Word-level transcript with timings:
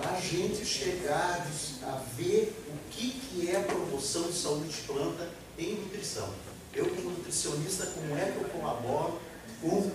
para 0.00 0.16
a 0.16 0.20
gente 0.20 0.64
chegar 0.64 1.46
a 1.84 2.02
ver 2.16 2.52
o 2.68 2.90
que, 2.90 3.12
que 3.12 3.50
é 3.50 3.60
promoção 3.60 4.24
de 4.24 4.32
saúde 4.32 4.68
de 4.68 4.82
planta 4.82 5.28
em 5.56 5.76
nutrição. 5.76 6.28
Eu, 6.74 6.86
como 6.86 7.10
nutricionista, 7.10 7.86
como 7.86 8.16
é 8.18 8.32
que 8.32 8.38
eu 8.38 8.48
colaboro 8.48 9.20
com 9.60 9.90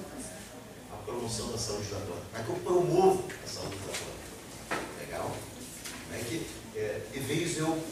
a 0.93 0.97
promoção 1.03 1.51
da 1.51 1.57
saúde 1.57 1.89
da 1.89 1.97
planta? 1.97 2.21
Como 2.31 2.41
é 2.41 2.43
que 2.43 2.49
eu 2.49 2.55
promovo 2.55 3.23
a 3.43 3.47
saúde 3.47 3.75
da 3.75 3.91
planta? 3.91 4.85
Legal? 4.99 5.31
Como 6.05 6.15
é 6.15 6.23
que, 6.23 6.47
é, 6.75 7.01
em 7.13 7.19
vez 7.19 7.55
de 7.55 7.59
eu 7.59 7.83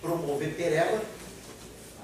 promover 0.00 0.54
pereba, 0.54 1.02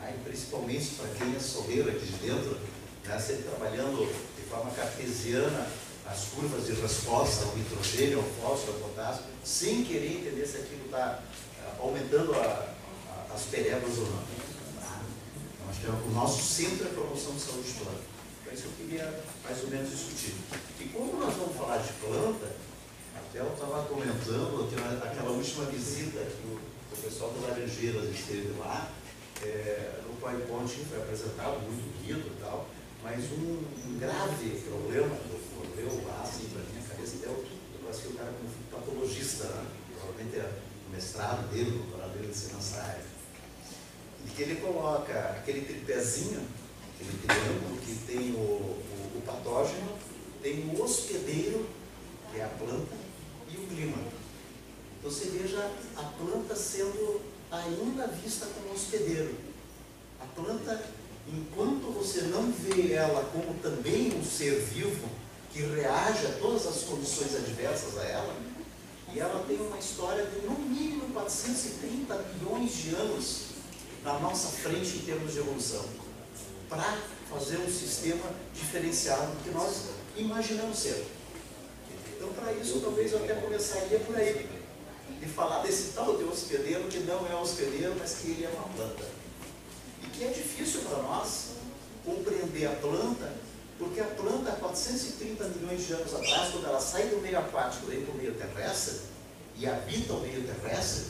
aí, 0.02 0.14
principalmente 0.24 0.96
para 0.96 1.08
quem 1.10 1.36
é 1.36 1.38
sorreiro 1.38 1.88
aqui 1.88 2.04
de 2.04 2.12
dentro, 2.14 2.58
né, 3.04 3.18
sempre 3.20 3.44
trabalhando 3.44 4.12
de 4.36 4.42
forma 4.42 4.72
cartesiana 4.72 5.68
as 6.12 6.24
curvas 6.26 6.66
de 6.66 6.72
resposta 6.72 7.46
ao 7.46 7.56
nitrogênio, 7.56 8.18
ao 8.18 8.24
fósforo, 8.24 8.74
ao 8.74 8.90
potássio, 8.90 9.24
sem 9.42 9.82
querer 9.82 10.18
entender 10.18 10.46
se 10.46 10.58
aquilo 10.58 10.84
está 10.84 11.22
eh, 11.58 11.72
aumentando 11.80 12.34
a, 12.34 12.38
a, 12.38 13.34
as 13.34 13.42
perebas 13.44 13.96
ou 13.96 14.04
não. 14.04 14.22
Então, 14.22 15.70
acho 15.70 15.80
que 15.80 15.86
é 15.86 15.90
o 15.90 16.10
nosso 16.12 16.42
centro 16.42 16.86
é 16.86 16.90
a 16.90 16.92
promoção 16.92 17.34
de 17.34 17.40
saúde 17.40 17.72
planta. 17.72 18.02
Então, 18.42 18.52
isso 18.52 18.64
eu 18.66 18.72
queria 18.76 19.24
mais 19.42 19.62
ou 19.64 19.70
menos 19.70 19.90
discutir. 19.90 20.34
E 20.80 20.84
quando 20.92 21.18
nós 21.18 21.34
vamos 21.34 21.56
falar 21.56 21.78
de 21.78 21.92
planta, 21.94 22.52
até 23.16 23.40
eu 23.40 23.52
estava 23.54 23.82
comentando 23.84 24.68
aquela 25.02 25.30
última 25.30 25.64
visita 25.66 26.20
que 26.20 26.46
o, 26.46 26.60
o 26.92 26.96
pessoal 27.02 27.30
do 27.30 27.40
Laranjeiras 27.40 28.04
esteve 28.10 28.52
lá, 28.58 28.92
é, 29.42 30.00
no 30.06 30.14
PowerPoint 30.16 30.68
foi 30.90 30.98
apresentado, 30.98 31.58
muito 31.62 31.98
bonito 31.98 32.30
e 32.36 32.40
tal, 32.40 32.68
mas 33.02 33.24
um, 33.32 33.64
um 33.86 33.98
grave 33.98 34.60
problema 34.60 35.16
que 35.16 35.34
ocorreu 35.34 36.06
lá, 36.06 36.22
assim, 36.22 36.48
para 36.50 36.62
minha 36.72 36.86
cabeça, 36.88 37.16
até 37.16 37.26
eu, 37.26 37.44
que 37.92 38.08
o 38.08 38.12
cara 38.14 38.32
como 38.32 38.50
patologista, 38.70 39.44
né? 39.44 39.66
provavelmente 39.94 40.36
é 40.38 40.50
o 40.88 40.90
mestrado 40.90 41.50
dele, 41.50 41.70
o 41.70 41.78
doutorado 41.82 42.12
dele 42.14 42.28
de 42.28 42.36
ser 42.36 42.54
nessa 42.54 42.80
área, 42.80 43.04
e 44.24 44.30
que 44.30 44.42
ele 44.42 44.56
coloca 44.56 45.12
aquele 45.12 45.62
tripézinho, 45.62 46.40
aquele 46.94 47.18
triângulo 47.26 47.80
que 47.80 47.94
tem 48.06 48.32
o, 48.32 48.38
o, 48.38 49.18
o 49.18 49.22
patógeno, 49.26 49.98
tem 50.42 50.70
o 50.70 50.82
hospedeiro, 50.82 51.66
que 52.30 52.40
é 52.40 52.44
a 52.44 52.48
planta, 52.48 52.94
e 53.50 53.56
o 53.56 53.66
clima. 53.66 53.98
Então 54.98 55.10
você 55.10 55.26
veja 55.26 55.70
a 55.96 56.02
planta 56.02 56.54
sendo 56.54 57.20
ainda 57.50 58.06
vista 58.06 58.46
como 58.46 58.72
hospedeiro. 58.72 59.34
A 60.20 60.24
planta, 60.26 60.82
enquanto 61.28 61.92
você 61.92 62.22
não 62.22 62.50
vê 62.52 62.92
ela 62.94 63.24
como 63.32 63.54
também 63.60 64.12
um 64.16 64.24
ser 64.24 64.60
vivo 64.60 65.08
que 65.52 65.60
reage 65.60 66.26
a 66.26 66.38
todas 66.40 66.66
as 66.66 66.82
condições 66.82 67.36
adversas 67.36 67.98
a 67.98 68.04
ela, 68.04 68.34
e 69.12 69.20
ela 69.20 69.44
tem 69.46 69.60
uma 69.60 69.78
história 69.78 70.24
de 70.24 70.46
no 70.46 70.58
mínimo 70.58 71.12
430 71.12 72.14
milhões 72.34 72.72
de 72.74 72.94
anos 72.94 73.42
na 74.02 74.18
nossa 74.18 74.48
frente 74.48 74.96
em 74.96 75.00
termos 75.00 75.32
de 75.32 75.38
evolução, 75.38 75.84
para 76.68 76.98
fazer 77.30 77.58
um 77.58 77.70
sistema 77.70 78.24
diferenciado 78.54 79.32
do 79.32 79.44
que 79.44 79.50
nós 79.50 79.90
imaginamos 80.16 80.78
ser. 80.78 81.06
Então, 82.16 82.32
para 82.32 82.52
isso, 82.54 82.80
talvez 82.80 83.12
eu 83.12 83.18
até 83.18 83.34
começaria 83.34 83.98
por 84.00 84.16
aí, 84.16 84.48
de 85.20 85.26
falar 85.26 85.62
desse 85.62 85.92
tal 85.92 86.16
de 86.16 86.24
hospedeiro 86.24 86.84
que 86.84 87.00
não 87.00 87.26
é 87.30 87.34
hospedeiro, 87.34 87.94
mas 87.98 88.14
que 88.14 88.30
ele 88.30 88.44
é 88.44 88.48
uma 88.48 88.68
planta. 88.74 89.21
Que 90.22 90.28
é 90.28 90.30
difícil 90.30 90.82
para 90.82 91.02
nós 91.02 91.46
compreender 92.04 92.66
a 92.66 92.76
planta, 92.76 93.32
porque 93.76 94.00
a 94.00 94.04
planta, 94.04 94.52
há 94.52 94.54
430 94.54 95.48
milhões 95.48 95.84
de 95.84 95.94
anos 95.94 96.14
atrás, 96.14 96.52
quando 96.52 96.64
ela 96.64 96.80
sai 96.80 97.08
do 97.08 97.20
meio 97.20 97.40
aquático 97.40 97.92
e 97.92 98.02
para 98.02 98.14
o 98.14 98.16
meio 98.16 98.32
terrestre, 98.34 99.00
e 99.56 99.66
habita 99.66 100.12
o 100.12 100.20
meio 100.20 100.46
terrestre, 100.46 101.06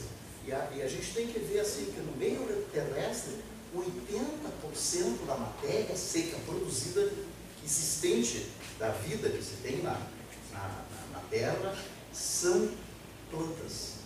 e 0.47 0.53
a, 0.53 0.67
e 0.75 0.83
a 0.83 0.89
gente 0.89 1.13
tem 1.13 1.27
que 1.27 1.39
ver 1.41 1.61
assim 1.61 1.93
que 1.93 2.01
no 2.01 2.17
meio 2.17 2.41
terrestre, 2.73 3.35
80% 3.77 5.27
da 5.27 5.37
matéria 5.37 5.95
seca 5.95 6.39
produzida, 6.47 7.13
existente 7.63 8.47
da 8.79 8.93
vida 8.93 9.29
que 9.29 9.45
se 9.45 9.57
tem 9.63 9.83
na, 9.83 10.01
na, 10.53 10.85
na 11.13 11.21
Terra, 11.29 11.77
são 12.15 12.71
plantas. 13.31 13.97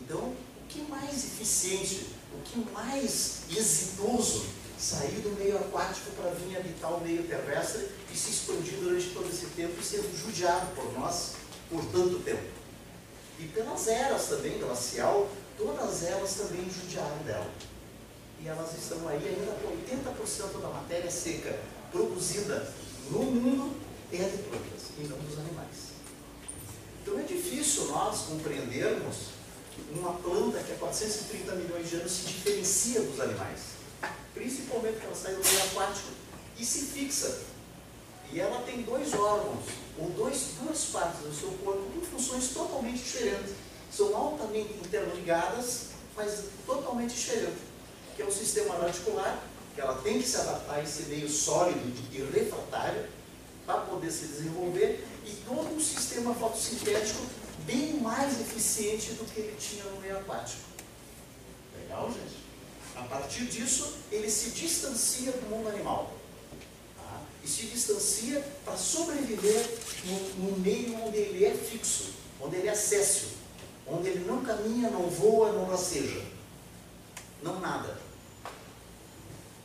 Então, 0.00 0.20
o 0.20 0.66
que 0.68 0.82
mais 0.82 1.24
eficiente, 1.24 2.06
que 2.52 2.58
mais 2.72 3.40
exitoso 3.50 4.46
sair 4.78 5.20
do 5.20 5.36
meio 5.38 5.56
aquático 5.56 6.10
para 6.12 6.30
vir 6.30 6.56
habitar 6.56 6.94
o 6.94 7.00
meio 7.00 7.24
terrestre 7.24 7.88
e 8.12 8.16
se 8.16 8.30
expandir 8.30 8.78
durante 8.80 9.10
todo 9.10 9.28
esse 9.28 9.46
tempo 9.46 9.74
e 9.80 9.84
ser 9.84 10.02
judiado 10.14 10.66
por 10.74 10.92
nós 10.98 11.32
por 11.68 11.84
tanto 11.86 12.20
tempo. 12.20 12.58
E 13.38 13.44
pelas 13.46 13.86
eras 13.88 14.26
também, 14.26 14.58
glacial, 14.58 15.28
todas 15.56 16.04
elas 16.04 16.34
também 16.34 16.68
judiaram 16.70 17.18
dela. 17.24 17.50
E 18.40 18.48
elas 18.48 18.76
estão 18.78 19.06
aí 19.08 19.16
ainda 19.16 19.52
com 19.60 19.68
80% 19.68 20.60
da 20.60 20.68
matéria 20.68 21.10
seca 21.10 21.58
produzida 21.90 22.72
no 23.10 23.22
mundo 23.22 23.76
é 24.12 24.16
de 24.16 24.38
plantas 24.38 24.82
e 24.98 25.02
não 25.02 25.18
dos 25.18 25.38
animais. 25.38 25.88
Então 27.02 27.18
é 27.18 27.22
difícil 27.22 27.86
nós 27.86 28.20
compreendermos 28.22 29.37
uma 29.92 30.12
planta 30.14 30.62
que 30.62 30.72
há 30.72 30.76
430 30.76 31.54
milhões 31.54 31.88
de 31.88 31.96
anos 31.96 32.12
se 32.12 32.26
diferencia 32.26 33.00
dos 33.00 33.20
animais. 33.20 33.60
Principalmente 34.34 34.94
porque 34.94 35.06
ela 35.06 35.16
sai 35.16 35.34
do 35.34 35.44
meio 35.44 35.62
aquático 35.64 36.08
e 36.58 36.64
se 36.64 36.86
fixa. 36.86 37.40
E 38.30 38.40
ela 38.40 38.62
tem 38.62 38.82
dois 38.82 39.14
órgãos, 39.14 39.64
ou 39.98 40.10
dois, 40.10 40.50
duas 40.62 40.84
partes 40.86 41.20
do 41.20 41.34
seu 41.34 41.50
corpo 41.64 41.82
com 41.94 42.00
funções 42.02 42.48
totalmente 42.48 42.98
diferentes. 42.98 43.54
São 43.90 44.14
altamente 44.14 44.74
interligadas, 44.74 45.86
mas 46.14 46.44
totalmente 46.66 47.14
diferentes. 47.14 47.58
Que 48.14 48.22
é 48.22 48.26
o 48.26 48.32
sistema 48.32 48.76
radicular, 48.76 49.42
que 49.74 49.80
ela 49.80 49.94
tem 50.02 50.20
que 50.20 50.28
se 50.28 50.36
adaptar 50.36 50.74
a 50.74 50.82
esse 50.82 51.04
meio 51.04 51.28
sólido 51.28 51.80
e 52.12 52.18
refratário 52.18 53.06
para 53.64 53.80
poder 53.82 54.10
se 54.10 54.26
desenvolver, 54.26 55.06
e 55.24 55.30
todo 55.46 55.74
um 55.74 55.80
sistema 55.80 56.34
fotossintético 56.34 57.22
bem 57.68 58.00
mais 58.00 58.40
eficiente 58.40 59.12
do 59.12 59.26
que 59.26 59.40
ele 59.40 59.54
tinha 59.60 59.84
no 59.84 60.00
meio 60.00 60.16
aquático. 60.16 60.62
Legal, 61.78 62.10
gente? 62.10 62.38
A 62.96 63.02
partir 63.02 63.44
disso, 63.44 63.94
ele 64.10 64.30
se 64.30 64.50
distancia 64.50 65.30
do 65.32 65.50
mundo 65.50 65.68
animal. 65.68 66.14
Tá? 66.96 67.20
E 67.44 67.48
se 67.48 67.66
distancia 67.66 68.42
para 68.64 68.74
sobreviver 68.74 69.68
no, 70.06 70.50
no, 70.50 70.58
meio 70.58 70.98
onde 71.04 71.18
ele 71.18 71.44
é 71.44 71.54
fixo, 71.54 72.14
onde 72.40 72.56
ele 72.56 72.68
é 72.68 72.74
céssio, 72.74 73.28
onde 73.86 74.08
ele 74.08 74.24
não 74.24 74.42
caminha, 74.42 74.88
não 74.88 75.08
voa, 75.10 75.52
não 75.52 75.66
rasteja. 75.66 76.24
Não 77.42 77.60
nada. 77.60 77.98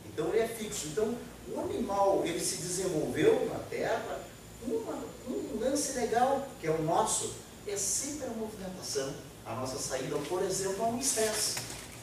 Então 0.05 0.27
ele 0.27 0.39
é 0.39 0.47
fixo. 0.47 0.87
Então 0.87 1.17
o 1.47 1.59
animal 1.61 2.21
ele 2.25 2.39
se 2.39 2.57
desenvolveu 2.57 3.47
na 3.47 3.59
Terra, 3.59 4.21
uma, 4.67 5.03
um 5.27 5.59
lance 5.59 5.93
legal, 5.93 6.47
que 6.59 6.67
é 6.67 6.71
o 6.71 6.83
nosso, 6.83 7.42
é 7.67 7.77
sempre 7.77 8.25
a 8.25 8.29
movimentação. 8.29 9.13
A 9.45 9.55
nossa 9.55 9.77
saída, 9.77 10.17
por 10.29 10.41
exemplo, 10.43 10.83
a 10.83 10.87
um 10.87 10.99
estresse. 10.99 11.55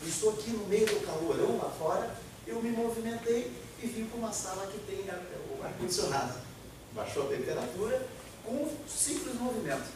Eu 0.03 0.09
estou 0.09 0.31
aqui 0.31 0.51
no 0.51 0.67
meio 0.67 0.87
do 0.87 1.07
calorão 1.07 1.59
lá 1.59 1.71
fora, 1.71 2.17
eu 2.47 2.63
me 2.63 2.71
movimentei 2.71 3.53
e 3.83 3.87
vim 3.87 4.07
para 4.07 4.19
uma 4.19 4.33
sala 4.33 4.67
que 4.67 4.79
tem 4.81 5.05
o 5.05 5.63
ar-condicionado. 5.63 6.41
Baixou 6.93 7.27
a 7.27 7.37
temperatura 7.37 8.07
com 8.45 8.53
um 8.53 8.77
simples 8.89 9.35
movimento, 9.35 9.89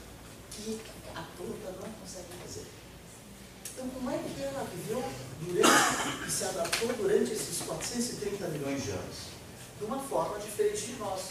que 0.51 0.81
a 1.15 1.23
planta 1.37 1.73
não 1.81 1.93
consegue 2.01 2.29
fazer. 2.43 2.67
Então, 3.73 3.89
como 3.89 4.11
é 4.11 4.19
que 4.19 4.43
ela 4.43 4.65
viveu 4.65 5.03
durante, 5.41 6.27
e 6.27 6.31
se 6.31 6.45
adaptou 6.45 6.93
durante 6.93 7.33
esses 7.33 7.59
430 7.67 8.49
milhões 8.49 8.85
de 8.85 8.91
anos? 8.91 9.17
De 9.79 9.85
uma 9.85 9.99
forma 9.99 10.39
diferente 10.39 10.87
de 10.87 10.93
nós. 10.95 11.31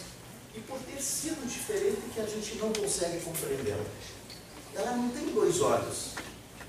E 0.55 0.59
por 0.59 0.77
ter 0.79 1.01
sido 1.01 1.47
diferente 1.47 2.01
que 2.13 2.19
a 2.19 2.25
gente 2.25 2.55
não 2.55 2.73
consegue 2.73 3.23
compreendê-la. 3.23 3.85
Ela 4.75 4.91
não 4.91 5.09
tem 5.09 5.27
dois 5.27 5.61
olhos, 5.61 6.13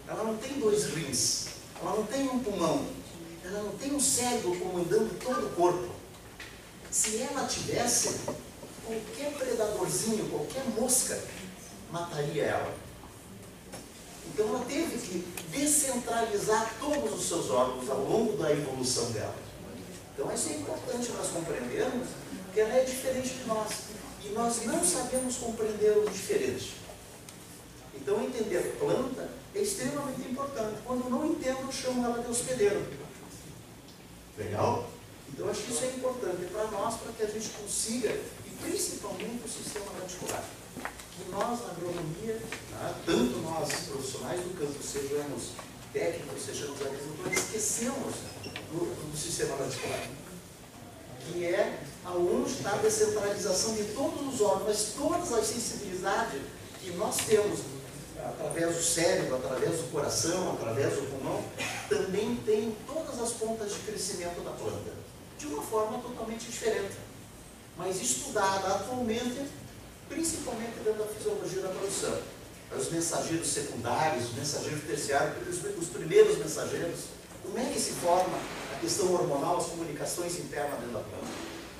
ela 0.06 0.24
não 0.24 0.36
tem 0.36 0.60
dois 0.60 0.84
rins, 0.86 1.46
ela 1.80 1.96
não 1.96 2.04
tem 2.04 2.28
um 2.28 2.38
pulmão, 2.38 2.86
ela 3.42 3.62
não 3.62 3.72
tem 3.78 3.94
um 3.94 4.00
cérebro 4.00 4.58
comandando 4.58 5.14
todo 5.22 5.46
o 5.46 5.50
corpo. 5.50 5.94
Se 6.90 7.22
ela 7.22 7.46
tivesse, 7.46 8.20
qualquer 8.84 9.32
predadorzinho, 9.32 10.28
qualquer 10.28 10.64
mosca, 10.78 11.18
mataria 11.90 12.44
ela. 12.44 12.74
Então 14.26 14.48
ela 14.48 14.64
teve 14.66 14.98
que 14.98 15.18
descentralizar 15.50 16.74
todos 16.78 17.14
os 17.14 17.26
seus 17.26 17.50
órgãos 17.50 17.88
ao 17.88 18.04
longo 18.04 18.36
da 18.36 18.50
evolução 18.52 19.10
dela. 19.12 19.34
Então 20.12 20.32
isso 20.32 20.50
é 20.50 20.52
importante 20.52 21.10
nós 21.12 21.28
compreendermos 21.28 22.08
que 22.52 22.60
ela 22.60 22.74
é 22.74 22.84
diferente 22.84 23.34
de 23.34 23.44
nós. 23.46 23.70
E 24.24 24.28
nós 24.28 24.64
não 24.64 24.84
sabemos 24.84 25.36
compreender 25.36 25.98
o 25.98 26.10
diferente. 26.10 26.83
Então 28.04 28.22
entender 28.22 28.76
planta 28.78 29.30
é 29.54 29.60
extremamente 29.60 30.28
importante. 30.28 30.76
Quando 30.84 31.08
não 31.08 31.24
entendo, 31.24 31.60
eu 31.62 31.72
chamo 31.72 32.04
ela 32.04 32.22
de 32.22 32.30
hospedeiro. 32.30 32.86
Legal? 34.36 34.90
Então 35.32 35.48
acho 35.48 35.62
que 35.62 35.72
isso 35.72 35.84
é 35.84 35.88
importante 35.88 36.44
para 36.52 36.66
nós, 36.66 36.96
para 36.96 37.12
que 37.12 37.22
a 37.22 37.26
gente 37.26 37.48
consiga, 37.48 38.10
e 38.10 38.50
principalmente 38.60 39.46
o 39.46 39.48
sistema 39.48 39.86
radicular. 39.98 40.44
que 41.16 41.30
nós 41.30 41.60
na 41.60 41.70
agronomia, 41.70 42.34
né, 42.34 42.94
tanto 43.06 43.38
nós 43.38 43.72
profissionais 43.88 44.40
do 44.40 44.58
campo, 44.58 44.82
sejamos 44.82 45.52
técnicos, 45.90 46.42
sejamos 46.42 46.82
agricultores, 46.82 47.38
esquecemos 47.38 48.14
do, 48.70 49.10
do 49.10 49.16
sistema 49.16 49.56
radicular, 49.56 50.10
que 51.20 51.44
é 51.46 51.82
aonde 52.04 52.50
está 52.50 52.72
a 52.72 52.78
descentralização 52.78 53.74
de 53.76 53.84
todos 53.94 54.34
os 54.34 54.40
órgãos, 54.42 54.92
todas 54.94 55.32
as 55.32 55.46
sensibilidades 55.46 56.42
que 56.82 56.90
nós 56.90 57.16
temos 57.16 57.60
através 58.28 58.76
do 58.76 58.82
cérebro, 58.82 59.36
através 59.36 59.76
do 59.78 59.90
coração, 59.92 60.52
através 60.54 60.94
do 60.94 61.10
pulmão, 61.10 61.44
também 61.88 62.36
tem 62.46 62.76
todas 62.86 63.20
as 63.20 63.32
pontas 63.32 63.72
de 63.72 63.80
crescimento 63.80 64.42
da 64.42 64.50
planta, 64.52 64.92
de 65.38 65.46
uma 65.46 65.62
forma 65.62 65.98
totalmente 65.98 66.46
diferente, 66.46 66.96
mas 67.76 68.00
estudada 68.00 68.68
atualmente, 68.68 69.46
principalmente 70.08 70.78
dentro 70.84 71.04
da 71.04 71.06
fisiologia 71.06 71.62
da 71.62 71.68
produção. 71.68 72.18
Os 72.76 72.90
mensageiros 72.90 73.48
secundários, 73.48 74.30
os 74.30 74.34
mensageiros 74.34 74.82
terciários, 74.84 75.48
os, 75.48 75.78
os 75.78 75.88
primeiros 75.88 76.38
mensageiros, 76.38 77.00
como 77.42 77.58
é 77.58 77.64
que 77.66 77.78
se 77.78 77.92
forma 77.92 78.36
a 78.74 78.80
questão 78.80 79.12
hormonal, 79.12 79.58
as 79.58 79.66
comunicações 79.66 80.38
internas 80.38 80.80
dentro 80.80 80.94
da 80.94 81.00
planta. 81.00 81.26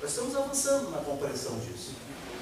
Nós 0.01 0.11
estamos 0.11 0.35
avançando 0.35 0.91
na 0.91 0.99
compreensão 0.99 1.57
disso, 1.59 1.91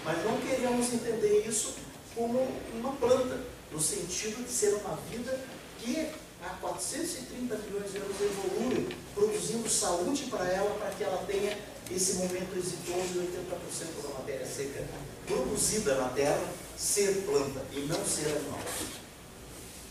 mas 0.03 0.23
não 0.25 0.37
queremos 0.41 0.93
entender 0.93 1.47
isso 1.47 1.75
como 2.13 2.39
uma 2.75 2.91
planta, 2.93 3.39
no 3.73 3.81
sentido 3.81 4.45
de 4.45 4.51
ser 4.51 4.75
uma 4.75 4.95
vida 5.09 5.39
que 5.79 6.07
há 6.43 6.49
430 6.61 7.57
milhões 7.57 7.91
de 7.91 7.97
anos 7.97 8.15
evolui, 8.21 8.95
produzindo 9.15 9.67
saúde 9.67 10.27
para 10.27 10.47
ela, 10.47 10.75
para 10.75 10.91
que 10.91 11.03
ela 11.03 11.25
tenha 11.25 11.57
esse 11.91 12.13
momento 12.13 12.55
exitoso 12.55 13.13
de 13.13 13.19
80% 13.19 14.03
da 14.03 14.19
matéria 14.19 14.45
seca 14.45 14.85
produzida 15.25 15.95
na 15.95 16.09
Terra 16.09 16.41
ser 16.77 17.23
planta 17.25 17.65
e 17.71 17.79
não 17.81 18.05
ser 18.05 18.27
animal. 18.27 18.59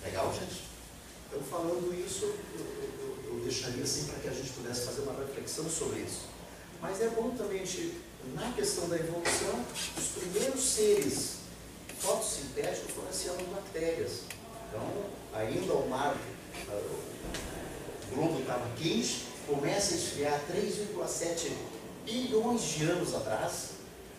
Legal, 0.05 0.32
gente? 0.35 0.62
Então, 1.28 1.43
falando 1.43 1.94
isso, 2.06 2.25
eu, 2.25 2.37
eu, 2.58 3.35
eu 3.35 3.40
deixaria 3.44 3.82
assim 3.82 4.05
para 4.05 4.20
que 4.20 4.28
a 4.28 4.32
gente 4.32 4.50
pudesse 4.50 4.82
fazer 4.87 5.02
uma 5.02 5.19
reflexão 5.19 5.69
sobre 5.69 6.00
isso. 6.00 6.28
Mas 6.81 7.00
é 7.00 7.08
bom 7.08 7.31
também, 7.31 7.64
na 8.35 8.52
questão 8.52 8.88
da 8.88 8.96
evolução, 8.96 9.64
os 9.96 10.06
primeiros 10.08 10.61
seres 10.61 11.41
fotossintéticos 12.02 12.90
foram 12.94 13.08
as 13.08 13.16
cianobactérias. 13.16 14.10
Então, 14.69 14.82
ainda 15.32 15.72
o 15.75 15.88
mar, 15.88 16.16
o 16.69 18.14
globo 18.14 18.40
estava 18.40 18.69
quente, 18.76 19.28
começa 19.46 19.94
a 19.94 19.96
esfriar 19.96 20.40
3,7 20.50 21.52
bilhões 22.04 22.62
de 22.62 22.84
anos 22.84 23.14
atrás. 23.14 23.70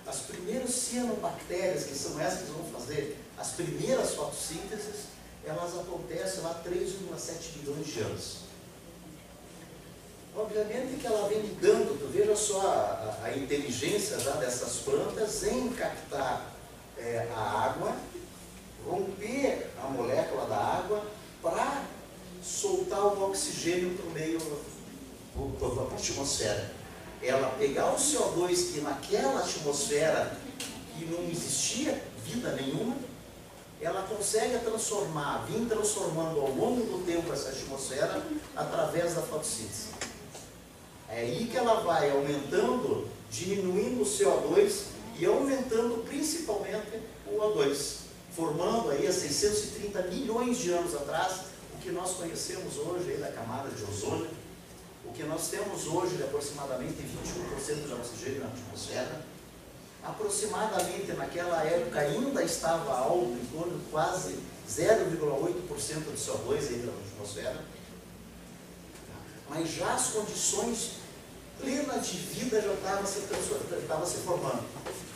As 0.08 0.20
primeiras 0.22 0.72
cianobactérias, 0.72 1.86
que 1.86 1.96
são 1.96 2.20
essas 2.20 2.48
que 2.48 2.52
vão 2.52 2.66
fazer 2.72 3.18
as 3.38 3.52
primeiras 3.52 4.16
fotossínteses, 4.16 5.14
elas 5.46 5.78
acontecem 5.78 6.42
lá 6.42 6.62
3,7 6.66 7.58
bilhões 7.58 7.88
de 7.88 8.00
anos. 8.00 8.38
Obviamente 10.36 11.00
que 11.00 11.06
ela 11.06 11.28
vem 11.28 11.42
lidando, 11.42 12.00
tu 12.00 12.08
veja 12.08 12.36
só 12.36 12.62
a, 12.62 13.20
a, 13.22 13.26
a 13.26 13.38
inteligência 13.38 14.20
já 14.20 14.32
dessas 14.32 14.78
plantas 14.78 15.44
em 15.44 15.70
captar 15.70 16.53
é, 16.98 17.28
a 17.36 17.40
água, 17.40 17.96
romper 18.86 19.70
a 19.82 19.88
molécula 19.88 20.46
da 20.46 20.58
água 20.58 21.04
para 21.42 21.84
soltar 22.44 23.06
o 23.06 23.30
oxigênio 23.30 23.96
para 23.96 24.06
o 24.06 24.12
meio, 24.12 24.40
para 25.60 25.96
a 25.96 25.98
atmosfera. 25.98 26.72
Ela 27.22 27.56
pegar 27.58 27.94
o 27.94 27.96
CO2 27.96 28.74
que 28.74 28.82
naquela 28.82 29.40
atmosfera 29.40 30.38
que 30.98 31.06
não 31.06 31.24
existia 31.30 32.02
vida 32.26 32.52
nenhuma, 32.54 32.96
ela 33.82 34.04
consegue 34.04 34.60
transformar, 34.60 35.46
vir 35.46 35.68
transformando 35.68 36.40
ao 36.40 36.52
longo 36.52 36.84
do 36.84 37.06
tempo 37.06 37.32
essa 37.34 37.50
atmosfera 37.50 38.26
através 38.56 39.16
da 39.16 39.22
fotossíntese. 39.22 39.88
É 41.10 41.22
aí 41.22 41.48
que 41.52 41.58
ela 41.58 41.82
vai 41.82 42.10
aumentando, 42.12 43.08
diminuindo 43.30 44.04
o 44.04 44.06
CO2 44.06 44.93
e 45.18 45.26
aumentando 45.26 46.04
principalmente 46.06 47.00
o 47.28 47.38
O2, 47.38 47.98
formando 48.36 48.92
aí 48.92 49.08
há 49.08 49.12
630 49.12 50.02
milhões 50.04 50.58
de 50.58 50.72
anos 50.72 50.96
atrás 50.96 51.42
o 51.76 51.82
que 51.82 51.92
nós 51.92 52.14
conhecemos 52.14 52.78
hoje 52.78 53.12
aí 53.12 53.18
da 53.18 53.32
camada 53.32 53.70
de 53.70 53.84
ozônio, 53.84 54.30
o 55.06 55.12
que 55.12 55.24
nós 55.24 55.50
temos 55.50 55.86
hoje 55.88 56.16
de 56.16 56.24
aproximadamente 56.24 56.96
21% 56.96 57.88
de 57.88 57.94
oxigênio 57.94 58.42
na 58.42 58.48
atmosfera, 58.48 59.26
aproximadamente 60.04 61.12
naquela 61.14 61.64
época 61.64 62.00
ainda 62.00 62.44
estava 62.44 62.98
alto, 62.98 63.32
em 63.32 63.46
torno 63.58 63.78
de 63.78 63.86
quase 63.92 64.38
0,8% 64.70 66.12
de 66.12 66.18
CO2 66.18 66.70
ainda 66.70 66.92
na 66.92 66.94
atmosfera, 66.94 67.62
mas 69.50 69.70
já 69.70 69.94
as 69.94 70.08
condições 70.08 71.03
plena 71.64 71.98
de 72.00 72.18
vida 72.18 72.62
já 72.62 72.74
estava 72.74 73.06
se, 73.08 73.22
se 73.22 74.22
formando. 74.22 74.64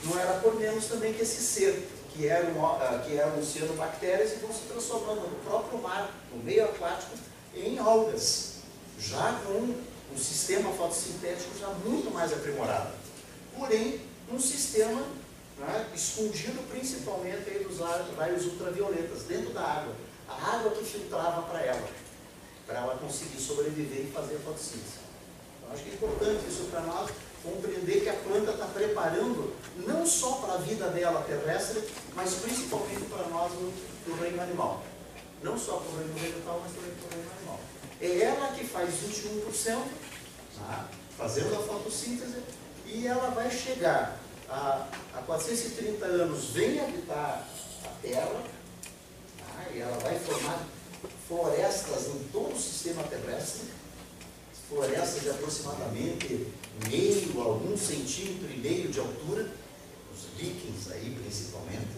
Não 0.05 0.17
era 0.17 0.39
por 0.39 0.55
menos 0.55 0.85
também 0.85 1.13
que 1.13 1.21
esse 1.21 1.41
ser, 1.41 1.89
que 2.13 2.27
era 2.27 2.47
um, 2.47 2.65
ah, 2.65 3.03
que 3.05 3.17
era 3.17 3.27
um 3.33 3.43
cianobactérias, 3.43 4.33
e 4.33 4.35
vão 4.37 4.53
se 4.53 4.61
transformando 4.61 5.29
no 5.29 5.35
próprio 5.43 5.79
mar, 5.81 6.09
no 6.31 6.43
meio 6.43 6.65
aquático, 6.65 7.17
em 7.53 7.77
algas, 7.77 8.55
já 8.97 9.41
com 9.45 9.75
um 10.13 10.17
sistema 10.17 10.71
fotossintético 10.71 11.57
já 11.59 11.67
muito 11.85 12.11
mais 12.11 12.31
aprimorado. 12.31 12.91
Porém, 13.57 14.01
um 14.31 14.39
sistema 14.39 15.01
né, 15.57 15.87
escondido 15.93 16.61
principalmente 16.69 17.49
aí 17.49 17.63
dos 17.63 17.79
raios 17.79 18.45
ultravioletas, 18.45 19.23
dentro 19.23 19.51
da 19.51 19.61
água. 19.61 19.93
A 20.29 20.55
água 20.55 20.71
que 20.71 20.83
filtrava 20.83 21.41
para 21.43 21.61
ela, 21.61 21.87
para 22.65 22.79
ela 22.79 22.97
conseguir 22.97 23.39
sobreviver 23.39 24.05
e 24.05 24.11
fazer 24.11 24.35
a 24.35 24.39
fotossíntese. 24.39 25.06
Acho 25.71 25.83
que 25.83 25.89
é 25.89 25.93
importante 25.93 26.47
isso 26.47 26.67
para 26.71 26.81
nós, 26.81 27.09
compreender 27.43 28.01
que 28.01 28.09
a 28.09 28.13
planta 28.13 28.51
está 28.51 28.65
preparando 28.65 29.53
não 29.85 30.05
só 30.05 30.33
para 30.33 30.55
a 30.55 30.57
vida 30.57 30.87
dela 30.89 31.21
terrestre, 31.21 31.83
mas 32.15 32.35
principalmente 32.35 33.05
para 33.05 33.27
nós 33.27 33.51
no, 33.53 33.73
no 34.07 34.21
reino 34.21 34.41
animal. 34.41 34.83
Não 35.43 35.57
só 35.57 35.77
para 35.77 35.91
o 35.91 35.97
reino 35.99 36.13
vegetal, 36.15 36.61
mas 36.63 36.73
também 36.73 36.91
para 36.95 37.07
o 37.07 37.11
reino 37.11 37.31
animal. 37.37 37.59
É 38.01 38.19
ela 38.25 38.51
que 38.53 38.65
faz 38.65 38.89
21%, 38.89 39.81
tá? 40.57 40.87
fazendo 41.17 41.55
a 41.55 41.63
fotossíntese, 41.63 42.43
e 42.85 43.07
ela 43.07 43.29
vai 43.31 43.49
chegar 43.49 44.19
a, 44.49 44.87
a 45.15 45.21
430 45.25 46.05
anos, 46.05 46.45
vem 46.51 46.79
habitar 46.79 47.47
a 47.83 47.89
Terra, 48.01 48.43
tá? 49.39 49.69
e 49.73 49.79
ela 49.79 49.97
vai 49.99 50.17
formar 50.19 50.65
florestas 51.27 52.07
em 52.07 52.29
todo 52.31 52.53
o 52.53 52.59
sistema 52.59 53.03
terrestre, 53.03 53.63
florestas 54.69 55.21
de 55.21 55.29
aproximadamente 55.29 56.47
meio 56.89 57.41
a 57.41 57.49
um 57.55 57.77
centímetro 57.77 58.49
e 58.51 58.57
meio 58.57 58.89
de 58.89 58.99
altura, 58.99 59.49
os 60.13 60.41
líquens 60.41 60.91
aí 60.91 61.17
principalmente. 61.21 61.97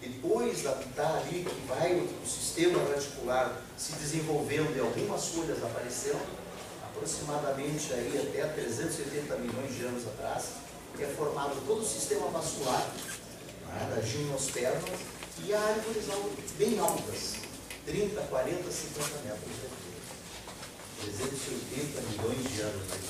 Depois 0.00 0.62
da 0.62 0.72
habitar 0.72 1.16
ali, 1.16 1.44
que 1.44 1.66
vai 1.68 1.94
o, 1.94 2.04
o 2.04 2.26
sistema 2.26 2.82
radicular 2.88 3.62
se 3.76 3.92
desenvolvendo 3.92 4.74
e 4.76 4.80
algumas 4.80 5.26
folhas 5.26 5.62
aparecendo, 5.62 6.20
aproximadamente 6.82 7.92
aí 7.92 8.28
até 8.28 8.46
380 8.48 9.36
milhões 9.36 9.76
de 9.76 9.84
anos 9.84 10.06
atrás, 10.06 10.44
é 10.98 11.06
formado 11.06 11.56
todo 11.66 11.80
o 11.80 11.86
sistema 11.86 12.26
vascular 12.28 12.90
né, 13.66 13.94
da 13.94 14.02
gimnosperma 14.02 14.88
e 15.44 15.54
árvores 15.54 16.04
bem 16.58 16.78
altas, 16.78 17.36
30, 17.86 18.20
40, 18.20 18.70
50 18.70 19.08
metros 19.24 19.54
de 19.54 19.79
380 21.00 22.00
milhões 22.02 22.52
de 22.52 22.60
anos 22.60 22.88
mais 22.88 23.00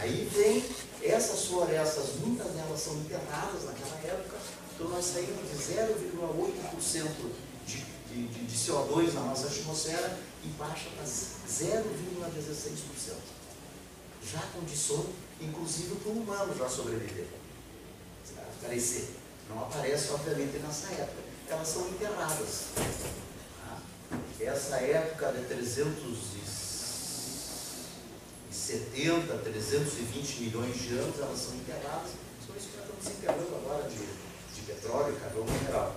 Aí 0.00 0.28
vem 0.32 0.64
essas 1.02 1.46
florestas, 1.46 2.14
muitas 2.24 2.50
delas 2.52 2.80
são 2.80 2.94
enterradas 2.96 3.64
naquela 3.64 3.96
época, 4.04 4.38
então 4.74 4.88
nós 4.88 5.04
saímos 5.04 5.50
de 5.50 5.56
0,8% 5.56 7.30
de, 7.66 7.84
de, 8.08 8.26
de, 8.26 8.46
de 8.46 8.56
CO2 8.56 9.12
na 9.14 9.20
nossa 9.20 9.46
atmosfera 9.46 10.18
e 10.42 10.48
baixa 10.48 10.90
para 10.96 11.04
0,16%. 11.04 13.14
Já 14.30 14.40
condição, 14.54 15.06
inclusive, 15.40 15.94
para 15.96 16.12
o 16.12 16.18
humano 16.18 16.54
já 16.56 16.68
sobreviver. 16.68 17.26
Aparecer. 18.58 19.10
Não 19.48 19.60
aparece, 19.60 20.10
obviamente, 20.12 20.58
nessa 20.58 20.92
época. 20.92 21.22
Elas 21.48 21.68
são 21.68 21.88
enterradas. 21.88 22.64
Tá? 22.74 22.82
Essa 24.40 24.76
época 24.76 25.32
de 25.32 25.44
300 25.44 26.33
70, 28.54 29.34
320 29.38 30.40
milhões 30.42 30.76
de 30.78 30.94
anos, 30.94 31.18
elas 31.18 31.38
são 31.38 31.54
enterradas. 31.56 32.10
São 32.46 32.54
isso 32.56 32.68
que 32.68 32.76
nós 32.78 32.86
estamos 32.86 33.18
enterrando 33.18 33.56
agora 33.56 33.88
de, 33.90 33.98
de 33.98 34.60
petróleo 34.62 35.16
e 35.16 35.20
carvão 35.20 35.44
mineral. 35.44 35.96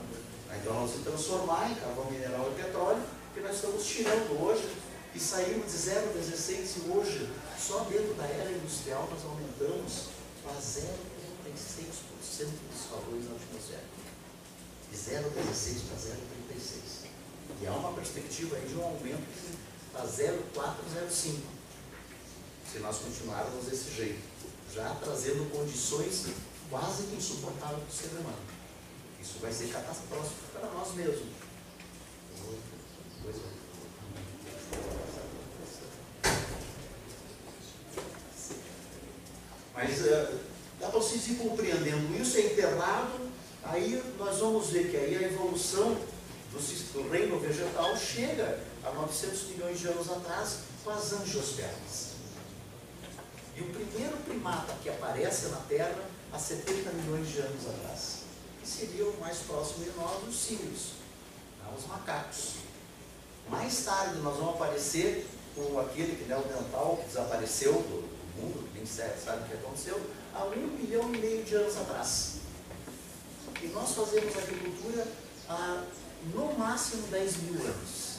Então, 0.59 0.73
nós 0.73 0.89
vamos 0.89 1.05
transformar 1.05 1.71
em 1.71 1.75
carvão 1.75 2.09
mineral 2.09 2.51
e 2.51 2.61
petróleo, 2.61 3.03
que 3.33 3.41
nós 3.41 3.55
estamos 3.55 3.85
tirando 3.85 4.41
hoje 4.41 4.67
e 5.13 5.19
saímos 5.19 5.71
de 5.71 5.77
0,16 5.77 6.83
e 6.83 6.89
hoje, 6.89 7.29
só 7.59 7.85
dentro 7.85 8.15
da 8.15 8.25
era 8.25 8.51
industrial, 8.51 9.07
nós 9.11 9.23
aumentamos 9.23 10.09
para 10.43 10.53
0,36% 10.53 10.89
dos 12.41 12.79
CO2 12.89 13.29
na 13.29 13.35
atmosfera. 13.35 13.85
de 14.91 14.97
0,16 14.97 15.85
para 15.87 15.97
0,36. 15.97 17.05
E 17.61 17.67
há 17.67 17.71
uma 17.71 17.93
perspectiva 17.93 18.55
aí 18.55 18.67
de 18.67 18.75
um 18.75 18.83
aumento 18.83 19.23
para 19.93 20.05
0,405, 20.05 21.56
se 22.71 22.79
nós 22.79 22.97
continuarmos 22.97 23.65
desse 23.65 23.95
jeito, 23.95 24.19
já 24.73 24.93
trazendo 24.95 25.49
condições 25.51 26.25
quase 26.69 27.03
que 27.03 27.15
insuportáveis 27.15 27.83
para 27.83 27.89
o 27.89 27.93
ser 27.93 28.19
humano. 28.19 28.57
Isso 29.21 29.39
vai 29.39 29.51
ser 29.51 29.67
catastrófico 29.69 30.51
para 30.53 30.69
nós 30.71 30.93
mesmos. 30.93 31.37
Mas 39.73 40.01
uh, 40.01 40.39
dá 40.79 40.89
para 40.89 40.99
vocês 40.99 41.27
ir 41.27 41.35
compreendendo 41.35 42.19
isso, 42.19 42.37
é 42.37 42.41
enterrado, 42.41 43.29
aí 43.63 44.03
nós 44.17 44.39
vamos 44.39 44.67
ver 44.69 44.89
que 44.89 44.97
aí 44.97 45.15
a 45.15 45.27
evolução 45.27 45.95
do, 46.51 46.93
do 46.93 47.09
reino 47.09 47.39
vegetal 47.39 47.95
chega 47.95 48.59
a 48.83 48.91
900 48.91 49.43
milhões 49.49 49.79
de 49.79 49.87
anos 49.87 50.09
atrás 50.09 50.59
com 50.83 50.89
as 50.89 51.13
angiospermas. 51.13 52.06
E 53.57 53.61
o 53.61 53.65
primeiro 53.65 54.15
primata 54.17 54.75
que 54.83 54.87
aparece 54.87 55.47
na 55.47 55.57
Terra 55.61 56.05
há 56.31 56.37
70 56.37 56.91
milhões 56.91 57.27
de 57.27 57.39
anos 57.39 57.67
atrás, 57.67 58.19
que 58.61 58.67
seria 58.67 59.03
o 59.03 59.19
mais 59.19 59.39
próximo 59.39 59.83
de 59.83 59.89
nós, 59.97 60.27
os 60.27 60.35
símios, 60.35 60.91
né, 61.59 61.67
os 61.75 61.87
macacos. 61.87 62.57
Mais 63.49 63.83
tarde 63.83 64.19
nós 64.19 64.37
vamos 64.37 64.53
aparecer 64.53 65.27
com 65.55 65.79
aquele 65.79 66.15
que 66.15 66.29
neandertal 66.29 66.97
que 66.97 67.07
desapareceu 67.07 67.73
do, 67.73 68.01
do 68.01 68.41
mundo, 68.41 68.69
que 68.71 68.77
nem 68.77 68.85
sabe 68.85 69.43
o 69.43 69.47
que 69.47 69.53
aconteceu, 69.55 69.99
há 70.35 70.43
um 70.43 70.67
milhão 70.77 71.11
e 71.15 71.17
meio 71.17 71.43
de 71.43 71.55
anos 71.55 71.77
atrás. 71.77 72.35
E 73.59 73.67
nós 73.69 73.91
fazemos 73.91 74.37
agricultura 74.37 75.07
há 75.49 75.83
no 76.31 76.53
máximo 76.59 77.07
10 77.07 77.37
mil 77.37 77.59
anos. 77.65 78.17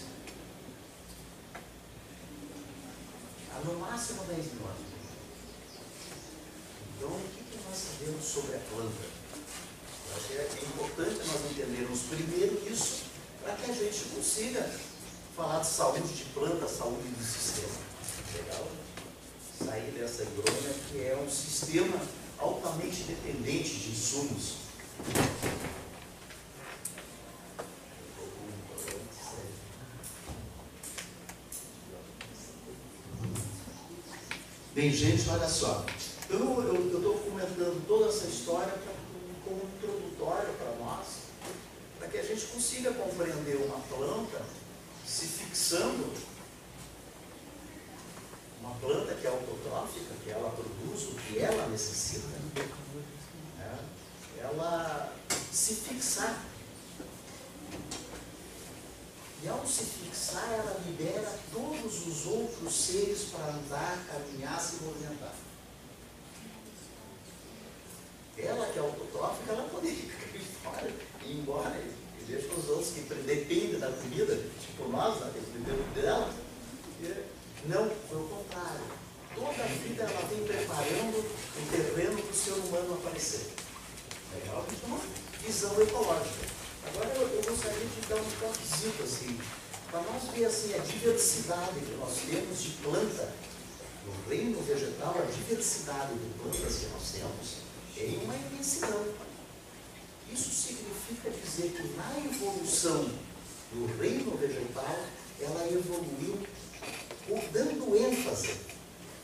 Há 3.55 3.61
no 3.65 3.79
máximo 3.79 4.25
10 4.25 4.39
mil 4.55 4.67
anos. 4.67 4.88
Então, 6.99 7.11
o 7.11 7.21
que, 7.33 7.45
que 7.45 7.65
nós 7.65 7.79
sabemos 7.79 8.25
sobre 8.25 8.57
a 8.57 8.59
planta? 8.59 9.05
Eu 10.11 10.17
acho 10.17 10.27
que 10.27 10.35
é 10.35 10.65
importante 10.67 11.29
nós 11.29 11.51
entendermos 11.53 12.01
primeiro 12.11 12.61
isso, 12.69 13.05
para 13.41 13.55
que 13.55 13.71
a 13.71 13.75
gente 13.75 14.05
consiga 14.17 14.69
falar 15.37 15.61
de 15.61 15.69
saúde 15.69 16.13
de 16.13 16.25
planta, 16.25 16.67
saúde 16.67 17.09
do 17.09 17.25
sistema. 17.25 17.69
Legal? 18.35 18.69
Sair 19.65 19.93
dessa 19.93 20.25
hidrônia 20.25 20.75
que 20.91 21.01
é 21.05 21.17
um 21.25 21.31
sistema 21.31 22.01
altamente 22.37 23.05
dependente 23.05 23.77
de 23.77 23.91
insumos. 23.91 24.55
Bem, 34.75 34.91
gente, 34.91 35.29
olha 35.29 35.49
só. 35.49 35.87
Então, 36.31 36.61
eu 36.63 36.99
estou 36.99 37.15
comentando 37.21 37.87
toda 37.89 38.11
essa 38.11 38.27
história 38.27 38.75
como 39.43 39.63
introdutório 39.63 40.53
para 40.59 40.73
nós, 40.77 41.07
para 41.99 42.09
que 42.09 42.19
a 42.19 42.23
gente 42.23 42.45
consiga 42.49 42.93
compreender 42.93 43.57
uma 43.57 43.79
planta 43.89 44.45
se 45.07 45.25
fixando, 45.25 46.13
uma 48.61 48.75
planta 48.75 49.15
que 49.15 49.27
é 49.27 49.31
autotrófica, 49.31 50.15
que 50.23 50.31
ela 50.31 50.51
produz 50.51 51.05
o 51.05 51.15
que 51.15 51.39
ela 51.39 51.67
necessita, 51.69 52.27
né? 52.27 53.79
ela 54.39 55.15
se 55.51 55.77
fixar 55.77 56.45
e 59.43 59.49
ao 59.49 59.67
se 59.67 59.85
fixar, 59.85 60.53
ela 60.53 60.79
libera 60.85 61.39
todos 61.51 62.07
os 62.07 62.27
outros 62.27 62.75
seres 62.75 63.31
para 63.31 63.47
andar, 63.47 64.05
caminhar, 64.11 64.61
se 64.61 64.83
movimentar. 64.83 65.48
Ela 68.41 68.67
que 68.67 68.79
é 68.79 68.83
autotrófica, 68.83 69.53
ela 69.53 69.69
poderia 69.69 69.97
ficar 70.09 70.71
fora 70.71 70.91
e 71.25 71.31
ir 71.31 71.39
embora 71.39 71.77
e 71.77 72.25
deixa 72.25 72.53
os 72.55 72.69
outros 72.69 72.91
que 72.91 73.01
dependem 73.01 73.79
da 73.79 73.91
comida, 73.91 74.37
tipo 74.61 74.89
nós, 74.89 75.21
né, 75.21 75.33
dependemos 75.35 75.95
dela. 75.95 76.35
Não, 77.65 77.91
foi 78.09 78.19
o 78.19 78.29
contrário. 78.29 78.99
Toda 79.35 79.63
a 79.63 79.67
vida 79.67 80.03
ela 80.03 80.29
vem 80.29 80.45
preparando 80.45 81.19
o 81.19 81.71
terreno 81.71 82.23
para 82.23 82.31
o 82.31 82.35
ser 82.35 82.53
humano 82.53 82.95
aparecer. 82.95 83.51
Legal? 84.35 84.65
Então, 84.71 85.01
visão 85.45 85.83
ecológica. 85.83 86.47
Agora 86.87 87.09
eu, 87.15 87.29
eu, 87.29 87.43
gostaria 87.43 87.87
de 87.87 88.09
dar 88.09 88.17
um 88.17 88.31
toquezinho 88.41 89.05
assim, 89.05 89.41
para 89.91 90.01
nós 90.03 90.23
ver 90.35 90.45
assim, 90.45 90.75
a 90.75 90.79
diversidade 90.79 91.81
que 91.81 91.97
nós 91.99 92.17
temos 92.19 92.63
de 92.63 92.71
planta, 92.83 93.33
no 94.07 94.31
reino 94.31 94.63
vegetal, 94.63 95.15
a 95.19 95.31
diversidade 95.31 96.15
de 96.15 96.39
plantas 96.39 96.77
que 96.77 96.87
nós 96.87 97.11
temos 97.13 97.68
é 98.01 98.25
uma 98.25 98.35
imensidão. 98.35 99.05
Isso 100.33 100.51
significa 100.51 101.31
dizer 101.31 101.71
que 101.73 101.83
na 101.97 102.19
evolução 102.25 103.11
do 103.73 103.87
reino 103.99 104.37
vegetal, 104.37 105.05
ela 105.41 105.67
evoluiu 105.67 106.39
dando 107.53 107.97
ênfase, 107.97 108.55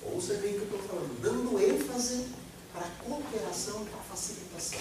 ouça 0.03 0.35
bem 0.35 0.57
o 0.57 0.67
que 0.67 0.73
eu 0.73 0.81
estou 0.81 0.89
falando, 0.89 1.21
dando 1.21 1.59
ênfase 1.59 2.27
para 2.73 2.87
a 2.87 2.91
cooperação 3.05 3.85
para 3.87 4.01
a 4.01 4.03
facilitação. 4.03 4.81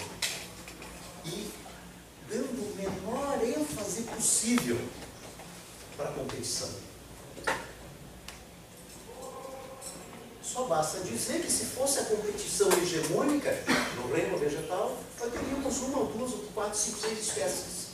E 1.24 1.50
dando 2.28 2.72
o 2.72 2.76
menor 2.76 3.42
ênfase 3.42 4.02
possível 4.02 4.78
para 5.96 6.10
a 6.10 6.12
competição. 6.12 6.83
Só 10.54 10.66
basta 10.66 11.00
dizer 11.00 11.42
que 11.42 11.50
se 11.50 11.64
fosse 11.64 11.98
a 11.98 12.04
competição 12.04 12.68
hegemônica 12.74 13.50
no 13.96 14.14
reino 14.14 14.38
vegetal, 14.38 14.96
nós 15.18 15.32
teríamos 15.32 15.78
uma 15.78 16.04
duas 16.04 16.30
ou 16.30 16.44
quatro, 16.54 16.78
cinco, 16.78 17.00
seis 17.00 17.18
espécies. 17.18 17.86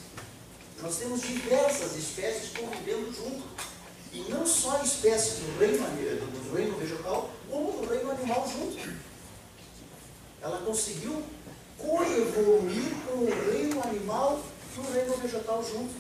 Nós 0.82 0.96
temos 0.96 1.22
diversas 1.22 1.96
espécies 1.96 2.50
convivendo 2.50 3.10
junto. 3.14 3.42
E 4.12 4.26
não 4.28 4.44
só 4.44 4.82
espécies 4.82 5.38
do 5.38 5.58
reino, 5.58 5.78
do 5.78 6.54
reino 6.54 6.76
vegetal, 6.76 7.30
como 7.48 7.80
do 7.80 7.88
reino 7.88 8.10
animal 8.10 8.46
junto. 8.46 8.94
Ela 10.42 10.58
conseguiu 10.58 11.22
coevoluir 11.78 12.92
com 13.06 13.24
o 13.24 13.50
reino 13.50 13.82
animal 13.82 14.38
e 14.76 14.80
o 14.80 14.92
reino 14.92 15.16
vegetal 15.16 15.64
junto. 15.64 15.94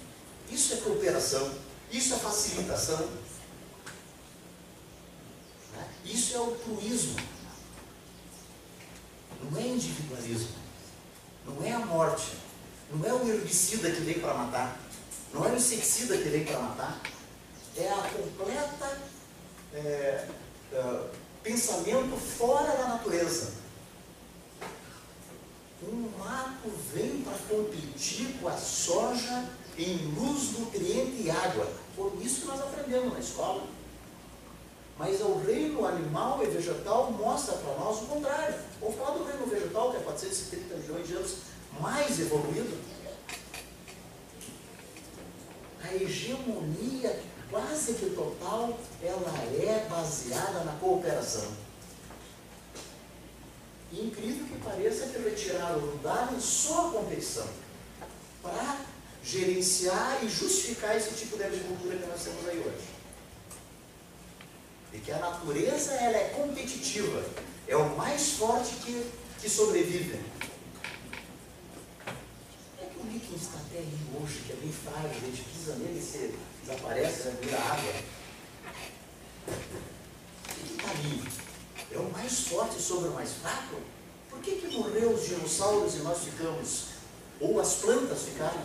Isso 0.50 0.74
é 0.74 0.76
cooperação, 0.76 1.52
isso 1.90 2.12
é 2.12 2.18
facilitação. 2.18 3.08
Isso 6.04 6.34
é 6.34 6.38
altruísmo. 6.38 7.16
Não 9.42 9.58
é 9.58 9.66
individualismo. 9.66 10.54
Não 11.46 11.64
é 11.64 11.72
a 11.72 11.78
morte. 11.80 12.32
Não 12.92 13.06
é 13.06 13.12
o 13.12 13.28
herbicida 13.28 13.90
que 13.90 14.00
vem 14.00 14.18
para 14.18 14.34
matar. 14.34 14.80
Não 15.32 15.44
é 15.44 15.52
o 15.52 15.56
inseticida 15.56 16.16
que 16.18 16.28
vem 16.28 16.44
para 16.44 16.58
matar. 16.58 17.00
É 17.76 17.88
a 17.88 18.10
completa 18.10 18.98
é, 19.72 20.28
é, 20.72 21.10
pensamento 21.42 22.16
fora 22.16 22.76
da 22.76 22.88
natureza 22.88 23.60
um 25.82 26.10
mato 26.18 26.70
vem 26.92 27.22
para 27.22 27.38
competir 27.48 28.36
com 28.40 28.48
a 28.48 28.56
soja 28.56 29.48
em 29.78 29.96
luz, 30.14 30.58
nutriente 30.58 31.22
e 31.22 31.30
água. 31.30 31.66
Por 31.96 32.12
isso 32.20 32.42
que 32.42 32.46
nós 32.48 32.60
aprendemos 32.60 33.12
na 33.12 33.18
escola. 33.18 33.66
Mas 35.00 35.18
o 35.22 35.38
reino 35.38 35.86
animal 35.86 36.42
e 36.42 36.46
vegetal 36.46 37.10
mostra 37.10 37.56
para 37.56 37.72
nós 37.76 38.02
o 38.02 38.04
contrário. 38.04 38.54
Vou 38.78 38.92
falar 38.92 39.16
do 39.16 39.24
reino 39.24 39.46
vegetal, 39.46 39.92
que 39.92 39.96
é 39.96 40.00
430 40.00 40.76
milhões 40.76 41.08
de 41.08 41.14
anos 41.14 41.36
mais 41.80 42.20
evoluído. 42.20 42.76
A 45.82 45.94
hegemonia 45.94 47.18
quase 47.50 47.94
que 47.94 48.10
total, 48.10 48.78
ela 49.02 49.32
é 49.58 49.86
baseada 49.88 50.64
na 50.64 50.72
cooperação. 50.72 51.48
E 53.90 54.04
incrível 54.04 54.44
que 54.48 54.62
pareça 54.62 55.06
que 55.06 55.18
retiraram 55.18 55.78
o 55.78 55.98
Darwin 56.02 56.38
só 56.38 56.88
a 56.88 56.90
competição 56.92 57.48
para 58.42 58.84
gerenciar 59.24 60.22
e 60.22 60.28
justificar 60.28 60.94
esse 60.94 61.14
tipo 61.14 61.38
de 61.38 61.44
agricultura 61.44 61.96
que 61.96 62.06
nós 62.06 62.22
temos 62.22 62.46
aí 62.46 62.58
hoje. 62.58 62.99
E 64.92 64.98
que 64.98 65.12
a 65.12 65.18
natureza 65.18 65.92
ela 65.92 66.16
é 66.16 66.30
competitiva, 66.30 67.24
é 67.68 67.76
o 67.76 67.96
mais 67.96 68.32
forte 68.32 68.74
que, 68.76 69.10
que 69.40 69.48
sobrevive. 69.48 70.20
É 72.80 72.84
que 72.86 72.98
o 72.98 73.06
líquido 73.10 73.36
está 73.36 73.58
até 73.58 73.78
aí 73.78 73.98
hoje, 74.20 74.40
que 74.46 74.52
é 74.52 74.56
bem 74.56 74.72
frágil, 74.72 75.10
a 75.10 75.26
gente 75.26 75.42
pisa 75.42 75.74
nele 75.74 75.98
e 76.00 76.34
desaparece, 76.64 77.28
né, 77.28 77.36
vira 77.40 77.58
água. 77.58 77.92
Que 80.48 80.72
está 80.72 80.90
ali? 80.90 81.40
é 81.92 81.98
o 81.98 82.10
mais 82.10 82.40
forte 82.40 82.80
sobre 82.80 83.08
o 83.08 83.12
mais 83.12 83.32
fraco? 83.32 83.76
Por 84.28 84.40
que, 84.40 84.52
que 84.56 84.76
morreu 84.76 85.10
os 85.10 85.26
dinossauros 85.26 85.94
e 85.96 85.98
nós 85.98 86.18
ficamos 86.24 86.84
Ou 87.40 87.58
as 87.58 87.76
plantas 87.76 88.22
ficaram. 88.22 88.62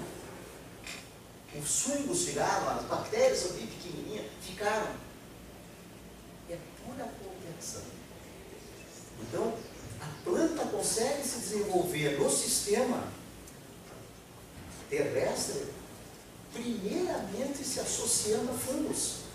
Os 1.58 1.82
fungos 1.82 2.26
ficaram, 2.26 2.70
as 2.78 2.86
bactérias 2.86 3.46
ali 3.46 3.68
pequenininhas 3.68 4.26
ficaram. 4.42 5.05
Então, 9.22 9.54
a 10.02 10.24
planta 10.24 10.66
consegue 10.66 11.24
se 11.24 11.40
desenvolver 11.40 12.20
no 12.20 12.30
sistema 12.30 13.08
terrestre, 14.90 15.66
primeiramente 16.54 17.64
se 17.64 17.80
associando 17.80 18.52
a 18.52 18.54
fungos. 18.54 19.26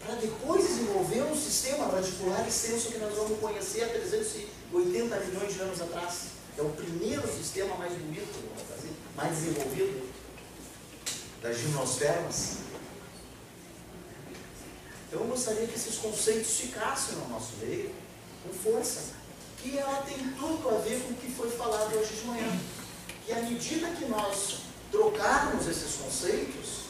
Para 0.00 0.16
depois 0.16 0.66
desenvolver 0.66 1.22
um 1.22 1.34
sistema 1.34 1.86
radicular 1.86 2.46
extenso 2.46 2.90
que 2.90 2.98
nós 2.98 3.14
vamos 3.14 3.38
conhecer 3.40 3.84
há 3.84 3.88
380 3.88 5.20
milhões 5.20 5.54
de 5.54 5.60
anos 5.60 5.80
atrás. 5.80 6.34
É 6.58 6.62
o 6.62 6.70
primeiro 6.70 7.26
sistema 7.26 7.74
mais 7.76 7.92
bonito, 7.92 8.32
mais 9.16 9.36
desenvolvido 9.36 10.08
das 11.42 11.58
gimnosfermas. 11.58 12.63
Então 15.14 15.26
eu 15.26 15.30
gostaria 15.30 15.68
que 15.68 15.76
esses 15.76 15.98
conceitos 15.98 16.56
ficassem 16.56 17.14
no 17.18 17.28
nosso 17.28 17.52
meio 17.60 17.94
com 18.42 18.52
força. 18.52 19.14
Que 19.62 19.78
ela 19.78 20.02
tem 20.02 20.18
tudo 20.36 20.68
a 20.68 20.78
ver 20.78 21.00
com 21.04 21.12
o 21.12 21.14
que 21.14 21.30
foi 21.30 21.48
falado 21.52 21.96
hoje 21.96 22.16
de 22.16 22.26
manhã. 22.26 22.60
E 23.28 23.32
à 23.32 23.40
medida 23.42 23.90
que 23.92 24.06
nós 24.06 24.62
trocarmos 24.90 25.68
esses 25.68 25.94
conceitos, 25.94 26.86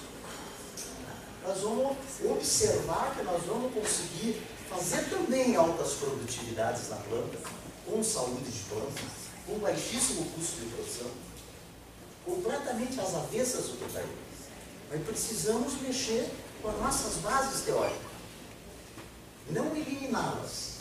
nós 1.46 1.60
vamos 1.60 1.98
observar 2.24 3.14
que 3.14 3.22
nós 3.24 3.42
vamos 3.44 3.74
conseguir 3.74 4.40
fazer 4.70 5.02
também 5.10 5.54
altas 5.54 5.92
produtividades 5.92 6.88
na 6.88 6.96
planta, 6.96 7.38
com 7.84 8.02
saúde 8.02 8.50
de 8.50 8.64
planta, 8.70 9.02
com 9.46 9.58
baixíssimo 9.58 10.24
custo 10.30 10.62
de 10.62 10.66
produção, 10.70 11.10
completamente 12.24 12.98
às 12.98 13.14
avessas 13.14 13.66
do 13.66 13.76
que 13.76 13.84
está 13.84 14.00
aí. 14.00 14.16
Mas 14.90 15.02
precisamos 15.02 15.74
mexer 15.82 16.26
com 16.62 16.70
as 16.70 16.78
nossas 16.78 17.16
bases 17.16 17.60
teóricas, 17.60 18.03
não 19.50 19.74
eliminá-las. 19.76 20.74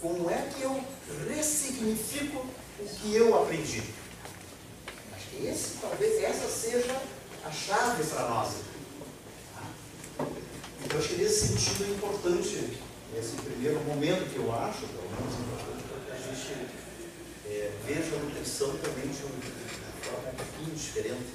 Como 0.00 0.30
é 0.30 0.50
que 0.54 0.62
eu 0.62 0.84
ressignifico 1.28 2.44
o 2.78 2.84
que 2.84 3.14
eu 3.14 3.40
aprendi? 3.40 3.82
Esse, 5.40 5.78
talvez 5.80 6.22
essa 6.22 6.48
seja 6.48 7.00
a 7.44 7.50
chave 7.50 8.04
para 8.04 8.28
nós. 8.28 8.54
Então, 10.84 10.98
acho 10.98 11.08
que 11.08 11.16
nesse 11.16 11.48
sentido 11.48 11.84
é 11.84 11.88
importante, 11.94 12.78
esse 13.18 13.36
primeiro 13.36 13.80
momento 13.80 14.30
que 14.30 14.36
eu 14.36 14.52
acho, 14.52 14.80
pelo 14.80 15.08
menos 15.10 15.34
importante, 15.40 15.82
para 15.88 16.00
que 16.04 16.12
a 16.12 16.16
gente 16.16 16.66
é, 17.46 17.70
veja 17.86 18.16
a 18.16 18.18
nutrição 18.18 18.76
também 18.78 19.08
de 19.08 19.22
uma 19.22 19.32
forma 20.02 20.30
um 20.30 20.34
pouquinho 20.34 20.76
diferente. 20.76 21.32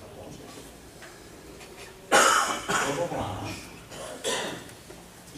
Tá 0.00 0.06
bom, 0.16 0.30
gente? 0.30 0.60
Então, 2.10 2.96
vamos 2.96 3.12
lá. 3.12 3.69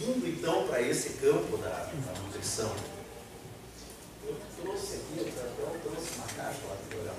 Indo 0.04 0.28
então 0.28 0.66
para 0.66 0.82
esse 0.82 1.10
campo 1.10 1.56
da, 1.58 1.68
da 1.68 2.20
nutrição 2.20 2.74
eu 4.24 4.36
trouxe 4.60 4.94
aqui, 4.96 5.18
eu 5.18 5.26
até 5.26 5.78
trouxe 5.78 6.14
uma 6.16 6.26
caixa 6.26 6.60
lá 6.68 6.74
do 6.74 6.88
programa 6.88 7.18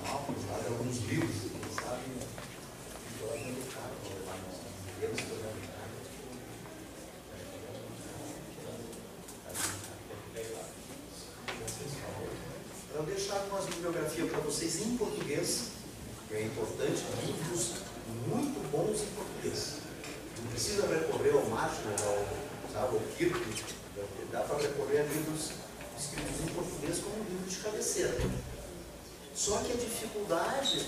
lá 0.50 0.58
de 0.58 0.66
alguns 0.68 0.96
livros, 1.04 1.36
sabe, 1.74 2.02
estou 3.12 3.28
lá 3.28 3.36
dentro 3.36 3.52
do 3.54 3.74
carro, 3.74 3.94
programas. 4.00 4.54
Para 12.88 13.00
eu 13.00 13.06
deixar 13.06 13.36
algumas 13.36 13.64
bibliografias 13.66 14.30
para 14.30 14.40
vocês 14.40 14.82
em 14.82 14.96
português, 14.96 15.68
que 16.28 16.34
é 16.34 16.42
importante, 16.44 17.04
livros 17.26 17.72
muito 18.28 18.70
bons 18.70 19.02
em 19.02 19.14
português. 19.14 19.74
Não 20.42 20.50
precisa 20.50 20.86
recorrer 20.86 21.32
ao 21.32 21.44
Márcio, 21.46 21.84
ao, 22.02 22.43
sabe, 22.74 22.96
ao 22.96 23.02
Kirk, 23.16 23.64
dá 24.32 24.40
para 24.40 24.58
recorrer 24.58 24.98
a 24.98 25.04
livros 25.04 25.52
escritos 25.96 26.40
em 26.42 26.52
português 26.52 26.98
como 26.98 27.24
livro 27.24 27.48
de 27.48 27.56
cabeceira. 27.56 28.16
Só 29.32 29.58
que 29.58 29.72
a 29.72 29.76
dificuldade 29.76 30.84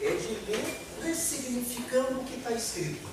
é 0.00 0.10
de 0.10 0.50
ler 0.50 0.80
ressignificando 1.02 2.20
o 2.20 2.24
que 2.24 2.36
está 2.36 2.52
escrito. 2.52 3.08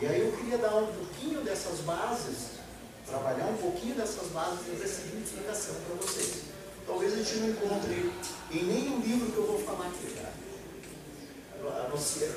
E 0.00 0.06
aí 0.06 0.20
eu 0.20 0.32
queria 0.32 0.58
dar 0.58 0.74
um 0.74 0.92
pouquinho 0.92 1.42
dessas 1.42 1.78
bases, 1.80 2.58
trabalhar 3.06 3.46
um 3.46 3.56
pouquinho 3.56 3.94
dessas 3.94 4.28
bases 4.30 4.64
de 4.64 4.82
ressignificação 4.82 5.76
para 5.86 5.94
vocês. 6.04 6.42
Talvez 6.84 7.12
a 7.12 7.16
gente 7.16 7.36
não 7.36 7.48
encontre 7.50 8.12
em 8.50 8.64
nenhum 8.64 9.00
livro 9.00 9.30
que 9.30 9.38
eu 9.38 9.46
vou 9.46 9.60
falar 9.60 9.86
aqui, 9.86 10.12
tá? 10.16 10.32
A 11.84 11.88
não 11.88 11.96
ser, 11.96 12.30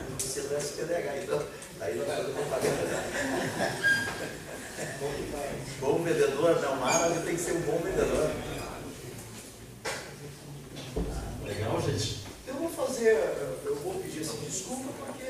a 0.00 0.04
não 0.04 0.16
do 0.16 0.56
SPDH, 0.56 1.22
então, 1.22 1.42
aí 1.80 1.96
nós 1.96 2.06
vamos 2.06 2.32
propaganda. 2.34 3.04
Bom 5.80 6.02
vendedor, 6.04 6.60
não, 6.60 6.76
Mara 6.76 7.20
tem 7.22 7.34
que 7.34 7.42
ser 7.42 7.52
um 7.52 7.60
bom 7.62 7.78
vendedor. 7.78 8.30
Legal, 11.44 11.82
gente? 11.82 12.24
Eu 12.46 12.54
vou 12.54 12.70
fazer, 12.70 13.14
eu 13.64 13.76
vou 13.82 13.94
pedir 13.94 14.22
essa 14.22 14.36
desculpa 14.36 14.92
porque 14.98 15.24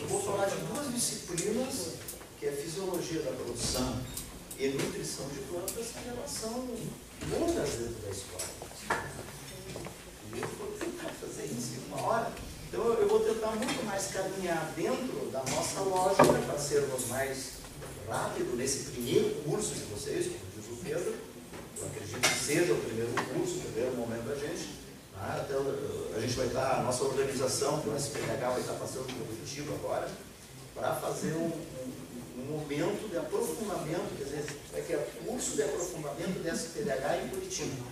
eu 0.00 0.08
vou 0.08 0.22
falar 0.22 0.46
de 0.46 0.56
duas 0.56 0.92
disciplinas, 0.92 1.94
que 2.38 2.46
é 2.46 2.52
fisiologia 2.52 3.22
da 3.22 3.32
produção 3.32 4.00
e 4.58 4.68
nutrição 4.68 5.26
de 5.28 5.40
plantas, 5.40 5.86
que 5.92 6.08
elas 6.08 6.30
são 6.30 6.68
longas 7.30 7.70
dentro 7.70 8.02
da 8.02 8.10
escola. 8.10 8.48
E 10.34 10.40
eu 10.40 10.48
vou 10.48 10.68
tentar 10.78 11.10
fazer 11.10 11.44
isso 11.44 11.74
em 11.74 11.92
uma 11.92 12.02
hora. 12.02 12.32
Então 12.74 12.92
eu 12.94 13.08
vou 13.08 13.20
tentar 13.20 13.52
muito 13.52 13.86
mais 13.86 14.08
caminhar 14.08 14.72
dentro 14.74 15.30
da 15.30 15.38
nossa 15.38 15.80
lógica 15.82 16.24
para 16.24 16.58
sermos 16.58 17.06
mais 17.06 17.52
rápido 18.08 18.56
nesse 18.56 18.90
primeiro 18.90 19.30
curso 19.44 19.74
de 19.74 19.84
vocês, 19.84 20.26
como 20.26 20.38
diz 20.56 20.72
o 20.72 20.84
Pedro. 20.84 21.14
Eu 21.78 21.86
acredito 21.86 22.20
que 22.20 22.34
seja 22.34 22.72
o 22.72 22.78
primeiro 22.78 23.12
curso, 23.12 23.58
o 23.58 23.60
primeiro 23.60 23.96
momento 23.96 24.24
da 24.24 24.34
gente. 24.34 24.70
Tá? 25.14 25.36
Até 25.40 25.54
a 25.54 26.20
gente 26.20 26.34
vai 26.34 26.48
estar, 26.48 26.80
a 26.80 26.82
nossa 26.82 27.04
organização, 27.04 27.74
o 27.78 27.96
SPH 27.96 28.40
vai 28.40 28.60
estar 28.60 28.72
passando 28.72 29.06
por 29.06 29.24
Curitiba 29.24 29.72
agora, 29.74 30.10
para 30.74 30.96
fazer 30.96 31.32
um, 31.34 31.46
um, 31.46 32.40
um, 32.40 32.58
momento 32.58 33.08
de 33.08 33.16
aprofundamento, 33.16 34.18
quer 34.18 34.24
dizer, 34.24 34.46
vai 34.72 34.82
ter 34.82 34.98
curso 35.24 35.54
de 35.54 35.62
aprofundamento 35.62 36.42
do 36.42 36.48
SPDH 36.48 37.24
em 37.24 37.28
Curitiba, 37.28 37.86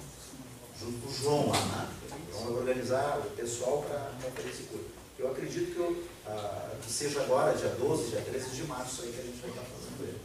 junto 0.83 0.99
com 0.99 1.09
o 1.09 1.15
João 1.15 1.49
lá. 1.51 1.61
Né? 1.61 1.89
Vamos 2.33 2.59
organizar 2.59 3.19
o 3.25 3.31
pessoal 3.31 3.83
para 3.83 4.31
fazer 4.31 4.49
esse 4.49 4.63
curso. 4.65 4.87
Eu 5.19 5.31
acredito 5.31 5.73
que, 5.73 5.79
eu, 5.79 6.05
ah, 6.27 6.75
que 6.83 6.91
seja 6.91 7.23
agora, 7.23 7.57
dia 7.57 7.69
12, 7.69 8.11
dia 8.11 8.21
13 8.23 8.51
de 8.51 8.65
março, 8.65 9.03
aí 9.03 9.13
que 9.13 9.21
a 9.21 9.23
gente 9.23 9.41
vai 9.41 9.51
estar 9.51 9.63
fazendo. 9.63 10.21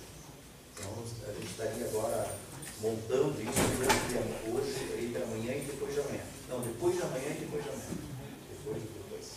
Então, 0.74 0.92
a 1.28 1.34
gente 1.34 1.52
estaria 1.52 1.86
agora 1.86 2.36
montando 2.82 3.42
isso 3.42 3.52
hoje, 4.56 5.06
entre 5.06 5.24
amanhã 5.24 5.54
e 5.54 5.62
depois 5.62 5.94
de 5.94 6.00
amanhã. 6.00 6.24
Não, 6.50 6.62
depois 6.62 6.96
de 6.96 7.02
amanhã 7.04 7.30
e 7.30 7.40
depois 7.42 7.64
de 7.64 7.70
amanhã. 7.70 7.86
Depois 8.50 8.82
de 8.82 8.88
depois. 8.88 9.28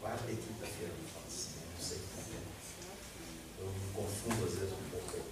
Quarta 0.00 0.30
e 0.30 0.36
quinta-feira, 0.36 0.92
assim, 1.26 1.50
não 1.72 1.84
sei. 1.84 1.98
Eu 3.58 3.66
me 3.66 3.92
confundo 3.94 4.44
às 4.44 4.54
vezes 4.54 4.72
um 4.72 4.90
pouco. 4.90 5.30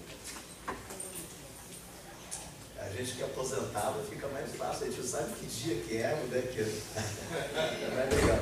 A 2.88 2.90
gente 2.90 3.16
que 3.16 3.22
é 3.22 3.26
aposentado 3.26 4.02
fica 4.08 4.26
mais 4.28 4.50
fácil, 4.56 4.86
a 4.86 4.90
gente 4.90 5.06
sabe 5.06 5.34
que 5.34 5.44
dia 5.44 5.74
que 5.82 5.96
é, 5.98 6.22
onde 6.24 6.38
é 6.38 6.40
que 6.40 6.60
é. 6.60 6.64
É 7.84 7.94
mais 7.94 8.14
legal. 8.14 8.38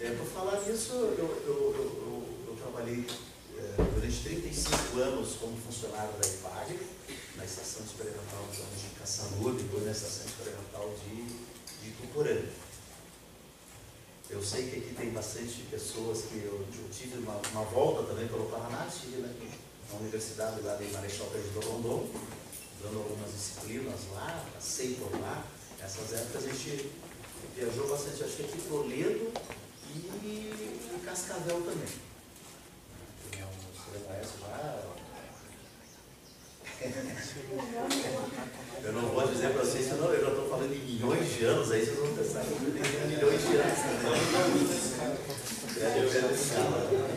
É, 0.00 0.10
por 0.16 0.26
falar 0.26 0.60
nisso, 0.62 0.92
eu, 0.92 1.42
eu, 1.46 1.46
eu, 1.46 2.24
eu, 2.48 2.56
trabalhei 2.56 3.06
durante 3.94 4.20
35 4.24 4.98
anos 4.98 5.36
como 5.40 5.56
funcionário 5.56 6.10
da 6.20 6.26
IPAG, 6.26 6.78
na 7.36 7.44
Estação 7.44 7.84
Experimental 7.84 8.44
de 8.52 8.98
Caçandu, 8.98 9.52
depois 9.52 9.84
na 9.84 9.92
Estação 9.92 10.26
Experimental 10.26 10.92
de, 11.04 11.22
de 11.84 11.96
Tuporã. 12.00 12.36
Eu 14.28 14.42
sei 14.42 14.68
que 14.68 14.76
aqui 14.78 14.94
tem 14.94 15.10
bastante 15.10 15.62
pessoas 15.70 16.22
que 16.22 16.36
eu, 16.38 16.66
eu 16.66 16.90
tive 16.92 17.18
uma, 17.18 17.40
uma, 17.52 17.64
volta 17.64 18.02
também 18.02 18.26
pelo 18.26 18.46
Paraná, 18.46 18.86
estive 18.86 19.22
na, 19.22 19.28
na 19.28 20.00
Universidade 20.00 20.60
lá 20.62 20.74
de 20.74 20.84
Marechal 20.92 21.28
Pedro 21.32 21.60
do 21.60 21.60
Rondon, 21.60 22.08
dando 22.82 22.98
algumas 22.98 23.32
disciplinas 23.32 24.00
lá, 24.14 24.44
passei 24.54 24.94
por 24.94 25.12
lá. 25.20 25.44
Nessas 25.78 26.12
épocas 26.12 26.44
a 26.44 26.48
gente 26.48 26.90
viajou 27.54 27.88
bastante, 27.88 28.24
acho 28.24 28.36
que 28.36 28.42
aqui 28.42 28.60
para 28.62 28.76
Oledo 28.76 29.32
e, 30.24 31.00
Cascavel 31.04 31.62
também 31.62 32.08
conhece 34.08 34.40
lá. 34.42 34.82
Eu 38.82 38.92
não 38.92 39.08
vou 39.08 39.26
dizer 39.26 39.50
para 39.50 39.64
vocês, 39.64 39.86
senão 39.86 40.12
eu 40.12 40.24
já 40.24 40.28
estou 40.30 40.48
falando 40.48 40.72
de 40.72 40.78
milhões 40.78 41.34
de 41.34 41.44
anos, 41.44 41.72
aí 41.72 41.84
vocês 41.84 41.98
vão 41.98 42.14
pensar 42.14 42.44
que 42.44 42.52
eu 42.52 42.58
tenho 42.58 42.72
milhões 43.08 43.42
de 43.42 43.56
anos. 43.56 43.78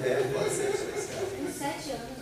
É, 0.04 0.10
é, 0.10 0.24
pode 0.34 0.50
ser. 0.50 0.72
Tem 0.72 1.54
sete 1.54 1.92
anos. 1.92 2.18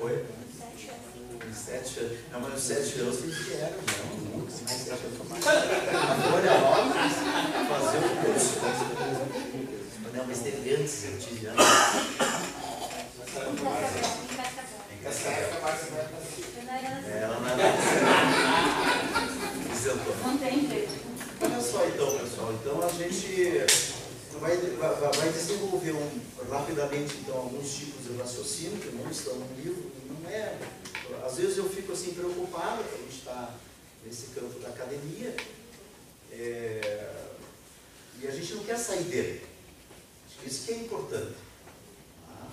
Oi? 0.00 0.26
Sete 0.74 2.00
anos. 2.00 2.12
Anos. 2.12 2.18
Não, 2.32 2.40
mas 2.40 2.54
os 2.54 2.62
sete 2.62 3.00
anos 3.00 3.16
vocês 3.16 3.34
vieram, 3.38 3.70
não. 3.70 4.44
mais 4.68 4.90
a 4.90 4.96
folha 6.30 6.58
nova, 6.58 6.92
fazer 7.68 7.98
o 7.98 8.00
curso. 8.24 8.58
Não, 10.12 10.24
mas 10.26 10.38
teve 10.40 10.74
antes, 10.74 11.04
eu 11.04 11.18
tive 11.18 11.46
antes. 11.46 11.64
Ela 17.06 17.40
não 17.40 17.48
era. 17.48 17.62
Não 20.24 20.38
tem 20.38 20.68
jeito. 20.68 20.94
Olha 21.40 21.60
só 21.60 21.86
então, 21.86 22.18
pessoal. 22.18 22.52
Então 22.52 22.82
a 22.82 22.88
gente 22.88 23.64
vai, 24.40 24.56
vai, 24.56 25.12
vai 25.12 25.28
desenvolver 25.30 25.92
um, 25.92 26.10
rapidamente 26.50 27.16
então, 27.18 27.36
alguns 27.36 27.72
tipos 27.72 28.06
de 28.06 28.16
raciocínio 28.18 28.78
que 28.78 28.94
não 28.94 29.10
estão 29.10 29.34
no 29.36 29.46
livro. 29.56 29.90
Não 30.24 30.30
é. 30.30 30.58
Às 31.24 31.36
vezes 31.36 31.58
eu 31.58 31.68
fico 31.68 31.92
assim 31.92 32.14
preocupado, 32.14 32.82
a 32.82 32.96
gente 32.96 33.18
está 33.18 33.54
nesse 34.04 34.28
campo 34.28 34.58
da 34.58 34.68
academia, 34.68 35.36
é, 36.32 37.24
e 38.20 38.26
a 38.26 38.30
gente 38.30 38.54
não 38.54 38.64
quer 38.64 38.78
sair 38.78 39.04
dele. 39.04 39.46
Acho 40.26 40.38
que 40.38 40.48
isso 40.48 40.64
que 40.64 40.72
é 40.72 40.76
importante. 40.76 41.34
Tá? 42.26 42.48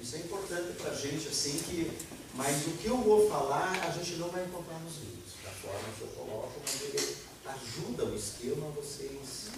Isso 0.00 0.16
é 0.16 0.18
importante 0.18 0.72
para 0.74 0.90
a 0.90 0.94
gente, 0.94 1.28
assim, 1.28 1.58
que. 1.58 1.90
Mas 2.34 2.66
o 2.66 2.70
que 2.72 2.86
eu 2.86 2.98
vou 2.98 3.28
falar, 3.28 3.72
a 3.72 3.90
gente 3.90 4.16
não 4.16 4.28
vai 4.28 4.44
encontrar 4.44 4.78
nos 4.80 4.98
livros, 4.98 5.32
da 5.42 5.50
forma 5.50 5.88
que 5.98 6.02
eu 6.02 6.08
coloco, 6.08 6.60
mas 6.60 6.82
ele 6.82 7.16
ajuda 7.44 8.04
o 8.04 8.14
esquema 8.14 8.68
a 8.68 8.70
vocês, 8.70 9.48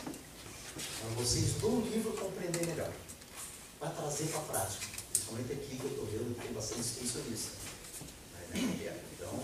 a 0.76 1.14
vocês 1.14 1.52
do 1.60 1.80
livro 1.82 2.12
compreender 2.12 2.66
melhor. 2.66 2.90
Para 3.78 3.90
trazer 3.90 4.28
para 4.28 4.38
a 4.38 4.42
prática. 4.42 5.01
Principalmente 5.32 5.52
aqui 5.52 5.76
que 5.76 5.84
eu 5.84 5.90
estou 5.90 6.06
vendo 6.06 6.34
que 6.34 6.42
tem 6.42 6.52
bastante 6.52 6.80
especialista. 6.82 7.52
Então, 8.54 9.42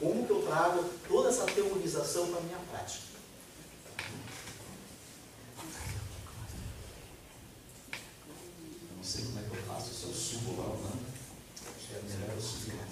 como 0.00 0.26
que 0.26 0.32
eu 0.32 0.42
trago 0.42 0.84
toda 1.06 1.28
essa 1.28 1.44
teorização 1.46 2.28
para 2.28 2.38
a 2.38 2.42
minha 2.42 2.58
prática? 2.58 3.04
Eu 8.90 8.96
não 8.96 9.04
sei 9.04 9.24
como 9.24 9.38
é 9.38 9.42
que 9.42 9.56
eu 9.56 9.62
faço, 9.62 9.94
se 9.94 10.04
eu 10.04 10.12
subo 10.12 10.60
lá 10.60 10.66
ou 10.66 10.80
não. 10.82 10.90
Acho 10.90 11.86
que 11.86 11.94
é 11.94 12.02
melhor 12.02 12.34
eu 12.34 12.40
subir 12.40 12.74
lá. 12.74 12.86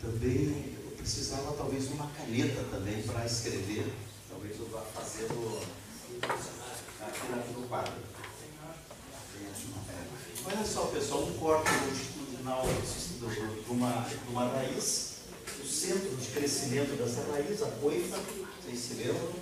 também 0.00 0.79
precisava 1.00 1.52
talvez 1.52 1.88
de 1.88 1.94
uma 1.94 2.06
caneta 2.08 2.62
também 2.70 3.02
para 3.02 3.24
escrever. 3.24 3.90
Talvez 4.28 4.58
eu 4.58 4.68
vá 4.68 4.80
fazendo 4.80 5.60
aqui 6.22 7.52
no 7.58 7.66
quadro. 7.68 7.92
Olha 10.46 10.64
só 10.64 10.86
pessoal, 10.86 11.24
um 11.24 11.32
corte 11.38 11.70
longitudinal 11.70 12.64
de 12.64 13.70
uma, 13.70 14.06
uma 14.28 14.48
raiz, 14.48 15.16
o 15.62 15.66
centro 15.66 16.16
de 16.16 16.28
crescimento 16.28 16.96
dessa 16.96 17.30
raiz, 17.30 17.62
a 17.62 17.66
coifa, 17.66 18.18
vocês 18.62 18.78
se 18.78 18.94
lembram? 18.94 19.32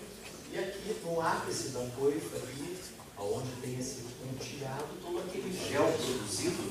E 0.53 0.59
aqui 0.59 0.97
no 1.05 1.21
ápice 1.21 1.68
da 1.68 1.87
coifa, 1.97 2.37
aqui, 2.38 2.77
onde 3.18 3.51
tem 3.61 3.79
esse 3.79 4.03
pontilhado, 4.21 4.87
todo 5.03 5.18
aquele 5.18 5.53
gel 5.68 5.92
produzido 5.92 6.62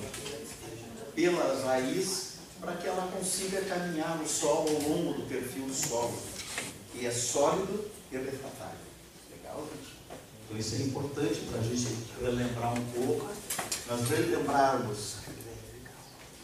pelas 1.15 1.63
raízes 1.63 2.26
para 2.59 2.73
que 2.73 2.87
ela 2.87 3.11
consiga 3.11 3.61
caminhar 3.61 4.17
no 4.17 4.27
solo 4.27 4.69
ao 4.69 4.89
longo 4.89 5.13
do 5.13 5.27
perfil 5.27 5.65
do 5.65 5.73
solo, 5.73 6.17
que 6.91 7.05
é 7.05 7.11
sólido 7.11 7.89
e 8.11 8.17
refratário. 8.17 8.79
Legal, 9.31 9.67
gente? 9.73 9.97
Então 10.45 10.57
isso 10.57 10.75
é 10.75 10.79
importante 10.79 11.41
para 11.51 11.59
a 11.59 11.63
gente 11.63 11.87
relembrar 12.21 12.73
um 12.73 12.85
pouco, 12.91 13.29
nós 13.87 14.09
relembrarmos 14.09 15.15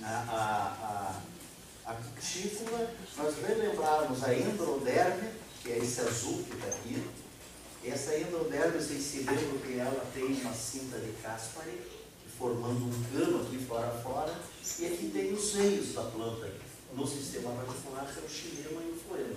a, 0.04 0.08
a, 0.08 1.21
a, 1.88 1.91
a 1.91 1.95
cutícula, 1.95 2.93
nós 3.17 3.36
relembrarmos 3.47 4.23
a 4.23 4.34
endroderme, 4.36 5.30
que 5.62 5.71
é 5.71 5.78
esse 5.78 6.02
azul 6.02 6.43
que 6.43 6.56
está 6.56 6.67
aqui. 6.67 7.04
Essa 7.86 8.17
endroderme, 8.17 8.80
vocês 8.80 9.02
se 9.02 9.17
lembram 9.19 9.58
que 9.60 9.78
ela 9.78 10.06
tem 10.13 10.23
uma 10.23 10.54
cinta 10.54 10.97
de 10.99 11.12
Caspari, 11.21 11.82
formando 12.38 12.86
um 12.86 13.04
cano 13.12 13.41
aqui 13.41 13.58
fora 13.65 13.91
fora, 14.02 14.34
e 14.80 14.86
aqui 14.86 15.12
tem 15.13 15.34
os 15.34 15.52
veios 15.52 15.93
da 15.93 16.04
planta 16.04 16.52
no 16.93 17.08
sistema 17.08 17.54
radicular, 17.54 18.12
que 18.12 18.19
é 18.19 18.24
o 18.24 18.30
xilema 18.30 18.82
e 18.82 18.91
o 18.91 19.00
floema. 19.08 19.36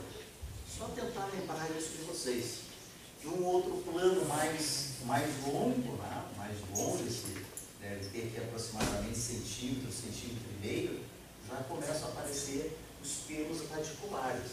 Só 0.79 0.87
tentar 0.89 1.27
lembrar 1.35 1.69
isso 1.77 1.91
de 1.91 2.05
vocês. 2.05 2.67
De 3.21 3.29
um 3.29 3.45
outro 3.45 3.83
plano 3.91 4.25
mais, 4.27 4.91
mais 5.05 5.29
longo, 5.47 5.97
né? 5.97 6.25
mais 6.37 6.57
longo, 6.75 7.05
esse 7.07 7.25
deve 7.81 8.09
ter 8.11 8.29
aqui 8.29 8.39
aproximadamente 8.39 9.19
centímetro, 9.19 9.91
centímetro 9.91 10.49
e 10.59 10.67
meio, 10.67 11.01
já 11.49 11.57
começam 11.65 12.09
a 12.09 12.13
aparecer 12.13 12.77
os 13.03 13.11
pelos 13.27 13.69
radiculares. 13.71 14.53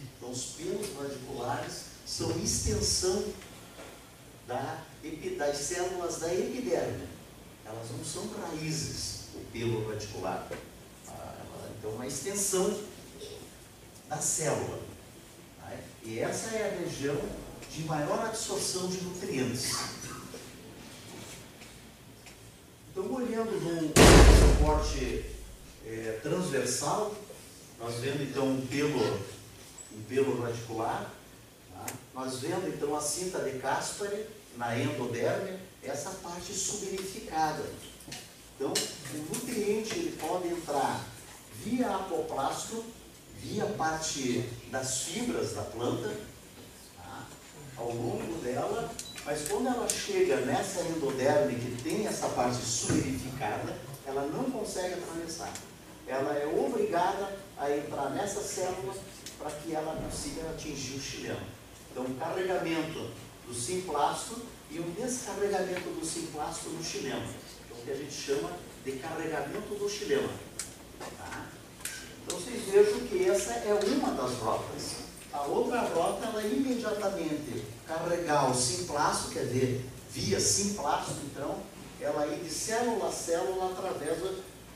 Então, 0.00 0.30
os 0.30 0.44
pelos 0.56 0.86
radiculares 0.96 1.82
são 2.06 2.30
extensão 2.38 3.24
da, 4.46 4.84
das 5.36 5.56
células 5.58 6.18
da 6.18 6.32
epiderme 6.32 7.17
elas 7.68 7.90
não 7.90 8.04
são 8.04 8.28
raízes, 8.40 9.28
o 9.34 9.40
pelo 9.52 9.88
radicular. 9.88 10.48
Então, 11.78 11.90
uma 11.90 12.06
extensão 12.06 12.80
da 14.08 14.16
célula. 14.16 14.80
Né? 15.62 15.80
E 16.02 16.18
essa 16.18 16.56
é 16.56 16.68
a 16.68 16.80
região 16.80 17.20
de 17.70 17.82
maior 17.84 18.26
absorção 18.26 18.88
de 18.88 19.02
nutrientes. 19.02 19.76
Então, 22.90 23.12
olhando 23.12 23.52
num 23.60 23.92
suporte 24.56 25.24
é, 25.86 26.18
transversal, 26.22 27.14
nós 27.78 27.96
vendo 27.96 28.22
então 28.22 28.48
um 28.48 28.66
pelo, 28.66 28.98
um 29.96 30.02
pelo 30.08 30.42
radicular, 30.42 31.12
tá? 31.72 31.86
nós 32.14 32.40
vendo 32.40 32.68
então 32.68 32.96
a 32.96 33.00
cinta 33.00 33.38
de 33.40 33.58
Caspari 33.58 34.26
na 34.56 34.76
endoderme, 34.76 35.60
essa 35.88 36.10
parte 36.22 36.52
subenificada. 36.52 37.64
Então, 38.54 38.72
o 38.72 39.34
nutriente 39.34 39.98
ele 39.98 40.16
pode 40.20 40.48
entrar 40.48 41.04
via 41.64 41.94
apoplasto, 41.94 42.84
via 43.36 43.66
parte 43.66 44.48
das 44.70 45.02
fibras 45.02 45.54
da 45.54 45.62
planta, 45.62 46.14
tá? 46.96 47.26
ao 47.76 47.88
longo 47.88 48.40
dela, 48.42 48.90
mas 49.24 49.48
quando 49.48 49.68
ela 49.68 49.88
chega 49.88 50.36
nessa 50.40 50.82
endoderme 50.82 51.54
que 51.54 51.82
tem 51.82 52.06
essa 52.06 52.28
parte 52.28 52.56
subenificada, 52.56 53.76
ela 54.06 54.26
não 54.26 54.50
consegue 54.50 54.94
atravessar. 54.94 55.52
Ela 56.06 56.34
é 56.34 56.46
obrigada 56.46 57.36
a 57.58 57.70
entrar 57.70 58.10
nessa 58.10 58.40
célula 58.40 58.94
para 59.38 59.50
que 59.50 59.74
ela 59.74 59.94
consiga 60.02 60.50
atingir 60.50 60.96
o 60.96 61.00
chileno. 61.00 61.46
Então, 61.90 62.04
o 62.04 62.14
carregamento 62.14 63.10
do 63.46 63.54
simplasto 63.54 64.42
e 64.70 64.78
um 64.78 64.90
descarregamento 64.90 65.88
do 65.90 66.04
simplasto 66.04 66.70
no 66.70 66.84
chilema, 66.84 67.24
é 67.70 67.74
o 67.74 67.84
que 67.84 67.90
a 67.90 67.94
gente 67.94 68.12
chama 68.12 68.52
de 68.84 68.92
carregamento 68.92 69.74
do 69.74 69.88
chilema. 69.88 70.30
Tá? 71.18 71.46
Então 72.24 72.38
vocês 72.38 72.64
vejam 72.64 73.00
que 73.06 73.28
essa 73.28 73.52
é 73.52 73.74
uma 73.74 74.12
das 74.12 74.34
rotas. 74.34 75.08
A 75.32 75.42
outra 75.42 75.80
rota, 75.80 76.26
ela 76.26 76.42
é 76.42 76.46
imediatamente 76.46 77.64
carregar 77.86 78.50
o 78.50 78.54
simplasto, 78.54 79.30
quer 79.30 79.46
dizer, 79.46 79.84
via 80.10 80.40
simplasto, 80.40 81.16
então, 81.24 81.60
ela 82.00 82.26
ir 82.26 82.42
de 82.42 82.50
célula 82.50 83.08
a 83.08 83.12
célula 83.12 83.72
através 83.72 84.18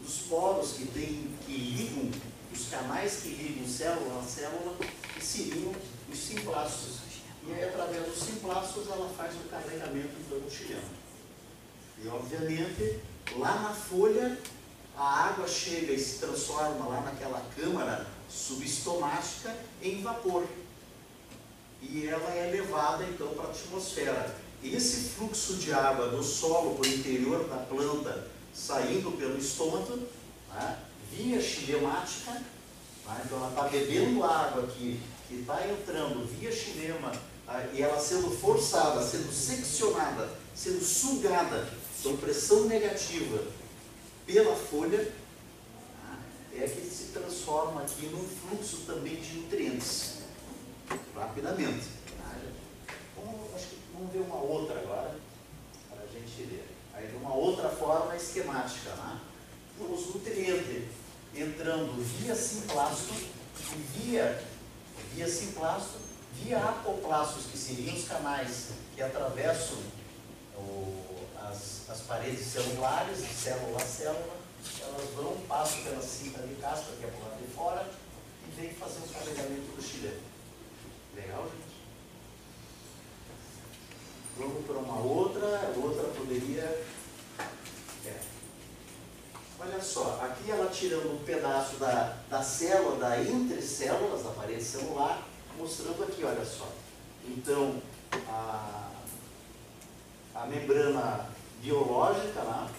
dos 0.00 0.14
poros 0.28 0.72
que, 0.72 0.86
tem, 0.86 1.28
que 1.46 1.52
ligam, 1.52 2.10
os 2.52 2.68
canais 2.68 3.20
que 3.22 3.28
ligam 3.28 3.66
célula 3.66 4.20
a 4.20 4.22
célula, 4.22 4.76
que 5.14 5.24
seriam 5.24 5.72
os 6.10 6.18
simplastos. 6.18 7.01
E 7.46 7.52
aí, 7.52 7.64
através 7.64 8.06
dos 8.06 8.18
simplastos, 8.18 8.88
ela 8.88 9.08
faz 9.16 9.34
o 9.34 9.48
carregamento 9.48 10.14
do 10.28 10.50
chileno. 10.50 10.82
E, 12.02 12.08
obviamente, 12.08 13.00
lá 13.36 13.60
na 13.60 13.74
folha, 13.74 14.38
a 14.96 15.28
água 15.28 15.48
chega 15.48 15.92
e 15.92 15.98
se 15.98 16.18
transforma 16.18 16.86
lá 16.86 17.00
naquela 17.00 17.42
câmara 17.56 18.06
subestomática 18.30 19.56
em 19.82 20.02
vapor. 20.02 20.46
E 21.80 22.06
ela 22.06 22.32
é 22.32 22.50
levada, 22.50 23.04
então, 23.04 23.28
para 23.28 23.48
a 23.48 23.50
atmosfera. 23.50 24.36
Esse 24.62 25.10
fluxo 25.10 25.54
de 25.54 25.72
água 25.72 26.08
do 26.08 26.22
solo 26.22 26.76
para 26.76 26.88
o 26.88 26.94
interior 26.94 27.48
da 27.48 27.56
planta, 27.56 28.28
saindo 28.54 29.16
pelo 29.18 29.36
estômago, 29.36 29.98
né, 30.54 30.78
via 31.10 31.40
chilemática, 31.40 32.30
né, 32.30 33.22
então 33.24 33.38
ela 33.38 33.48
está 33.48 33.62
bebendo 33.62 34.22
água 34.22 34.62
aqui, 34.62 35.00
que 35.28 35.40
está 35.40 35.66
entrando 35.66 36.28
via 36.38 36.52
chilema 36.52 37.10
ah, 37.54 37.66
e 37.74 37.82
ela 37.82 38.00
sendo 38.00 38.30
forçada, 38.30 39.06
sendo 39.06 39.30
seccionada, 39.30 40.26
sendo 40.56 40.82
sugada, 40.82 41.68
com 42.02 42.16
pressão 42.16 42.64
negativa 42.64 43.44
pela 44.24 44.56
folha, 44.56 45.12
ah, 46.02 46.16
é 46.54 46.66
que 46.66 46.80
se 46.80 47.12
transforma 47.12 47.82
aqui 47.82 48.06
num 48.06 48.26
fluxo 48.26 48.86
também 48.86 49.16
de 49.16 49.34
nutrientes, 49.34 50.20
rapidamente. 51.14 51.88
Então, 52.06 53.22
vamos, 53.22 53.62
vamos 53.92 54.12
ver 54.14 54.20
uma 54.20 54.40
outra 54.40 54.80
agora, 54.80 55.14
para 55.90 56.04
a 56.04 56.06
gente 56.06 56.48
ver. 56.48 56.66
Aí 56.94 57.06
de 57.06 57.16
uma 57.16 57.34
outra 57.34 57.68
forma 57.68 58.16
esquemática, 58.16 58.94
né? 58.94 59.20
os 59.78 60.14
nutrientes 60.14 60.84
entrando 61.34 62.02
via 62.18 62.34
simplasto 62.34 63.12
e 63.12 63.98
via, 63.98 64.42
via 65.14 65.28
simplasto 65.28 66.01
via 66.32 66.58
apoplastos, 66.58 67.46
que 67.46 67.58
seriam 67.58 67.94
os 67.94 68.06
canais 68.06 68.68
que 68.94 69.02
atravessam 69.02 69.78
o, 70.56 71.26
as, 71.38 71.88
as 71.88 72.00
paredes 72.02 72.46
celulares, 72.46 73.18
de 73.18 73.34
célula 73.34 73.76
a 73.76 73.86
célula, 73.86 74.36
elas 74.80 75.10
vão, 75.14 75.36
passam 75.48 75.82
pela 75.82 76.02
cinta 76.02 76.42
de 76.42 76.54
casca, 76.56 76.92
que 76.98 77.04
é 77.04 77.08
por 77.08 77.28
lado 77.28 77.40
de 77.40 77.52
fora, 77.52 77.86
e 78.46 78.60
vem 78.60 78.74
fazer 78.74 79.00
o 79.00 79.08
carregamento 79.08 79.76
do 79.76 79.82
chileno. 79.82 80.20
Legal, 81.14 81.44
gente? 81.44 81.72
Vamos 84.36 84.64
para 84.64 84.78
uma 84.78 84.98
outra, 85.00 85.72
outra 85.76 86.04
poderia. 86.08 86.62
É. 88.06 88.20
Olha 89.60 89.80
só, 89.80 90.20
aqui 90.22 90.50
ela 90.50 90.70
tirando 90.70 91.12
um 91.12 91.24
pedaço 91.24 91.76
da, 91.76 92.16
da 92.28 92.42
célula, 92.42 92.98
da 92.98 93.20
entre 93.20 93.60
da 93.60 94.30
parede 94.30 94.64
celular, 94.64 95.28
mostrando 95.56 96.02
aqui, 96.04 96.24
olha 96.24 96.44
só. 96.44 96.68
Então, 97.26 97.80
a, 98.28 98.90
a 100.34 100.46
membrana 100.46 101.28
biológica 101.60 102.42
lá, 102.42 102.70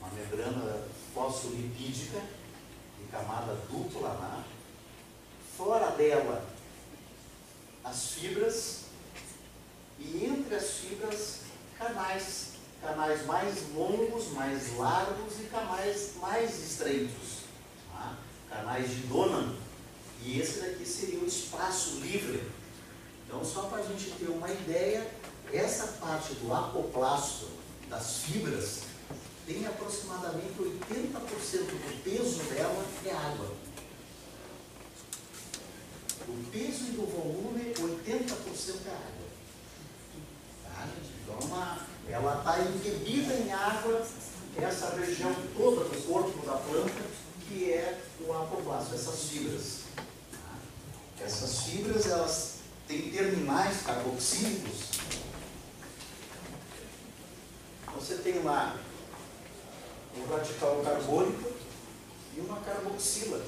uma 0.00 0.10
membrana 0.10 0.82
fosfolipídica, 1.14 2.20
de 2.98 3.04
camada 3.10 3.54
dupla 3.70 4.08
lá, 4.08 4.44
fora 5.56 5.90
dela 5.92 6.44
as 7.84 8.12
fibras 8.12 8.82
e 9.98 10.24
entre 10.24 10.54
as 10.54 10.70
fibras 10.70 11.40
canais, 11.78 12.52
canais 12.80 13.26
mais 13.26 13.72
longos, 13.74 14.28
mais 14.32 14.76
largos 14.76 15.40
e 15.40 15.44
canais 15.44 16.14
mais 16.20 16.58
estreitos, 16.58 17.42
tá? 17.92 18.16
canais 18.48 18.90
de 18.90 19.02
Donan. 19.06 19.61
E 20.24 20.40
esse 20.40 20.60
daqui 20.60 20.84
seria 20.86 21.18
o 21.18 21.26
espaço 21.26 22.00
livre. 22.00 22.42
Então, 23.26 23.44
só 23.44 23.62
para 23.62 23.82
a 23.82 23.86
gente 23.86 24.10
ter 24.12 24.28
uma 24.28 24.50
ideia, 24.50 25.10
essa 25.52 25.86
parte 26.00 26.34
do 26.34 26.52
apoplasto 26.52 27.48
das 27.88 28.18
fibras 28.18 28.82
tem 29.46 29.66
aproximadamente 29.66 30.54
80% 30.58 31.66
do 31.66 32.02
peso 32.04 32.42
dela 32.44 32.84
é 33.04 33.10
água. 33.10 33.52
O 36.28 36.44
peso 36.52 36.84
e 36.84 36.92
do 36.92 37.06
volume, 37.06 37.74
80% 37.74 38.86
é 38.86 38.90
água. 38.90 39.22
Tá, 40.64 40.88
Então, 41.22 41.48
uma, 41.48 41.78
ela 42.08 42.38
está 42.38 42.60
embebida 42.60 43.34
em 43.34 43.52
água, 43.52 44.06
essa 44.56 44.94
região 44.94 45.34
toda 45.56 45.84
do 45.84 46.06
corpo 46.06 46.46
da 46.46 46.56
planta, 46.58 47.02
que 47.48 47.72
é 47.72 48.00
o 48.20 48.32
apoblasto, 48.32 48.94
essas 48.94 49.24
fibras. 49.24 49.81
Essas 51.24 51.62
fibras, 51.62 52.06
elas 52.06 52.54
têm 52.88 53.10
terminais 53.10 53.82
carboxílicos. 53.82 54.92
Você 57.94 58.16
tem 58.16 58.42
lá 58.42 58.76
um 60.16 60.26
radical 60.26 60.82
carbônico 60.82 61.52
e 62.36 62.40
uma 62.40 62.60
carboxila, 62.60 63.44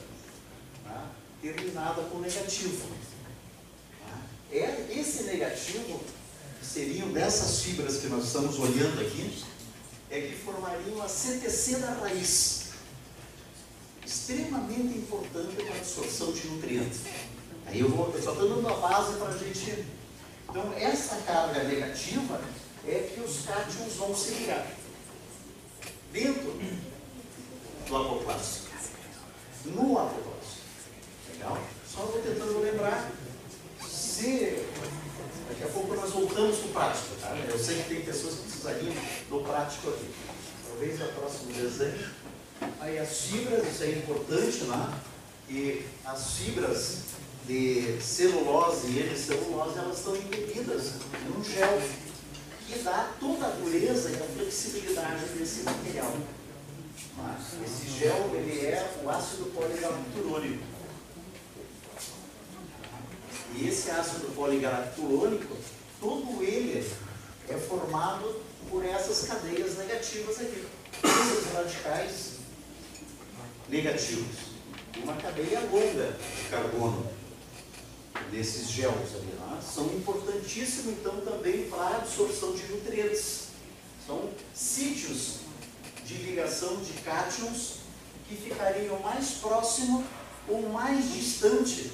tá? 0.85 1.11
terminada 1.43 2.03
com 2.03 2.21
negativo. 2.21 2.89
Tá? 4.01 4.19
É 4.53 4.87
esse 4.97 5.25
negativo, 5.25 6.01
que 6.61 6.67
seriam 6.67 7.11
dessas 7.13 7.63
fibras 7.63 7.99
que 7.99 8.07
nós 8.07 8.25
estamos 8.27 8.59
olhando 8.59 9.01
aqui, 9.01 9.43
é 10.11 10.21
que 10.21 10.37
formariam 10.37 11.03
a 11.03 11.09
CTC 11.09 11.77
da 11.79 11.91
raiz, 11.95 12.67
extremamente 14.07 14.99
importante 14.99 15.57
para 15.57 15.75
a 15.75 15.79
absorção 15.79 16.31
de 16.31 16.47
nutrientes. 16.47 17.01
Aí 17.67 17.81
eu 17.81 17.89
vou, 17.89 18.13
eu 18.15 18.23
só 18.23 18.33
estou 18.33 18.49
dando 18.49 18.69
a 18.69 18.77
base 18.77 19.17
para 19.17 19.29
a 19.29 19.37
gente. 19.37 19.85
Então, 20.49 20.73
essa 20.77 21.17
carga 21.23 21.65
negativa 21.65 22.41
é 22.87 23.11
que 23.13 23.21
os 23.21 23.45
cátions 23.47 23.95
vão 23.95 24.15
se 24.15 24.35
ligar 24.35 24.67
dentro 26.13 26.55
do 27.89 27.97
apoplástico. 27.97 28.69
No 29.67 29.99
apoplástico. 29.99 30.35
Legal? 31.33 31.59
Só 31.91 32.03
vou 32.03 32.21
tentando 32.21 32.61
lembrar 32.61 33.11
se. 33.89 34.65
Daqui 35.49 35.65
a 35.65 35.69
pouco 35.69 35.95
nós 35.95 36.11
voltamos 36.11 36.59
para 36.59 36.67
o 36.67 36.73
prático, 36.73 37.17
tá? 37.21 37.37
Eu 37.37 37.59
sei 37.59 37.83
que 37.83 37.89
tem 37.89 38.01
pessoas 38.03 38.35
que 38.35 38.43
precisariam 38.43 38.95
do 39.29 39.41
prático 39.41 39.91
aqui. 39.91 40.11
Talvez 40.69 40.99
no 40.99 41.09
próximo 41.09 41.53
desenho. 41.53 42.11
Aí 42.81 42.99
as 42.99 43.21
fibras, 43.23 43.67
isso 43.69 43.83
é 43.83 43.91
importante 43.91 44.65
né? 44.65 44.95
e 45.49 45.85
as 46.05 46.33
fibras 46.33 46.99
de 47.47 48.01
celulose 48.01 48.89
e 48.89 49.01
hemicelulose, 49.01 49.79
elas 49.79 49.99
estão 49.99 50.17
embebidas 50.17 50.95
num 51.29 51.45
gel 51.45 51.83
que 52.67 52.79
dá 52.79 53.13
toda 53.21 53.47
a 53.47 53.51
dureza 53.51 54.11
e 54.11 54.15
a 54.15 54.27
flexibilidade 54.27 55.27
desse 55.39 55.63
material. 55.63 56.17
Esse 57.65 57.99
gel 57.99 58.31
ele 58.35 58.67
é 58.67 59.01
o 59.03 59.11
ácido 59.11 59.47
poligalacturônico. 59.47 60.65
E 63.57 63.69
esse 63.69 63.91
ácido 63.91 64.35
poligalacturônico, 64.35 65.57
todo 66.01 66.43
ele 66.43 66.91
é 67.49 67.55
formado 67.55 68.43
por 68.71 68.85
essas 68.85 69.29
cadeias 69.29 69.77
negativas 69.77 70.41
aqui. 70.41 70.67
Esses 71.05 71.53
radicais 71.53 72.33
negativos. 73.69 74.55
Uma 75.03 75.15
cadeia 75.17 75.61
longa 75.61 76.13
de 76.13 76.49
carbono 76.51 77.14
desses 78.35 78.69
gels 78.69 79.15
ali 79.15 79.35
lá, 79.39 79.61
são 79.63 79.87
importantíssimos 79.87 80.99
então 80.99 81.21
também 81.21 81.69
para 81.71 81.83
a 81.83 81.97
absorção 81.99 82.53
de 82.53 82.65
nutrientes. 82.67 83.45
São 84.07 84.29
sítios 84.53 85.39
de 86.05 86.15
ligação 86.15 86.77
de 86.83 86.93
cátions 87.03 87.77
que 88.29 88.35
ficariam 88.37 88.99
mais 89.01 89.31
próximo 89.41 90.05
ou 90.49 90.69
mais 90.69 91.13
distante 91.13 91.93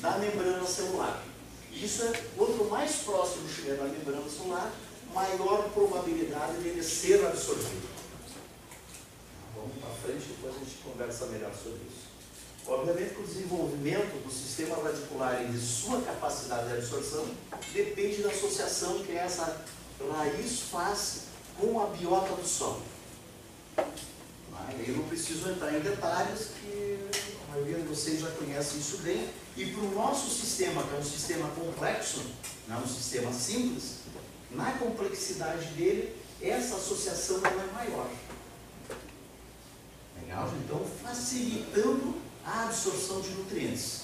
da 0.00 0.18
membrana 0.18 0.66
celular. 0.66 1.22
Isso 1.70 2.02
é, 2.04 2.12
quanto 2.36 2.64
mais 2.64 2.96
próximo 2.96 3.48
estiver 3.48 3.76
da 3.76 3.84
membrana 3.84 4.28
celular, 4.28 4.72
maior 5.14 5.70
probabilidade 5.70 6.54
dele 6.58 6.82
ser 6.82 7.24
absorvido. 7.24 7.88
Vamos 9.54 9.76
para 9.80 9.90
frente, 9.90 10.26
depois 10.28 10.56
a 10.56 10.58
gente 10.58 10.76
conversa 10.82 11.26
melhor 11.26 11.52
sobre 11.54 11.80
isso. 11.88 12.01
Obviamente 12.66 13.14
que 13.14 13.20
o 13.20 13.26
desenvolvimento 13.26 14.22
do 14.24 14.32
sistema 14.32 14.76
radicular 14.76 15.42
e 15.42 15.48
de 15.48 15.58
sua 15.58 16.00
capacidade 16.02 16.68
de 16.68 16.74
absorção 16.74 17.26
depende 17.72 18.22
da 18.22 18.30
associação 18.30 19.00
que 19.00 19.12
essa 19.12 19.64
raiz 20.12 20.60
faz 20.70 21.22
com 21.58 21.82
a 21.82 21.86
biota 21.86 22.34
do 22.34 22.46
solo. 22.46 22.82
Eu 24.86 24.96
não 24.96 25.04
preciso 25.04 25.48
entrar 25.50 25.74
em 25.74 25.80
detalhes, 25.80 26.48
que 26.60 26.98
a 27.46 27.52
maioria 27.52 27.78
de 27.78 27.88
vocês 27.88 28.20
já 28.20 28.30
conhece 28.30 28.78
isso 28.78 28.98
bem. 28.98 29.28
E 29.56 29.66
para 29.66 29.82
o 29.82 29.94
nosso 29.94 30.30
sistema, 30.30 30.82
que 30.82 30.94
é 30.94 30.98
um 30.98 31.04
sistema 31.04 31.48
complexo, 31.50 32.22
não 32.66 32.76
é 32.76 32.80
um 32.80 32.86
sistema 32.86 33.32
simples, 33.32 33.96
na 34.50 34.72
complexidade 34.72 35.66
dele, 35.74 36.16
essa 36.40 36.76
associação 36.76 37.40
é 37.44 37.72
maior. 37.74 38.08
Legal? 40.20 40.50
Então, 40.64 40.84
facilitando 41.02 42.14
a 42.44 42.64
absorção 42.64 43.20
de 43.20 43.30
nutrientes. 43.30 44.02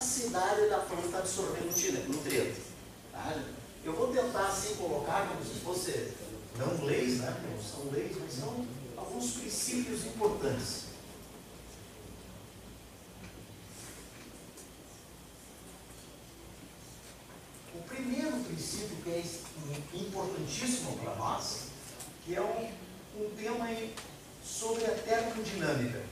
A 0.00 0.04
capacidade 0.04 0.68
da 0.68 0.78
planta 0.78 1.18
absorver 1.18 1.64
nutrientes. 2.08 2.64
Tá? 3.12 3.42
Eu 3.84 3.94
vou 3.94 4.08
tentar 4.08 4.46
assim 4.46 4.76
colocar 4.76 5.28
como 5.28 5.44
se 5.44 5.60
fosse, 5.60 6.12
não 6.56 6.84
leis, 6.84 7.18
né? 7.18 7.36
não 7.50 7.62
são 7.62 7.90
leis, 7.92 8.16
mas 8.18 8.32
são 8.32 8.66
alguns 8.96 9.32
princípios 9.32 10.06
importantes. 10.06 10.84
O 17.74 17.82
primeiro 17.82 18.38
princípio 18.44 18.96
que 19.04 19.10
é 19.10 19.22
importantíssimo 19.94 20.96
para 20.98 21.14
nós, 21.16 21.64
que 22.24 22.34
é 22.34 22.40
um, 22.40 23.22
um 23.22 23.30
tema 23.36 23.68
sobre 24.42 24.84
a 24.86 24.94
termodinâmica. 24.94 26.02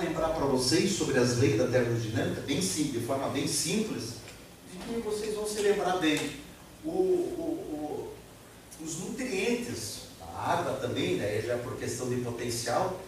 Lembrar 0.00 0.30
para 0.30 0.46
vocês 0.46 0.92
sobre 0.92 1.18
as 1.18 1.36
leis 1.36 1.58
da 1.58 1.66
termodinâmica, 1.66 2.40
bem 2.42 2.62
simples, 2.62 3.00
de 3.00 3.06
forma 3.06 3.28
bem 3.28 3.46
simples, 3.46 4.14
de 4.72 4.78
que 4.78 5.00
vocês 5.00 5.34
vão 5.34 5.46
se 5.46 5.60
lembrar 5.60 5.98
bem. 5.98 6.40
O, 6.84 6.90
o, 6.90 8.12
o, 8.80 8.84
os 8.84 8.98
nutrientes, 9.00 10.00
a 10.20 10.52
água 10.52 10.72
também, 10.74 11.16
né, 11.16 11.42
já 11.42 11.58
por 11.58 11.76
questão 11.76 12.08
de 12.08 12.16
potencial, 12.16 13.00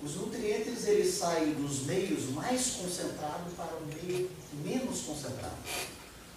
Os 0.00 0.14
nutrientes 0.14 0.86
eles 0.86 1.14
saem 1.14 1.54
dos 1.54 1.82
meios 1.82 2.30
mais 2.30 2.70
concentrados 2.70 3.52
para 3.56 3.74
o 3.76 3.84
meio 3.84 4.30
menos 4.64 5.00
concentrado, 5.00 5.56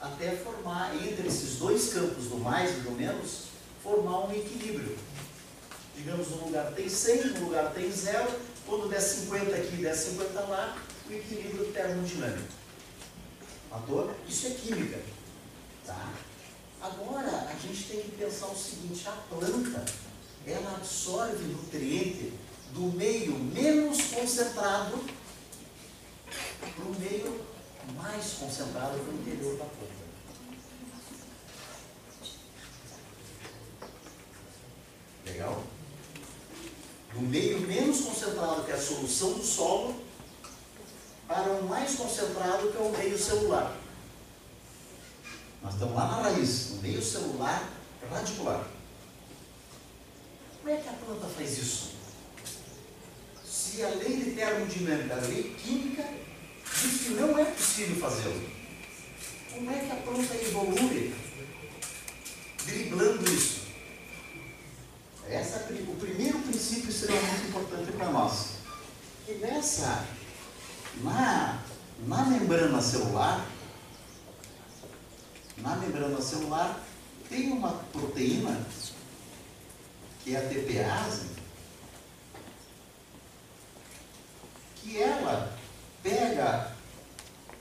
até 0.02 0.32
formar 0.32 0.96
entre 0.96 1.28
esses 1.28 1.58
dois 1.58 1.94
campos 1.94 2.26
do 2.26 2.38
mais 2.38 2.72
e 2.72 2.80
do 2.82 2.92
menos, 2.92 3.50
formar 3.84 4.26
um 4.26 4.32
equilíbrio. 4.32 4.98
Digamos, 5.96 6.32
um 6.32 6.46
lugar 6.46 6.74
tem 6.74 6.90
100, 6.90 7.38
um 7.38 7.46
lugar 7.46 7.72
tem 7.72 7.92
zero, 7.92 8.32
quando 8.66 8.90
der 8.90 9.02
50 9.02 9.56
aqui 9.56 9.78
der 9.78 9.96
50 9.96 10.40
lá, 10.42 10.78
o 11.10 11.14
equilíbrio 11.14 11.72
termodinâmico. 11.74 12.54
Matou? 13.70 14.14
Isso 14.28 14.48
é 14.48 14.50
química. 14.52 15.00
Tá? 15.86 16.14
Agora, 16.82 17.48
a 17.50 17.54
gente 17.54 17.84
tem 17.84 18.02
que 18.02 18.12
pensar 18.12 18.48
o 18.48 18.56
seguinte, 18.56 19.08
a 19.08 19.12
planta, 19.12 19.86
ela 20.46 20.76
absorve 20.76 21.44
nutriente 21.46 22.34
do 22.74 22.98
meio 22.98 23.34
menos 23.38 24.02
concentrado 24.08 25.04
para 26.76 26.86
o 26.86 27.00
meio 27.00 27.46
mais 27.96 28.34
concentrado 28.34 28.98
no 28.98 29.22
interior 29.22 29.58
da 29.58 29.66
planta. 29.66 30.02
Legal? 35.26 35.64
Do 37.14 37.22
meio 37.22 37.60
menos 37.62 38.02
concentrado, 38.02 38.64
que 38.64 38.72
é 38.72 38.76
a 38.76 38.82
solução 38.82 39.34
do 39.34 39.44
solo, 39.44 39.96
para 41.28 41.50
o 41.52 41.68
mais 41.68 41.96
concentrado, 41.96 42.70
que 42.72 42.78
é 42.78 42.82
o 42.82 42.92
meio 42.92 43.18
celular. 43.18 43.76
Nós 45.62 45.74
estamos 45.74 45.96
lá 45.96 46.08
na 46.08 46.22
raiz, 46.24 46.72
no 46.72 46.82
meio 46.82 47.02
celular 47.02 47.70
radicular. 48.10 48.66
Como 50.58 50.70
é 50.70 50.78
que 50.78 50.90
a 50.90 50.94
planta 50.94 51.28
faz 51.28 51.58
isso? 51.58 51.92
Se 53.46 53.84
a 53.84 53.90
lei 53.90 54.18
de 54.18 54.32
termodinâmica, 54.32 55.16
a 55.16 55.28
lei 55.28 55.56
química, 55.62 56.04
diz 56.64 57.02
que 57.02 57.10
não 57.12 57.38
é 57.38 57.46
possível 57.46 57.96
fazê-lo, 57.98 58.50
como 59.54 59.72
é 59.72 59.80
que 59.80 59.92
a 59.92 59.96
planta 59.96 60.36
evolui 60.36 61.14
driblando 62.66 63.34
isso? 63.34 63.61
Essa, 65.30 65.58
é 65.58 65.86
o 65.88 65.96
primeiro 65.96 66.40
princípio 66.40 66.90
extremamente 66.90 67.48
importante 67.48 67.92
para 67.94 68.10
nós. 68.12 68.48
Que 69.26 69.36
nessa, 69.36 70.06
na, 71.04 71.62
na 72.06 72.26
membrana 72.26 72.82
celular, 72.82 73.46
na 75.58 75.76
membrana 75.76 76.22
celular 76.22 76.84
tem 77.30 77.52
uma 77.52 77.72
proteína 77.94 78.60
que 80.24 80.36
é 80.36 80.40
a 80.40 80.50
TPase, 80.50 81.28
que 84.76 85.02
ela 85.02 85.58
pega 86.04 86.72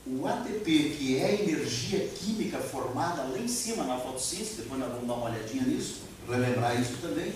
o 0.05 0.27
ATP, 0.27 0.95
que 0.97 1.19
é 1.19 1.25
a 1.25 1.33
energia 1.33 2.07
química 2.07 2.57
formada 2.59 3.23
lá 3.23 3.37
em 3.37 3.47
cima 3.47 3.83
na 3.83 3.97
fotossíntese, 3.99 4.63
depois 4.63 4.79
nós 4.79 4.91
vamos 4.91 5.07
dar 5.07 5.13
uma 5.13 5.29
olhadinha 5.29 5.63
nisso, 5.63 6.01
relembrar 6.27 6.79
isso 6.79 6.97
também, 6.97 7.33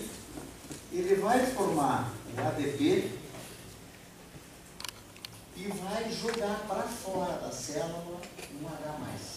ele 0.98 1.16
vai 1.16 1.44
formar 1.46 2.10
o 2.34 2.40
ADP 2.40 3.10
e 5.56 5.68
vai 5.68 6.10
jogar 6.10 6.64
para 6.66 6.82
fora 6.84 7.32
da 7.38 7.50
célula 7.50 8.20
um 8.60 8.66
H+. 8.66 9.36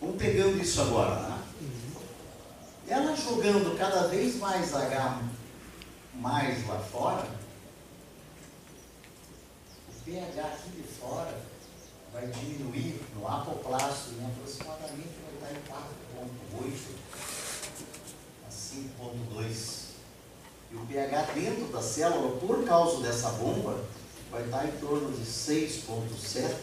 Vamos 0.00 0.16
pegando 0.16 0.60
isso 0.60 0.80
agora, 0.82 1.28
né? 1.28 1.42
Ela 2.88 3.16
jogando 3.16 3.76
cada 3.78 4.06
vez 4.08 4.36
mais 4.36 4.74
H 4.74 5.22
mais 6.14 6.66
lá 6.66 6.78
fora, 6.78 7.26
o 9.88 10.04
pH 10.04 10.42
aqui 10.42 10.70
de 10.70 10.82
fora 10.82 11.38
vai 12.12 12.26
diminuir 12.28 13.00
no 13.14 13.26
apoplasto 13.28 14.10
em 14.14 14.24
aproximadamente 14.26 15.10
vai 15.40 15.52
estar 15.52 15.52
em 15.52 15.62
4.8 16.62 17.05
a 17.05 17.05
5.2. 18.76 19.86
E 20.72 20.76
o 20.76 20.80
pH 20.86 21.32
dentro 21.32 21.66
da 21.66 21.80
célula, 21.80 22.36
por 22.38 22.64
causa 22.64 23.02
dessa 23.02 23.30
bomba, 23.30 23.84
vai 24.30 24.44
estar 24.44 24.66
em 24.66 24.72
torno 24.72 25.12
de 25.12 25.24
6.7 25.24 26.54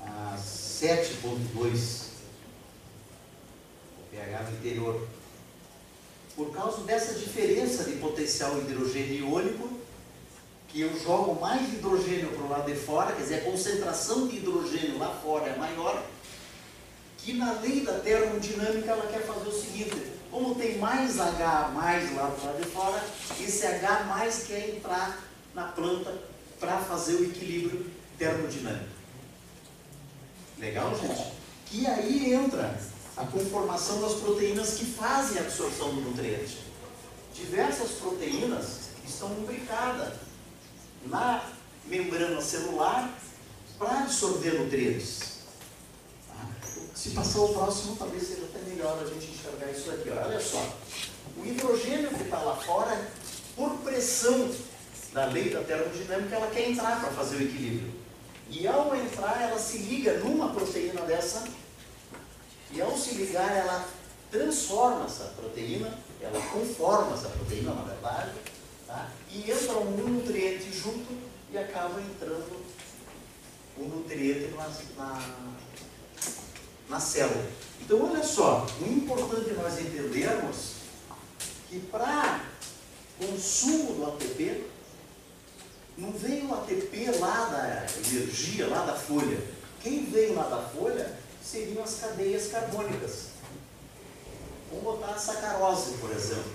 a 0.00 0.36
7.2 0.36 2.04
pH 4.10 4.42
no 4.42 4.58
interior. 4.58 5.08
Por 6.36 6.50
causa 6.52 6.82
dessa 6.82 7.14
diferença 7.14 7.84
de 7.84 7.92
potencial 7.92 8.58
hidrogênio 8.58 9.28
iônico, 9.28 9.70
que 10.68 10.80
eu 10.80 11.00
jogo 11.00 11.40
mais 11.40 11.72
hidrogênio 11.72 12.30
para 12.30 12.44
o 12.44 12.48
lado 12.48 12.72
de 12.72 12.76
fora, 12.76 13.12
quer 13.12 13.22
dizer, 13.22 13.34
a 13.36 13.44
concentração 13.44 14.26
de 14.26 14.38
hidrogênio 14.38 14.98
lá 14.98 15.14
fora 15.22 15.46
é 15.46 15.56
maior, 15.56 16.04
que 17.18 17.34
na 17.34 17.52
lei 17.60 17.80
da 17.84 18.00
termodinâmica 18.00 18.90
ela 18.90 19.06
quer 19.06 19.24
fazer 19.24 19.48
o 19.48 19.52
seguinte, 19.52 20.13
como 20.34 20.56
tem 20.56 20.78
mais 20.78 21.20
H 21.20 21.70
mais 21.72 22.12
lá 22.16 22.26
do 22.26 22.44
lado 22.44 22.60
de 22.60 22.68
fora, 22.70 23.00
esse 23.40 23.64
H 23.64 24.02
mais 24.02 24.42
quer 24.42 24.70
entrar 24.70 25.22
na 25.54 25.68
planta 25.68 26.12
para 26.58 26.78
fazer 26.78 27.14
o 27.14 27.24
equilíbrio 27.24 27.88
termodinâmico. 28.18 28.88
Legal, 30.58 30.92
gente? 30.98 31.34
Que 31.66 31.86
aí 31.86 32.34
entra 32.34 32.76
a 33.16 33.24
conformação 33.26 34.00
das 34.00 34.14
proteínas 34.14 34.74
que 34.74 34.86
fazem 34.86 35.38
a 35.38 35.42
absorção 35.42 35.94
do 35.94 36.00
nutriente. 36.00 36.64
Diversas 37.32 37.92
proteínas 37.92 38.88
estão 39.06 39.28
lubricadas 39.28 40.14
na 41.06 41.44
membrana 41.84 42.40
celular 42.40 43.08
para 43.78 44.00
absorver 44.00 44.58
nutrientes. 44.58 45.33
Se 47.04 47.10
passar 47.10 47.40
o 47.40 47.52
próximo, 47.52 47.96
talvez 47.96 48.26
seja 48.26 48.44
até 48.44 48.60
melhor 48.60 48.98
a 48.98 49.04
gente 49.04 49.30
enxergar 49.30 49.70
isso 49.70 49.90
aqui. 49.90 50.08
Olha 50.08 50.40
só, 50.40 50.74
o 51.36 51.44
hidrogênio 51.44 52.08
que 52.08 52.22
está 52.22 52.38
lá 52.38 52.56
fora, 52.56 52.98
por 53.54 53.72
pressão 53.80 54.50
da 55.12 55.26
lei 55.26 55.50
da 55.50 55.62
termodinâmica, 55.62 56.34
ela 56.34 56.46
quer 56.46 56.70
entrar 56.70 56.98
para 57.02 57.10
fazer 57.10 57.36
o 57.36 57.42
equilíbrio. 57.42 57.92
E 58.48 58.66
ao 58.66 58.96
entrar, 58.96 59.38
ela 59.42 59.58
se 59.58 59.76
liga 59.76 60.16
numa 60.20 60.54
proteína 60.54 61.02
dessa 61.02 61.46
e 62.72 62.80
ao 62.80 62.96
se 62.96 63.16
ligar, 63.16 63.54
ela 63.54 63.86
transforma 64.30 65.04
essa 65.04 65.24
proteína, 65.36 65.98
ela 66.22 66.40
conforma 66.40 67.16
essa 67.16 67.28
proteína, 67.28 67.74
na 67.74 67.82
verdade, 67.82 68.32
tá? 68.86 69.10
e 69.30 69.50
entra 69.50 69.76
um 69.76 69.90
nutriente 69.90 70.72
junto 70.72 71.12
e 71.52 71.58
acaba 71.58 72.00
entrando 72.00 72.64
o 73.76 73.82
nutriente 73.88 74.54
na, 74.54 74.68
na, 74.96 75.53
na 76.88 77.00
célula. 77.00 77.44
Então, 77.80 78.10
olha 78.10 78.22
só, 78.22 78.66
o 78.80 78.84
importante 78.86 79.52
nós 79.52 79.78
entendermos 79.80 80.74
que 81.68 81.80
para 81.80 82.44
consumo 83.18 83.94
do 83.94 84.06
ATP, 84.06 84.64
não 85.96 86.10
vem 86.12 86.46
o 86.46 86.54
ATP 86.54 87.10
lá 87.20 87.44
da 87.46 87.86
energia, 88.08 88.66
lá 88.66 88.84
da 88.84 88.94
folha. 88.94 89.38
Quem 89.80 90.06
vem 90.06 90.34
lá 90.34 90.48
da 90.48 90.62
folha 90.62 91.16
seriam 91.42 91.82
as 91.82 92.00
cadeias 92.00 92.48
carbônicas. 92.48 93.28
Vamos 94.70 94.84
botar 94.84 95.12
a 95.12 95.18
sacarose, 95.18 95.98
por 95.98 96.10
exemplo. 96.10 96.52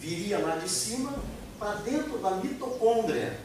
Viria 0.00 0.38
lá 0.38 0.56
de 0.56 0.68
cima 0.68 1.14
para 1.58 1.74
dentro 1.74 2.18
da 2.18 2.32
mitocôndria. 2.32 3.38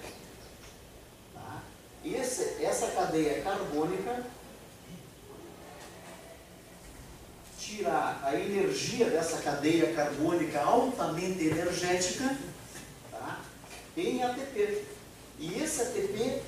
Tá? 1.34 1.62
Esse, 2.04 2.64
essa 2.64 2.88
cadeia 2.88 3.42
carbônica 3.42 4.26
tirar 7.64 8.22
a 8.24 8.36
energia 8.36 9.10
dessa 9.10 9.42
cadeia 9.42 9.94
carbônica 9.94 10.60
altamente 10.60 11.46
energética 11.46 12.38
tá? 13.10 13.42
em 13.96 14.22
ATP. 14.22 14.84
E 15.40 15.64
esse 15.64 15.82
ATP 15.82 16.42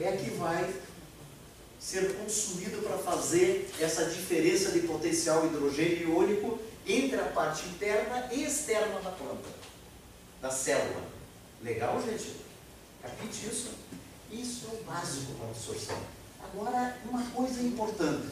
é 0.00 0.12
que 0.12 0.30
vai 0.30 0.74
ser 1.78 2.16
consumido 2.16 2.82
para 2.82 2.96
fazer 2.96 3.70
essa 3.78 4.06
diferença 4.06 4.70
de 4.70 4.80
potencial 4.80 5.46
hidrogênio 5.46 6.08
iônico 6.08 6.58
entre 6.86 7.20
a 7.20 7.24
parte 7.24 7.66
interna 7.66 8.28
e 8.32 8.44
externa 8.44 9.00
da 9.00 9.10
planta, 9.10 9.48
da 10.40 10.50
célula. 10.50 11.04
Legal, 11.62 12.02
gente? 12.02 12.36
Capite 13.02 13.46
isso? 13.46 13.70
Isso 14.30 14.66
é 14.72 14.74
o 14.74 14.84
básico 14.84 15.32
para 15.34 15.46
a 15.46 15.50
absorção. 15.50 15.98
Agora, 16.42 16.96
uma 17.04 17.22
coisa 17.30 17.60
importante. 17.62 18.28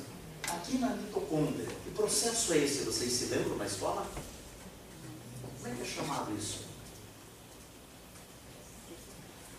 Aqui 0.48 0.78
na 0.78 0.88
mitocôndria, 0.88 1.68
processo 1.94 2.52
é 2.52 2.58
esse? 2.58 2.84
Vocês 2.84 3.12
se 3.12 3.24
lembram 3.26 3.56
na 3.56 3.66
escola? 3.66 4.06
Como 5.60 5.72
é 5.72 5.76
que 5.76 5.82
é 5.82 5.84
chamado 5.84 6.36
isso? 6.36 6.64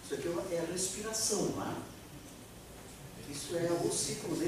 Isso 0.04 0.14
aqui 0.16 0.28
é 0.52 0.60
a 0.60 0.72
respiração, 0.72 1.44
não 1.50 1.64
é? 1.64 1.76
Isso 3.32 3.56
é 3.56 3.72
o 3.72 3.92
ciclo 3.92 4.36
de, 4.36 4.46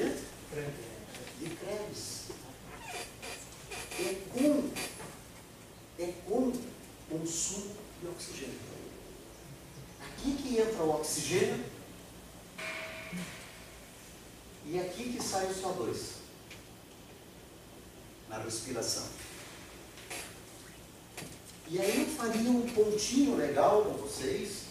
de 1.40 1.56
Krebs. 1.56 2.26
É 3.98 4.14
com 4.34 4.70
é 5.98 6.14
com 6.28 6.52
consumo 7.10 7.76
de 8.02 8.08
oxigênio. 8.08 8.60
Aqui 10.02 10.34
que 10.34 10.60
entra 10.60 10.84
o 10.84 10.96
oxigênio 10.96 11.64
e 14.66 14.80
aqui 14.80 15.14
que 15.14 15.24
sai 15.24 15.46
o 15.46 15.56
CO2 15.56 16.15
na 18.38 18.44
respiração. 18.44 19.04
E 21.68 21.80
aí 21.80 22.02
eu 22.02 22.16
faria 22.16 22.50
um 22.50 22.62
pontinho 22.62 23.36
legal 23.36 23.84
com 23.84 23.94
vocês. 23.94 24.66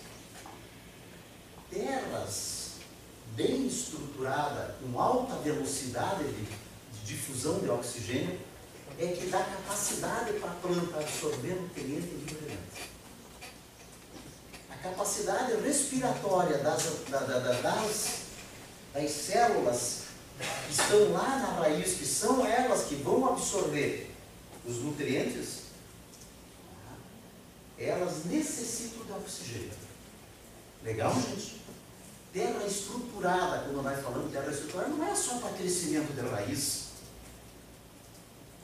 Terras 1.70 2.74
bem 3.34 3.66
estruturada, 3.66 4.76
com 4.80 5.00
alta 5.00 5.36
velocidade 5.36 6.22
de, 6.24 6.44
de 6.44 7.04
difusão 7.04 7.58
de 7.58 7.68
oxigênio, 7.68 8.38
é 8.96 9.08
que 9.08 9.26
dá 9.26 9.42
capacidade 9.42 10.34
para 10.34 10.50
a 10.50 10.54
planta 10.54 11.00
absorver 11.00 11.54
nutrientes 11.54 12.12
livremente. 12.12 12.90
A 14.70 14.76
capacidade 14.76 15.60
respiratória 15.62 16.58
das, 16.58 16.84
da, 17.08 17.18
da, 17.18 17.60
das, 17.60 18.18
das 18.92 19.10
células 19.10 20.03
que 20.38 20.72
estão 20.72 21.12
lá 21.12 21.38
na 21.38 21.60
raiz, 21.60 21.94
que 21.94 22.06
são 22.06 22.44
elas 22.46 22.84
que 22.84 22.96
vão 22.96 23.26
absorver 23.26 24.10
os 24.66 24.76
nutrientes, 24.76 25.64
elas 27.78 28.24
necessitam 28.24 29.04
de 29.04 29.12
oxigênio. 29.12 29.70
Legal, 30.82 31.14
gente? 31.14 31.62
Terra 32.32 32.66
estruturada, 32.66 33.64
quando 33.64 33.82
nós 33.82 34.02
falamos 34.02 34.32
terra 34.32 34.50
estruturada, 34.50 34.88
não 34.88 35.06
é 35.06 35.14
só 35.14 35.38
para 35.38 35.50
crescimento 35.50 36.12
de 36.12 36.20
raiz. 36.28 36.84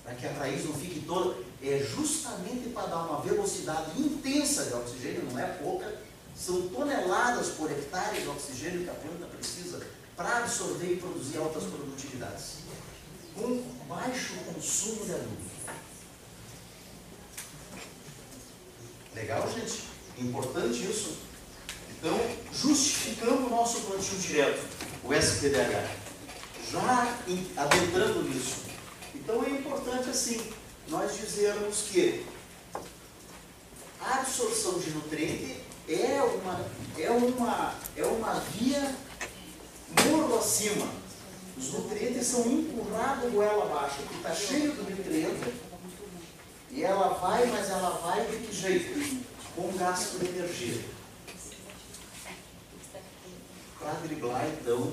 Para 0.02 0.14
que 0.14 0.26
a 0.26 0.32
raiz 0.32 0.64
não 0.64 0.74
fique 0.74 1.00
toda. 1.00 1.40
É 1.62 1.78
justamente 1.78 2.70
para 2.70 2.86
dar 2.86 3.04
uma 3.04 3.20
velocidade 3.20 4.00
intensa 4.00 4.64
de 4.64 4.74
oxigênio, 4.74 5.24
não 5.30 5.38
é 5.38 5.46
pouca. 5.62 6.00
São 6.34 6.68
toneladas 6.68 7.50
por 7.50 7.70
hectare 7.70 8.22
de 8.22 8.28
oxigênio 8.28 8.84
que 8.84 8.90
a 8.90 8.94
planta 8.94 9.26
precisa 9.26 9.80
para 10.16 10.38
absorver 10.38 10.92
e 10.92 10.96
produzir 10.96 11.38
altas 11.38 11.64
produtividades. 11.64 12.58
Com 13.34 13.62
baixo 13.88 14.34
consumo 14.52 15.04
de 15.04 15.12
adubo. 15.12 15.50
Legal, 19.14 19.50
gente? 19.52 19.84
Importante 20.18 20.84
isso. 20.84 21.18
Então, 21.90 22.18
justificando 22.52 23.46
o 23.46 23.50
nosso 23.50 23.80
plantio 23.82 24.18
direto, 24.18 24.62
o 25.04 25.12
SPDH, 25.12 25.88
já 26.70 27.18
adentrando 27.56 28.22
nisso. 28.22 28.70
Então 29.14 29.44
é 29.44 29.50
importante 29.50 30.08
assim, 30.08 30.40
nós 30.88 31.16
dizermos 31.16 31.88
que 31.90 32.24
a 34.00 34.20
absorção 34.20 34.78
de 34.78 34.90
nutriente 34.90 35.60
é 35.88 36.22
uma, 36.22 36.66
é 36.98 37.10
uma, 37.10 37.74
é 37.96 38.04
uma 38.04 38.34
via 38.34 38.94
morro 40.04 40.38
acima. 40.38 40.88
Os 41.56 41.72
nutrientes 41.72 42.26
são 42.26 42.46
empurrados 42.46 43.32
goela 43.32 43.64
abaixo, 43.64 43.96
porque 44.02 44.16
está 44.16 44.34
cheio 44.34 44.72
de 44.72 44.90
nutriente 44.90 45.52
e 46.70 46.84
ela 46.84 47.08
vai, 47.08 47.46
mas 47.46 47.68
ela 47.68 47.90
vai 47.98 48.24
de 48.26 48.36
que 48.46 48.52
jeito? 48.54 49.26
Com 49.56 49.76
gasto 49.76 50.18
de 50.18 50.28
energia. 50.28 50.80
Para 53.78 53.92
driblar, 53.94 54.46
então, 54.46 54.92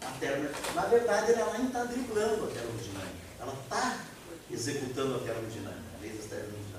a 0.00 0.10
termodinâmica. 0.18 0.72
Na 0.74 0.82
verdade, 0.86 1.32
ela 1.32 1.58
nem 1.58 1.66
está 1.66 1.84
driblando 1.84 2.44
a 2.44 2.48
termodinâmica. 2.48 3.20
Ela 3.38 3.54
está 3.62 3.98
executando 4.50 5.16
a 5.16 5.18
termodinâmica, 5.18 5.96
a 5.98 6.00
lei 6.00 6.10
das 6.10 6.26
termodinâmicas. 6.26 6.70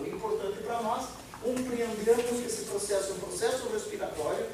É 0.00 0.08
importante 0.08 0.62
para 0.62 0.82
nós 0.82 1.08
compreendermos 1.42 2.40
que 2.40 2.46
esse 2.46 2.64
processo 2.64 3.10
é 3.10 3.14
um 3.14 3.18
processo 3.18 3.68
respiratório, 3.68 4.46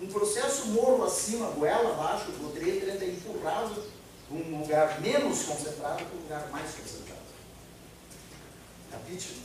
um 0.00 0.06
processo 0.06 0.68
morro 0.68 1.04
acima, 1.04 1.50
goela 1.50 1.92
abaixo, 1.92 2.30
o 2.30 2.56
ele 2.56 2.90
é 2.90 3.08
empurrado 3.10 3.74
de 3.74 4.34
um 4.34 4.60
lugar 4.60 5.00
menos 5.00 5.42
concentrado 5.42 6.04
para 6.04 6.16
um 6.16 6.22
lugar 6.22 6.48
mais 6.50 6.74
concentrado. 6.74 7.20
Capite? 8.90 9.36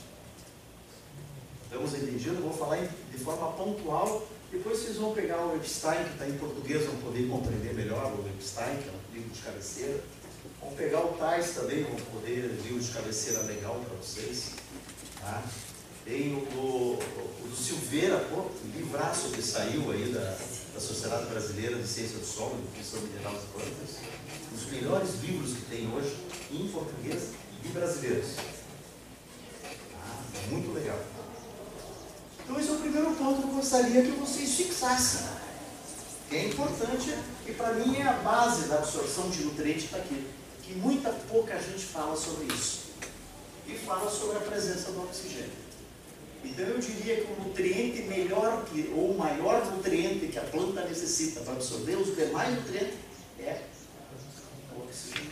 Estamos 1.64 1.94
entendidos? 1.94 2.38
Vou 2.38 2.52
falar 2.52 2.78
de 2.78 3.18
forma 3.18 3.52
pontual. 3.52 4.26
Depois 4.50 4.78
vocês 4.78 4.96
vão 4.96 5.12
pegar 5.12 5.44
o 5.44 5.56
Epstein, 5.56 6.04
que 6.04 6.12
está 6.12 6.28
em 6.28 6.38
português, 6.38 6.86
vão 6.86 6.96
poder 6.96 7.28
compreender 7.28 7.74
melhor 7.74 8.12
o 8.12 8.26
Epstein, 8.28 8.76
que 8.76 8.88
é 8.88 8.92
um 8.92 9.14
livro 9.14 9.30
de 9.30 9.42
cabeceira. 9.42 10.00
Vão 10.60 10.72
pegar 10.72 11.00
o 11.04 11.18
Tais 11.18 11.50
também, 11.50 11.82
vão 11.82 11.96
poder 11.96 12.56
livro 12.62 12.78
de 12.78 12.92
cabeceira 12.92 13.42
legal 13.42 13.74
para 13.84 13.96
vocês. 13.96 14.52
Tá? 15.20 15.42
Tem 16.06 16.32
o, 16.32 16.38
o, 16.38 16.98
o, 17.44 17.48
do 17.48 17.56
Silveira, 17.56 18.16
pô, 18.30 18.44
livraço 18.76 19.30
que 19.30 19.42
saiu 19.42 19.90
aí 19.90 20.12
da, 20.12 20.38
da 20.72 20.80
Sociedade 20.80 21.26
Brasileira 21.26 21.76
de 21.78 21.88
Ciência 21.88 22.18
do 22.18 22.24
Solo 22.24 22.62
Função 22.76 23.00
Mineral 23.00 23.32
das 23.32 23.42
Plantas. 23.46 23.96
Um 24.52 24.54
dos 24.54 24.70
melhores 24.70 25.14
livros 25.20 25.54
que 25.54 25.62
tem 25.62 25.92
hoje 25.92 26.16
em 26.52 26.68
português 26.68 27.30
e 27.64 27.68
brasileiros. 27.70 28.28
Muito 30.48 30.72
legal. 30.74 31.00
Então 32.44 32.60
esse 32.60 32.68
é 32.68 32.72
o 32.72 32.76
primeiro 32.76 33.10
ponto 33.16 33.42
que 33.42 33.48
eu 33.48 33.54
gostaria 33.56 34.02
que 34.02 34.12
vocês 34.12 34.54
fixassem. 34.54 35.26
Que 36.28 36.36
é 36.36 36.46
importante 36.46 37.18
e 37.48 37.52
para 37.52 37.72
mim 37.72 37.96
é 37.96 38.06
a 38.06 38.12
base 38.12 38.68
da 38.68 38.76
absorção 38.76 39.28
de 39.28 39.42
nutrientes 39.42 39.86
está 39.86 39.96
aqui. 39.96 40.24
Que 40.62 40.72
muita 40.74 41.10
pouca 41.28 41.60
gente 41.60 41.84
fala 41.84 42.16
sobre 42.16 42.44
isso. 42.54 42.90
E 43.66 43.74
fala 43.74 44.08
sobre 44.08 44.36
a 44.36 44.40
presença 44.42 44.92
do 44.92 45.02
oxigênio. 45.02 45.65
Então 46.46 46.64
eu 46.64 46.78
diria 46.78 47.16
que 47.16 47.32
o 47.32 47.44
nutriente 47.44 48.02
melhor 48.02 48.64
que, 48.64 48.90
ou 48.94 49.10
o 49.10 49.18
maior 49.18 49.64
nutriente 49.72 50.28
que 50.28 50.38
a 50.38 50.42
planta 50.42 50.84
necessita 50.84 51.40
para 51.40 51.54
absorver 51.54 51.96
os 51.96 52.14
demais 52.14 52.54
nutrientes 52.54 52.94
é 53.38 53.60
o 54.74 54.82
oxigênio. 54.82 55.30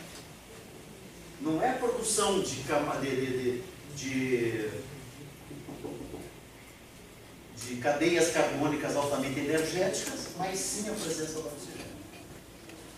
Não 1.40 1.62
é 1.62 1.72
produção 1.72 2.40
de, 2.40 2.62
de, 2.62 3.62
de 3.96 4.70
de 7.66 7.76
cadeias 7.76 8.30
carbônicas 8.30 8.94
altamente 8.94 9.40
energéticas, 9.40 10.28
mas 10.36 10.58
sim 10.58 10.90
a 10.90 10.92
presença 10.92 11.40
do 11.40 11.46
oxigênio. 11.46 11.94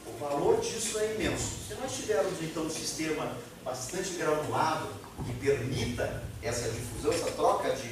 O 0.07 0.19
valor 0.19 0.61
disso 0.61 0.99
é 0.99 1.15
imenso. 1.15 1.69
Se 1.69 1.75
nós 1.75 1.93
tivermos 1.93 2.33
então 2.43 2.65
um 2.65 2.71
sistema 2.71 3.37
bastante 3.65 4.15
granulado 4.15 4.89
que 5.25 5.33
permita 5.35 6.23
essa 6.43 6.69
difusão, 6.71 7.13
essa 7.13 7.31
troca 7.33 7.71
de, 7.71 7.89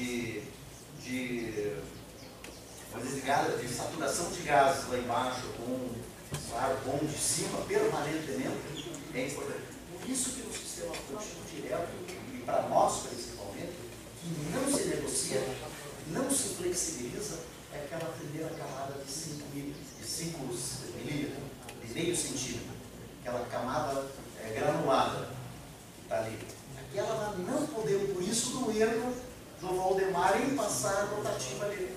de, 0.00 0.42
de, 1.02 1.52
de, 3.60 3.68
saturação 3.68 4.30
de 4.30 4.42
gases 4.42 4.88
lá 4.88 4.98
embaixo 4.98 5.42
com 5.58 5.90
ar 6.56 6.74
bom 6.84 6.98
de 7.04 7.18
cima 7.18 7.60
permanentemente, 7.62 8.90
é 9.14 9.26
importante. 9.26 9.60
Por 9.92 10.10
isso 10.10 10.30
que 10.30 10.42
no 10.42 10.52
sistema 10.52 10.94
contínuo 11.08 11.44
direto, 11.54 11.88
e 12.34 12.38
para 12.44 12.62
nós 12.68 13.06
principalmente, 13.06 13.74
que 14.20 14.28
não 14.52 14.76
se 14.76 14.84
negocia 14.84 15.44
não 16.08 16.30
se 16.30 16.54
flexibiliza 16.54 17.38
é 17.72 17.84
aquela 17.84 18.12
primeira 18.12 18.48
camada 18.50 18.94
de 19.04 19.10
5 19.10 19.46
milímetros, 19.54 19.86
de 21.84 21.92
meio 21.94 22.16
centímetro, 22.16 22.70
aquela 23.20 23.46
camada 23.46 24.06
é, 24.42 24.54
granulada 24.58 25.28
que 25.96 26.02
está 26.02 26.18
ali. 26.18 26.38
Aquela 26.78 27.36
não 27.38 27.66
podemos, 27.68 28.12
por 28.12 28.22
isso 28.22 28.50
do 28.50 28.72
erro 28.72 29.29
do 29.60 29.76
Valdemar 29.76 30.40
em 30.42 30.56
passar 30.56 31.02
a 31.02 31.04
rotativa 31.04 31.66
ali. 31.66 31.96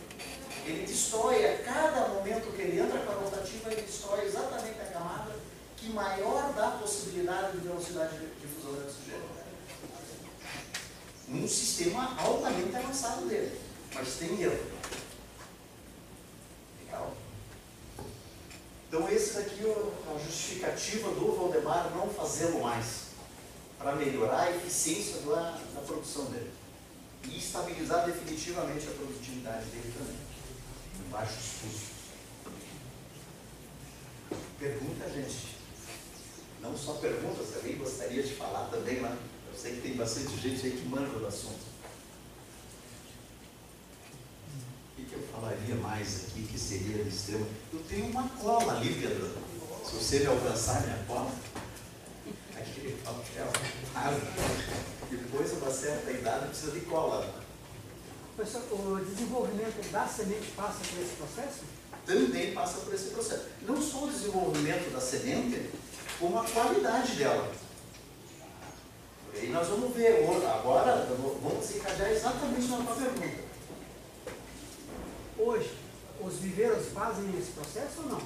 Ele 0.65 0.85
destrói, 0.85 1.45
a 1.45 1.57
cada 1.63 2.07
momento 2.09 2.53
que 2.53 2.61
ele 2.61 2.79
entra 2.79 2.99
com 2.99 3.11
a 3.11 3.15
rotativa, 3.15 3.71
ele 3.71 3.81
destrói 3.81 4.25
exatamente 4.25 4.79
a 4.81 4.85
camada 4.85 5.35
que 5.77 5.89
maior 5.89 6.53
dá 6.53 6.71
possibilidade 6.71 7.57
de 7.57 7.67
velocidade 7.67 8.17
de 8.17 8.27
difusão 8.39 8.73
de 8.73 8.81
oxigênio. 8.81 9.43
Num 11.27 11.47
sistema 11.47 12.15
altamente 12.19 12.75
avançado 12.75 13.25
dele 13.25 13.59
mas 13.93 14.15
tem 14.15 14.41
erro. 14.41 14.65
Legal? 16.83 17.13
Então, 18.87 19.09
esse 19.09 19.33
daqui 19.35 19.65
é 19.65 20.13
a 20.13 20.17
justificativa 20.19 21.09
do 21.11 21.35
Valdemar 21.35 21.91
não 21.95 22.09
fazê-lo 22.09 22.61
mais, 22.61 23.03
para 23.77 23.95
melhorar 23.95 24.43
a 24.43 24.51
eficiência 24.51 25.21
da, 25.21 25.59
da 25.75 25.81
produção 25.81 26.25
dele 26.25 26.52
e 27.29 27.37
estabilizar 27.37 28.05
definitivamente 28.05 28.87
a 28.87 28.91
produtividade 28.91 29.65
dele 29.65 29.93
também, 29.97 30.17
em 31.05 31.09
baixos 31.09 31.61
custos. 31.61 31.93
Pergunta, 34.59 35.09
gente. 35.09 35.53
Não 36.61 36.77
só 36.77 36.93
perguntas, 36.93 37.49
também 37.49 37.77
gostaria 37.77 38.23
de 38.23 38.33
falar 38.33 38.69
também 38.69 39.01
lá. 39.01 39.17
Eu 39.51 39.59
sei 39.59 39.75
que 39.75 39.81
tem 39.81 39.95
bastante 39.95 40.37
gente 40.37 40.65
aí 40.65 40.71
que 40.71 40.87
manda 40.87 41.07
do 41.07 41.27
assunto. 41.27 41.73
que 45.13 45.19
eu 45.19 45.27
falaria 45.31 45.75
mais 45.75 46.25
aqui 46.25 46.43
que 46.43 46.57
seria 46.57 47.03
de 47.03 47.09
extremo? 47.09 47.45
Eu 47.71 47.79
tenho 47.87 48.07
uma 48.07 48.27
cola 48.29 48.77
ali, 48.77 48.93
Pedro. 48.95 49.31
Se 49.85 49.95
você 49.95 50.19
me 50.19 50.25
alcançar 50.27 50.81
minha 50.81 50.97
cola, 51.05 51.31
aquele 52.55 52.93
papel 53.03 53.47
raro. 53.93 54.17
Depois 56.23 56.29
de 56.29 56.29
uma 56.29 56.29
certa 56.29 56.29
idade 56.29 56.47
precisa 56.47 56.71
de 56.71 56.79
cola. 56.85 57.33
Professor, 58.35 58.61
o 58.71 59.05
desenvolvimento 59.05 59.91
da 59.91 60.07
semente 60.07 60.51
passa 60.55 60.79
por 60.79 61.01
esse 61.01 61.15
processo? 61.15 61.61
Também 62.05 62.53
passa 62.53 62.79
por 62.79 62.93
esse 62.93 63.09
processo. 63.09 63.45
Não 63.61 63.81
só 63.81 64.05
o 64.05 64.09
desenvolvimento 64.09 64.91
da 64.91 64.99
semente, 64.99 65.69
como 66.19 66.39
a 66.39 66.45
qualidade 66.45 67.15
dela. 67.15 67.51
E 69.35 69.47
nós 69.47 69.67
vamos 69.67 69.95
ver 69.95 70.23
agora, 70.23 71.07
vamos 71.41 71.75
encaixar 71.75 72.09
exatamente 72.09 72.67
na 72.67 72.77
tua 72.77 72.95
pergunta. 72.95 73.43
Hoje, 75.37 75.71
os 76.21 76.35
viveiros 76.35 76.87
fazem 76.93 77.37
esse 77.37 77.51
processo 77.51 78.01
ou 78.03 78.09
não? 78.09 78.21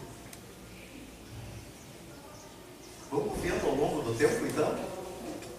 Vamos 3.10 3.40
vendo 3.40 3.66
ao 3.66 3.76
longo 3.76 4.02
do 4.04 4.18
tempo, 4.18 4.46
então? 4.46 4.87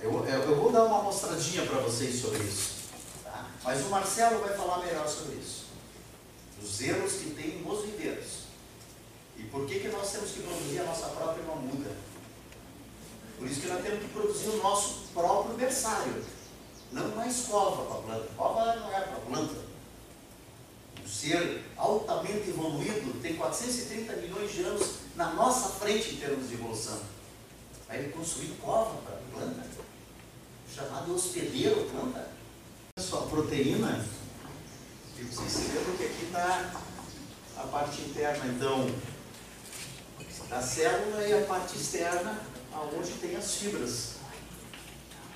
Eu, 0.00 0.12
eu, 0.12 0.42
eu 0.42 0.56
vou 0.56 0.70
dar 0.70 0.84
uma 0.84 1.02
mostradinha 1.02 1.66
para 1.66 1.80
vocês 1.80 2.20
sobre 2.20 2.38
isso. 2.38 2.88
Tá? 3.24 3.46
Mas 3.64 3.80
o 3.84 3.88
Marcelo 3.88 4.40
vai 4.40 4.56
falar 4.56 4.78
melhor 4.86 5.08
sobre 5.08 5.36
isso. 5.36 5.66
Os 6.62 6.80
erros 6.80 7.12
que 7.14 7.30
tem 7.30 7.62
nos 7.62 7.84
viveiros. 7.84 8.48
E 9.36 9.44
por 9.44 9.66
que, 9.66 9.80
que 9.80 9.88
nós 9.88 10.10
temos 10.12 10.30
que 10.30 10.42
produzir 10.42 10.80
a 10.80 10.84
nossa 10.84 11.08
própria 11.08 11.44
mamuda? 11.44 11.90
Por 13.38 13.46
isso 13.46 13.60
que 13.60 13.68
nós 13.68 13.82
temos 13.82 14.00
que 14.00 14.08
produzir 14.08 14.48
o 14.48 14.62
nosso 14.62 15.08
próprio 15.14 15.56
berçário. 15.56 16.24
Não 16.90 17.08
uma 17.12 17.26
escova 17.26 17.84
para 17.84 17.98
a 17.98 18.02
planta. 18.02 18.28
Cova 18.36 18.76
não 18.76 18.88
é 18.88 19.00
para 19.00 19.16
a 19.16 19.20
planta. 19.20 19.54
Um 21.04 21.08
ser 21.08 21.64
altamente 21.76 22.50
evoluído 22.50 23.20
tem 23.20 23.36
430 23.36 24.12
milhões 24.16 24.52
de 24.52 24.62
anos 24.62 24.94
na 25.14 25.32
nossa 25.34 25.68
frente 25.70 26.14
em 26.14 26.16
termos 26.16 26.48
de 26.48 26.54
evolução. 26.54 27.00
Vai 27.86 27.98
ele 27.98 28.12
construir 28.12 28.56
cova 28.60 28.96
para 29.02 29.14
a 29.14 29.18
planta, 29.32 29.66
chamado 30.74 31.14
hospedeiro 31.14 31.88
planta. 31.90 32.28
Sua 32.98 33.22
proteína, 33.22 34.04
vocês 35.16 35.50
se 35.50 35.72
lembram 35.72 35.96
que 35.96 36.04
aqui 36.04 36.24
está 36.26 36.72
a 37.56 37.62
parte 37.62 38.02
interna, 38.02 38.46
então, 38.46 38.90
da 40.48 40.60
célula 40.62 41.26
e 41.26 41.42
a 41.42 41.46
parte 41.46 41.76
externa, 41.76 42.40
aonde 42.72 43.12
tem 43.12 43.36
as 43.36 43.54
fibras. 43.54 44.16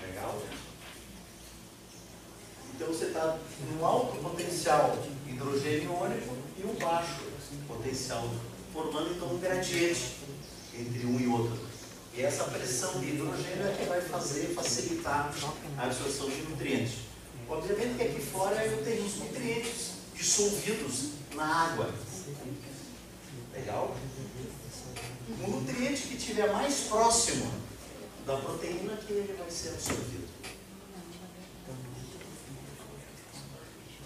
Legal? 0.00 0.42
Então 2.74 2.88
você 2.88 3.06
está 3.06 3.38
no 3.70 3.84
alto 3.84 4.16
potencial 4.18 4.98
hidrogênio 5.26 5.84
iônico 5.84 6.36
e 6.58 6.64
um 6.64 6.74
baixo 6.74 7.20
potencial, 7.68 8.28
formando 8.72 9.14
então 9.14 9.34
um 9.34 9.38
gradiente 9.38 10.16
entre 10.74 11.06
um 11.06 11.20
e 11.20 11.26
outro. 11.26 11.71
E 12.14 12.22
essa 12.22 12.44
pressão 12.44 13.00
de 13.00 13.06
hidrogênio 13.06 13.66
é 13.66 13.74
que 13.78 13.84
vai 13.86 14.00
fazer, 14.02 14.52
facilitar 14.54 15.32
a 15.78 15.84
absorção 15.84 16.28
de 16.28 16.42
nutrientes. 16.42 16.98
Obviamente 17.48 17.96
que 17.96 18.02
aqui 18.02 18.20
fora 18.20 18.64
eu 18.66 18.84
tenho 18.84 19.04
os 19.04 19.16
nutrientes 19.16 19.92
dissolvidos 20.14 21.10
na 21.34 21.44
água. 21.44 21.90
Legal? 23.54 23.96
O 25.42 25.50
nutriente 25.50 26.02
que 26.02 26.16
estiver 26.16 26.52
mais 26.52 26.80
próximo 26.80 27.50
da 28.26 28.36
proteína 28.36 28.96
que 28.96 29.12
ele 29.12 29.34
vai 29.38 29.50
ser 29.50 29.70
absorvido. 29.70 30.28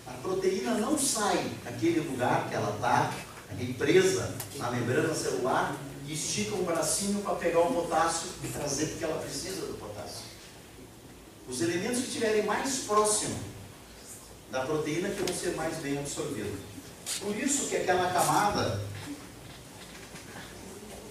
A 0.06 0.12
proteína 0.12 0.74
não 0.74 0.96
sai 0.96 1.50
daquele 1.64 2.00
lugar 2.00 2.48
que 2.48 2.54
ela 2.54 2.74
está, 2.76 3.12
presa 3.76 4.34
na 4.56 4.70
membrana 4.70 5.12
celular, 5.14 5.76
e 6.06 6.14
estica 6.14 6.54
um 6.54 6.64
bracinho 6.64 7.20
para 7.20 7.34
pegar 7.34 7.60
o 7.60 7.74
potássio 7.74 8.28
e 8.44 8.48
trazer 8.48 8.86
porque 8.86 9.04
ela 9.04 9.20
precisa 9.20 9.66
do 9.66 9.74
potássio. 9.74 10.24
Os 11.48 11.60
elementos 11.60 12.00
que 12.00 12.06
estiverem 12.06 12.44
mais 12.44 12.78
próximo 12.80 13.36
da 14.50 14.64
proteína 14.64 15.10
que 15.10 15.22
vão 15.22 15.36
ser 15.36 15.54
mais 15.56 15.76
bem 15.78 15.98
absorvidos. 15.98 16.60
Por 17.20 17.36
isso 17.36 17.66
que 17.66 17.76
aquela 17.76 18.12
camada 18.12 18.80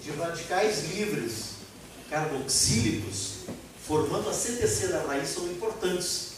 de 0.02 0.12
radicais 0.12 0.86
livres 0.94 1.56
carboxílicos 2.10 3.40
formando 3.86 4.30
a 4.30 4.34
CTC 4.34 4.88
da 4.88 5.02
raiz 5.04 5.30
são 5.30 5.46
importantes. 5.48 6.36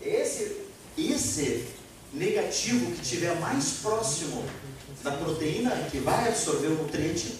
Esse, 0.00 0.66
esse 0.96 1.66
negativo 2.12 2.92
que 2.92 3.02
estiver 3.02 3.34
mais 3.40 3.78
próximo 3.82 4.44
da 5.02 5.12
proteína 5.12 5.70
que 5.90 5.98
vai 5.98 6.28
absorver 6.28 6.68
o 6.68 6.82
nutriente 6.82 7.38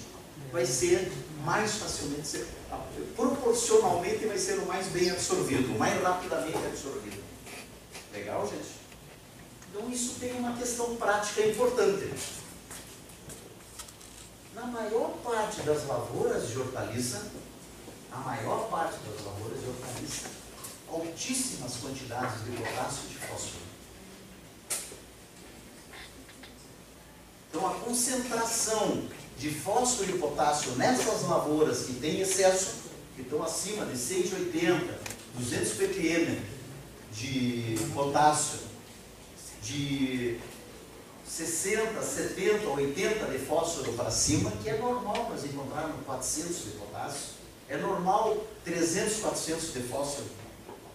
vai 0.54 0.64
ser 0.64 1.12
mais 1.44 1.74
facilmente, 1.74 2.46
proporcionalmente 3.16 4.24
vai 4.24 4.38
ser 4.38 4.60
o 4.60 4.66
mais 4.66 4.86
bem 4.86 5.10
absorvido, 5.10 5.74
o 5.74 5.78
mais 5.78 6.00
rapidamente 6.00 6.56
absorvido. 6.56 7.20
Legal, 8.12 8.48
gente? 8.48 8.70
Então 9.68 9.90
isso 9.90 10.14
tem 10.20 10.32
uma 10.34 10.56
questão 10.56 10.94
prática 10.94 11.44
importante. 11.44 12.08
Na 14.54 14.66
maior 14.66 15.10
parte 15.24 15.60
das 15.62 15.88
lavouras 15.88 16.48
de 16.48 16.56
hortaliça, 16.56 17.32
a 18.12 18.18
maior 18.18 18.70
parte 18.70 18.98
das 18.98 19.26
lavouras 19.26 19.58
de 19.58 19.66
hortaliça, 19.66 20.28
altíssimas 20.88 21.78
quantidades 21.78 22.44
de 22.44 22.52
potássio 22.52 23.02
e 23.06 23.08
de 23.08 23.18
fósforo. 23.26 23.64
Então 27.50 27.68
a 27.68 27.74
concentração 27.80 29.08
de 29.38 29.50
fósforo 29.50 30.10
e 30.10 30.18
potássio 30.18 30.72
nessas 30.72 31.22
lavouras 31.22 31.84
que 31.86 31.94
têm 31.94 32.20
excesso, 32.20 32.84
que 33.16 33.22
estão 33.22 33.42
acima 33.42 33.84
de 33.86 33.96
180, 33.96 34.98
200 35.34 35.72
ppm 35.72 36.38
de 37.12 37.76
potássio, 37.94 38.60
de 39.62 40.38
60, 41.26 42.02
70, 42.02 42.68
80 42.68 43.26
de 43.26 43.38
fósforo 43.38 43.92
para 43.94 44.10
cima, 44.10 44.50
que 44.62 44.68
é 44.68 44.78
normal 44.78 45.30
nós 45.30 45.44
encontrarmos 45.44 46.04
400 46.04 46.64
de 46.64 46.70
potássio, 46.72 47.34
é 47.68 47.76
normal 47.76 48.36
300, 48.64 49.16
400 49.20 49.72
de 49.72 49.80
fósforo 49.84 50.26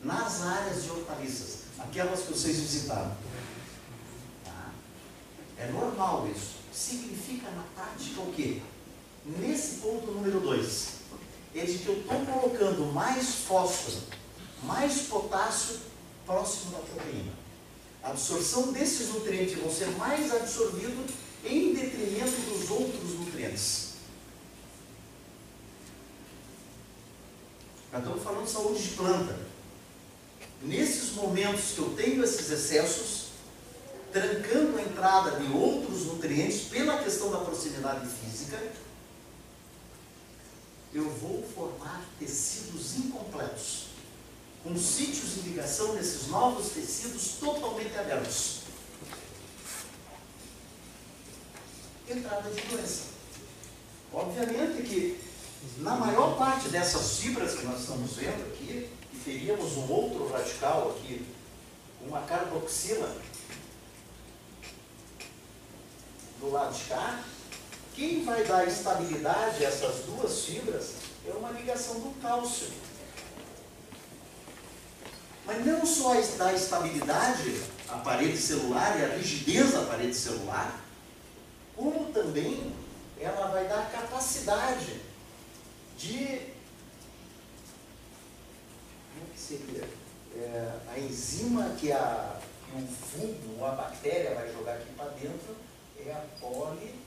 nas 0.02 0.42
áreas 0.44 0.84
de 0.84 0.92
hortaliças, 0.92 1.60
aquelas 1.80 2.22
que 2.22 2.34
vocês 2.34 2.58
visitaram. 2.58 3.12
Tá? 4.46 4.72
É 5.58 5.68
normal 5.72 6.30
isso 6.34 6.59
significa 6.80 7.52
na 7.52 7.64
prática 7.76 8.22
o 8.22 8.34
quê? 8.34 8.62
Nesse 9.26 9.82
ponto 9.82 10.12
número 10.12 10.40
2, 10.40 10.88
é 11.56 11.66
de 11.66 11.78
que 11.80 11.88
eu 11.88 12.00
estou 12.00 12.26
colocando 12.26 12.94
mais 12.94 13.36
fósforo, 13.48 13.98
mais 14.64 15.02
potássio 15.02 15.78
próximo 16.26 16.72
da 16.72 16.80
proteína. 16.80 17.34
A 18.02 18.12
absorção 18.12 18.72
desses 18.72 19.10
nutrientes 19.10 19.60
vão 19.60 19.70
ser 19.70 19.88
mais 19.98 20.34
absorvidos 20.34 21.12
em 21.44 21.74
detrimento 21.74 22.42
dos 22.50 22.70
outros 22.70 23.20
nutrientes. 23.20 23.90
Nós 27.92 28.02
estamos 28.02 28.24
falando 28.24 28.46
de 28.46 28.52
saúde 28.52 28.82
de 28.82 28.96
planta. 28.96 29.38
Nesses 30.62 31.14
momentos 31.14 31.72
que 31.72 31.80
eu 31.80 31.90
tenho 31.96 32.24
esses 32.24 32.50
excessos, 32.50 33.19
trancando 34.12 34.78
a 34.78 34.82
entrada 34.82 35.39
de 35.39 35.51
outros 35.53 36.05
nutrientes 36.05 36.62
pela 36.70 36.97
questão 37.03 37.32
da 37.32 37.39
proximidade 37.39 38.07
física, 38.07 38.60
eu 40.93 41.10
vou 41.10 41.43
formar 41.53 42.03
tecidos 42.18 42.97
incompletos, 42.97 43.88
com 44.64 44.76
sítios 44.78 45.36
de 45.36 45.49
ligação 45.49 45.93
nesses 45.93 46.28
novos 46.28 46.70
tecidos 46.70 47.36
totalmente 47.39 47.95
abertos. 47.97 48.62
Entrada 52.10 52.49
de 52.49 52.62
doença. 52.64 53.03
Obviamente 54.12 54.82
que 54.82 55.22
na 55.78 55.95
maior 55.95 56.38
parte 56.38 56.70
dessas 56.70 57.20
fibras 57.20 57.55
que 57.55 57.66
nós 57.66 57.82
estamos 57.82 58.14
vendo 58.14 58.51
aqui, 58.51 58.89
e 59.14 59.18
teríamos 59.24 59.78
um 59.78 59.91
outro 59.91 60.28
radical 60.32 60.91
aqui, 60.91 61.26
uma 62.01 62.22
carboxila, 62.22 63.16
do 66.40 66.52
lado 66.52 66.74
de 66.74 66.84
cá, 66.86 67.24
quem 67.94 68.24
vai 68.24 68.44
dar 68.46 68.66
estabilidade 68.66 69.66
a 69.66 69.68
essas 69.68 70.06
duas 70.06 70.46
fibras 70.46 70.94
é 71.28 71.32
uma 71.32 71.52
ligação 71.52 71.96
do 71.96 72.22
cálcio. 72.22 72.68
Mas 75.46 75.66
não 75.66 75.86
só 75.86 76.14
dá 76.38 76.54
estabilidade 76.54 77.62
à 77.90 77.98
parede 77.98 78.38
celular 78.38 79.00
e 79.00 79.04
a 79.04 79.16
rigidez 79.18 79.74
da 79.74 79.82
parede 79.82 80.16
celular, 80.16 80.80
como 81.76 82.12
também 82.14 82.74
ela 83.20 83.48
vai 83.48 83.68
dar 83.68 83.92
capacidade 83.92 85.02
de. 85.98 86.54
Como 89.14 89.26
é 89.26 89.34
que 89.34 89.40
seria? 89.40 89.90
É, 90.36 90.72
a 90.94 91.00
enzima 91.00 91.76
que, 91.78 91.92
a, 91.92 92.40
que 92.66 92.82
o 92.82 92.88
fungo 92.88 93.66
a 93.66 93.72
bactéria 93.72 94.36
vai 94.36 94.54
jogar 94.54 94.76
aqui 94.76 94.94
para 94.96 95.10
dentro 95.10 95.69
é 96.10 96.14
a 96.14 96.22
poligalatase. 96.39 96.99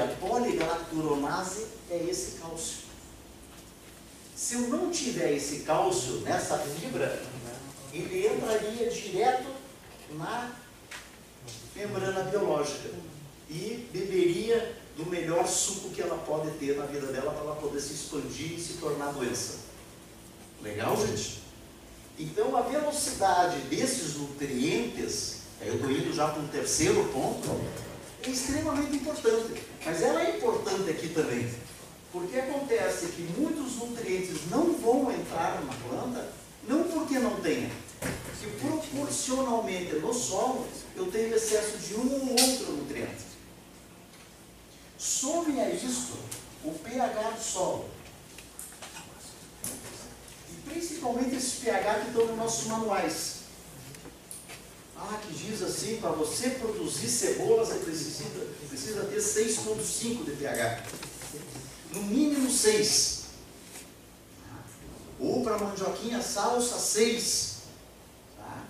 a 0.00 0.06
poligalacturonase 0.06 1.66
é 1.90 1.96
esse 2.08 2.38
cálcio. 2.38 2.78
Se 4.36 4.54
eu 4.54 4.68
não 4.68 4.90
tiver 4.90 5.32
esse 5.32 5.60
cálcio 5.60 6.20
nessa 6.20 6.58
fibra, 6.58 7.20
ele 7.92 8.28
entraria 8.28 8.88
direto 8.88 9.48
na 10.12 10.52
membrana 11.74 12.22
biológica 12.24 12.90
e 13.50 13.88
beberia 13.92 14.77
do 14.98 15.06
melhor 15.06 15.46
suco 15.46 15.90
que 15.90 16.02
ela 16.02 16.18
pode 16.18 16.50
ter 16.58 16.76
na 16.76 16.84
vida 16.84 17.06
dela 17.06 17.30
para 17.30 17.42
ela 17.42 17.54
poder 17.54 17.80
se 17.80 17.94
expandir 17.94 18.54
e 18.54 18.60
se 18.60 18.74
tornar 18.74 19.12
doença. 19.12 19.58
Legal, 20.60 20.96
gente? 21.06 21.40
Então, 22.18 22.56
a 22.56 22.62
velocidade 22.62 23.60
desses 23.70 24.16
nutrientes, 24.16 25.42
eu 25.62 25.76
estou 25.76 25.88
indo 25.88 26.12
já 26.12 26.26
para 26.26 26.42
um 26.42 26.48
terceiro 26.48 27.04
ponto, 27.12 27.48
é 28.24 28.28
extremamente 28.28 28.96
importante. 28.96 29.62
Mas 29.86 30.02
ela 30.02 30.20
é 30.20 30.36
importante 30.36 30.90
aqui 30.90 31.10
também. 31.10 31.48
Porque 32.10 32.36
acontece 32.36 33.06
que 33.06 33.22
muitos 33.38 33.76
nutrientes 33.76 34.50
não 34.50 34.72
vão 34.72 35.12
entrar 35.12 35.60
numa 35.60 35.74
planta, 35.74 36.28
não 36.66 36.82
porque 36.82 37.20
não 37.20 37.36
tenha, 37.36 37.70
que 38.40 38.46
proporcionalmente 38.66 39.94
no 39.94 40.12
solo 40.12 40.66
eu 40.96 41.06
tenho 41.06 41.32
excesso 41.36 41.78
de 41.78 41.94
um 41.94 42.10
ou 42.10 42.30
outro 42.30 42.72
nutriente. 42.72 43.27
Some 44.98 45.60
a 45.60 45.70
isto 45.70 46.18
o 46.64 46.72
pH 46.72 47.30
do 47.30 47.42
solo. 47.42 47.88
E 50.50 50.68
principalmente 50.68 51.36
esses 51.36 51.60
pH 51.60 52.00
que 52.00 52.08
estão 52.08 52.26
nos 52.26 52.36
nossos 52.36 52.66
manuais. 52.66 53.38
Ah, 54.96 55.20
que 55.24 55.32
diz 55.32 55.62
assim, 55.62 55.98
para 56.00 56.10
você 56.10 56.50
produzir 56.50 57.08
cebola 57.08 57.64
você 57.64 57.78
precisa, 57.78 58.24
precisa 58.68 59.04
ter 59.04 59.18
6,5 59.18 60.24
de 60.24 60.32
pH. 60.32 60.82
No 61.94 62.02
mínimo 62.02 62.50
6. 62.50 63.18
Ou 65.20 65.44
para 65.44 65.58
mandioquinha 65.58 66.20
salsa 66.20 66.76
6. 66.76 67.58
Tá? 68.36 68.64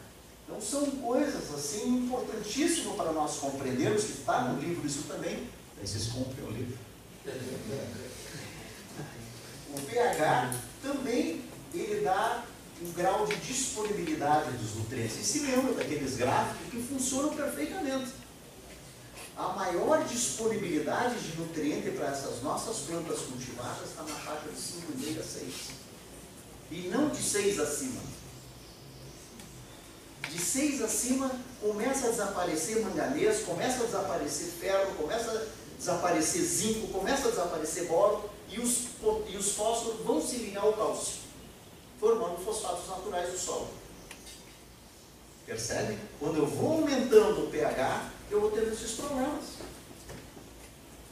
Então 0.44 0.60
são 0.60 0.90
coisas 0.90 1.54
assim 1.54 1.88
importantíssimas 1.88 2.96
para 2.96 3.12
nós 3.12 3.38
compreendermos, 3.38 4.04
que 4.04 4.12
está 4.12 4.42
no 4.42 4.60
livro 4.60 4.86
isso 4.86 5.04
também, 5.04 5.48
Aí 5.80 5.86
vocês 5.86 6.08
comprem 6.08 6.44
o 6.46 6.50
livro. 6.50 6.78
O 9.74 9.80
pH 9.82 10.54
também 10.82 11.44
ele 11.74 12.00
dá 12.02 12.44
um 12.82 12.92
grau 12.92 13.26
de 13.26 13.36
disponibilidade 13.36 14.56
dos 14.56 14.76
nutrientes. 14.76 15.18
E 15.18 15.24
se 15.24 15.40
lembra 15.40 15.74
daqueles 15.74 16.16
gráficos 16.16 16.70
que 16.70 16.82
funcionam 16.82 17.34
perfeitamente. 17.34 18.12
A 19.36 19.48
maior 19.50 20.04
disponibilidade 20.04 21.20
de 21.20 21.38
nutriente 21.38 21.90
para 21.90 22.08
essas 22.08 22.42
nossas 22.42 22.78
plantas 22.78 23.20
cultivadas 23.20 23.88
está 23.88 24.02
na 24.02 24.14
faixa 24.14 24.48
de 24.48 24.56
5,5 24.56 25.20
a 25.20 25.22
6. 25.22 25.54
E 26.70 26.88
não 26.88 27.08
de 27.08 27.22
6 27.22 27.60
acima. 27.60 28.00
De 30.28 30.38
6 30.38 30.82
acima 30.82 31.30
começa 31.60 32.08
a 32.08 32.10
desaparecer 32.10 32.80
manganês, 32.82 33.42
começa 33.42 33.82
a 33.82 33.86
desaparecer 33.86 34.48
ferro, 34.60 34.94
começa 34.96 35.48
desaparecer 35.78 36.42
zinco, 36.42 36.88
começa 36.88 37.28
a 37.28 37.30
desaparecer 37.30 37.86
boro 37.86 38.28
e 38.50 38.58
os, 38.58 38.88
e 39.28 39.36
os 39.36 39.52
fósforos 39.52 40.00
vão 40.04 40.20
se 40.20 40.36
ligar 40.36 40.64
ao 40.64 40.72
cálcio, 40.72 41.20
formando 42.00 42.44
fosfatos 42.44 42.88
naturais 42.88 43.30
do 43.30 43.38
solo. 43.38 43.68
Percebe? 45.46 45.96
Quando 46.18 46.38
eu 46.38 46.46
vou 46.46 46.72
aumentando 46.72 47.44
o 47.44 47.50
pH, 47.50 48.10
eu 48.30 48.40
vou 48.40 48.50
tendo 48.50 48.72
esses 48.72 48.92
problemas. 48.92 49.44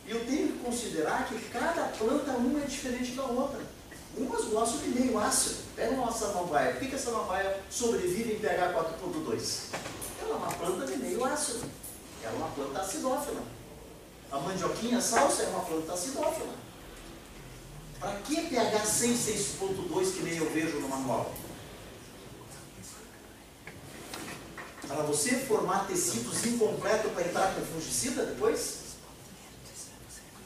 E 0.07 0.11
eu 0.11 0.25
tenho 0.27 0.53
que 0.53 0.59
considerar 0.59 1.27
que 1.27 1.39
cada 1.49 1.85
planta, 1.85 2.33
uma 2.33 2.61
é 2.61 2.67
diferente 2.67 3.12
da 3.12 3.25
outra. 3.25 3.61
Umas 4.17 4.45
gostam 4.45 4.81
de 4.81 4.89
meio 4.91 5.19
ácido. 5.19 5.57
Pega 5.75 5.93
uma 5.93 6.12
samambaia. 6.12 6.73
Por 6.73 6.81
que, 6.81 6.89
que 6.89 6.95
a 6.95 6.99
samambaia 6.99 7.61
sobrevive 7.71 8.35
em 8.35 8.39
pH 8.39 8.73
4.2? 8.75 9.75
Ela 10.23 10.31
é 10.31 10.35
uma 10.35 10.53
planta 10.53 10.87
de 10.87 10.97
meio 10.99 11.25
ácido. 11.25 11.69
Ela 12.23 12.33
é 12.33 12.37
uma 12.37 12.49
planta 12.49 12.81
acidófila. 12.81 13.43
A 14.31 14.39
mandioquinha 14.41 15.01
salsa 15.01 15.45
é 15.45 15.49
uma 15.49 15.61
planta 15.61 15.93
acidófila. 15.93 16.55
Para 18.01 18.16
que 18.18 18.49
pH 18.49 18.85
6, 18.85 19.18
6.2 19.61 20.12
que 20.12 20.22
nem 20.22 20.37
eu 20.37 20.51
vejo 20.51 20.81
no 20.81 20.89
manual? 20.89 21.33
Para 24.87 25.03
você 25.03 25.37
formar 25.37 25.87
tecidos 25.87 26.45
incompletos 26.47 27.12
para 27.12 27.27
entrar 27.27 27.55
com 27.55 27.64
fungicida 27.66 28.27
depois? 28.27 28.87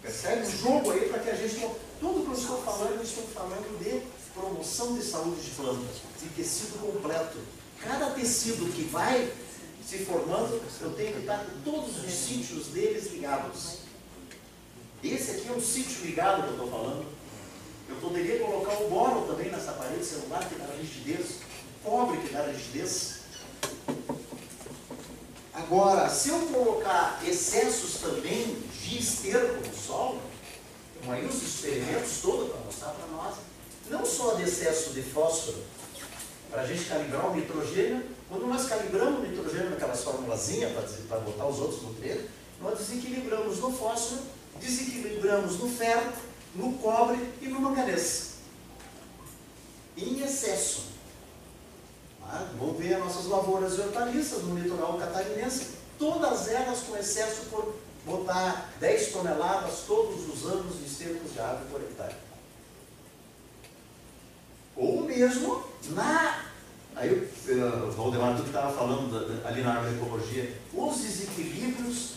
Percebe? 0.01 0.47
Um 0.47 0.59
jogo 0.59 0.91
aí 0.93 1.09
para 1.09 1.19
que 1.19 1.31
a 1.31 1.35
gente. 1.35 1.61
Tudo 2.01 2.25
que 2.25 2.31
eu 2.31 2.39
estou 2.39 2.63
falando, 2.63 2.97
eu 2.97 3.03
estou 3.03 3.25
falando 3.25 3.79
de 3.79 4.03
promoção 4.33 4.97
de 4.97 5.03
saúde 5.03 5.43
de 5.43 5.51
plantas, 5.51 5.97
de 6.19 6.29
tecido 6.31 6.81
completo. 6.81 7.39
Cada 7.83 8.11
tecido 8.11 8.73
que 8.75 8.85
vai 8.85 9.31
se 9.85 9.99
formando, 10.05 10.61
eu 10.81 10.93
tenho 10.93 11.13
que 11.15 11.21
estar 11.21 11.45
com 11.45 11.71
todos 11.71 12.05
os 12.05 12.13
sítios 12.13 12.67
deles 12.69 13.13
ligados. 13.13 13.79
Esse 15.03 15.31
aqui 15.33 15.49
é 15.49 15.53
um 15.53 15.61
sítio 15.61 16.05
ligado 16.05 16.43
que 16.43 16.49
eu 16.49 16.53
estou 16.53 16.71
falando. 16.71 17.07
Eu 17.89 17.97
poderia 17.97 18.39
colocar 18.39 18.75
o 18.83 18.89
boro 18.89 19.27
também 19.27 19.51
nessa 19.51 19.73
parede 19.73 20.05
celular 20.05 20.49
que 20.49 20.55
dá 20.55 20.67
rigidez, 20.79 21.39
cobre 21.83 22.19
que 22.19 22.33
dá 22.33 22.47
rigidez. 22.47 23.21
Agora, 25.53 26.09
se 26.09 26.29
eu 26.29 26.39
colocar 26.47 27.21
excessos 27.27 28.01
também 28.01 28.57
de 28.81 28.99
esterco 28.99 29.67
no 29.67 29.75
solo, 29.75 30.21
como 31.01 31.13
aí 31.13 31.25
os 31.25 31.43
experimentos 31.43 32.19
todos 32.23 32.51
para 32.51 32.61
mostrar 32.61 32.91
para 32.91 33.07
nós, 33.09 33.37
não 33.89 34.05
só 34.05 34.35
de 34.35 34.45
excesso 34.45 34.91
de 34.91 35.03
fósforo, 35.03 35.59
para 36.51 36.63
a 36.63 36.67
gente 36.67 36.85
calibrar 36.85 37.31
o 37.31 37.35
nitrogênio, 37.35 38.05
quando 38.31 38.47
nós 38.47 38.69
calibramos 38.69 39.19
o 39.19 39.23
nitrogênio 39.23 39.71
naquelas 39.71 40.05
formulazinhas 40.05 40.73
para 41.09 41.19
botar 41.19 41.47
os 41.47 41.59
outros 41.59 41.83
nutrientes, 41.83 42.27
nós 42.63 42.79
desequilibramos 42.79 43.59
no 43.59 43.73
fósforo, 43.73 44.23
desequilibramos 44.61 45.59
no 45.59 45.69
ferro, 45.69 46.13
no 46.55 46.75
cobre 46.75 47.19
e 47.43 47.49
no 47.49 47.61
manganês. 47.61 48.35
Em 49.97 50.21
excesso. 50.23 50.85
Ah, 52.23 52.47
vamos 52.57 52.79
ver 52.79 52.95
as 52.95 53.01
nossas 53.01 53.27
lavouras 53.27 53.75
de 53.75 53.81
hortaliças 53.81 54.45
no 54.45 54.57
litoral 54.57 54.97
catarinense, 54.97 55.71
todas 55.99 56.47
elas 56.47 56.83
com 56.83 56.97
excesso 56.97 57.47
por 57.51 57.75
botar 58.07 58.73
10 58.79 59.13
toneladas 59.13 59.81
todos 59.89 60.29
os 60.29 60.47
anos 60.47 60.79
de 60.79 60.85
estercos 60.85 61.33
de 61.33 61.41
água 61.41 61.67
por 61.69 61.81
hectare. 61.81 62.15
Ou 64.77 65.03
mesmo 65.03 65.65
na. 65.89 66.50
Aí 67.01 67.15
o 67.15 67.91
Valdemar 67.93 68.37
tudo 68.37 68.49
estava 68.49 68.71
falando 68.75 69.43
ali 69.43 69.63
na 69.63 69.79
agroecologia, 69.79 70.55
os 70.71 70.99
desequilíbrios 70.99 72.11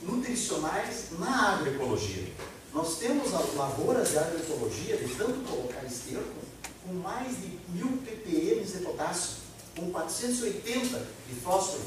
nutricionais 0.00 1.08
na 1.18 1.56
agroecologia. 1.56 2.26
Nós 2.72 2.96
temos 2.96 3.32
lavouras 3.54 4.08
de 4.08 4.18
agroecologia, 4.18 4.96
de 4.96 5.14
tanto 5.14 5.46
colocar 5.46 5.84
esterco, 5.84 6.40
com 6.86 6.94
mais 6.94 7.36
de 7.36 7.58
mil 7.68 7.98
ppm 7.98 8.64
de 8.64 8.78
potássio, 8.78 9.32
com 9.76 9.90
480 9.90 11.06
de 11.28 11.34
fósforo. 11.34 11.82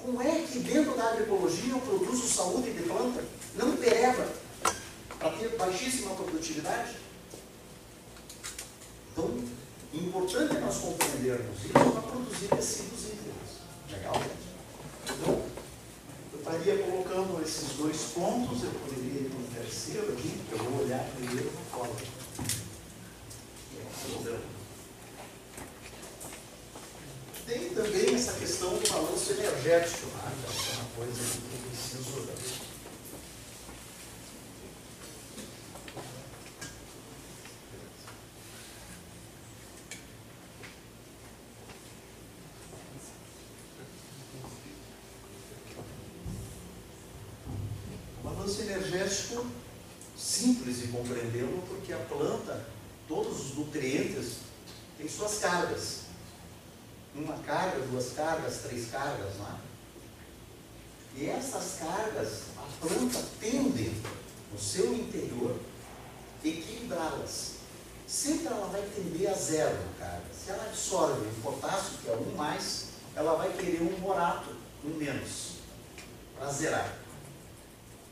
Como 0.00 0.20
é 0.20 0.42
que 0.42 0.58
dentro 0.58 0.96
da 0.96 1.04
agroecologia 1.04 1.72
eu 1.72 1.80
produzo 1.82 2.26
saúde 2.26 2.72
de 2.72 2.82
planta? 2.82 3.22
Não 3.54 3.76
pereba, 3.76 4.26
para 5.20 5.30
ter 5.30 5.56
baixíssima 5.56 6.16
produtividade? 6.16 6.96
Então, 9.12 9.38
importante 9.98 10.56
é 10.56 10.60
nós 10.60 10.78
compreendermos 10.78 11.64
isso 11.64 11.72
para 11.72 12.02
produzir 12.02 12.48
tecidos 12.48 13.04
íntegros. 13.04 13.60
Legal? 13.90 14.22
Então, 15.04 15.42
eu 16.32 16.38
estaria 16.38 16.78
colocando 16.84 17.42
esses 17.42 17.76
dois 17.76 17.96
pontos, 18.14 18.64
eu 18.64 18.70
poderia 18.70 19.20
ir 19.20 19.30
para 19.30 19.38
um 19.38 19.62
terceiro 19.62 20.12
aqui, 20.12 20.40
eu 20.52 20.58
vou 20.58 20.84
olhar 20.84 21.04
primeiro 21.16 21.50
no 21.50 21.64
colo. 21.70 21.96
Tem 27.46 27.70
também 27.70 28.14
essa 28.14 28.32
questão 28.32 28.70
do 28.76 28.88
balanço 28.90 29.32
energético, 29.32 30.06
né? 30.06 30.32
é 30.44 30.76
uma 30.76 30.84
coisa 30.96 31.20
que 31.20 31.54
eu 31.54 31.70
preciso 31.70 32.26
balanço 48.46 48.62
energético 48.62 49.46
simples 50.16 50.78
de 50.78 50.85
compreendê-lo, 50.96 51.62
porque 51.68 51.92
a 51.92 51.98
planta, 51.98 52.64
todos 53.06 53.46
os 53.46 53.54
nutrientes, 53.56 54.38
têm 54.96 55.08
suas 55.08 55.38
cargas. 55.38 56.06
Uma 57.14 57.38
carga, 57.38 57.80
duas 57.86 58.12
cargas, 58.12 58.62
três 58.62 58.90
cargas 58.90 59.38
lá. 59.38 59.58
E 61.14 61.26
essas 61.26 61.78
cargas, 61.78 62.42
a 62.56 62.86
planta 62.86 63.22
tende, 63.40 63.92
no 64.52 64.58
seu 64.58 64.94
interior, 64.94 65.58
equilibrá-las. 66.44 67.56
Sempre 68.06 68.46
ela 68.46 68.66
vai 68.68 68.82
tender 68.94 69.30
a 69.30 69.34
zero 69.34 69.78
carga. 69.98 70.26
Se 70.32 70.50
ela 70.50 70.64
absorve 70.64 71.26
o 71.26 71.40
potássio, 71.42 71.98
que 72.02 72.10
é 72.10 72.14
um 72.14 72.36
mais, 72.36 72.88
ela 73.14 73.34
vai 73.34 73.52
querer 73.52 73.82
um 73.82 73.98
borato, 74.00 74.54
um 74.84 74.90
menos, 74.90 75.54
para 76.36 76.52
zerar. 76.52 76.98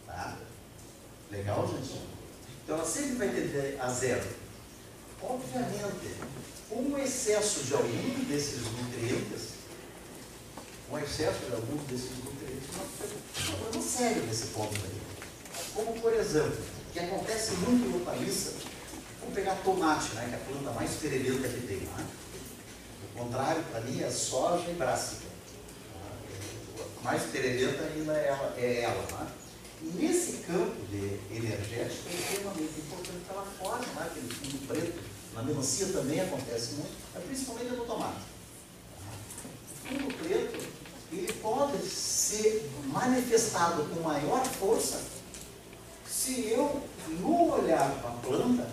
Tá? 0.06 0.38
Legal, 1.30 1.68
gente? 1.68 2.13
Então 2.64 2.76
ela 2.76 2.86
sempre 2.86 3.16
vai 3.16 3.28
tender 3.28 3.76
a 3.78 3.90
zero. 3.90 4.26
Obviamente, 5.20 6.14
um 6.70 6.98
excesso 6.98 7.64
de 7.64 7.74
algum 7.74 8.24
desses 8.24 8.62
nutrientes, 8.62 9.48
um 10.90 10.98
excesso 10.98 11.44
de 11.46 11.52
algum 11.52 11.76
desses 11.84 12.10
nutrientes, 12.24 12.68
é 12.74 13.52
um 13.52 13.56
problema 13.58 13.82
sério 13.82 14.22
nesse 14.22 14.46
ponto 14.46 14.74
aí. 14.74 15.02
Como, 15.74 16.00
por 16.00 16.12
exemplo, 16.14 16.56
que 16.92 17.00
acontece 17.00 17.52
muito 17.52 17.86
em 17.86 18.00
hortaliça, 18.00 18.54
vamos 19.20 19.34
pegar 19.34 19.56
tomate, 19.56 20.14
né, 20.14 20.26
que 20.28 20.34
é 20.34 20.36
a 20.36 20.40
planta 20.40 20.70
mais 20.70 20.94
ferelenta 20.94 21.48
que 21.48 21.66
tem. 21.66 21.76
Né? 21.76 22.06
O 23.14 23.18
contrário, 23.18 23.62
para 23.64 23.80
mim, 23.82 24.02
é 24.02 24.10
soja 24.10 24.70
e 24.70 24.74
brássica. 24.74 25.26
A 27.00 27.04
mais 27.04 27.22
ferelenta 27.24 27.82
ainda 27.84 28.14
é 28.14 28.28
ela. 28.28 28.54
É 28.56 28.80
ela 28.82 29.02
né? 29.20 29.43
Nesse 29.82 30.38
campo 30.46 30.76
de 30.90 31.18
energético 31.36 32.08
é 32.08 32.14
extremamente 32.14 32.80
importante 32.80 33.24
que 33.26 33.30
ela 33.30 33.46
forme 33.58 33.86
né, 33.86 34.08
aquele 34.10 34.28
fundo 34.28 34.66
preto. 34.66 35.00
Na 35.34 35.42
melancia 35.42 35.86
também 35.88 36.20
acontece 36.20 36.74
muito, 36.74 36.92
mas 37.12 37.24
principalmente 37.24 37.70
no 37.70 37.84
tomate. 37.84 38.20
O 39.84 39.88
fundo 39.88 40.14
preto 40.22 40.84
ele 41.12 41.32
pode 41.34 41.86
ser 41.86 42.70
manifestado 42.86 43.84
com 43.84 44.00
maior 44.00 44.44
força 44.44 45.00
se 46.24 46.48
eu, 46.48 46.80
no 47.20 47.52
olhar 47.52 48.00
para 48.00 48.10
a 48.10 48.14
planta, 48.14 48.66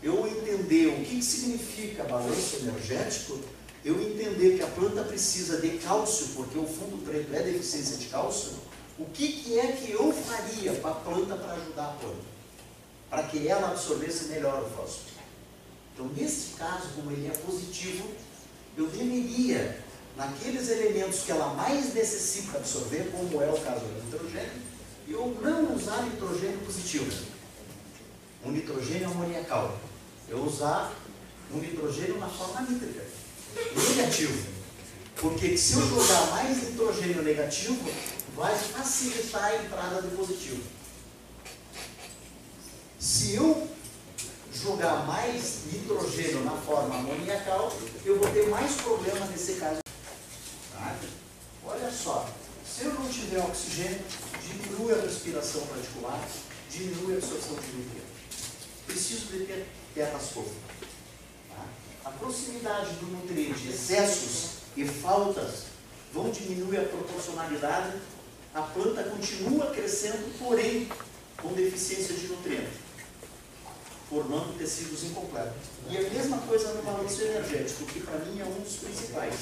eu 0.00 0.28
entender 0.28 0.86
o 0.86 1.04
que, 1.04 1.16
que 1.16 1.24
significa 1.24 2.04
balanço 2.04 2.56
energético, 2.60 3.40
eu 3.84 4.00
entender 4.00 4.56
que 4.56 4.62
a 4.62 4.68
planta 4.68 5.02
precisa 5.02 5.60
de 5.60 5.78
cálcio, 5.78 6.28
porque 6.36 6.56
o 6.56 6.64
fundo 6.64 7.04
preto 7.04 7.34
é 7.34 7.42
deficiência 7.42 7.96
de 7.96 8.06
cálcio, 8.06 8.52
o 8.98 9.04
que, 9.06 9.32
que 9.32 9.58
é 9.58 9.72
que 9.72 9.92
eu 9.92 10.12
faria 10.12 10.72
para 10.74 10.90
a 10.90 10.94
planta 10.94 11.36
para 11.36 11.54
ajudar 11.54 11.84
a 11.84 11.92
planta? 11.92 12.32
Para 13.08 13.22
que 13.24 13.48
ela 13.48 13.68
absorvesse 13.68 14.24
melhor 14.26 14.62
o 14.62 14.70
fósforo. 14.70 15.12
Então, 15.94 16.08
nesse 16.16 16.54
caso, 16.56 16.88
como 16.94 17.10
ele 17.10 17.26
é 17.26 17.30
positivo, 17.30 18.08
eu 18.76 18.86
deveria, 18.86 19.78
naqueles 20.16 20.68
elementos 20.68 21.20
que 21.20 21.32
ela 21.32 21.54
mais 21.54 21.94
necessita 21.94 22.58
absorver, 22.58 23.10
como 23.10 23.42
é 23.42 23.50
o 23.50 23.60
caso 23.60 23.80
do 23.80 24.04
nitrogênio, 24.04 24.62
eu 25.08 25.36
não 25.42 25.74
usar 25.74 26.02
nitrogênio 26.02 26.58
positivo, 26.60 27.10
um 28.44 28.50
nitrogênio 28.50 29.10
amoniacal. 29.10 29.78
Eu 30.28 30.44
usar 30.44 30.92
um 31.52 31.58
nitrogênio 31.58 32.18
na 32.18 32.28
forma 32.28 32.62
nítrica, 32.62 33.04
negativo. 33.88 34.51
Porque 35.22 35.56
se 35.56 35.74
eu 35.74 35.86
jogar 35.86 36.32
mais 36.32 36.60
nitrogênio 36.64 37.22
negativo, 37.22 37.78
vai 38.34 38.58
facilitar 38.58 39.44
a 39.44 39.56
entrada 39.56 40.02
de 40.02 40.16
positivo. 40.16 40.60
Se 42.98 43.36
eu 43.36 43.68
jogar 44.52 45.06
mais 45.06 45.60
nitrogênio 45.72 46.44
na 46.44 46.56
forma 46.56 46.96
amoniacal, 46.96 47.72
eu 48.04 48.18
vou 48.18 48.28
ter 48.32 48.48
mais 48.48 48.72
problema 48.80 49.24
nesse 49.26 49.52
caso. 49.54 49.78
Olha 51.64 51.92
só, 51.92 52.28
se 52.66 52.86
eu 52.86 52.94
não 52.94 53.08
tiver 53.08 53.38
oxigênio, 53.38 54.00
diminui 54.44 54.92
a 54.92 55.02
respiração 55.02 55.62
radicular, 55.72 56.20
diminui 56.68 57.14
a 57.14 57.18
absorção 57.18 57.54
de 57.54 57.76
nutrientes. 57.76 58.02
Preciso 58.86 59.26
de 59.26 59.44
ter 59.44 59.68
terras 59.94 60.30
fofas. 60.30 60.52
Tá? 61.48 61.64
A 62.06 62.10
proximidade 62.10 62.96
do 62.96 63.06
nutriente, 63.06 63.68
excessos 63.68 64.61
e 64.76 64.86
faltas 64.86 65.64
vão 66.12 66.30
diminuir 66.30 66.78
a 66.78 66.84
proporcionalidade, 66.84 67.96
a 68.54 68.62
planta 68.62 69.02
continua 69.04 69.66
crescendo, 69.66 70.38
porém 70.38 70.88
com 71.40 71.52
deficiência 71.54 72.14
de 72.14 72.28
nutrientes, 72.28 72.74
formando 74.08 74.56
tecidos 74.58 75.04
incompletos. 75.04 75.72
E 75.88 75.96
a 75.96 76.02
mesma 76.02 76.38
coisa 76.38 76.74
no 76.74 76.82
balanço 76.82 77.22
energético, 77.22 77.84
que 77.86 78.00
para 78.00 78.18
mim 78.18 78.40
é 78.40 78.44
um 78.44 78.60
dos 78.60 78.76
principais. 78.76 79.34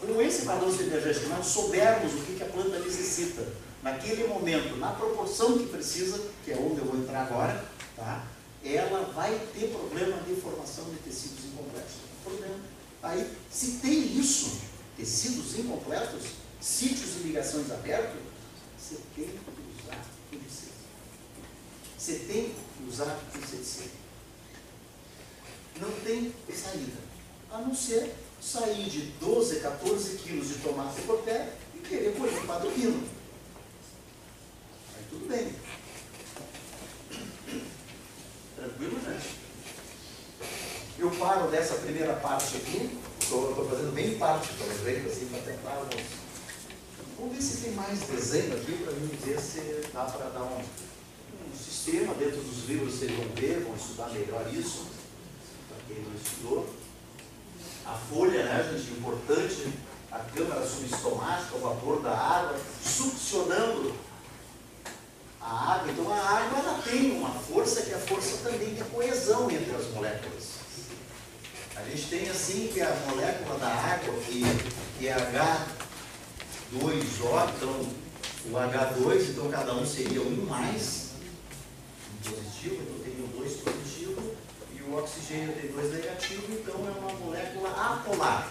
Com 0.00 0.20
esse 0.20 0.44
balanço 0.44 0.82
energético, 0.82 1.28
nós 1.28 1.46
soubermos 1.46 2.12
o 2.12 2.16
que 2.18 2.42
a 2.42 2.46
planta 2.46 2.78
necessita 2.80 3.46
naquele 3.82 4.26
momento, 4.26 4.76
na 4.76 4.90
proporção 4.90 5.56
que 5.56 5.66
precisa, 5.66 6.20
que 6.44 6.52
é 6.52 6.56
onde 6.56 6.78
eu 6.78 6.84
vou 6.84 6.96
entrar 6.96 7.22
agora, 7.22 7.64
tá? 7.94 8.26
ela 8.64 9.12
vai 9.14 9.38
ter 9.54 9.68
problema 9.68 10.18
de 10.26 10.34
formação 10.34 10.84
de 10.86 10.96
tecidos 10.96 11.44
incompletos. 11.44 11.94
Problema. 12.24 12.75
Aí, 13.06 13.24
se 13.48 13.78
tem 13.78 14.18
isso, 14.18 14.58
tecidos 14.96 15.56
incompletos, 15.56 16.24
sítios 16.60 17.14
e 17.16 17.28
ligações 17.28 17.70
abertos, 17.70 18.20
você 18.76 18.96
tem 19.14 19.26
que 19.26 19.80
usar 19.80 20.04
inseticida. 20.32 20.72
Você 21.96 22.18
tem 22.26 22.50
que 22.50 22.88
usar 22.88 23.20
inseticida. 23.36 23.90
Não 25.80 25.92
tem 26.00 26.34
saída. 26.52 26.98
A 27.52 27.58
não 27.58 27.72
ser 27.72 28.12
sair 28.42 28.90
de 28.90 29.02
12, 29.20 29.60
14 29.60 30.16
quilos 30.18 30.48
de 30.48 30.54
tomate 30.56 31.00
por 31.02 31.22
pé 31.22 31.52
e 31.76 31.78
querer 31.78 32.16
colher 32.16 32.42
um 32.42 32.46
padrino. 32.46 33.08
Aí 34.96 35.04
tudo 35.10 35.28
bem. 35.28 35.54
Tranquilo, 38.56 39.00
gente? 39.00 39.45
Eu 40.98 41.10
paro 41.10 41.50
dessa 41.50 41.74
primeira 41.74 42.14
parte 42.14 42.56
aqui, 42.56 42.98
estou 43.20 43.68
fazendo 43.68 43.92
bem 43.94 44.16
parte, 44.18 44.48
por 44.54 44.66
exemplo, 44.66 45.12
assim, 45.12 45.26
para 45.26 45.40
tentar. 45.40 45.86
Vamos 47.18 47.36
ver 47.36 47.42
se 47.42 47.64
tem 47.64 47.72
mais 47.72 48.00
desenho 48.00 48.56
aqui 48.56 48.72
para 48.82 48.92
mim 48.92 49.10
ver 49.22 49.38
se 49.38 49.90
dá 49.92 50.04
para 50.04 50.30
dar 50.30 50.44
um, 50.44 50.58
um 50.58 51.54
sistema 51.54 52.14
dentro 52.14 52.40
dos 52.40 52.64
livros, 52.66 52.94
vocês 52.94 53.10
vão 53.10 53.26
ver, 53.34 53.62
vão 53.64 53.76
estudar 53.76 54.08
melhor 54.08 54.46
isso, 54.54 54.86
para 55.68 55.78
quem 55.86 56.02
não 56.02 56.14
estudou. 56.14 56.66
A 57.84 57.92
folha, 57.92 58.44
né, 58.44 58.72
gente, 58.72 58.98
importante, 58.98 59.68
a 60.10 60.18
câmara 60.18 60.66
subestomática, 60.66 61.56
o 61.56 61.60
vapor 61.60 62.00
da 62.00 62.16
água, 62.16 62.58
succionando 62.82 63.94
a 65.42 65.74
água. 65.74 65.92
Então 65.92 66.10
a 66.10 66.18
água 66.18 66.58
ela 66.58 66.82
tem 66.82 67.18
uma 67.18 67.30
força 67.30 67.82
que 67.82 67.92
é 67.92 67.96
a 67.96 67.98
força 67.98 68.38
também 68.48 68.74
de 68.74 68.82
coesão 68.84 69.50
entre 69.50 69.74
as 69.74 69.88
moléculas. 69.88 70.55
A 71.78 71.82
gente 71.84 72.08
tem 72.08 72.28
assim 72.30 72.70
que 72.72 72.80
a 72.80 72.90
molécula 73.06 73.58
da 73.58 73.68
água, 73.68 74.14
que, 74.20 74.42
que 74.98 75.08
é 75.08 75.14
H2O, 76.72 76.92
então 77.54 77.86
o 78.46 78.50
H2, 78.50 79.30
então 79.30 79.50
cada 79.50 79.74
um 79.74 79.84
seria 79.84 80.22
um 80.22 80.46
mais, 80.46 81.10
um 82.10 82.30
positivo, 82.30 82.76
então 82.82 82.98
teria 83.04 83.26
dois 83.36 83.56
positivo, 83.56 84.34
e 84.74 84.80
o 84.82 84.96
oxigênio 84.96 85.52
tem 85.52 85.70
dois 85.70 85.92
negativos, 85.92 86.48
então 86.48 86.74
é 86.76 86.90
uma 86.98 87.12
molécula 87.12 87.68
apolar. 87.70 88.50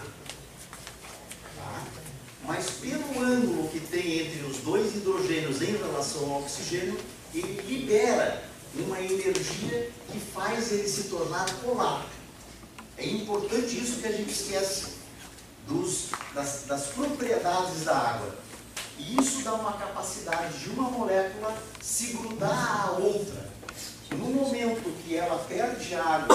Tá? 1.56 1.82
Mas 2.44 2.70
pelo 2.70 3.20
ângulo 3.20 3.68
que 3.70 3.80
tem 3.80 4.20
entre 4.20 4.44
os 4.44 4.58
dois 4.58 4.94
hidrogênios 4.94 5.60
em 5.62 5.76
relação 5.76 6.32
ao 6.32 6.42
oxigênio, 6.42 6.96
ele 7.34 7.60
libera 7.62 8.44
uma 8.76 9.00
energia 9.00 9.90
que 10.12 10.20
faz 10.32 10.70
ele 10.70 10.88
se 10.88 11.04
tornar 11.04 11.46
polar. 11.62 12.06
É 12.98 13.06
importante 13.06 13.78
isso 13.78 14.00
que 14.00 14.06
a 14.06 14.12
gente 14.12 14.30
esquece 14.30 14.96
dos, 15.66 16.10
das, 16.34 16.64
das 16.66 16.86
propriedades 16.88 17.84
da 17.84 17.96
água. 17.96 18.34
E 18.98 19.20
isso 19.20 19.42
dá 19.42 19.52
uma 19.54 19.72
capacidade 19.74 20.58
de 20.58 20.70
uma 20.70 20.90
molécula 20.90 21.54
se 21.80 22.14
grudar 22.14 22.86
à 22.88 22.92
outra. 22.92 23.50
No 24.12 24.26
momento 24.26 24.90
que 25.04 25.16
ela 25.16 25.38
perde 25.46 25.94
água, 25.94 26.34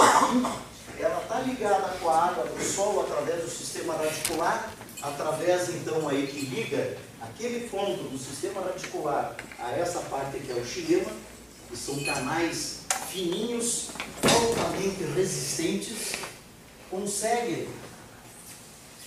ela 0.98 1.22
está 1.22 1.40
ligada 1.40 1.96
com 1.98 2.08
a 2.08 2.26
água 2.26 2.44
do 2.44 2.62
solo 2.62 3.00
através 3.00 3.42
do 3.42 3.50
sistema 3.50 3.94
radicular, 3.94 4.70
através 5.02 5.68
então 5.70 6.08
aí 6.08 6.28
que 6.28 6.46
liga 6.46 6.96
aquele 7.20 7.68
ponto 7.68 8.04
do 8.04 8.18
sistema 8.18 8.60
radicular 8.60 9.34
a 9.58 9.72
essa 9.72 9.98
parte 10.02 10.38
que 10.38 10.52
é 10.52 10.54
o 10.54 10.64
xilema, 10.64 11.10
que 11.68 11.76
são 11.76 12.04
canais 12.04 12.82
fininhos, 13.10 13.88
altamente 14.22 15.02
resistentes, 15.14 16.12
consegue 16.92 17.70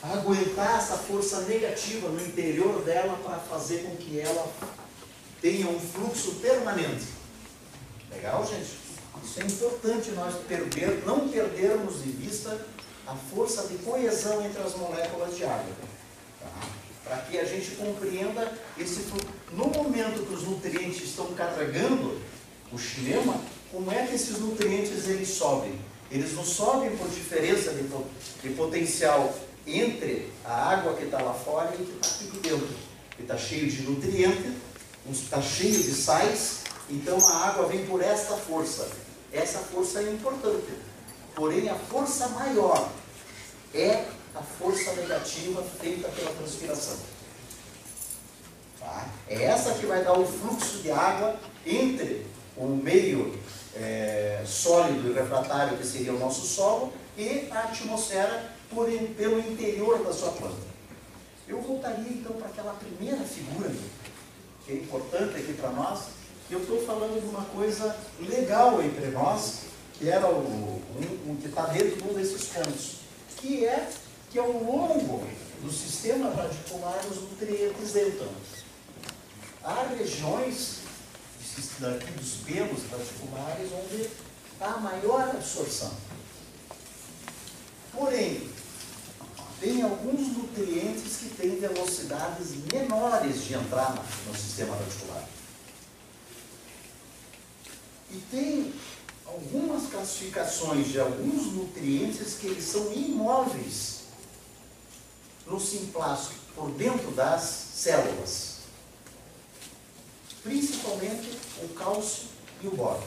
aguentar 0.02 0.80
essa 0.80 0.98
força 0.98 1.42
negativa 1.42 2.10
no 2.10 2.20
interior 2.20 2.82
dela 2.82 3.18
para 3.24 3.38
fazer 3.38 3.84
com 3.84 3.96
que 3.96 4.20
ela 4.20 4.52
tenha 5.40 5.70
um 5.70 5.80
fluxo 5.80 6.36
permanente. 6.42 7.06
Legal, 8.12 8.46
gente? 8.46 8.76
Isso 9.24 9.40
é 9.40 9.44
importante 9.44 10.12
nós 10.12 10.36
perder, 10.48 11.04
não 11.06 11.30
perdermos 11.30 12.04
de 12.04 12.10
vista 12.10 12.60
a 13.06 13.16
força 13.16 13.68
de 13.68 13.78
coesão 13.78 14.44
entre 14.44 14.62
as 14.62 14.76
moléculas 14.76 15.38
de 15.38 15.46
água. 15.46 15.74
Tá? 16.40 16.76
para 17.06 17.18
que 17.18 17.38
a 17.38 17.46
gente 17.46 17.76
compreenda 17.76 18.52
esse 18.78 19.02
fluxo. 19.02 19.28
No 19.52 19.68
momento 19.68 20.26
que 20.26 20.34
os 20.34 20.42
nutrientes 20.42 21.04
estão 21.04 21.28
carregando 21.36 22.20
o 22.74 22.78
xilema, 22.80 23.40
como 23.72 23.92
é 23.92 24.08
que 24.08 24.16
esses 24.16 24.40
nutrientes 24.40 25.08
eles 25.08 25.30
sobem? 25.30 25.80
Eles 26.12 26.34
não 26.34 26.46
sobem 26.46 26.96
por 26.96 27.10
diferença 27.10 27.72
de, 27.72 27.84
de 27.84 28.56
potencial 28.56 29.34
entre 29.66 30.32
a 30.44 30.72
água 30.72 30.94
que 30.94 31.06
está 31.06 31.22
lá 31.22 31.34
fora 31.34 31.74
e 31.78 31.82
o 31.82 31.86
que 31.86 32.08
está 32.08 32.26
aqui 32.26 32.38
dentro. 32.38 32.76
Que 33.16 33.22
está 33.24 33.38
cheio 33.38 33.70
de 33.70 33.82
nutrientes, 33.84 34.54
está 35.12 35.42
cheio 35.42 35.82
de 35.82 35.94
sais, 35.94 36.60
então 36.90 37.18
a 37.18 37.48
água 37.48 37.68
vem 37.68 37.86
por 37.86 38.02
esta 38.02 38.36
força. 38.36 38.88
Essa 39.32 39.60
força 39.60 40.00
é 40.00 40.12
importante. 40.12 40.72
Porém, 41.34 41.68
a 41.70 41.76
força 41.76 42.28
maior 42.30 42.90
é 43.74 44.06
a 44.36 44.42
força 44.42 44.94
negativa 44.94 45.64
feita 45.82 46.08
pela 46.10 46.32
transpiração. 46.32 46.98
Tá? 48.80 49.08
É 49.28 49.44
essa 49.44 49.74
que 49.74 49.86
vai 49.86 50.04
dar 50.04 50.18
o 50.18 50.26
fluxo 50.26 50.78
de 50.80 50.92
água 50.92 51.40
entre 51.66 52.26
o 52.56 52.68
meio 52.68 53.38
é, 53.76 54.44
sólido 54.46 55.10
e 55.10 55.14
refratário, 55.14 55.78
que 55.78 55.86
seria 55.86 56.14
o 56.14 56.20
nosso 56.20 56.46
solo, 56.46 56.94
e 57.18 57.48
a 57.52 57.60
atmosfera 57.62 58.52
por, 58.70 58.88
pelo 59.18 59.40
interior 59.40 60.04
da 60.04 60.14
sua 60.14 60.32
planta. 60.32 60.76
Eu 61.48 61.62
voltaria 61.62 62.10
então 62.10 62.34
para 62.34 62.48
aquela 62.48 62.74
primeira 62.74 63.24
figura, 63.24 63.72
que 64.66 64.72
é 64.72 64.76
importante 64.76 65.38
aqui 65.38 65.54
para 65.54 65.70
nós, 65.70 66.06
eu 66.50 66.60
estou 66.60 66.86
falando 66.86 67.20
de 67.20 67.28
uma 67.28 67.44
coisa 67.46 67.96
legal 68.20 68.82
entre 68.82 69.08
nós, 69.08 69.62
que 69.94 70.10
era 70.10 70.28
o, 70.28 70.82
que 71.42 71.48
está 71.48 71.66
dentro 71.68 71.96
de 71.96 72.04
um 72.04 72.14
desses 72.14 72.46
pontos, 72.46 72.98
que 73.38 73.66
é 73.66 73.90
que 74.30 74.38
ao 74.38 74.52
longo 74.52 75.26
do 75.62 75.72
sistema 75.72 76.30
radicular 76.30 77.00
os 77.10 77.22
nutrientes 77.22 77.96
entram. 77.96 78.30
Há 79.64 79.88
regiões 79.98 80.82
daqui 81.80 82.12
dos 82.12 82.36
pelos 82.46 82.84
radiculares 82.90 83.72
onde 83.72 84.10
há 84.60 84.78
maior 84.78 85.30
absorção. 85.30 85.92
Porém, 87.92 88.50
tem 89.60 89.82
alguns 89.82 90.38
nutrientes 90.38 91.18
que 91.18 91.30
têm 91.30 91.56
velocidades 91.56 92.56
menores 92.72 93.44
de 93.46 93.54
entrar 93.54 93.96
no 94.28 94.36
sistema 94.36 94.76
radicular. 94.76 95.28
E 98.12 98.18
tem 98.32 98.74
algumas 99.26 99.90
classificações 99.90 100.88
de 100.88 101.00
alguns 101.00 101.54
nutrientes 101.54 102.36
que 102.36 102.48
eles 102.48 102.64
são 102.64 102.92
imóveis 102.94 104.04
no 105.48 105.60
simplástico, 105.60 106.40
por 106.56 106.72
dentro 106.72 107.12
das 107.12 107.42
células. 107.42 108.55
Principalmente 110.46 111.40
o 111.64 111.70
cálcio 111.70 112.26
e 112.62 112.68
o 112.68 112.72
boro. 112.72 113.02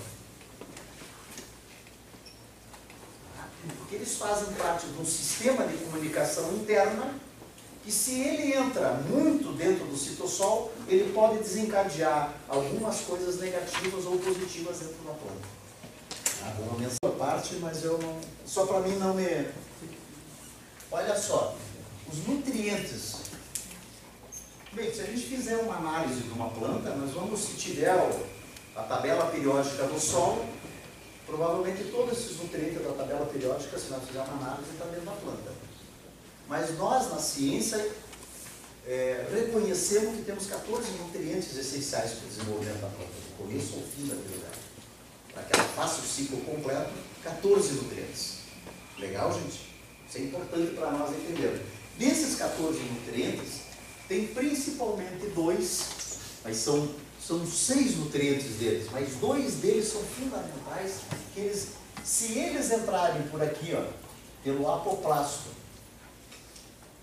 Porque 3.79 3.95
eles 3.95 4.17
fazem 4.17 4.53
parte 4.55 4.89
de 4.89 5.01
um 5.01 5.05
sistema 5.05 5.65
de 5.65 5.77
comunicação 5.77 6.53
interna 6.55 7.15
que 7.85 7.93
se 7.93 8.21
ele 8.21 8.55
entra 8.55 8.95
muito 9.09 9.57
dentro 9.57 9.85
do 9.87 9.97
citossol, 9.97 10.73
ele 10.89 11.13
pode 11.13 11.39
desencadear 11.39 12.35
algumas 12.49 13.01
coisas 13.03 13.39
negativas 13.39 14.05
ou 14.05 14.19
positivas 14.19 14.81
dentro 14.81 14.97
da 15.07 15.13
planta. 15.13 15.49
Ah, 16.43 16.55
vou 16.59 16.77
menção 16.77 17.17
parte, 17.17 17.55
mas 17.61 17.85
eu 17.85 17.99
não. 17.99 18.19
Só 18.45 18.67
para 18.67 18.81
mim 18.81 18.97
não 18.97 19.15
me. 19.15 19.47
Olha 20.91 21.17
só, 21.17 21.55
os 22.13 22.27
nutrientes. 22.27 23.28
Bem, 24.79 24.95
se 24.95 25.01
a 25.01 25.07
gente 25.07 25.27
fizer 25.27 25.57
uma 25.57 25.75
análise 25.75 26.21
de 26.21 26.31
uma 26.31 26.51
planta, 26.51 26.91
nós 26.91 27.11
vamos, 27.11 27.41
se 27.41 27.57
tiver 27.57 27.91
a 28.77 28.83
tabela 28.85 29.27
periódica 29.27 29.83
do 29.89 29.99
solo, 29.99 30.47
provavelmente 31.27 31.91
todos 31.91 32.17
esses 32.17 32.39
nutrientes 32.39 32.81
da 32.85 32.93
tabela 32.93 33.27
periódica, 33.27 33.77
se 33.77 33.91
nós 33.91 34.05
fizermos 34.05 34.31
uma 34.31 34.47
análise, 34.47 34.71
está 34.71 34.85
dentro 34.85 35.07
da 35.07 35.13
planta. 35.17 35.51
Mas 36.47 36.79
nós, 36.79 37.11
na 37.11 37.19
ciência, 37.19 37.91
é, 38.87 39.27
reconhecemos 39.33 40.15
que 40.15 40.23
temos 40.23 40.47
14 40.47 40.93
nutrientes 40.93 41.57
essenciais 41.57 42.13
para 42.13 42.27
o 42.27 42.29
desenvolvimento 42.29 42.81
da 42.81 42.89
planta, 42.89 43.11
do 43.11 43.37
começo 43.37 43.75
ao 43.75 43.83
fim 43.83 44.07
da 44.07 44.15
atividade. 44.15 44.59
Para 45.35 45.43
que 45.43 45.59
ela 45.59 45.69
faça 45.71 46.03
o 46.03 46.05
ciclo 46.05 46.41
completo, 46.43 46.93
14 47.25 47.73
nutrientes. 47.73 48.35
Legal, 48.97 49.33
gente? 49.33 49.75
Isso 50.09 50.19
é 50.19 50.21
importante 50.21 50.71
para 50.77 50.93
nós 50.93 51.11
entendermos. 51.11 51.63
Desses 51.99 52.37
14 52.37 52.79
nutrientes, 52.79 53.68
tem 54.09 54.27
principalmente 54.29 55.27
dois, 55.35 56.19
mas 56.43 56.57
são, 56.57 56.89
são 57.21 57.47
seis 57.47 57.97
nutrientes 57.97 58.57
deles, 58.57 58.89
mas 58.91 59.15
dois 59.17 59.57
deles 59.57 59.87
são 59.87 60.03
fundamentais, 60.03 61.01
que 61.35 61.41
eles, 61.41 61.69
se 62.03 62.39
eles 62.39 62.73
entrarem 62.73 63.23
por 63.29 63.43
aqui, 63.43 63.75
ó, 63.75 63.85
pelo 64.43 64.67
apoplasto, 64.73 65.59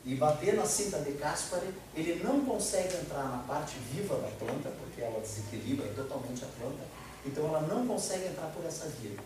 e 0.03 0.15
bater 0.15 0.55
na 0.55 0.65
cinta 0.65 0.99
de 0.99 1.13
Caspari, 1.13 1.67
ele 1.95 2.23
não 2.23 2.43
consegue 2.45 2.95
entrar 2.95 3.23
na 3.23 3.39
parte 3.39 3.75
viva 3.91 4.15
da 4.15 4.27
planta, 4.27 4.69
porque 4.79 5.01
ela 5.01 5.19
desequilibra 5.19 5.87
totalmente 5.95 6.43
a 6.43 6.47
planta, 6.59 6.83
então 7.25 7.47
ela 7.47 7.61
não 7.61 7.87
consegue 7.87 8.27
entrar 8.27 8.47
por 8.47 8.65
essa 8.65 8.87
via. 8.99 9.17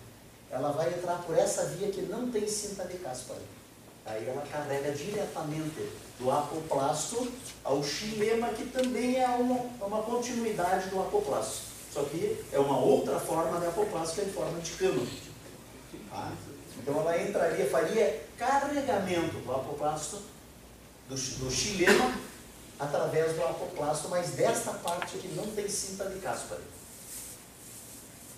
Ela 0.52 0.72
vai 0.72 0.94
entrar 0.94 1.22
por 1.24 1.38
essa 1.38 1.66
via 1.66 1.90
que 1.92 2.02
não 2.04 2.32
tem 2.32 2.48
cinta 2.48 2.86
de 2.86 2.98
Caspari. 2.98 3.59
Aí 4.10 4.28
ela 4.28 4.42
carrega 4.52 4.92
diretamente 4.92 5.88
do 6.18 6.32
apoplasto 6.32 7.32
ao 7.64 7.84
xilema, 7.84 8.50
que 8.50 8.66
também 8.66 9.18
é 9.18 9.28
uma, 9.28 9.60
uma 9.86 10.02
continuidade 10.02 10.90
do 10.90 11.00
apoplasto. 11.00 11.70
Só 11.94 12.04
que 12.04 12.44
é 12.52 12.58
uma 12.58 12.80
outra 12.80 13.20
forma 13.20 13.60
de 13.60 13.68
apoplasto, 13.68 14.16
que 14.16 14.22
é 14.22 14.24
em 14.26 14.32
forma 14.32 14.60
de 14.60 14.72
cano. 14.72 15.08
Ah, 16.12 16.32
então 16.82 17.00
ela 17.02 17.22
entraria, 17.22 17.70
faria 17.70 18.26
carregamento 18.36 19.38
do 19.38 19.52
apoplasto 19.52 20.24
do, 21.08 21.16
do 21.16 21.52
xilema 21.52 22.12
através 22.80 23.36
do 23.36 23.44
apoplasto, 23.44 24.10
mas 24.10 24.32
desta 24.32 24.72
parte 24.72 25.20
que 25.20 25.28
não 25.36 25.46
tem 25.52 25.70
cinta 25.70 26.06
de 26.10 26.20
Caspari. 26.20 26.64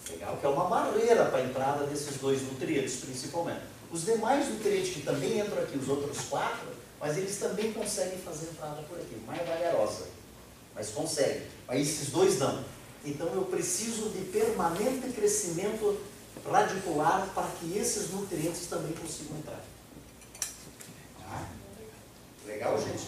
Legal? 0.10 0.36
Que 0.36 0.46
é 0.46 0.50
uma 0.50 0.66
barreira 0.66 1.26
para 1.26 1.40
a 1.40 1.44
entrada 1.46 1.86
desses 1.86 2.18
dois 2.18 2.42
nutrientes, 2.42 2.98
principalmente. 2.98 3.81
Os 3.92 4.06
demais 4.06 4.48
nutrientes 4.48 4.94
que 4.94 5.02
também 5.02 5.40
entram 5.40 5.62
aqui, 5.62 5.78
os 5.78 5.90
outros 5.90 6.18
quatro, 6.30 6.68
mas 7.00 7.18
eles 7.18 7.38
também 7.38 7.74
conseguem 7.74 8.18
fazer 8.20 8.48
entrada 8.52 8.82
por 8.84 8.98
aqui, 8.98 9.16
mais 9.28 9.46
vagarosa. 9.46 10.08
Mas 10.74 10.90
conseguem. 10.90 11.42
Mas 11.68 11.82
esses 11.82 12.10
dois 12.10 12.40
não. 12.40 12.64
Então 13.04 13.28
eu 13.34 13.44
preciso 13.46 14.10
de 14.10 14.26
permanente 14.26 15.12
crescimento 15.12 16.00
radicular 16.50 17.30
para 17.34 17.48
que 17.60 17.78
esses 17.78 18.12
nutrientes 18.12 18.68
também 18.68 18.94
consigam 18.94 19.38
entrar. 19.38 19.62
Tá? 21.20 21.50
Legal, 22.46 22.80
gente? 22.82 23.08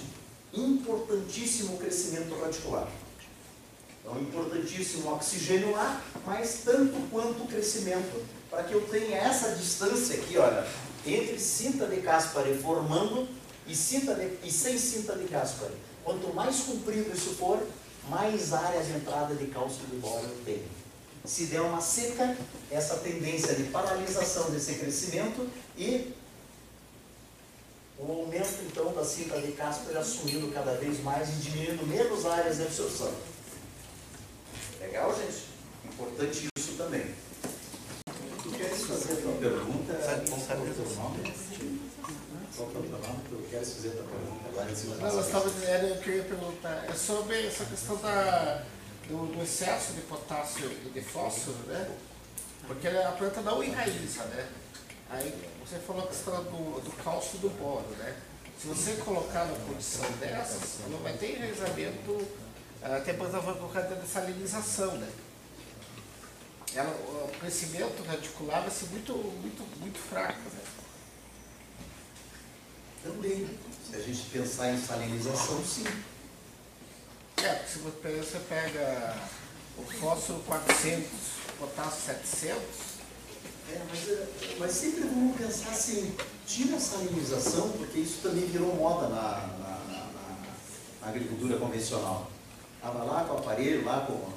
Importantíssimo 0.53 1.75
o 1.75 1.77
crescimento 1.77 2.37
radicular. 2.39 2.87
Então, 4.01 4.19
importantíssimo 4.19 5.09
o 5.09 5.13
oxigênio 5.13 5.71
lá, 5.71 6.03
mas 6.25 6.61
tanto 6.65 7.09
quanto 7.09 7.43
o 7.43 7.47
crescimento, 7.47 8.21
para 8.53 8.63
que 8.65 8.73
eu 8.73 8.81
tenha 8.81 9.17
essa 9.17 9.55
distância 9.55 10.15
aqui, 10.15 10.37
olha, 10.37 10.63
entre 11.03 11.39
cinta 11.39 11.87
de 11.87 12.01
Caspari 12.01 12.55
formando 12.61 13.27
e, 13.65 13.75
cinta 13.75 14.13
de, 14.13 14.47
e 14.47 14.51
sem 14.51 14.77
cinta 14.77 15.17
de 15.17 15.25
Caspari. 15.25 15.73
Quanto 16.03 16.31
mais 16.35 16.59
comprido 16.59 17.11
isso 17.11 17.31
for, 17.31 17.65
mais 18.07 18.53
áreas 18.53 18.85
de 18.85 18.93
entrada 18.93 19.33
de 19.33 19.47
cálcio 19.47 19.83
de 19.87 19.95
boro 19.95 20.23
eu 20.23 20.37
tenho. 20.45 20.67
Se 21.25 21.45
der 21.45 21.61
uma 21.61 21.81
seca, 21.81 22.37
essa 22.69 22.97
tendência 22.97 23.55
de 23.55 23.63
paralisação 23.63 24.51
desse 24.51 24.75
crescimento 24.75 25.49
e 25.75 26.13
o 27.97 28.11
aumento 28.11 28.61
então 28.67 28.93
da 28.93 29.03
cinta 29.03 29.41
de 29.41 29.53
Casper 29.53 29.97
assumindo 29.97 30.51
cada 30.53 30.75
vez 30.75 31.01
mais 31.01 31.27
e 31.29 31.31
diminuindo 31.41 31.87
menos 31.87 32.23
áreas 32.27 32.57
de 32.57 32.63
absorção. 32.63 33.11
Legal, 34.79 35.15
gente? 35.17 35.45
Importante 35.85 36.49
isso 36.55 36.73
também. 36.77 37.15
Queres 38.63 38.85
fazer 38.85 39.13
a 39.13 39.21
tua 39.21 39.33
pergunta? 39.33 40.01
Sabe 40.01 40.29
qual 40.29 40.39
sabe 40.39 40.69
o 40.69 40.73
teu 40.73 40.95
nome? 40.95 41.33
Qual 42.55 42.69
é 42.69 42.71
o 42.71 42.81
teu 42.81 42.99
nome? 42.99 43.19
Tu 43.29 43.49
queres 43.49 43.73
fazer 43.73 43.89
a 43.89 43.91
tua 43.91 44.05
pergunta? 44.05 44.55
Lá 44.55 44.71
em 44.71 44.75
cima 44.75 44.95
Não, 44.95 45.09
eu 45.09 45.19
estava 45.19 45.49
dizendo, 45.49 45.87
eu 45.87 45.97
queria 45.97 46.23
perguntar, 46.23 46.85
é 46.89 46.93
sobre 46.93 47.45
essa 47.47 47.65
questão 47.65 47.97
da, 47.97 48.63
do, 49.09 49.35
do 49.35 49.43
excesso 49.43 49.93
de 49.93 50.01
potássio 50.01 50.71
e 50.85 50.89
de 50.89 51.01
fósforo, 51.01 51.57
né? 51.67 51.91
Porque 52.65 52.87
a 52.87 53.11
planta 53.11 53.41
não 53.41 53.61
enraiza, 53.61 54.23
né? 54.25 54.47
Aí 55.09 55.33
você 55.59 55.77
falou 55.79 56.05
a 56.05 56.07
questão 56.07 56.41
do, 56.45 56.79
do 56.79 57.03
cálcio 57.03 57.39
do 57.39 57.49
boro, 57.49 57.89
né? 57.99 58.15
Se 58.57 58.67
você 58.67 58.93
colocar 59.03 59.43
numa 59.43 59.59
condição 59.65 60.09
dessas, 60.21 60.79
não 60.89 60.99
vai 60.99 61.11
ter 61.13 61.35
enraizamento, 61.35 62.25
até 62.81 63.11
depois 63.11 63.31
vai 63.31 63.41
colocar 63.41 63.81
dentro 63.81 63.97
da 63.97 64.05
salinização, 64.05 64.95
né? 64.99 65.09
Ela, 66.75 66.89
o 66.89 67.31
crescimento 67.39 68.03
radicular 68.03 68.61
vai 68.61 68.71
ser 68.71 68.87
muito, 68.87 69.13
muito, 69.13 69.79
muito 69.79 69.99
fraco, 69.99 70.39
né? 70.39 70.61
Também. 73.03 73.47
Se 73.89 73.95
a 73.95 73.99
gente 73.99 74.21
pensar 74.31 74.71
em 74.71 74.81
salinização, 74.81 75.63
sim. 75.63 75.83
É, 77.43 77.53
porque 77.55 77.69
se 77.71 77.79
você, 77.79 78.39
pega 78.49 79.15
o 79.77 79.83
fósforo 79.83 80.39
400, 80.47 81.03
potássio 81.59 82.01
700, 82.05 82.61
É, 83.71 83.81
mas, 83.89 84.09
é, 84.09 84.27
mas 84.59 84.71
sempre 84.71 85.01
vamos 85.03 85.37
pensar 85.37 85.69
assim, 85.69 86.15
tira 86.45 86.75
a 86.75 86.79
salinização, 86.79 87.69
porque 87.71 87.99
isso 87.99 88.19
também 88.21 88.45
virou 88.45 88.75
moda 88.75 89.07
na, 89.07 89.47
na, 89.47 89.79
na- 89.87 90.39
na 91.01 91.07
agricultura 91.07 91.57
convencional. 91.57 92.29
Estava 92.75 93.03
lá 93.05 93.23
com 93.25 93.35
o 93.35 93.37
aparelho, 93.37 93.85
lá 93.85 94.01
com, 94.05 94.31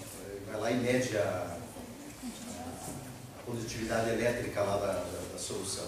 vai 0.50 0.60
lá 0.60 0.70
e 0.70 0.76
mede 0.76 1.16
a, 1.18 1.55
a 3.46 3.50
produtividade 3.50 4.10
elétrica 4.10 4.60
lá 4.62 4.76
da, 4.78 4.86
da- 4.92 5.32
da 5.32 5.38
solução. 5.38 5.84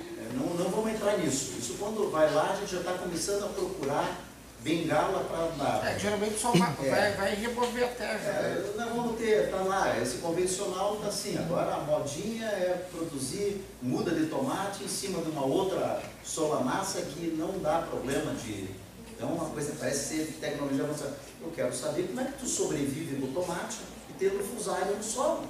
É, 0.00 0.32
não, 0.34 0.46
não 0.54 0.70
vamos 0.70 0.92
entrar 0.92 1.18
nisso. 1.18 1.52
Isso 1.58 1.74
quando 1.78 2.10
vai 2.10 2.32
lá, 2.32 2.52
a 2.52 2.56
gente 2.56 2.72
já 2.72 2.80
está 2.80 2.92
começando 2.94 3.44
a 3.44 3.48
procurar 3.48 4.22
bengala 4.60 5.22
para 5.24 5.38
andar. 5.44 5.86
é, 5.94 5.98
geralmente 5.98 6.38
só 6.40 6.50
vai, 6.50 6.74
É. 6.82 6.90
vai, 6.90 7.12
vai 7.12 7.34
remover 7.34 7.84
a 7.84 7.88
terra. 7.88 8.18
né? 8.18 8.64
É, 8.74 8.76
nós 8.76 8.88
vamos 8.94 9.16
ter, 9.18 9.48
tá 9.50 9.58
lá, 9.58 9.96
esse 10.00 10.16
convencional 10.18 10.96
tá 10.96 11.06
assim, 11.08 11.36
agora 11.38 11.74
a 11.74 11.80
modinha 11.80 12.46
é 12.46 12.86
produzir 12.90 13.62
muda 13.80 14.10
de 14.12 14.26
tomate 14.26 14.82
em 14.82 14.88
cima 14.88 15.22
de 15.22 15.30
uma 15.30 15.44
outra 15.46 16.02
solamassa 16.24 17.00
que 17.02 17.26
não 17.38 17.58
dá 17.60 17.82
problema 17.82 18.32
de. 18.34 18.68
Então 19.14 19.28
uma 19.28 19.48
coisa 19.50 19.72
parece 19.78 20.16
ser 20.16 20.36
tecnologia 20.40 20.82
avançada. 20.84 21.14
Eu 21.40 21.50
quero 21.54 21.72
saber 21.74 22.08
como 22.08 22.20
é 22.20 22.24
que 22.24 22.38
tu 22.40 22.46
sobrevive 22.48 23.20
com 23.20 23.26
o 23.28 23.32
tomate 23.44 23.76
e 24.10 24.12
tendo 24.18 24.42
fusário 24.42 24.96
no 24.96 25.02
solo. 25.02 25.44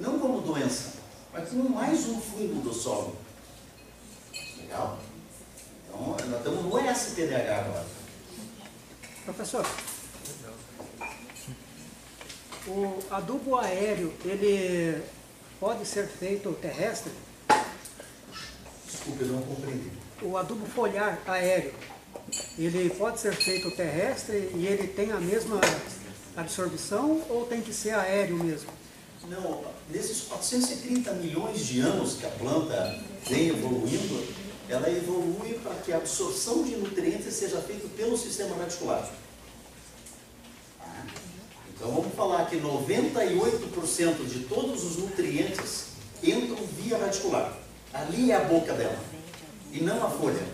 Não 0.00 0.18
como 0.18 0.40
doença, 0.40 0.94
mas 1.30 1.50
como 1.50 1.68
mais 1.68 2.08
um 2.08 2.18
fungo 2.18 2.62
do 2.62 2.72
solo. 2.72 3.14
Legal? 4.58 4.98
Então 5.86 6.16
nós 6.26 6.38
estamos 6.38 6.64
no 6.64 6.94
STDH 6.94 7.50
agora. 7.50 7.86
Professor, 9.26 9.66
o 12.66 12.98
adubo 13.10 13.58
aéreo, 13.58 14.14
ele 14.24 15.02
pode 15.60 15.84
ser 15.84 16.08
feito 16.08 16.50
terrestre? 16.54 17.12
Desculpa, 18.86 19.22
eu 19.22 19.28
não 19.28 19.42
compreendi. 19.42 19.90
O 20.22 20.38
adubo 20.38 20.64
foliar 20.64 21.20
aéreo, 21.26 21.74
ele 22.58 22.88
pode 22.88 23.20
ser 23.20 23.34
feito 23.34 23.70
terrestre 23.76 24.50
e 24.54 24.66
ele 24.66 24.88
tem 24.88 25.12
a 25.12 25.20
mesma 25.20 25.60
absorção 26.34 27.22
ou 27.28 27.44
tem 27.44 27.60
que 27.60 27.74
ser 27.74 27.94
aéreo 27.94 28.42
mesmo? 28.42 28.79
Não, 29.28 29.64
nesses 29.90 30.22
430 30.22 31.12
milhões 31.14 31.66
de 31.66 31.80
anos 31.80 32.14
que 32.14 32.26
a 32.26 32.30
planta 32.30 32.98
vem 33.28 33.48
evoluindo, 33.48 34.26
ela 34.68 34.88
evolui 34.90 35.54
para 35.62 35.74
que 35.74 35.92
a 35.92 35.98
absorção 35.98 36.62
de 36.62 36.76
nutrientes 36.76 37.34
seja 37.34 37.60
feita 37.60 37.86
pelo 37.96 38.16
sistema 38.16 38.56
radicular. 38.56 39.10
Então 41.74 41.92
vamos 41.92 42.14
falar 42.14 42.46
que 42.46 42.56
98% 42.56 44.26
de 44.26 44.40
todos 44.44 44.84
os 44.84 44.96
nutrientes 44.96 45.86
entram 46.22 46.56
via 46.78 46.98
radicular. 46.98 47.56
Ali 47.92 48.30
é 48.30 48.36
a 48.36 48.44
boca 48.44 48.72
dela, 48.72 48.98
e 49.72 49.80
não 49.80 50.04
a 50.04 50.10
folha. 50.10 50.46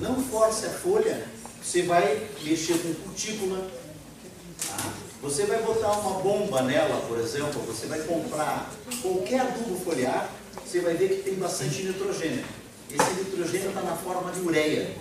Não 0.00 0.22
force 0.24 0.66
a 0.66 0.70
folha, 0.70 1.26
você 1.62 1.82
vai 1.82 2.28
mexer 2.42 2.78
com 2.78 2.94
cutícula, 2.94 3.70
Tá? 4.66 5.01
Você 5.22 5.46
vai 5.46 5.62
botar 5.62 5.92
uma 6.00 6.18
bomba 6.18 6.62
nela, 6.62 7.00
por 7.06 7.16
exemplo, 7.16 7.62
você 7.62 7.86
vai 7.86 8.00
comprar 8.00 8.68
qualquer 9.00 9.42
adubo 9.42 9.78
foliar, 9.78 10.28
você 10.66 10.80
vai 10.80 10.94
ver 10.94 11.10
que 11.10 11.22
tem 11.22 11.34
bastante 11.36 11.84
nitrogênio. 11.84 12.44
Esse 12.90 13.14
nitrogênio 13.14 13.68
está 13.68 13.82
na 13.82 13.94
forma 13.94 14.32
de 14.32 14.40
ureia. 14.40 14.96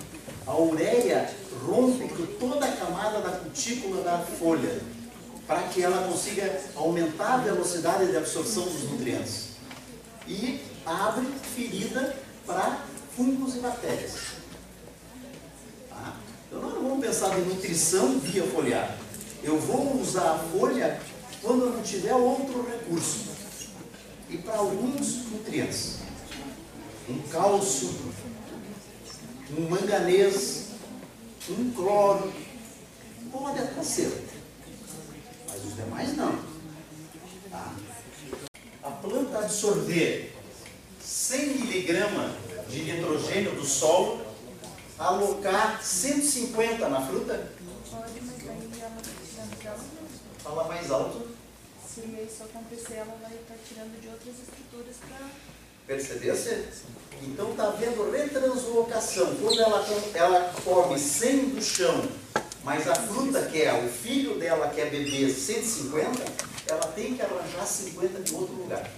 A 0.45 0.55
ureia 0.55 1.27
rompe 1.65 2.07
toda 2.39 2.67
a 2.67 2.71
camada 2.71 3.19
da 3.19 3.31
cutícula 3.31 4.03
da 4.03 4.19
folha, 4.19 4.79
para 5.47 5.63
que 5.63 5.81
ela 5.81 6.07
consiga 6.07 6.55
aumentar 6.75 7.33
a 7.33 7.37
velocidade 7.37 8.11
de 8.11 8.15
absorção 8.15 8.63
dos 8.65 8.91
nutrientes. 8.91 9.47
E 10.27 10.61
abre 10.85 11.25
ferida 11.55 12.15
para 12.45 12.85
fungos 13.17 13.55
e 13.55 13.59
bactérias. 13.59 14.13
Tá? 15.89 16.13
Então 16.47 16.61
nós 16.61 16.75
não 16.75 16.83
vamos 16.83 17.03
pensar 17.03 17.39
em 17.39 17.41
nutrição 17.41 18.19
via 18.19 18.43
foliar. 18.43 19.00
Eu 19.43 19.57
vou 19.57 19.99
usar 19.99 20.33
a 20.33 20.37
folha 20.37 21.01
quando 21.41 21.65
eu 21.65 21.69
não 21.71 21.81
tiver 21.81 22.13
outro 22.13 22.63
recurso. 22.69 23.31
E 24.29 24.37
para 24.37 24.57
alguns 24.57 25.25
nutrientes. 25.31 25.97
Um 27.09 27.19
cálcio, 27.29 27.89
um 29.57 29.69
manganês, 29.69 30.67
um 31.49 31.71
cloro. 31.71 32.31
Pode 33.31 33.59
até 33.59 33.83
ser. 33.83 34.27
Mas 35.49 35.65
os 35.65 35.75
demais 35.75 36.15
não. 36.15 36.39
Tá? 37.49 37.73
A 38.83 38.91
planta 38.91 39.39
absorver 39.39 40.33
100 41.01 41.57
miligramas 41.57 42.31
de 42.69 42.83
nitrogênio 42.83 43.55
do 43.55 43.65
solo, 43.65 44.21
alocar 44.97 45.83
150 45.83 46.87
na 46.87 47.01
fruta, 47.05 47.51
Pode, 47.91 48.21
mas 48.21 48.47
aí 48.47 48.81
ela 48.81 48.91
tá 48.95 49.01
tirando 49.03 49.61
dela 49.61 49.77
mesmo. 49.77 50.30
Fala 50.43 50.65
mais 50.65 50.91
alto. 50.91 51.27
Se 51.87 52.01
isso 52.01 52.43
acontecer, 52.43 52.95
ela 52.95 53.17
vai 53.21 53.33
estar 53.33 53.55
tirando 53.67 53.99
de 53.99 54.07
outras 54.07 54.35
estruturas 54.39 54.95
para. 55.07 55.29
Percebesse? 55.85 56.67
Então 57.21 57.51
está 57.51 57.67
havendo 57.67 58.11
retranslocação. 58.11 59.35
Quando 59.35 59.59
ela, 59.59 59.85
ela 60.13 60.53
come 60.63 60.97
100 60.97 61.49
do 61.49 61.61
chão, 61.61 62.09
mas 62.63 62.87
a 62.87 62.95
fruta 62.95 63.45
quer, 63.47 63.73
o 63.83 63.89
filho 63.89 64.39
dela 64.39 64.69
quer 64.69 64.89
beber 64.89 65.29
150, 65.29 66.23
ela 66.69 66.87
tem 66.93 67.15
que 67.15 67.21
arranjar 67.21 67.65
50 67.65 68.21
de 68.21 68.33
outro 68.33 68.55
lugar. 68.55 68.89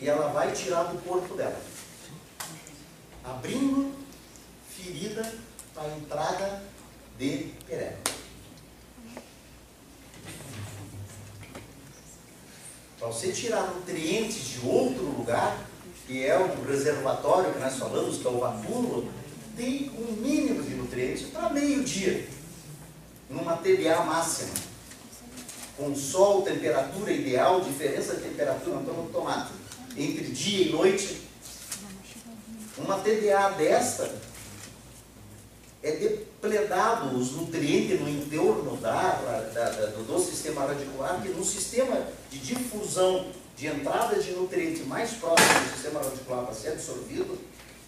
E 0.00 0.08
ela 0.08 0.28
vai 0.28 0.52
tirar 0.52 0.84
do 0.84 0.98
corpo 1.02 1.34
dela. 1.34 1.60
Abrindo 3.24 3.94
ferida 4.68 5.32
para 5.72 5.84
a 5.84 5.96
entrada 5.96 6.62
de 7.18 7.52
pereba. 7.66 8.25
Para 13.06 13.14
você 13.14 13.30
tirar 13.30 13.62
nutrientes 13.72 14.48
de 14.48 14.66
outro 14.66 15.04
lugar, 15.04 15.56
que 16.08 16.26
é 16.26 16.36
o 16.36 16.68
reservatório 16.68 17.52
que 17.52 17.60
nós 17.60 17.76
falamos, 17.76 18.18
que 18.18 18.26
é 18.26 18.30
o 18.30 18.40
vapúlo, 18.40 19.08
tem 19.56 19.92
um 19.96 20.20
mínimo 20.20 20.60
de 20.64 20.74
nutrientes 20.74 21.28
para 21.28 21.50
meio-dia, 21.50 22.26
numa 23.30 23.58
TDA 23.58 24.02
máxima. 24.02 24.50
Com 25.76 25.94
sol, 25.94 26.42
temperatura 26.42 27.12
ideal, 27.12 27.60
diferença 27.60 28.16
de 28.16 28.22
temperatura, 28.22 28.80
então 28.82 28.94
no 28.94 29.08
tomate, 29.10 29.52
entre 29.96 30.24
dia 30.24 30.66
e 30.66 30.72
noite. 30.72 31.22
Uma 32.76 32.98
TDA 32.98 33.50
desta 33.50 34.12
é 35.86 35.92
depredado 35.92 37.16
os 37.16 37.30
nutrientes 37.32 38.00
no 38.00 38.08
entorno 38.08 38.76
da, 38.78 39.12
da- 39.54 39.70
da- 39.70 39.86
do, 39.86 40.18
sistema 40.20 40.66
radicular, 40.66 41.22
que 41.22 41.28
no 41.28 41.44
sistema 41.44 42.08
de 42.28 42.38
difusão 42.40 43.26
de 43.56 43.68
entrada 43.68 44.20
de 44.20 44.32
nutrientes 44.32 44.84
mais 44.86 45.12
próximo 45.12 45.48
do 45.60 45.72
sistema 45.74 46.02
radicular 46.02 46.44
para 46.44 46.54
ser 46.54 46.70
absorvido, 46.70 47.38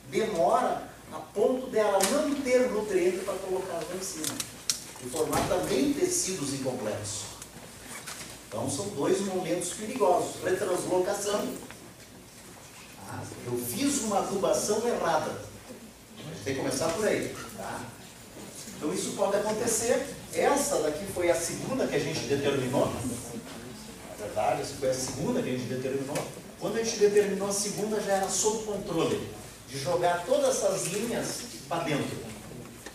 demora 0.09 0.89
a 1.13 1.17
ponto 1.19 1.67
dela 1.71 1.99
não 2.13 2.35
ter 2.37 2.71
nutriente 2.71 3.19
para 3.19 3.35
colocar 3.35 3.75
lá 3.75 3.97
em 3.99 4.03
cima. 4.05 4.37
E 5.05 5.09
formar 5.11 5.47
também 5.49 5.93
tecidos 5.93 6.55
incompletos. 6.55 7.23
Então 8.49 8.69
são 8.71 8.89
dois 8.91 9.21
momentos 9.23 9.71
perigosos. 9.71 10.43
Retranslocação. 10.45 11.49
Ah, 13.09 13.23
eu 13.47 13.59
fiz 13.59 14.03
uma 14.05 14.19
adubação 14.19 14.87
errada. 14.87 15.33
Tem 16.45 16.55
que 16.55 16.61
começar 16.61 16.89
por 16.91 17.07
aí. 17.07 17.35
Tá? 17.59 17.81
Então 18.77 18.95
isso 18.95 19.15
pode 19.17 19.37
acontecer. 19.37 20.07
Essa 20.33 20.77
daqui 20.83 21.05
foi 21.13 21.29
a 21.29 21.35
segunda 21.35 21.87
que 21.89 21.97
a 21.97 21.99
gente 21.99 22.21
determinou. 22.21 22.87
Na 22.87 24.25
verdade, 24.25 24.63
essa 24.63 24.75
foi 24.75 24.91
a 24.91 24.95
segunda 24.95 25.43
que 25.43 25.49
a 25.49 25.53
gente 25.59 25.65
determinou. 25.65 26.17
Quando 26.61 26.77
a 26.79 26.85
gente 26.85 26.97
determinou 26.99 27.49
a 27.49 27.53
segunda, 27.53 28.01
já 28.01 28.15
era 28.15 28.29
sob 28.29 28.65
controle. 28.65 29.29
De 29.69 29.79
jogar 29.79 30.25
todas 30.25 30.57
essas 30.57 30.87
linhas 30.93 31.41
para 31.69 31.83
dentro. 31.83 32.17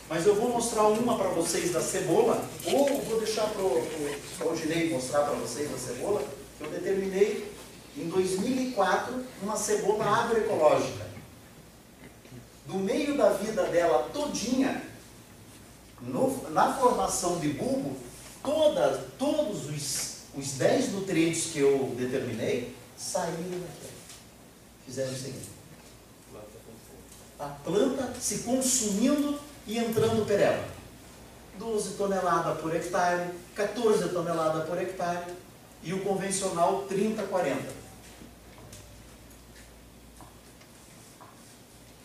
Mas 0.09 0.25
eu 0.25 0.35
vou 0.35 0.49
mostrar 0.49 0.83
uma 0.87 1.17
para 1.17 1.29
vocês 1.29 1.71
da 1.71 1.81
cebola, 1.81 2.43
ou 2.65 3.01
vou 3.01 3.19
deixar 3.19 3.47
para 3.47 3.61
o 3.61 4.49
Aldinei 4.49 4.89
mostrar 4.89 5.23
para 5.23 5.35
vocês 5.35 5.69
a 5.73 5.77
cebola, 5.77 6.23
que 6.57 6.63
eu 6.63 6.69
determinei 6.71 7.51
em 7.97 8.09
2004 8.09 9.23
uma 9.41 9.55
cebola 9.55 10.05
agroecológica. 10.05 11.12
Do 12.65 12.75
meio 12.75 13.17
da 13.17 13.29
vida 13.33 13.63
dela 13.65 14.09
todinha, 14.13 14.81
no- 16.01 16.49
na 16.51 16.73
formação 16.73 17.39
de 17.39 17.49
bulbo, 17.49 17.95
toda, 18.41 19.05
todos 19.19 19.69
os, 19.69 20.17
os 20.35 20.51
10 20.53 20.91
nutrientes 20.93 21.51
que 21.51 21.59
eu 21.59 21.93
determinei 21.97 22.73
saíram 22.97 23.59
daqui. 23.59 23.93
Fizeram 24.85 25.11
o 25.11 25.15
seguinte. 25.15 25.49
A 27.39 27.47
planta 27.47 28.13
se 28.19 28.39
consumindo 28.39 29.37
e 29.67 29.77
entrando 29.77 30.25
pereba. 30.25 30.63
12 31.59 31.91
toneladas 31.95 32.59
por 32.61 32.73
hectare, 32.75 33.29
14 33.55 34.09
toneladas 34.09 34.67
por 34.67 34.81
hectare 34.81 35.33
e 35.83 35.93
o 35.93 36.01
convencional 36.03 36.83
30, 36.87 37.23
40. 37.23 37.82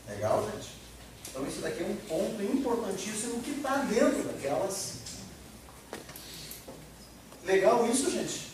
Legal, 0.09 0.51
gente? 0.51 0.69
Então 1.29 1.47
isso 1.47 1.61
daqui 1.61 1.83
é 1.83 1.87
um 1.87 1.97
ponto 2.09 2.43
importantíssimo 2.43 3.43
que 3.43 3.51
está 3.51 3.77
dentro 3.79 4.23
daquelas. 4.25 4.99
Legal 7.45 7.87
isso, 7.87 8.11
gente? 8.11 8.49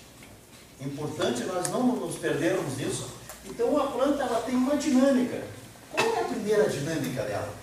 Importante 0.80 1.44
nós 1.44 1.68
não 1.68 1.96
nos 1.96 2.16
perdermos 2.16 2.76
nisso. 2.76 3.08
Então 3.44 3.76
a 3.80 3.86
planta 3.90 4.22
ela 4.22 4.42
tem 4.42 4.54
uma 4.54 4.76
dinâmica. 4.76 5.44
Qual 5.92 6.14
é 6.16 6.20
a 6.20 6.24
primeira 6.24 6.68
dinâmica 6.68 7.22
dela? 7.22 7.54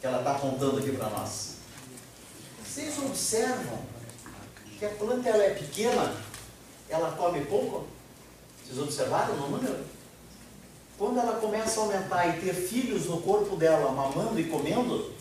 Que 0.00 0.06
ela 0.06 0.18
está 0.18 0.32
apontando 0.32 0.78
aqui 0.78 0.92
para 0.92 1.08
nós. 1.08 1.54
Vocês 2.64 2.98
observam 2.98 3.78
que 4.78 4.84
a 4.84 4.90
planta 4.90 5.28
ela 5.28 5.44
é 5.44 5.54
pequena, 5.54 6.14
ela 6.88 7.12
come 7.12 7.44
pouco? 7.46 7.86
Vocês 8.62 8.78
observaram 8.78 9.36
no 9.36 9.48
número? 9.48 9.84
Quando 10.96 11.18
ela 11.18 11.40
começa 11.40 11.80
a 11.80 11.82
aumentar 11.84 12.26
e 12.28 12.40
ter 12.40 12.54
filhos 12.54 13.06
no 13.06 13.20
corpo 13.20 13.56
dela 13.56 13.90
mamando 13.90 14.38
e 14.38 14.44
comendo, 14.44 15.12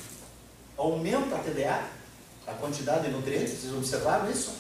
aumenta 0.78 1.36
a 1.36 1.40
TDA, 1.40 1.90
a 2.46 2.54
quantidade 2.54 3.08
de 3.08 3.12
nutrientes. 3.12 3.60
Vocês 3.60 3.74
observaram 3.74 4.30
isso? 4.30 4.54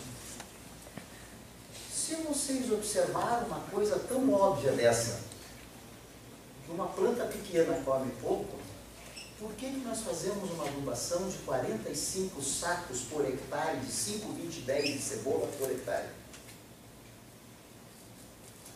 Se 1.93 2.15
vocês 2.15 2.71
observaram 2.71 3.45
uma 3.47 3.59
coisa 3.71 3.99
tão 3.99 4.33
óbvia 4.33 4.71
dessa, 4.71 5.19
que 6.65 6.71
uma 6.71 6.87
planta 6.87 7.25
pequena 7.25 7.79
come 7.85 8.11
pouco, 8.21 8.57
por 9.39 9.51
que, 9.53 9.69
que 9.69 9.79
nós 9.79 9.99
fazemos 10.01 10.49
uma 10.51 10.65
adubação 10.65 11.27
de 11.27 11.37
45 11.39 12.41
sacos 12.41 13.01
por 13.01 13.25
hectare, 13.25 13.77
de 13.79 13.91
5, 13.91 14.31
20, 14.31 14.61
10 14.61 14.85
de 14.85 14.99
cebola 14.99 15.47
por 15.59 15.69
hectare? 15.69 16.07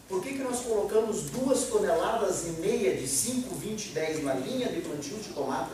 Por 0.08 0.24
que, 0.24 0.34
que 0.34 0.44
nós 0.44 0.62
colocamos 0.62 1.24
duas 1.24 1.66
toneladas 1.66 2.46
e 2.46 2.52
meia 2.62 2.96
de 2.96 3.06
5, 3.06 3.54
20, 3.56 3.90
10 3.90 4.24
na 4.24 4.36
linha 4.36 4.70
de 4.70 4.80
plantio 4.80 5.18
de 5.18 5.30
tomate? 5.30 5.72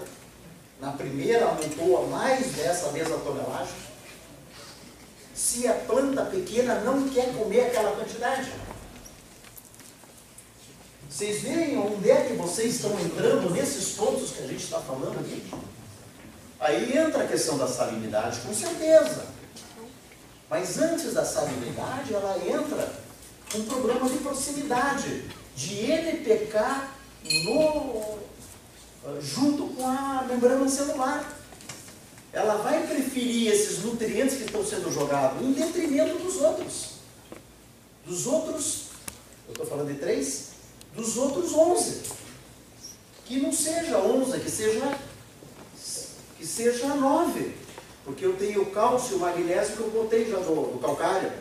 Na 0.82 0.92
primeira 0.92 1.46
aumentou 1.46 2.04
a 2.04 2.08
mais 2.08 2.48
dessa 2.54 2.92
mesma 2.92 3.18
tonelagem? 3.20 3.76
Se 5.36 5.68
a 5.68 5.74
planta 5.74 6.26
pequena 6.26 6.82
não 6.82 7.08
quer 7.10 7.32
comer 7.38 7.68
aquela 7.68 7.96
quantidade. 7.96 8.52
Vocês 11.08 11.42
veem 11.42 11.78
onde 11.78 12.10
é 12.10 12.26
que 12.26 12.34
vocês 12.34 12.76
estão 12.76 13.00
entrando 13.00 13.52
nesses 13.52 13.94
pontos 13.94 14.32
que 14.32 14.44
a 14.44 14.48
gente 14.48 14.64
está 14.64 14.80
falando 14.80 15.20
aqui? 15.20 15.48
Aí 16.60 16.98
entra 16.98 17.24
a 17.24 17.28
questão 17.28 17.56
da 17.56 17.68
salinidade, 17.68 18.40
com 18.40 18.54
certeza. 18.54 19.28
Mas 20.50 20.80
antes 20.80 21.14
da 21.14 21.24
salinidade, 21.24 22.14
ela 22.14 22.36
entra 22.48 23.03
um 23.56 23.64
problema 23.66 24.10
de 24.10 24.18
proximidade, 24.18 25.24
de 25.56 25.92
NPK 25.92 26.60
no, 27.46 28.20
junto 29.22 29.68
com 29.76 29.88
a 29.88 30.26
membrana 30.28 30.68
celular. 30.68 31.40
Ela 32.32 32.56
vai 32.56 32.88
preferir 32.88 33.52
esses 33.52 33.84
nutrientes 33.84 34.38
que 34.38 34.44
estão 34.44 34.66
sendo 34.66 34.92
jogados 34.92 35.42
em 35.42 35.54
detrimento 35.54 36.18
dos 36.18 36.42
outros. 36.42 36.94
Dos 38.06 38.26
outros, 38.26 38.86
eu 39.48 39.52
estou 39.52 39.66
falando 39.68 39.94
de 39.94 40.00
três, 40.00 40.50
dos 40.96 41.16
outros 41.16 41.54
onze. 41.54 42.02
Que 43.26 43.40
não 43.40 43.54
seja 43.54 44.00
onze, 44.00 44.40
que 44.40 44.50
seja, 44.50 44.98
que 46.38 46.46
seja 46.46 46.88
nove. 46.96 47.56
Porque 48.04 48.26
eu 48.26 48.36
tenho 48.36 48.66
cálcio 48.72 49.20
magnésio 49.20 49.78
que 49.78 49.82
eu 49.82 49.92
botei 49.92 50.30
já 50.30 50.40
no, 50.40 50.74
no 50.74 50.80
calcário. 50.80 51.32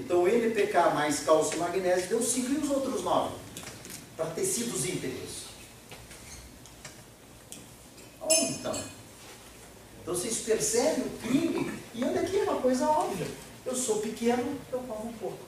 Então, 0.00 0.26
NPK 0.26 0.94
mais 0.94 1.20
cálcio 1.20 1.56
e 1.56 1.60
magnésio 1.60 2.08
deu 2.08 2.22
5 2.22 2.52
e 2.52 2.56
os 2.56 2.70
outros 2.70 3.04
9 3.04 3.34
para 4.16 4.26
tecidos 4.26 4.86
íntegros. 4.86 5.44
Onde 8.22 8.52
então? 8.52 8.80
Então, 10.00 10.14
vocês 10.14 10.38
percebem 10.38 11.04
o 11.04 11.18
crime? 11.18 11.78
E 11.94 12.02
olha 12.02 12.22
aqui 12.22 12.38
é 12.38 12.42
uma 12.44 12.62
coisa 12.62 12.88
óbvia. 12.88 13.26
Eu 13.66 13.76
sou 13.76 13.98
pequeno, 13.98 14.58
eu 14.72 14.78
como 14.80 15.10
um 15.10 15.12
pouco. 15.12 15.38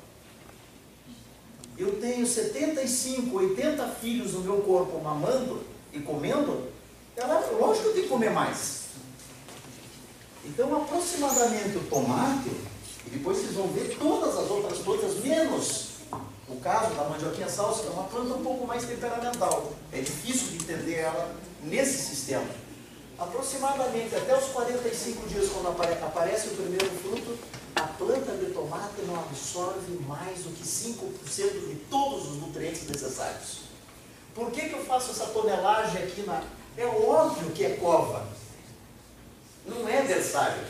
Eu 1.79 1.99
tenho 1.99 2.27
75, 2.27 3.35
80 3.35 3.89
filhos 3.89 4.35
no 4.35 4.41
meu 4.41 4.59
corpo 4.59 5.03
mamando 5.03 5.65
e 5.95 6.01
comendo. 6.01 6.71
Ela, 7.17 7.41
lógico 7.59 7.85
que 7.85 7.89
eu 7.89 7.93
tenho 7.95 8.05
que 8.05 8.11
comer 8.11 8.31
mais. 8.31 8.83
Então, 10.45 10.77
aproximadamente 10.77 11.79
o 11.79 11.85
tomate 11.85 12.51
depois 13.13 13.37
vocês 13.37 13.53
vão 13.53 13.69
ver 13.69 13.97
todas 13.99 14.37
as 14.37 14.51
outras 14.51 14.79
plantas, 14.79 15.17
menos 15.23 15.89
o 16.49 16.57
caso 16.57 16.95
da 16.95 17.05
mandioquinha 17.05 17.49
salsa, 17.49 17.83
que 17.83 17.89
é 17.89 17.91
uma 17.91 18.05
planta 18.05 18.35
um 18.35 18.43
pouco 18.43 18.67
mais 18.67 18.85
temperamental. 18.85 19.73
É 19.93 20.01
difícil 20.01 20.49
de 20.49 20.65
entender 20.65 20.95
ela 20.95 21.35
nesse 21.63 21.99
sistema. 21.99 22.47
Aproximadamente 23.19 24.17
até 24.17 24.37
os 24.37 24.47
45 24.47 25.29
dias, 25.29 25.51
quando 25.51 25.69
apare 25.69 25.93
aparece 25.93 26.49
o 26.49 26.57
primeiro 26.57 26.91
fruto, 27.03 27.39
a 27.77 27.83
planta 27.83 28.33
de 28.33 28.47
tomate 28.47 29.03
não 29.07 29.15
absorve 29.17 29.93
mais 30.07 30.41
do 30.41 30.51
que 30.51 30.65
5% 30.65 31.69
de 31.69 31.75
todos 31.91 32.31
os 32.31 32.37
nutrientes 32.39 32.89
necessários. 32.89 33.61
Por 34.35 34.51
que, 34.51 34.71
que 34.71 34.73
eu 34.73 34.85
faço 34.85 35.11
essa 35.11 35.27
tonelagem 35.27 36.03
aqui 36.03 36.23
na. 36.23 36.43
É 36.77 36.87
óbvio 36.87 37.51
que 37.51 37.65
é 37.65 37.77
cova. 37.77 38.27
Não 39.67 39.87
é 39.87 40.01
versário. 40.03 40.65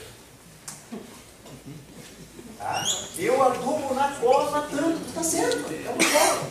Tá? 2.62 2.86
Eu 3.18 3.42
adubo 3.42 3.92
na 3.92 4.14
cova 4.20 4.68
tanto, 4.70 5.04
está 5.08 5.20
certo, 5.20 5.68
é 5.68 5.88
uma 5.88 5.98
cova. 5.98 6.50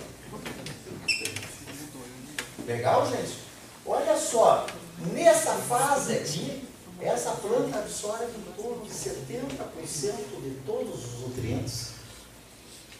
Legal, 2.68 3.10
gente? 3.10 3.38
Olha 3.86 4.18
só, 4.18 4.68
nessa 5.14 5.54
fase 5.54 6.14
aqui, 6.16 6.68
essa 7.00 7.32
planta 7.32 7.80
absorve 7.80 8.26
em 8.26 8.62
torno 8.62 8.84
de 8.84 8.92
70% 8.92 10.42
de 10.44 10.62
todos 10.66 11.06
os 11.06 11.20
nutrientes. 11.22 11.92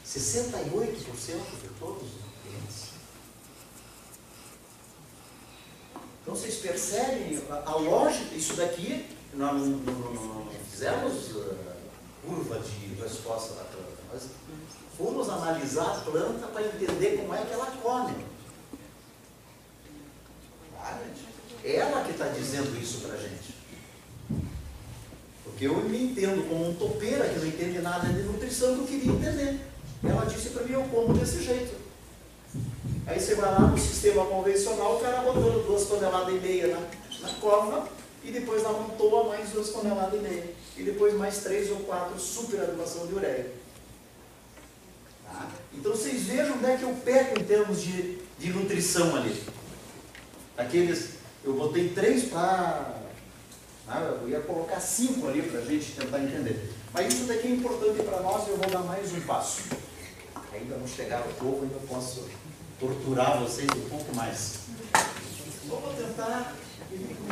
68% 0.08 1.02
de 1.62 1.68
todos 1.78 2.04
os 2.04 2.14
nutrientes. 2.14 2.92
Então 6.22 6.34
vocês 6.34 6.56
percebem 6.60 7.44
a, 7.50 7.72
a 7.72 7.76
lógica, 7.76 8.34
isso 8.34 8.54
daqui, 8.54 9.06
nós 9.34 9.54
não, 9.54 9.68
não, 9.68 10.14
não 10.46 10.52
fizemos. 10.70 11.32
Uh, 11.32 11.71
curva 12.26 12.60
de 12.60 13.02
resposta 13.02 13.56
da 13.56 13.64
planta. 13.64 14.02
Nós 14.12 14.24
fomos 14.98 15.30
analisar 15.30 15.98
a 15.98 16.02
planta 16.02 16.48
para 16.48 16.66
entender 16.66 17.18
como 17.18 17.34
é 17.34 17.44
que 17.44 17.54
ela 17.54 17.66
come. 17.82 18.26
Ela 21.64 22.04
que 22.04 22.12
está 22.12 22.28
dizendo 22.30 22.80
isso 22.82 23.02
para 23.02 23.14
a 23.14 23.18
gente. 23.18 23.56
Porque 25.44 25.68
eu 25.68 25.76
me 25.78 26.04
entendo 26.04 26.48
como 26.48 26.70
um 26.70 26.76
topeira 26.76 27.30
que 27.30 27.40
não 27.40 27.48
entende 27.48 27.80
nada 27.80 28.08
de 28.08 28.24
nutrição 28.24 28.76
que 28.76 28.82
eu 28.82 28.88
queria 28.88 29.12
entender. 29.12 29.60
Ela 30.04 30.26
disse 30.26 30.50
para 30.50 30.64
mim, 30.64 30.74
eu 30.74 30.84
como 30.86 31.14
desse 31.14 31.44
jeito. 31.44 31.80
Aí 33.06 33.20
você 33.20 33.36
vai 33.36 33.52
lá 33.52 33.60
no 33.60 33.78
sistema 33.78 34.26
convencional, 34.26 34.96
o 34.96 35.00
cara 35.00 35.22
botando 35.22 35.66
duas 35.66 35.86
toneladas 35.86 36.34
e 36.34 36.40
meia 36.40 36.68
na, 36.68 36.80
na 37.28 37.34
cova 37.36 38.01
e 38.24 38.32
depois 38.32 38.66
amontoa 38.66 39.30
mais 39.30 39.50
duas 39.50 39.70
toneladas 39.70 40.20
e 40.20 40.24
meia 40.24 40.54
e 40.78 40.84
depois 40.84 41.14
mais 41.14 41.40
três 41.40 41.70
ou 41.72 41.78
quatro 41.78 42.20
superadubação 42.20 43.08
de 43.08 43.14
ureia. 43.16 43.52
Tá? 45.26 45.50
Então 45.74 45.92
vocês 45.92 46.24
vejam 46.24 46.56
onde 46.56 46.66
é 46.66 46.78
que 46.78 46.84
eu 46.84 46.96
peco 47.04 47.40
em 47.40 47.44
termos 47.44 47.82
de, 47.82 48.20
de 48.38 48.54
nutrição 48.54 49.16
ali. 49.16 49.44
Aqueles, 50.58 51.16
eu 51.44 51.54
botei 51.54 51.90
três 51.90 52.26
para. 52.26 53.00
Ah, 53.88 54.00
eu 54.22 54.30
ia 54.30 54.40
colocar 54.42 54.80
cinco 54.80 55.28
ali 55.28 55.42
para 55.42 55.60
a 55.60 55.66
gente 55.66 55.94
tentar 55.94 56.20
entender. 56.20 56.72
Mas 56.94 57.14
isso 57.14 57.26
daqui 57.26 57.48
é 57.48 57.52
importante 57.52 58.04
para 58.04 58.22
nós 58.22 58.48
e 58.48 58.52
eu 58.52 58.58
vou 58.58 58.70
dar 58.70 58.84
mais 58.84 59.12
um 59.14 59.22
passo. 59.22 59.64
Ainda 60.54 60.78
não 60.78 60.88
chegaram 60.88 61.28
um 61.28 61.34
pouco, 61.34 61.64
ainda 61.64 61.80
posso 61.88 62.28
torturar 62.80 63.40
vocês 63.40 63.68
um 63.76 63.90
pouco 63.90 64.16
mais. 64.16 64.60
Vou 65.68 65.94
tentar 65.94 66.56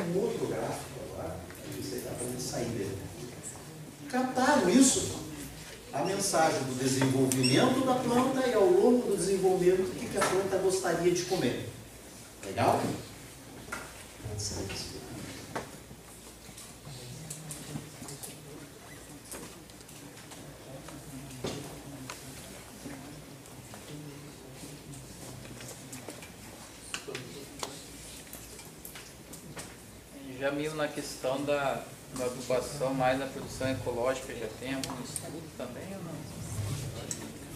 um 0.02 0.22
outro 0.22 0.48
gráfico 0.48 1.00
agora, 1.14 1.36
para 1.36 1.82
você 1.82 1.98
para 1.98 2.40
sair 2.40 2.66
dele 2.66 3.10
captaram 4.10 4.70
isso. 4.70 5.20
A 5.94 6.04
mensagem 6.04 6.60
do 6.64 6.78
desenvolvimento 6.78 7.86
da 7.86 7.96
planta 7.96 8.48
e 8.48 8.54
ao 8.54 8.66
longo 8.66 9.10
do 9.10 9.18
desenvolvimento 9.18 9.82
o 9.82 9.90
que 9.90 10.18
a 10.18 10.22
planta 10.22 10.58
gostaria 10.58 11.12
de 11.12 11.24
comer. 11.24 11.68
Legal? 12.46 12.80
Já 30.40 30.52
meio 30.52 30.74
na 30.76 30.88
questão 30.88 31.44
da 31.44 31.84
da 32.18 32.26
adubação 32.26 32.94
mais 32.94 33.20
na 33.20 33.28
produção 33.28 33.70
ecológica 33.70 34.34
já 34.34 34.48
tem 34.60 34.74
algum 34.74 35.04
estudo 35.04 35.44
também 35.58 35.84
ou 35.96 36.04
não? 36.04 36.40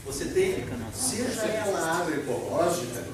Você 0.05 0.25
tem, 0.25 0.65
seja 0.93 1.41
ela 1.43 2.01
agroecológica, 2.01 3.05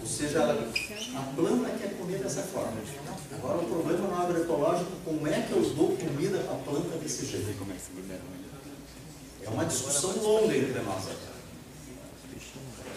ou 0.00 0.06
seja 0.06 0.42
a 0.42 1.34
planta 1.36 1.70
quer 1.78 1.96
comer 1.96 2.18
dessa 2.18 2.42
forma. 2.42 2.72
Agora 3.32 3.58
o 3.58 3.66
problema 3.66 4.08
no 4.08 4.20
agroecológico, 4.20 4.90
como 5.04 5.26
é 5.28 5.42
que 5.42 5.52
eu 5.52 5.62
dou 5.74 5.96
comida 5.96 6.38
para 6.38 6.54
a 6.54 6.58
planta 6.58 6.98
desse 6.98 7.24
jeito? 7.24 7.66
É 9.42 9.48
uma 9.48 9.64
discussão 9.64 10.10
longa 10.16 10.56
entre 10.56 10.80
nós. 10.80 11.04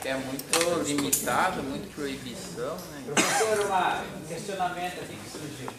É 0.06 0.14
muito 0.16 0.84
limitado, 0.88 1.62
muito 1.64 1.94
proibição, 1.94 2.76
né? 2.92 3.04
Professor, 3.14 3.66
uma- 3.66 4.02
um 4.02 4.26
questionamento 4.28 5.00
aqui 5.02 5.16
que 5.18 5.30
surgiu. 5.32 5.70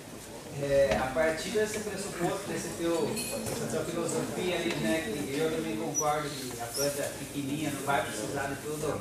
É, 0.63 0.99
a 1.01 1.07
partir 1.15 1.51
desse 1.51 1.79
pressuposto, 1.79 2.47
desse 2.49 2.69
teu, 2.77 3.07
dessa 3.07 3.67
tua 3.71 3.85
filosofia 3.85 4.57
ali, 4.57 4.75
né, 4.75 5.01
que 5.07 5.39
eu 5.39 5.51
também 5.57 5.77
concordo 5.77 6.29
que 6.29 6.53
a 6.61 6.67
planta 6.67 7.03
pequenininha 7.19 7.71
não 7.71 7.83
vai 7.87 8.03
precisar 8.05 8.49
de 8.49 8.57
tudo. 8.57 9.01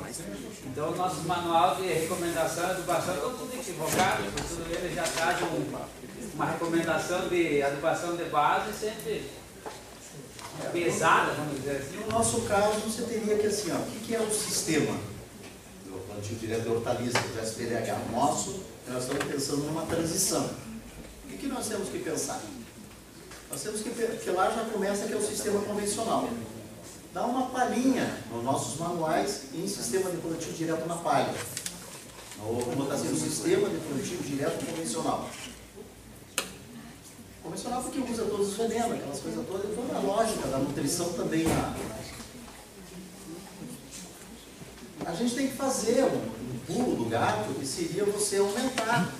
Então, 0.66 0.88
o 0.90 0.96
nosso 0.96 1.20
manual 1.22 1.74
de 1.76 1.82
recomendação 1.88 2.68
e 2.68 2.70
adubação 2.70 3.14
está 3.14 3.28
tudo 3.28 3.50
equivocado, 3.54 4.22
porque 4.22 4.42
tudo 4.48 4.74
ele 4.74 4.94
já 4.94 5.02
traz 5.02 5.42
um, 5.42 5.76
uma 6.34 6.46
recomendação 6.46 7.28
de 7.28 7.62
adubação 7.62 8.16
de 8.16 8.24
base 8.24 8.72
sempre 8.72 9.28
pesada, 10.72 11.32
vamos 11.32 11.56
dizer 11.58 11.76
assim. 11.76 11.96
No 12.04 12.06
nosso 12.08 12.40
caso, 12.42 12.80
você 12.80 13.02
teria 13.02 13.36
que 13.36 13.46
assim, 13.48 13.70
ó, 13.72 13.76
o 13.76 13.82
que 13.86 13.98
que 14.06 14.14
é 14.14 14.20
o 14.20 14.30
sistema 14.32 14.96
do 16.20 16.26
plantio 16.28 16.36
direto 16.36 16.62
de 16.62 16.68
hortaliças, 16.68 17.22
do 17.22 17.40
SPDH? 17.40 18.12
Nosso, 18.12 18.60
nós 18.88 19.02
estamos 19.04 19.24
pensando 19.24 19.64
numa 19.64 19.82
transição. 19.86 20.50
O 21.24 21.36
que 21.38 21.46
nós 21.46 21.66
temos 21.66 21.88
que 21.88 21.98
pensar? 22.00 22.40
Nós 23.50 23.62
temos 23.62 23.80
que, 23.80 23.90
pe- 23.90 24.16
que 24.22 24.30
lá 24.30 24.50
já 24.50 24.64
começa 24.64 25.06
que 25.06 25.12
é 25.14 25.16
o 25.16 25.26
sistema 25.26 25.60
convencional. 25.62 26.28
Dá 27.14 27.24
uma 27.24 27.46
palhinha 27.48 28.18
nos 28.30 28.44
nossos 28.44 28.78
manuais 28.78 29.44
em 29.54 29.66
sistema 29.66 30.10
de 30.10 30.18
plantio 30.18 30.52
direto 30.52 30.86
na 30.86 30.96
palha. 30.96 31.34
Ou 32.46 32.62
como 32.62 32.84
está 32.84 32.96
sendo 32.96 33.14
o 33.14 33.18
sistema 33.20 33.68
de 33.68 33.76
plantio 33.78 34.18
direto 34.18 34.64
convencional. 34.66 35.28
Convencional 37.42 37.82
porque 37.82 37.98
usa 38.12 38.24
todos 38.24 38.48
os 38.50 38.56
venenos, 38.56 38.92
aquelas 38.92 39.18
coisas 39.20 39.46
todas, 39.46 39.74
toda 39.74 39.96
a 39.96 40.00
lógica 40.00 40.46
da 40.48 40.58
nutrição 40.58 41.12
também 41.14 41.44
na. 41.44 41.74
A 45.10 45.14
gente 45.14 45.34
tem 45.34 45.48
que 45.48 45.56
fazer 45.56 46.04
um, 46.04 46.16
um 46.16 46.58
pulo 46.66 46.96
do 47.04 47.10
gato 47.10 47.52
que 47.58 47.66
seria 47.66 48.04
você 48.04 48.36
aumentar 48.36 49.12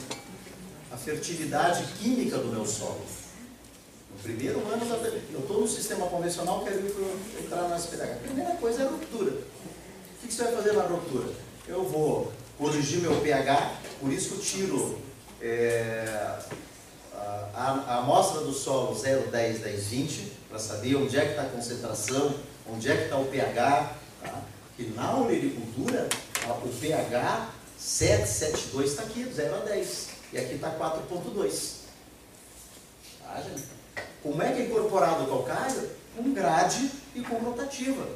a 0.93 0.97
fertilidade 0.97 1.85
química 1.95 2.39
do 2.39 2.47
meu 2.49 2.65
solo. 2.65 3.01
No 4.13 4.23
primeiro 4.23 4.61
ano, 4.73 4.85
da- 4.85 5.09
eu 5.33 5.41
estou 5.41 5.61
no 5.61 5.67
sistema 5.69 6.07
convencional, 6.07 6.63
quero 6.63 6.79
ir 6.87 6.91
pro- 6.93 7.19
entrar 7.45 7.69
na 7.69 7.77
SPDH. 7.77 8.13
A 8.13 8.17
primeira 8.17 8.55
coisa 8.57 8.83
é 8.83 8.87
a 8.87 8.91
ruptura. 8.91 9.33
O 9.33 10.21
que 10.23 10.29
que 10.29 10.33
você 10.35 10.45
vai 10.45 10.53
fazer 10.57 10.73
na 10.75 10.83
ruptura? 10.85 11.29
Eu 11.67 11.85
vou 11.85 12.33
corrigir 12.59 13.01
meu 13.01 13.21
pH, 13.21 13.73
por 14.01 14.13
isso 14.13 14.35
eu 14.35 14.41
tiro 14.41 14.99
é, 15.43 16.39
a- 17.15 17.85
a 17.87 17.99
amostra 17.99 18.43
do 18.43 18.53
solo 18.53 18.95
0, 18.97 19.29
10, 19.31 19.61
10, 19.61 19.87
20, 19.87 20.33
para 20.49 20.59
saber 20.59 20.95
onde 20.97 21.17
é 21.17 21.23
que 21.25 21.31
está 21.31 21.43
a 21.43 21.47
concentração, 21.47 22.35
onde 22.71 22.91
é 22.91 22.97
que 22.97 23.05
está 23.05 23.17
o 23.17 23.25
pH. 23.25 23.97
Tá? 24.81 24.85
Que 24.85 24.91
na 24.95 25.17
olericultura, 25.17 26.09
o 26.65 26.69
pH 26.81 27.51
7, 27.79 28.29
7, 28.29 28.67
2 28.73 28.91
está 28.91 29.03
aqui, 29.03 29.25
0 29.25 29.55
a 29.55 29.59
10. 29.61 30.09
E 30.33 30.39
aqui 30.39 30.55
está 30.55 30.71
4,2. 30.71 31.81
Tá, 33.23 33.41
gente? 33.43 33.65
Como 34.23 34.43
é 34.43 34.53
que 34.53 34.63
é 34.63 34.67
incorporado 34.67 35.25
o 35.25 35.27
calcário? 35.27 35.91
Com 36.17 36.33
grade 36.33 36.91
e 37.15 37.21
com 37.21 37.37
rotativa. 37.37 38.07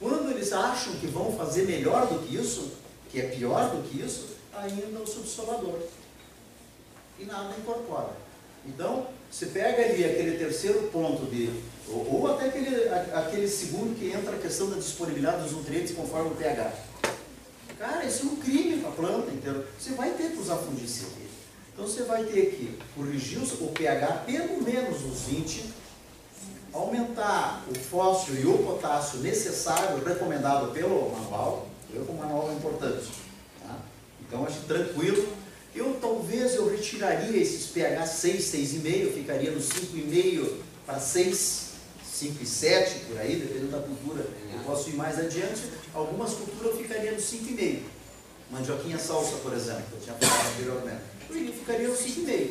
Quando 0.00 0.30
eles 0.30 0.52
acham 0.52 0.94
que 0.94 1.06
vão 1.06 1.36
fazer 1.36 1.64
melhor 1.64 2.06
do 2.06 2.20
que 2.20 2.36
isso, 2.36 2.72
que 3.10 3.20
é 3.20 3.28
pior 3.28 3.70
do 3.70 3.82
que 3.82 4.00
isso, 4.00 4.28
ainda 4.54 5.00
o 5.00 5.06
subsolador. 5.06 5.80
E 7.18 7.24
nada 7.24 7.54
incorpora. 7.58 8.12
Então, 8.64 9.08
você 9.30 9.46
pega 9.46 9.84
ali 9.84 10.04
aquele 10.04 10.38
terceiro 10.38 10.88
ponto 10.92 11.26
de. 11.26 11.50
Ou, 11.90 12.20
ou 12.20 12.32
até 12.32 12.46
aquele, 12.46 12.88
aquele 12.88 13.48
segundo 13.48 13.98
que 13.98 14.10
entra 14.10 14.36
a 14.36 14.38
questão 14.38 14.68
da 14.68 14.76
disponibilidade 14.76 15.42
dos 15.42 15.52
nutrientes 15.52 15.94
conforme 15.94 16.30
o 16.30 16.34
pH. 16.34 16.72
Cara, 17.78 18.04
isso 18.04 18.26
é 18.26 18.30
um 18.30 18.36
crime 18.36 18.78
para 18.80 18.88
a 18.90 18.92
planta, 18.92 19.30
entendeu? 19.30 19.64
Você 19.78 19.92
vai 19.92 20.10
ter 20.10 20.30
que 20.30 20.38
usar 20.38 20.56
fungicida. 20.56 21.28
Então 21.72 21.86
você 21.86 22.02
vai 22.02 22.24
ter 22.24 22.46
que 22.50 22.76
corrigir 22.96 23.38
o 23.38 23.68
pH 23.68 24.24
pelo 24.26 24.60
menos 24.62 25.04
os 25.04 25.22
20, 25.28 25.64
aumentar 26.72 27.64
o 27.70 27.78
fósforo 27.78 28.36
e 28.36 28.44
o 28.44 28.58
potássio 28.58 29.20
necessário, 29.20 30.02
recomendado 30.04 30.72
pelo 30.72 31.10
manual. 31.10 31.68
Eu 31.94 32.04
como 32.04 32.18
manual 32.18 32.50
é 32.50 32.54
importante. 32.54 33.06
tá? 33.62 33.76
Então 34.26 34.44
acho 34.44 34.60
tranquilo. 34.62 35.28
Eu 35.72 35.96
talvez 36.00 36.56
eu 36.56 36.68
retiraria 36.68 37.40
esses 37.40 37.66
pH 37.68 38.06
6, 38.06 38.44
6,5, 38.44 39.14
ficaria 39.14 39.52
no 39.52 39.60
5,5 39.60 40.50
para 40.84 40.98
6, 40.98 41.67
5 42.18 42.42
e 42.42 42.46
7 42.46 43.04
por 43.06 43.18
aí, 43.18 43.36
dependendo 43.36 43.70
da 43.70 43.78
cultura. 43.78 44.26
Eu 44.52 44.60
posso 44.64 44.90
ir 44.90 44.94
mais 44.94 45.18
adiante. 45.20 45.62
Algumas 45.94 46.34
culturas 46.34 46.72
eu 46.72 46.78
ficaria 46.78 47.12
no 47.12 47.18
5,5. 47.18 47.82
Mandioquinha 48.50 48.98
salsa, 48.98 49.36
por 49.36 49.52
exemplo, 49.52 49.84
que 49.88 49.92
eu 49.94 50.00
tinha 50.00 50.16
falado 50.16 50.48
anteriormente. 50.48 51.00
Eu 51.30 51.52
ficaria 51.52 51.88
no 51.88 51.94
5,5. 51.94 52.50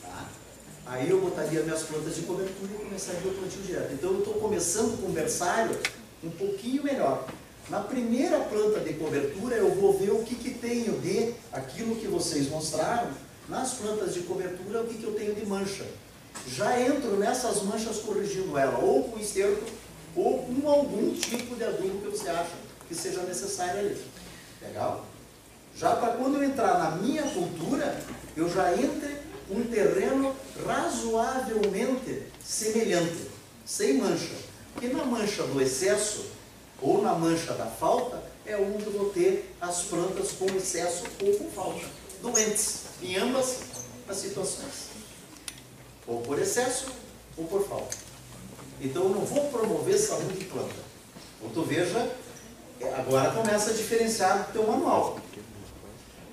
Tá? 0.00 0.28
Aí 0.86 1.10
eu 1.10 1.20
botaria 1.20 1.62
minhas 1.62 1.82
plantas 1.82 2.16
de 2.16 2.22
cobertura 2.22 2.72
e 2.72 2.84
começaria 2.84 3.30
o 3.30 3.34
plantio 3.34 3.60
direto. 3.60 3.92
Então 3.92 4.12
eu 4.12 4.18
estou 4.20 4.34
começando 4.34 4.98
com 4.98 5.08
o 5.08 5.12
berçário 5.12 5.78
um 6.24 6.30
pouquinho 6.30 6.82
melhor. 6.82 7.28
Na 7.68 7.80
primeira 7.80 8.40
planta 8.40 8.80
de 8.80 8.94
cobertura 8.94 9.56
eu 9.56 9.74
vou 9.74 9.98
ver 9.98 10.12
o 10.12 10.22
que, 10.22 10.34
que 10.34 10.54
tenho 10.54 10.98
de 11.00 11.34
aquilo 11.52 11.96
que 11.96 12.06
vocês 12.06 12.48
mostraram. 12.48 13.10
Nas 13.48 13.74
plantas 13.74 14.14
de 14.14 14.20
cobertura, 14.20 14.82
o 14.82 14.86
que, 14.86 14.94
que 14.94 15.04
eu 15.04 15.14
tenho 15.14 15.34
de 15.34 15.44
mancha. 15.44 15.84
Já 16.48 16.80
entro 16.80 17.16
nessas 17.16 17.62
manchas 17.62 17.98
corrigindo 17.98 18.58
ela, 18.58 18.78
ou 18.78 19.04
com 19.04 19.18
esterco, 19.18 19.64
ou 20.14 20.44
com 20.44 20.68
algum 20.68 21.14
tipo 21.14 21.56
de 21.56 21.64
adubo 21.64 22.00
que 22.02 22.16
você 22.16 22.28
acha 22.28 22.50
que 22.88 22.94
seja 22.94 23.22
necessário 23.22 23.80
ali. 23.80 24.04
Legal? 24.60 25.06
Já 25.76 25.96
para 25.96 26.14
quando 26.14 26.36
eu 26.36 26.44
entrar 26.44 26.78
na 26.78 26.96
minha 26.96 27.22
cultura, 27.22 27.98
eu 28.36 28.48
já 28.48 28.74
entre 28.74 29.16
um 29.50 29.64
terreno 29.64 30.34
razoavelmente 30.66 32.22
semelhante, 32.44 33.28
sem 33.64 33.94
mancha. 33.94 34.34
Porque 34.74 34.88
na 34.88 35.04
mancha 35.04 35.42
do 35.44 35.60
excesso 35.60 36.26
ou 36.80 37.02
na 37.02 37.14
mancha 37.14 37.52
da 37.54 37.66
falta 37.66 38.22
é 38.44 38.56
onde 38.56 38.84
eu 38.84 38.92
vou 38.92 39.10
ter 39.10 39.54
as 39.60 39.82
plantas 39.82 40.32
com 40.32 40.46
excesso 40.46 41.04
ou 41.22 41.36
com 41.36 41.50
falta, 41.50 41.86
doentes, 42.20 42.82
em 43.00 43.16
ambas 43.16 43.60
as 44.08 44.16
situações. 44.16 44.91
Ou 46.12 46.20
por 46.20 46.38
excesso 46.38 46.86
ou 47.38 47.46
por 47.46 47.66
falta. 47.66 47.96
Então 48.80 49.04
eu 49.04 49.08
não 49.10 49.24
vou 49.24 49.48
promover 49.50 49.96
saúde 49.98 50.34
de 50.38 50.44
planta. 50.44 50.74
Então 51.40 51.50
tu 51.50 51.62
veja, 51.62 52.14
é, 52.80 52.94
agora 52.94 53.30
começa 53.30 53.70
a 53.70 53.72
diferenciar 53.74 54.46
do 54.46 54.52
teu 54.52 54.66
manual. 54.66 55.18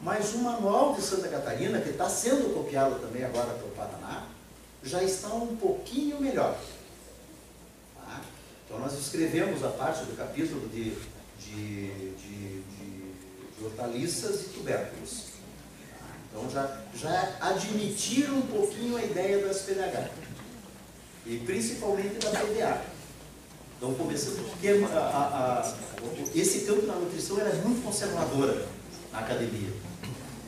Mas 0.01 0.33
o 0.33 0.39
manual 0.39 0.93
de 0.95 1.01
Santa 1.01 1.27
Catarina, 1.29 1.79
que 1.81 1.89
está 1.89 2.09
sendo 2.09 2.53
copiado 2.53 2.99
também 2.99 3.23
agora 3.23 3.53
para 3.53 3.65
o 3.67 3.71
Paraná, 3.71 4.27
já 4.83 5.01
está 5.03 5.29
um 5.29 5.55
pouquinho 5.55 6.19
melhor. 6.19 6.57
Tá? 7.95 8.21
Então 8.65 8.79
nós 8.79 8.93
escrevemos 8.99 9.63
a 9.63 9.69
parte 9.69 10.03
do 10.05 10.15
capítulo 10.17 10.67
de, 10.69 10.91
de, 11.39 12.11
de- 12.15 12.63
de 13.57 13.63
hortaliças 13.65 14.41
e 14.41 14.49
tubérculos. 14.49 15.28
Então 16.31 16.49
já, 16.49 16.81
já 16.95 17.37
admitiram 17.41 18.37
um 18.37 18.41
pouquinho 18.41 18.95
a 18.97 19.03
ideia 19.03 19.39
do 19.39 19.49
SPDH. 19.49 20.09
E 21.25 21.37
principalmente 21.39 22.17
da 22.19 22.29
PDA. 22.31 22.81
Então 23.77 23.93
começando, 23.93 24.49
porque 24.49 24.67
a- 24.67 24.97
a- 24.99 25.59
a- 25.61 25.73
esse 26.35 26.61
campo 26.65 26.85
da 26.85 26.93
nutrição 26.95 27.39
era 27.39 27.53
muito 27.55 27.83
conservadora 27.83 28.67
na 29.11 29.19
academia. 29.19 29.71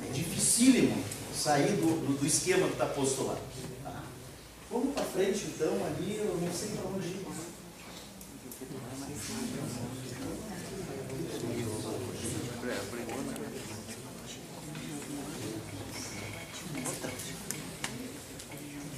É 0.07 0.11
dificílimo 0.11 1.01
sair 1.35 1.73
do, 1.77 2.05
do, 2.07 2.19
do 2.19 2.25
esquema 2.27 2.67
que 2.67 2.73
está 2.73 2.85
posto 2.87 3.23
lá. 3.23 3.37
Tá? 3.83 4.03
Vamos 4.69 4.93
para 4.93 5.03
frente 5.05 5.45
então, 5.47 5.73
ali 5.85 6.17
eu 6.17 6.37
não 6.41 6.53
sei 6.53 6.69
para 6.69 6.89
onde 6.89 7.07
ir. 7.07 7.25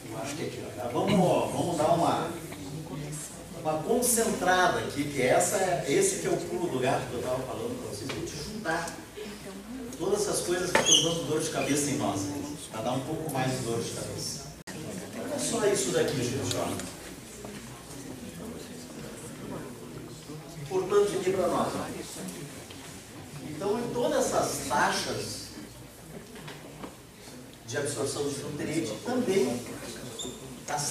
Eu 0.09 0.17
acho 0.17 0.17
que 0.17 0.17
é 0.17 0.21
aqui, 0.41 0.63
ó. 0.65 0.81
Tá, 0.81 0.89
Vamos, 0.89 1.51
vamos 1.53 1.77
dar 1.77 1.91
uma, 1.93 2.29
uma 3.61 3.83
concentrada 3.83 4.79
aqui, 4.79 5.03
que 5.05 5.21
essa, 5.21 5.57
é- 5.57 5.85
esse 5.87 6.19
que 6.19 6.27
é 6.27 6.29
o 6.31 6.37
pulo 6.37 6.67
do 6.69 6.79
gato 6.79 7.05
que 7.09 7.13
eu 7.13 7.19
estava 7.19 7.41
falando 7.43 7.79
para 7.79 7.89
vocês. 7.95 8.09
Vou 8.11 8.25
te 8.25 8.35
juntar 8.35 8.89
todas 9.97 10.21
essas 10.21 10.41
coisas 10.41 10.71
que 10.71 10.79
estão 10.79 11.03
dando 11.03 11.27
dor 11.29 11.39
de 11.39 11.49
cabeça 11.49 11.89
em 11.91 11.97
nós, 11.97 12.21
para 12.71 12.81
dar 12.81 12.91
um 12.93 12.99
pouco 13.01 13.31
mais 13.31 13.51
de 13.51 13.57
dor 13.65 13.79
de 13.81 13.91
cabeça. 13.91 14.43
Olha 15.21 15.39
só 15.39 15.65
isso 15.67 15.91
daqui, 15.91 16.17
gente, 16.17 16.55
ó. 16.57 16.93
Importante 20.63 21.17
aqui 21.17 21.31
para 21.31 21.47
nós. 21.47 21.73
ó. 21.75 21.85
Então, 23.49 23.79
em 23.79 23.93
todas 23.93 24.25
essas 24.25 24.67
taxas 24.67 25.43
de 27.67 27.77
absorção 27.77 28.27
de 28.27 28.39
nutriente, 28.43 28.93
também 29.05 29.59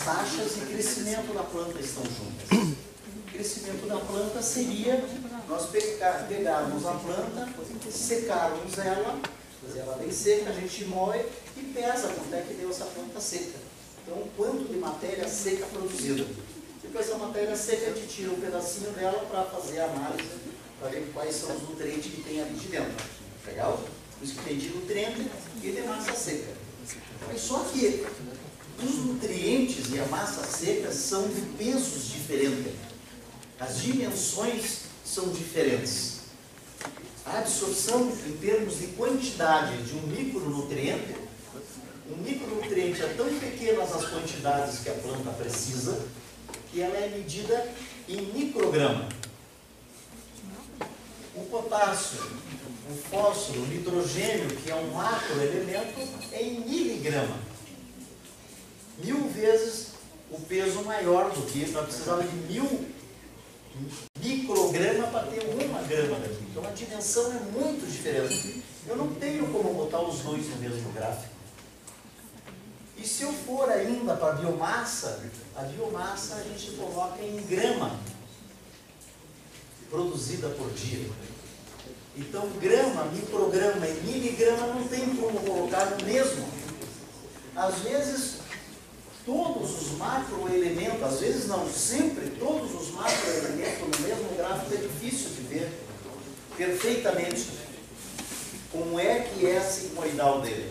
taxas 0.04 0.54
de 0.54 0.66
crescimento 0.66 1.32
da 1.34 1.42
planta 1.44 1.78
estão 1.80 2.02
juntas. 2.04 2.76
O 3.16 3.30
crescimento 3.32 3.86
da 3.88 3.96
planta 3.98 4.42
seria 4.42 5.02
nós 5.48 5.66
pegar- 5.66 6.26
pegarmos 6.28 6.84
a 6.86 6.92
planta, 6.92 7.48
secarmos 7.90 8.78
ela, 8.78 9.20
fazer 9.64 9.80
ela 9.80 9.96
bem 9.96 10.10
seca, 10.10 10.50
a 10.50 10.52
gente 10.52 10.84
moe 10.86 11.18
e 11.56 11.60
pesa 11.74 12.08
quanto 12.08 12.34
é 12.34 12.42
que 12.42 12.54
deu 12.54 12.70
essa 12.70 12.84
planta 12.86 13.20
seca. 13.20 13.58
Então, 14.04 14.22
quanto 14.36 14.64
de 14.72 14.78
matéria 14.78 15.28
seca 15.28 15.66
produzida. 15.66 16.26
Depois 16.82 17.06
essa 17.08 17.18
matéria 17.18 17.56
seca, 17.56 17.90
a 17.90 17.94
gente 17.94 18.08
tira 18.08 18.30
um 18.32 18.40
pedacinho 18.40 18.90
dela 18.90 19.24
para 19.30 19.44
fazer 19.44 19.80
a 19.80 19.84
análise, 19.84 20.28
para 20.80 20.88
ver 20.88 21.10
quais 21.14 21.34
são 21.36 21.54
os 21.54 21.62
nutrientes 21.62 22.12
que 22.12 22.22
tem 22.22 22.42
ali 22.42 22.54
de 22.54 22.68
dentro. 22.68 23.06
Legal? 23.46 23.80
Por 24.18 24.24
isso 24.24 24.34
que 24.34 24.44
tem 24.44 24.58
de 24.58 24.68
nutriente 24.70 25.30
e 25.62 25.70
de 25.70 25.82
massa 25.82 26.12
seca. 26.14 26.52
Mas 27.26 27.40
só 27.40 27.60
que 27.60 28.04
os 28.78 29.04
nutrientes 29.04 29.92
e 29.92 29.98
a 29.98 30.06
massa 30.06 30.44
seca 30.44 30.92
são 30.92 31.28
de 31.28 31.40
pesos 31.58 32.08
diferentes. 32.08 32.72
As 33.58 33.80
dimensões 33.80 34.82
são 35.04 35.28
diferentes. 35.30 36.22
A 37.24 37.38
absorção 37.38 38.12
em 38.26 38.36
termos 38.38 38.78
de 38.78 38.88
quantidade 38.88 39.82
de 39.84 39.94
um 39.94 40.02
micronutriente, 40.08 41.14
um 42.10 42.16
micronutriente 42.16 43.02
é 43.02 43.14
tão 43.14 43.26
pequenas 43.38 43.92
as 43.92 44.10
quantidades 44.10 44.80
que 44.80 44.90
a 44.90 44.94
planta 44.94 45.30
precisa, 45.30 46.04
que 46.70 46.80
ela 46.80 46.96
é 46.96 47.08
medida 47.08 47.72
em 48.08 48.22
micrograma. 48.32 49.08
O 51.34 51.44
potássio, 51.44 52.20
o 52.90 52.94
fósforo, 53.08 53.62
o 53.62 53.66
nitrogênio, 53.66 54.48
que 54.56 54.70
é 54.70 54.74
um 54.74 54.90
macroelemento, 54.90 56.00
é 56.32 56.42
em 56.42 56.60
miligrama. 56.60 57.51
Mil 58.98 59.28
vezes 59.28 59.88
o 60.30 60.40
peso 60.40 60.82
maior 60.82 61.30
do 61.30 61.42
que 61.42 61.70
nós 61.70 61.84
precisávamos 61.84 62.30
de 62.30 62.36
mil 62.52 62.86
micrograma 64.20 65.06
para 65.08 65.26
ter 65.26 65.42
uma 65.44 65.82
grama 65.82 66.18
daqui. 66.18 66.44
Então 66.50 66.66
a 66.66 66.70
dimensão 66.70 67.32
é 67.32 67.40
muito 67.58 67.90
diferente. 67.90 68.62
Eu 68.86 68.96
não 68.96 69.14
tenho 69.14 69.46
como 69.48 69.74
botar 69.74 70.00
os 70.00 70.20
dois 70.20 70.48
no 70.48 70.56
mesmo 70.56 70.92
gráfico. 70.92 71.32
E 72.96 73.06
se 73.06 73.22
eu 73.22 73.32
for 73.32 73.68
ainda 73.68 74.14
para 74.14 74.32
a 74.32 74.36
biomassa, 74.36 75.20
a 75.56 75.62
biomassa 75.62 76.36
a 76.36 76.42
gente 76.42 76.72
coloca 76.72 77.20
em 77.22 77.36
grama 77.46 77.98
produzida 79.90 80.48
por 80.50 80.70
dia. 80.72 81.10
Então 82.16 82.48
grama, 82.60 83.04
micrograma 83.06 83.86
e 83.86 84.00
miligrama 84.04 84.66
não 84.68 84.86
tem 84.86 85.16
como 85.16 85.40
colocar 85.40 85.84
no 85.86 86.06
mesmo. 86.06 86.46
Às 87.56 87.78
vezes 87.80 88.41
todos 89.24 89.82
os 89.82 89.98
macroelementos, 89.98 91.02
às 91.02 91.20
vezes 91.20 91.46
não, 91.46 91.68
sempre 91.70 92.30
todos 92.38 92.74
os 92.74 92.90
macroelementos 92.92 93.80
no 94.00 94.06
mesmo 94.06 94.36
gráfico 94.36 94.74
é 94.74 94.76
difícil 94.78 95.30
de 95.30 95.42
ver 95.42 95.72
perfeitamente 96.56 97.46
como 98.70 98.98
é 98.98 99.20
que 99.20 99.46
é 99.46 99.58
a 99.58 99.62
sigmoidal 99.62 100.40
dele. 100.40 100.70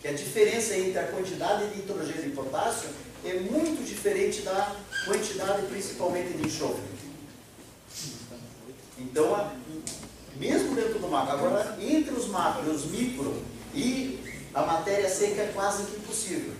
Que 0.00 0.08
a 0.08 0.12
diferença 0.12 0.76
entre 0.76 0.98
a 0.98 1.04
quantidade 1.08 1.68
de 1.70 1.76
nitrogênio 1.76 2.26
e 2.26 2.30
potássio 2.30 2.90
é 3.24 3.34
muito 3.40 3.82
diferente 3.86 4.42
da 4.42 4.76
quantidade 5.06 5.66
principalmente 5.66 6.36
de 6.36 6.46
enxofre. 6.46 6.82
Então, 8.98 9.34
a- 9.34 9.52
mesmo 10.36 10.74
dentro 10.74 10.98
do 10.98 11.08
macro, 11.08 11.32
agora 11.34 11.76
entre 11.80 12.12
os 12.12 12.26
macro 12.28 12.70
os 12.70 12.84
micro 12.86 13.42
e 13.74 14.18
a 14.52 14.62
matéria 14.62 15.08
seca 15.08 15.42
é 15.42 15.52
quase 15.54 15.84
que 15.84 15.96
impossível. 15.96 16.52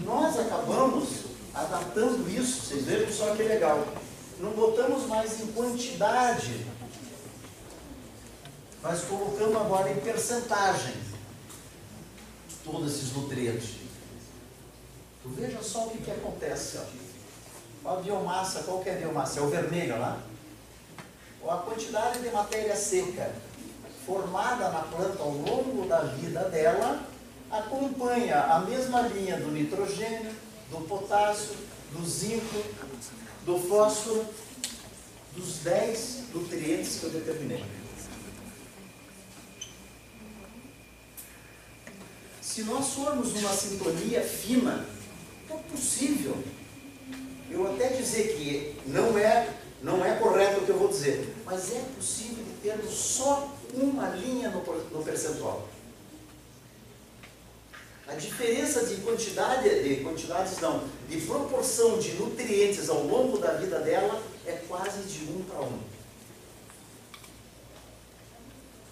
Nós 0.00 0.38
acabamos 0.38 1.08
adaptando 1.54 2.28
isso, 2.30 2.66
vocês 2.66 2.84
vejam 2.84 3.12
só 3.12 3.34
que 3.34 3.42
legal. 3.42 3.86
Não 4.38 4.52
botamos 4.52 5.06
mais 5.06 5.40
em 5.40 5.48
quantidade, 5.48 6.64
mas 8.80 9.02
colocamos 9.02 9.56
agora 9.56 9.90
em 9.90 9.96
percentagem 9.96 10.94
todos 12.64 12.94
esses 12.94 13.12
nutrientes. 13.12 13.76
Veja 15.24 15.62
só 15.62 15.86
o 15.86 15.90
que, 15.90 15.98
que 15.98 16.10
acontece. 16.10 16.78
Ó. 17.84 17.92
A 17.92 17.96
biomassa, 17.96 18.62
qual 18.62 18.80
que 18.80 18.88
é 18.88 18.94
a 18.94 18.98
biomassa? 18.98 19.40
É 19.40 19.42
o 19.42 19.48
vermelho 19.48 19.98
lá? 19.98 20.20
Ó, 21.42 21.50
A 21.50 21.58
quantidade 21.58 22.20
de 22.20 22.30
matéria 22.30 22.76
seca 22.76 23.32
formada 24.06 24.70
na 24.70 24.80
planta 24.80 25.22
ao 25.22 25.32
longo 25.32 25.86
da 25.86 26.00
vida 26.02 26.48
dela 26.48 27.02
acompanha 27.50 28.40
a 28.44 28.60
mesma 28.60 29.02
linha 29.02 29.38
do 29.38 29.50
nitrogênio, 29.50 30.32
do 30.70 30.86
potássio, 30.86 31.56
do 31.92 32.06
zinco, 32.06 32.62
do 33.44 33.58
fósforo, 33.58 34.26
dos 35.34 35.58
10 35.58 36.24
nutrientes 36.34 37.00
que 37.00 37.04
eu 37.04 37.10
determinei. 37.10 37.64
Se 42.42 42.62
nós 42.64 42.88
formos 42.94 43.32
numa 43.34 43.52
sintonia 43.52 44.20
fina, 44.20 44.84
é 45.48 45.54
possível 45.70 46.36
eu 47.50 47.72
até 47.72 47.88
dizer 47.88 48.36
que 48.36 48.76
não 48.90 49.16
é, 49.16 49.48
não 49.82 50.04
é 50.04 50.16
correto 50.16 50.60
o 50.60 50.64
que 50.66 50.70
eu 50.70 50.78
vou 50.78 50.88
dizer, 50.88 51.34
mas 51.46 51.72
é 51.72 51.82
possível 51.96 52.44
de 52.44 52.52
termos 52.62 52.90
só 52.90 53.54
uma 53.72 54.08
linha 54.10 54.50
no, 54.50 54.60
no 54.60 55.02
percentual. 55.02 55.66
A 58.08 58.14
diferença 58.14 58.86
de 58.86 58.96
quantidade, 59.02 59.68
de 59.82 60.02
quantidades 60.02 60.58
não, 60.60 60.82
de 61.10 61.20
proporção 61.20 61.98
de 61.98 62.14
nutrientes 62.14 62.88
ao 62.88 63.04
longo 63.04 63.36
da 63.36 63.52
vida 63.52 63.80
dela 63.80 64.22
é 64.46 64.52
quase 64.66 65.02
de 65.02 65.30
um 65.30 65.42
para 65.42 65.60
um. 65.60 65.78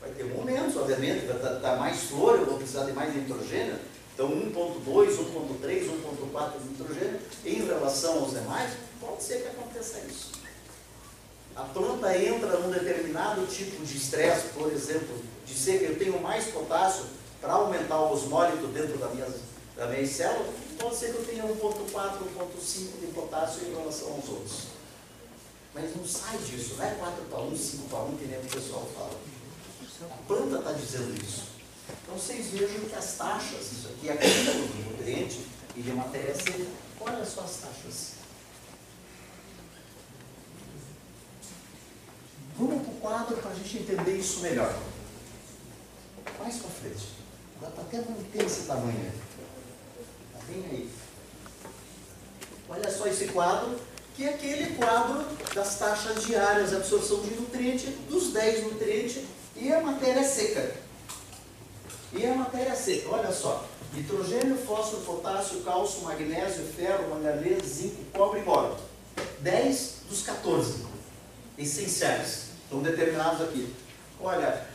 Vai 0.03 0.11
ter 0.11 0.25
momentos, 0.25 0.77
obviamente, 0.77 1.25
vai 1.25 1.57
estar 1.57 1.77
mais 1.77 2.03
flor, 2.03 2.39
eu 2.39 2.45
vou 2.45 2.59
precisar 2.59 2.85
de 2.85 2.93
mais 2.93 3.15
nitrogênio. 3.17 3.79
Então 4.13 4.29
1.2, 4.29 4.85
1.3, 4.85 5.91
1.4 6.35 6.53
de 6.61 6.69
nitrogênio 6.69 7.21
em 7.45 7.67
relação 7.67 8.19
aos 8.19 8.33
demais, 8.33 8.73
pode 9.01 9.23
ser 9.23 9.41
que 9.41 9.49
aconteça 9.49 9.99
isso. 10.01 10.33
A 11.55 11.63
planta 11.63 12.19
entra 12.19 12.59
num 12.59 12.71
determinado 12.71 13.47
tipo 13.47 13.83
de 13.83 13.97
estresse, 13.97 14.49
por 14.49 14.71
exemplo, 14.71 15.17
de 15.47 15.55
ser 15.55 15.79
que 15.79 15.85
eu 15.87 15.99
tenho 15.99 16.21
mais 16.21 16.45
potássio 16.49 17.07
para 17.47 17.55
aumentar 17.55 18.01
o 18.01 18.13
osmólito 18.13 18.67
dentro 18.67 18.99
da 18.99 19.07
minha, 19.11 19.29
da 19.77 19.87
minha 19.87 20.05
célula, 20.05 20.53
pode 20.81 20.97
ser 20.97 21.13
que 21.13 21.19
eu 21.19 21.25
tenha 21.27 21.45
1.4, 21.45 21.55
1.5 21.93 23.01
de 23.01 23.07
potássio 23.15 23.69
em 23.69 23.77
relação 23.77 24.15
aos 24.15 24.29
outros. 24.29 24.63
Mas 25.73 25.95
não 25.95 26.05
sai 26.05 26.37
disso, 26.39 26.75
não 26.77 26.85
é 26.85 26.95
4 26.97 27.25
para 27.27 27.39
1, 27.39 27.57
5 27.57 27.89
para 27.89 28.01
1, 28.01 28.17
que 28.17 28.25
nem 28.25 28.41
o 28.41 28.43
pessoal 28.43 28.89
fala. 28.97 29.21
A 30.11 30.27
planta 30.27 30.59
está 30.59 30.73
dizendo 30.73 31.23
isso. 31.23 31.45
Então 32.03 32.19
vocês 32.19 32.47
vejam 32.47 32.81
que 32.81 32.97
as 32.97 33.13
taxas, 33.17 33.73
isso 33.73 33.89
aqui 33.91 34.09
é 34.09 34.13
acúmulo 34.13 34.69
de 34.69 34.83
nutriente 34.91 35.47
e 35.77 35.83
de 35.83 35.93
matéria 35.93 36.35
seca, 36.35 36.67
olha 37.01 37.25
só 37.25 37.43
as 37.43 37.57
taxas. 37.59 38.13
Vamos 42.59 42.83
para 42.83 42.93
o 42.93 42.97
quadro 42.97 43.37
para 43.37 43.51
a 43.53 43.55
gente 43.55 43.79
entender 43.79 44.17
isso 44.17 44.41
melhor. 44.41 44.77
Mais 46.41 46.57
para 46.57 46.71
frente. 46.71 47.16
Até 47.87 47.99
manter 47.99 48.45
esse 48.45 48.63
tamanho. 48.63 49.13
Está 50.35 50.45
bem 50.49 50.65
aí. 50.71 50.91
Olha 52.69 52.91
só 52.91 53.07
esse 53.07 53.29
quadro, 53.29 53.79
que 54.17 54.25
é 54.25 54.31
aquele 54.31 54.75
quadro 54.75 55.25
das 55.55 55.79
taxas 55.79 56.25
diárias 56.25 56.71
de 56.71 56.77
absorção 56.77 57.21
de 57.21 57.31
nutriente, 57.37 57.87
dos 58.09 58.33
10 58.33 58.65
nutrientes 58.65 59.23
e 59.55 59.73
a 59.73 59.81
matéria 59.81 60.25
seca. 60.25 60.75
E 62.13 62.27
a 62.27 62.35
matéria 62.35 62.75
seca, 62.75 63.09
olha 63.11 63.31
só. 63.31 63.65
Nitrogênio, 63.95 64.57
fósforo, 64.59 65.03
potássio, 65.03 65.61
cálcio, 65.61 66.03
magnésio, 66.03 66.65
ferro, 66.65 67.09
manganês, 67.09 67.63
zinco, 67.63 68.05
cobre 68.13 68.41
e 68.41 68.43
boro. 68.43 68.77
10 69.41 69.95
dos 70.09 70.23
14 70.23 70.85
essenciais. 71.57 72.47
Estão 72.65 72.83
determinados 72.83 73.43
aqui. 73.43 73.73
Olha, 74.21 74.67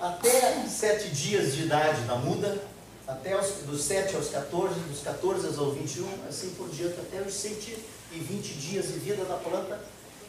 até 0.00 0.66
7 0.66 1.08
dias 1.10 1.54
de 1.54 1.64
idade 1.64 2.02
da 2.02 2.16
muda, 2.16 2.62
até 3.06 3.38
os, 3.38 3.64
dos 3.66 3.82
7 3.84 4.14
aos 4.16 4.28
14, 4.28 4.78
dos 4.80 5.00
14 5.00 5.46
aos 5.46 5.74
21, 5.74 6.06
assim 6.28 6.50
por 6.50 6.68
diante, 6.68 7.00
até 7.00 7.20
os 7.20 7.34
120 7.34 8.54
dias 8.54 8.86
de 8.88 8.98
vida 8.98 9.24
da 9.24 9.36
planta. 9.36 9.80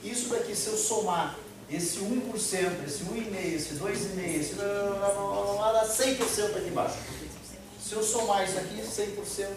Isso 0.04 0.30
daqui, 0.30 0.56
se 0.56 0.68
eu 0.68 0.78
somar 0.78 1.38
esse 1.70 2.00
1%, 2.00 2.34
esse 2.34 3.04
1,5%, 3.04 3.56
esse 3.56 3.74
2,5%, 3.76 4.40
esse 4.40 4.56
dá 4.56 5.86
100% 5.86 6.58
aqui 6.58 6.70
embaixo. 6.70 6.98
Se 7.84 7.94
eu 7.94 8.04
somar 8.04 8.48
isso 8.48 8.58
aqui, 8.58 8.82
100%, 8.82 9.16
100%. 9.16 9.48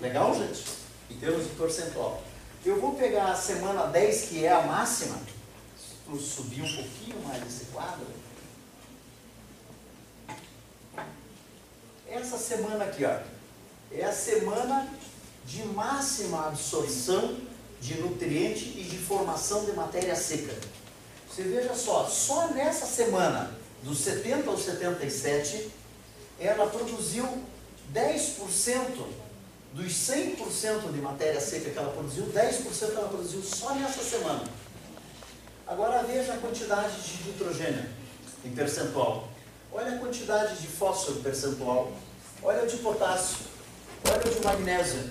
Legal, 0.00 0.34
gente? 0.34 0.64
Em 1.10 1.16
termos 1.16 1.44
de 1.44 1.50
percentual. 1.50 2.22
Eu 2.64 2.80
vou 2.80 2.94
pegar 2.94 3.32
a 3.32 3.36
semana 3.36 3.86
10, 3.86 4.28
que 4.28 4.44
é 4.44 4.52
a 4.52 4.62
máxima, 4.62 5.18
subir 6.18 6.62
um 6.62 6.76
pouquinho 6.76 7.20
mais 7.26 7.42
esse 7.46 7.66
quadro. 7.66 8.06
Essa 12.14 12.38
semana 12.38 12.84
aqui, 12.84 13.04
ó, 13.04 13.18
é 13.90 14.04
a 14.04 14.12
semana 14.12 14.88
de 15.44 15.64
máxima 15.64 16.46
absorção 16.46 17.36
de 17.80 17.94
nutriente 17.94 18.66
e 18.78 18.84
de 18.84 18.96
formação 18.98 19.64
de 19.64 19.72
matéria 19.72 20.14
seca. 20.14 20.54
Você 21.28 21.42
veja 21.42 21.74
só, 21.74 22.06
só 22.06 22.46
nessa 22.52 22.86
semana, 22.86 23.52
dos 23.82 23.98
70 23.98 24.48
aos 24.48 24.62
77, 24.62 25.72
ela 26.38 26.68
produziu 26.68 27.26
10% 27.92 29.06
dos 29.72 29.92
100% 29.92 30.92
de 30.92 31.00
matéria 31.00 31.40
seca 31.40 31.68
que 31.68 31.76
ela 31.76 31.92
produziu, 31.92 32.26
10% 32.26 32.90
ela 32.90 33.08
produziu 33.08 33.42
só 33.42 33.74
nessa 33.74 34.04
semana. 34.04 34.44
Agora 35.66 36.04
veja 36.04 36.34
a 36.34 36.38
quantidade 36.38 36.94
de 37.02 37.24
nitrogênio 37.24 37.84
em 38.44 38.50
percentual. 38.50 39.33
Olha 39.76 39.96
a 39.96 39.98
quantidade 39.98 40.60
de 40.60 40.68
fósforo 40.68 41.18
percentual. 41.18 41.90
Olha 42.40 42.62
o 42.62 42.66
de 42.68 42.76
potássio. 42.76 43.38
Olha 44.08 44.24
o 44.24 44.34
de 44.34 44.40
magnésio. 44.40 45.10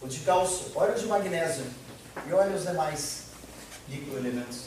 O 0.00 0.06
de 0.06 0.20
cálcio. 0.20 0.66
Olha 0.76 0.92
o 0.92 0.98
de 0.98 1.06
magnésio. 1.06 1.64
E 2.24 2.32
olha 2.32 2.54
os 2.54 2.62
demais 2.62 3.22
microelementos. 3.88 4.66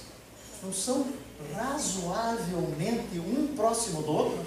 Não 0.61 0.73
são 0.73 1.07
razoavelmente 1.55 3.17
um 3.17 3.55
próximo 3.55 4.01
do 4.01 4.11
outro? 4.11 4.45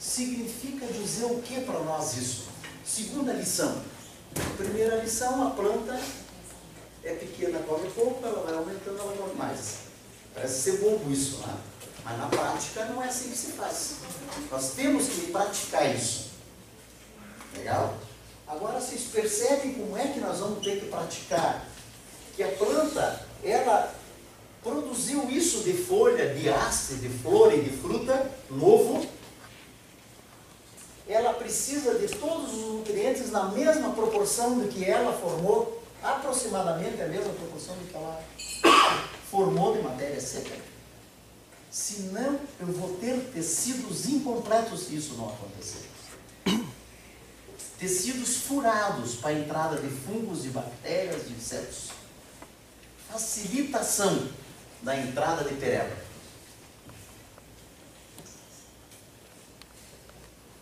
Significa 0.00 0.86
dizer 0.86 1.26
o 1.26 1.40
que 1.40 1.60
para 1.60 1.78
nós 1.78 2.16
isso? 2.16 2.46
Segunda 2.84 3.32
lição. 3.32 3.82
Primeira 4.56 4.96
lição, 4.96 5.46
a 5.46 5.50
planta 5.50 5.98
é 7.04 7.14
pequena, 7.14 7.60
come 7.60 7.88
pouco, 7.90 8.26
ela 8.26 8.42
vai 8.42 8.54
aumentando, 8.54 8.98
ela 8.98 9.16
come 9.16 9.34
mais. 9.34 9.78
Parece 10.34 10.62
ser 10.62 10.78
bobo 10.78 11.10
isso, 11.10 11.38
né? 11.38 11.56
Mas 12.06 12.18
na 12.18 12.26
prática 12.28 12.84
não 12.84 13.02
é 13.02 13.08
assim 13.08 13.30
que 13.30 13.36
se 13.36 13.52
faz. 13.52 13.96
Nós 14.48 14.74
temos 14.74 15.08
que 15.08 15.32
praticar 15.32 15.92
isso. 15.92 16.30
Legal? 17.56 17.94
Agora 18.46 18.80
vocês 18.80 19.08
percebem 19.12 19.74
como 19.74 19.98
é 19.98 20.06
que 20.06 20.20
nós 20.20 20.38
vamos 20.38 20.64
ter 20.64 20.78
que 20.78 20.86
praticar? 20.86 21.66
Que 22.36 22.44
a 22.44 22.48
planta, 22.52 23.26
ela 23.42 23.92
produziu 24.62 25.28
isso 25.28 25.64
de 25.64 25.72
folha, 25.72 26.32
de 26.32 26.48
haste, 26.48 26.94
de 26.94 27.08
flor 27.08 27.52
e 27.52 27.62
de 27.62 27.76
fruta 27.76 28.30
novo. 28.48 29.04
Ela 31.08 31.32
precisa 31.34 31.98
de 31.98 32.06
todos 32.06 32.54
os 32.54 32.74
nutrientes 32.74 33.32
na 33.32 33.46
mesma 33.46 33.90
proporção 33.90 34.60
do 34.60 34.68
que 34.68 34.84
ela 34.84 35.12
formou, 35.12 35.82
aproximadamente 36.00 37.02
a 37.02 37.08
mesma 37.08 37.32
proporção 37.32 37.74
do 37.74 37.84
que 37.88 37.96
ela 37.96 38.22
formou 39.28 39.76
de 39.76 39.82
matéria 39.82 40.20
seca. 40.20 40.65
Senão, 41.76 42.40
eu 42.58 42.68
vou 42.68 42.96
ter 42.96 43.30
tecidos 43.34 44.06
incompletos 44.06 44.84
se 44.84 44.96
isso 44.96 45.12
não 45.16 45.28
acontecer. 45.28 45.86
Tecidos 47.78 48.38
furados 48.38 49.16
para 49.16 49.28
a 49.28 49.38
entrada 49.38 49.76
de 49.76 49.88
fungos, 49.90 50.42
de 50.42 50.48
bactérias, 50.48 51.28
de 51.28 51.34
insetos. 51.34 51.90
Facilitação 53.12 54.26
da 54.80 54.96
entrada 54.96 55.44
de 55.44 55.54
pereba. 55.56 55.94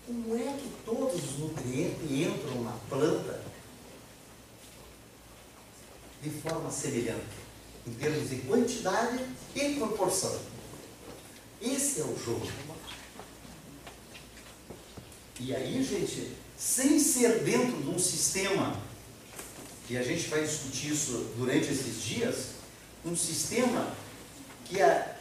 Como 0.05 0.37
é 0.37 0.53
que 0.53 0.73
todos 0.85 1.15
os 1.15 1.39
nutrientes 1.39 2.11
entram 2.11 2.65
na 2.65 2.77
planta 2.89 3.41
de 6.21 6.31
forma 6.31 6.73
semelhante, 6.73 7.37
em 7.87 7.95
termos 7.95 8.29
de 8.29 8.37
quantidade 8.39 9.25
e 9.55 9.75
proporção? 9.77 10.54
Esse 11.65 12.03
é 12.03 12.05
o 12.05 12.19
jogo. 12.23 12.47
E 15.41 15.55
aí, 15.55 15.83
gente, 15.83 16.33
sem 16.59 17.01
ser 17.01 17.43
dentro 17.43 17.83
de 17.83 17.89
um 17.89 17.99
sistema, 17.99 18.77
e 19.89 19.97
a 19.97 20.03
gente 20.03 20.29
vai 20.29 20.43
discutir 20.43 20.93
isso 20.93 21.33
durante 21.39 21.73
esses 21.73 22.03
dias, 22.03 22.49
um 23.05 23.17
sistema 23.17 23.89
que, 24.67 24.81
a, 24.81 25.15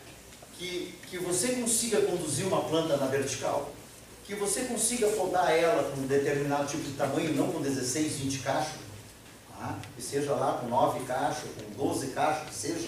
que, 0.58 0.94
que 1.10 1.18
você 1.18 1.54
consiga 1.54 2.02
conduzir 2.02 2.46
uma 2.46 2.62
planta 2.62 2.98
na 2.98 3.08
vertical, 3.08 3.72
que 4.26 4.36
você 4.36 4.62
consiga 4.62 5.08
podar 5.10 5.50
ela 5.58 5.92
com 5.92 6.02
um 6.02 6.08
determinado 6.08 6.68
tipo 6.68 6.84
de 6.84 6.92
tamanho, 6.96 7.36
não 7.36 7.52
com 7.52 7.62
16, 7.62 8.18
20 8.18 8.40
cachos, 8.40 8.80
tá? 9.50 9.80
que 9.96 10.02
seja 10.02 10.34
lá 10.34 10.58
com 10.58 10.68
9 10.68 11.06
cachos, 11.06 11.50
com 11.56 11.86
12 11.86 12.08
cachos, 12.08 12.50
que 12.50 12.56
seja, 12.56 12.88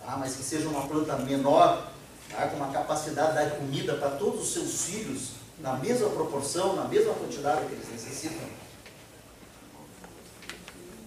tá? 0.00 0.16
mas 0.16 0.36
que 0.36 0.42
seja 0.42 0.68
uma 0.68 0.86
planta 0.86 1.16
menor, 1.18 1.97
tá? 2.30 2.46
com 2.48 2.56
uma 2.56 2.72
capacidade 2.72 3.30
de 3.30 3.34
dar 3.34 3.50
comida 3.56 3.94
para 3.94 4.10
todos 4.10 4.42
os 4.42 4.52
seus 4.52 4.84
filhos, 4.84 5.30
na 5.58 5.74
mesma 5.74 6.08
proporção, 6.10 6.76
na 6.76 6.84
mesma 6.84 7.14
quantidade 7.14 7.66
que 7.66 7.72
eles 7.72 7.88
necessitam. 7.90 8.48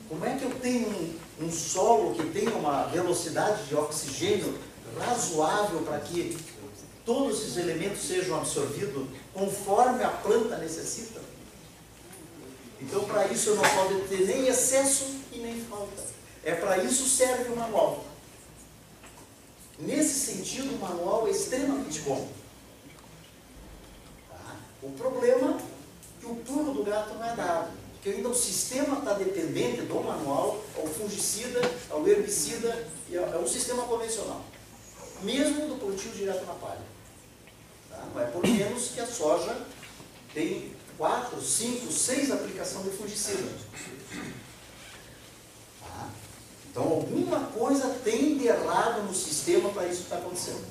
Como 0.10 0.26
é 0.26 0.36
que 0.36 0.44
eu 0.44 0.52
tenho 0.60 0.90
um, 0.90 1.46
um 1.46 1.52
solo 1.52 2.16
que 2.16 2.30
tenha 2.32 2.52
uma 2.52 2.84
velocidade 2.88 3.66
de 3.68 3.76
oxigênio 3.76 4.58
razoável 5.00 5.84
para 5.84 6.00
que 6.00 6.38
todos 7.06 7.40
esses 7.40 7.58
elementos 7.58 8.02
sejam 8.02 8.38
absorvidos 8.38 9.08
conforme 9.34 10.04
a 10.04 10.10
planta 10.10 10.58
necessita? 10.58 11.22
Então, 12.82 13.04
para 13.06 13.28
isso 13.28 13.52
eu 13.52 13.56
não 13.56 13.64
posso 13.64 14.00
ter 14.10 14.26
nem 14.26 14.48
excesso 14.48 15.06
e 15.32 15.38
nem 15.38 15.62
falta. 15.62 16.04
É 16.44 16.56
para 16.56 16.84
isso 16.84 17.08
serve 17.08 17.54
o 17.54 17.56
manual. 17.56 18.04
Nesse 19.82 20.32
sentido, 20.32 20.76
o 20.76 20.80
manual 20.80 21.28
é 21.28 21.32
extremamente 21.32 22.02
bom. 22.02 22.28
Tá? 24.30 24.56
O 24.84 24.92
problema 24.92 25.58
é 25.58 26.20
que 26.20 26.26
o 26.26 26.36
pulo 26.36 26.74
do 26.74 26.84
gato 26.84 27.16
não 27.16 27.26
é 27.26 27.36
dado. 27.36 27.72
Porque 27.94 28.10
ainda 28.10 28.30
o 28.30 28.36
sistema 28.36 29.00
está 29.00 29.14
dependente 29.14 29.82
do 29.82 29.96
manual, 29.96 30.60
ao 30.76 30.88
fungicida, 30.88 31.62
ao 31.90 32.08
herbicida, 32.08 32.88
e 33.10 33.16
é 33.16 33.38
um 33.38 33.48
sistema 33.48 33.84
convencional. 33.84 34.44
Mesmo 35.22 35.68
do 35.68 35.80
plantio 35.80 36.12
direto 36.12 36.46
na 36.46 36.54
palha. 36.54 36.82
Tá? 37.90 38.04
Não 38.14 38.22
é 38.22 38.26
por 38.26 38.42
menos 38.42 38.90
que 38.90 39.00
a 39.00 39.06
soja 39.06 39.66
tem 40.34 40.74
quatro, 40.98 41.42
cinco, 41.42 41.92
seis 41.92 42.32
aplicações 42.32 42.86
de 42.86 42.92
fungicida. 42.92 43.50
Então 46.72 46.84
alguma 46.84 47.48
coisa 47.48 48.00
tem 48.02 48.38
de 48.38 48.48
errado 48.48 49.04
no 49.04 49.14
sistema 49.14 49.70
para 49.70 49.88
isso 49.88 50.04
estar 50.04 50.16
tá 50.16 50.22
acontecendo. 50.22 50.66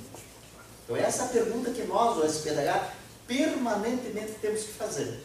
Então 0.84 0.96
essa 0.96 1.22
é 1.22 1.26
a 1.26 1.28
pergunta 1.28 1.70
que 1.70 1.82
nós, 1.82 2.16
o 2.16 2.24
SPDH, 2.24 2.90
permanentemente 3.26 4.32
temos 4.40 4.62
que 4.62 4.72
fazer. 4.72 5.20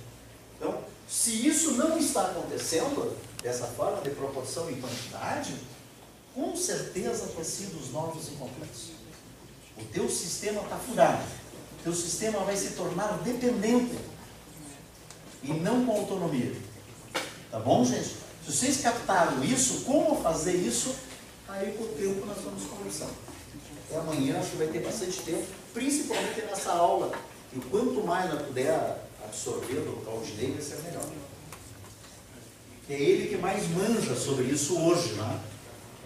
Então, 0.58 0.78
se 1.08 1.48
isso 1.48 1.72
não 1.72 1.98
está 1.98 2.26
acontecendo 2.26 3.16
dessa 3.42 3.66
forma, 3.68 4.02
de 4.02 4.10
proporção 4.12 4.70
e 4.70 4.76
quantidade, 4.76 5.56
com 6.34 6.56
certeza 6.56 7.28
tecidos 7.38 7.92
novos 7.92 8.28
incompletos. 8.30 8.90
O 9.78 9.84
teu 9.86 10.10
sistema 10.10 10.62
está 10.62 10.78
furado. 10.78 11.24
O 11.80 11.84
teu 11.84 11.94
sistema 11.94 12.40
vai 12.40 12.58
se 12.58 12.72
tornar 12.72 13.20
dependente 13.24 13.98
e 15.42 15.54
não 15.54 15.86
com 15.86 15.94
autonomia. 15.94 16.56
Tá 17.50 17.60
bom, 17.60 17.86
gente? 17.86 18.25
Se 18.46 18.52
vocês 18.52 18.82
captaram 18.82 19.44
isso, 19.44 19.82
como 19.86 20.22
fazer 20.22 20.54
isso, 20.54 20.96
aí 21.48 21.72
com 21.72 21.84
o 21.84 21.88
tempo 21.88 22.28
nós 22.28 22.38
vamos 22.44 22.64
conversar. 22.66 23.10
Até 23.88 23.98
amanhã 23.98 24.38
acho 24.40 24.52
que 24.52 24.58
vai 24.58 24.68
ter 24.68 24.82
bastante 24.82 25.20
tempo, 25.22 25.48
principalmente 25.74 26.42
nessa 26.42 26.72
aula. 26.74 27.12
E 27.52 27.60
quanto 27.60 28.04
mais 28.04 28.32
nós 28.32 28.44
puder 28.44 29.08
absorver 29.24 29.82
do 29.82 30.00
Claudinei, 30.06 30.52
vai 30.52 30.62
ser 30.62 30.78
melhor. 30.84 31.06
É 32.88 32.94
ele 32.94 33.30
que 33.30 33.38
mais 33.38 33.68
manja 33.70 34.16
sobre 34.16 34.44
isso 34.44 34.80
hoje, 34.80 35.14
né? 35.14 35.40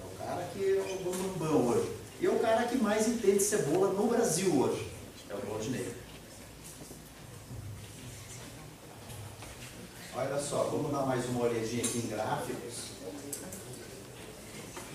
É 0.01 0.05
o 0.05 0.25
cara 0.25 0.49
que 0.53 0.63
é 0.63 0.97
o 0.97 1.03
bambambão 1.03 1.67
hoje. 1.67 1.91
E 2.21 2.25
é 2.25 2.29
o 2.29 2.39
cara 2.39 2.63
que 2.63 2.77
mais 2.77 3.05
entende 3.05 3.43
cebola 3.43 3.91
no 3.91 4.07
Brasil 4.07 4.57
hoje. 4.57 4.87
É 5.29 5.33
o 5.33 5.39
Claudinei. 5.39 5.93
Olha 10.21 10.37
só, 10.37 10.63
vamos 10.63 10.91
dar 10.91 11.05
mais 11.05 11.23
uma 11.29 11.45
olhadinha 11.45 11.81
aqui 11.81 11.99
em 11.99 12.09
gráficos. 12.09 12.73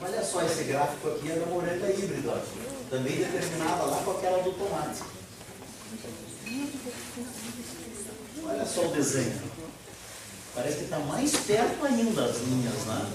Olha 0.02 0.22
só, 0.22 0.42
esse 0.42 0.64
gráfico 0.64 1.08
aqui 1.08 1.32
é 1.32 1.36
da 1.36 1.46
moranga 1.46 1.90
híbrida, 1.90 2.30
ó. 2.30 2.90
também 2.90 3.16
determinada 3.16 3.84
lá 3.84 4.02
com 4.04 4.10
aquela 4.10 4.42
do 4.42 4.52
tomate. 4.52 5.02
Olha 8.46 8.66
só 8.66 8.82
o 8.82 8.88
desenho. 8.88 9.40
Parece 10.54 10.76
que 10.76 10.84
está 10.84 10.98
mais 10.98 11.34
perto 11.36 11.86
ainda 11.86 12.24
as 12.26 12.40
linhas, 12.42 12.84
né? 12.84 13.10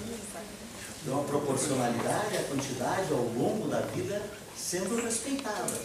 Então 1.04 1.22
a 1.22 1.24
proporcionalidade, 1.26 2.38
a 2.38 2.44
quantidade 2.46 3.14
ao 3.14 3.20
longo 3.20 3.68
da 3.68 3.82
vida 3.82 4.20
sendo 4.58 5.00
respeitada. 5.00 5.80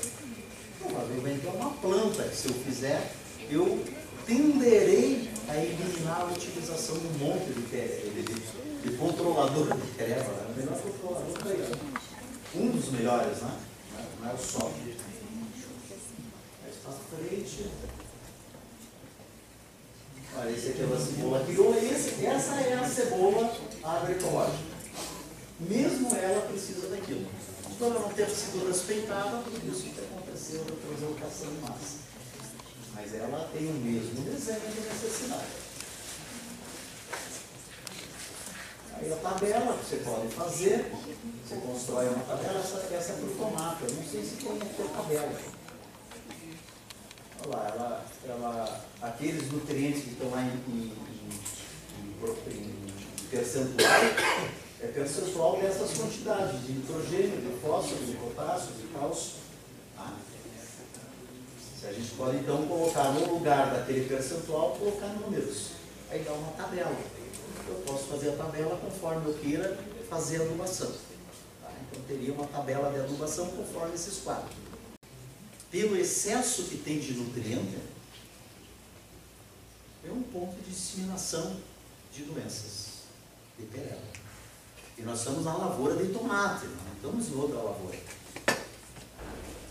Provavelmente 0.80 1.46
é 1.46 1.51
uma 1.51 1.70
planta 1.72 2.22
que 2.22 2.34
se 2.34 2.48
eu 2.48 2.55
fizer, 2.55 3.12
eu 3.51 3.84
tenderei 4.26 5.34
a 5.49 5.57
eliminar 5.57 6.23
a 6.23 6.25
utilização 6.25 6.99
de 6.99 7.07
um 7.07 7.19
monte 7.19 7.53
de, 7.53 8.83
de, 8.83 8.97
controlador 8.97 9.75
de 9.77 9.87
tereva. 9.97 10.33
Né? 10.33 10.47
O 10.49 10.59
melhor 10.59 10.81
controlador 10.81 11.25
um 12.57 12.71
dos 12.71 12.91
melhores, 12.91 13.39
né? 13.39 13.59
Não 14.21 14.31
é 14.31 14.33
o 14.33 14.39
só. 14.39 14.71
Mais 16.62 16.77
para 16.83 16.93
frente. 16.93 17.71
Olha, 20.37 20.51
esse 20.51 20.69
aqui 20.69 20.83
é 20.83 20.85
a 20.85 20.99
cebola 20.99 21.45
criou. 21.45 21.75
Esse, 21.75 22.27
essa 22.27 22.55
é 22.61 22.75
a 22.75 22.89
cebola 22.89 23.53
agroecológica. 23.83 24.75
Mesmo 25.61 26.15
ela 26.15 26.47
precisa 26.47 26.89
daquilo. 26.89 27.27
Por 27.79 27.87
ela 27.87 28.01
não 28.01 28.09
ter 28.11 28.29
sido 28.31 28.66
respeitada, 28.69 29.43
isso 29.66 29.83
que 29.83 30.01
aconteceu 30.01 30.62
a 30.62 30.87
translocação 30.87 31.51
em 31.51 31.61
massa. 31.61 32.03
Mas 32.95 33.15
ela 33.15 33.51
tem 33.53 33.66
o 33.66 33.75
mesmo 33.75 34.23
desenho 34.23 34.61
de 34.61 34.81
necessidade. 34.81 35.65
Aí 38.97 39.12
a 39.12 39.16
tabela 39.16 39.77
que 39.77 39.85
você 39.85 39.97
pode 39.97 40.29
fazer, 40.29 40.93
você 41.45 41.57
constrói 41.57 42.09
uma 42.09 42.25
tabela, 42.25 42.61
essa, 42.61 42.95
essa 42.95 43.12
é 43.12 43.16
para 43.16 43.29
tomate. 43.37 43.83
Eu 43.83 43.95
não 43.95 44.05
sei 44.05 44.23
se 44.23 44.37
tem 44.37 44.53
aqui 44.53 44.83
a 44.83 44.97
tabela. 44.97 45.33
Olha 47.41 47.57
lá, 47.57 47.69
ela, 47.69 48.07
ela, 48.27 48.85
aqueles 49.03 49.51
nutrientes 49.51 50.05
que 50.05 50.11
estão 50.11 50.31
lá 50.31 50.43
em, 50.43 50.53
em, 50.69 50.93
em, 51.11 51.31
em 51.99 52.75
percentual, 53.31 54.01
é 54.81 54.87
percentual 54.87 55.61
dessas 55.61 55.99
quantidades 55.99 56.65
de 56.65 56.73
nitrogênio, 56.73 57.41
de 57.41 57.61
fósforo, 57.61 58.07
de 58.07 58.12
potássio, 58.12 58.73
de 58.75 58.87
cálcio. 58.89 59.33
Tá? 59.97 60.12
A 61.86 61.93
gente 61.93 62.15
pode 62.15 62.39
então 62.39 62.66
colocar 62.66 63.12
no 63.12 63.35
lugar 63.35 63.74
daquele 63.74 64.09
percentual, 64.09 64.77
colocar 64.78 65.09
números. 65.09 65.73
Aí 66.11 66.23
dá 66.23 66.32
uma 66.32 66.52
tabela. 66.52 66.97
Eu 67.69 67.74
posso 67.86 68.05
fazer 68.05 68.31
a 68.31 68.36
tabela 68.36 68.77
conforme 68.77 69.28
eu 69.28 69.35
queira 69.35 69.78
fazer 70.09 70.40
a 70.40 70.44
adubação. 70.44 70.90
Tá? 71.62 71.70
Então 71.82 72.02
teria 72.09 72.32
uma 72.32 72.47
tabela 72.47 72.90
de 72.90 73.01
adubação 73.01 73.48
conforme 73.48 73.94
esses 73.94 74.19
quatro. 74.19 74.55
Pelo 75.70 75.97
excesso 75.97 76.65
que 76.65 76.78
tem 76.78 76.98
de 77.01 77.15
nutriente, 77.15 77.78
é 80.06 80.11
um 80.11 80.23
ponto 80.23 80.55
de 80.62 80.70
disseminação 80.70 81.56
de 82.12 82.23
doenças 82.24 83.02
de 83.59 83.66
pereba. 83.66 83.98
E 84.97 85.02
nós 85.02 85.19
estamos 85.19 85.44
na 85.44 85.56
lavoura 85.56 85.97
de 85.97 86.12
tomate, 86.12 86.66
não 86.66 86.94
estamos 86.94 87.28
em 87.28 87.35
outra 87.35 87.59
lavoura. 87.59 87.98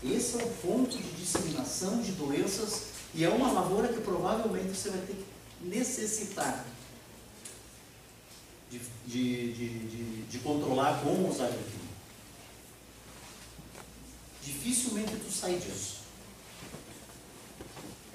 Esse 0.04 0.38
é 0.38 0.44
o 0.44 0.50
ponto 0.50 0.96
de 0.96 1.10
disseminação 1.12 2.02
de 2.02 2.12
doenças 2.12 2.82
e 3.14 3.24
é 3.24 3.28
uma 3.28 3.50
lavoura 3.50 3.88
que 3.88 4.00
provavelmente 4.02 4.76
você 4.76 4.90
vai 4.90 5.00
ter 5.00 5.14
que 5.14 5.66
necessitar 5.66 6.64
de, 8.70 8.78
de, 9.06 9.52
de, 9.52 10.22
de 10.24 10.38
controlar 10.40 11.00
com 11.00 11.28
os 11.28 11.40
agroquímicos. 11.40 11.84
Dificilmente 14.42 15.16
tu 15.16 15.32
sai 15.32 15.56
disso. 15.56 16.00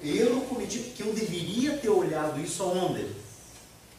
Eu 0.02 0.42
cometi 0.42 0.78
que 0.78 1.02
eu 1.02 1.12
deveria 1.12 1.76
ter 1.76 1.88
olhado 1.88 2.40
isso 2.40 2.62
aonde? 2.62 3.06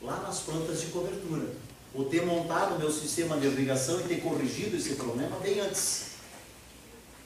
Lá 0.02 0.20
nas 0.22 0.40
plantas 0.40 0.80
de 0.80 0.88
cobertura 0.88 1.54
ou 1.94 2.06
ter 2.06 2.26
montado 2.26 2.80
meu 2.80 2.92
sistema 2.92 3.38
de 3.38 3.48
irrigação 3.48 4.00
e 4.00 4.04
ter 4.04 4.22
corrigido 4.22 4.78
esse 4.78 4.96
problema 4.96 5.38
bem 5.40 5.60
antes. 5.60 6.11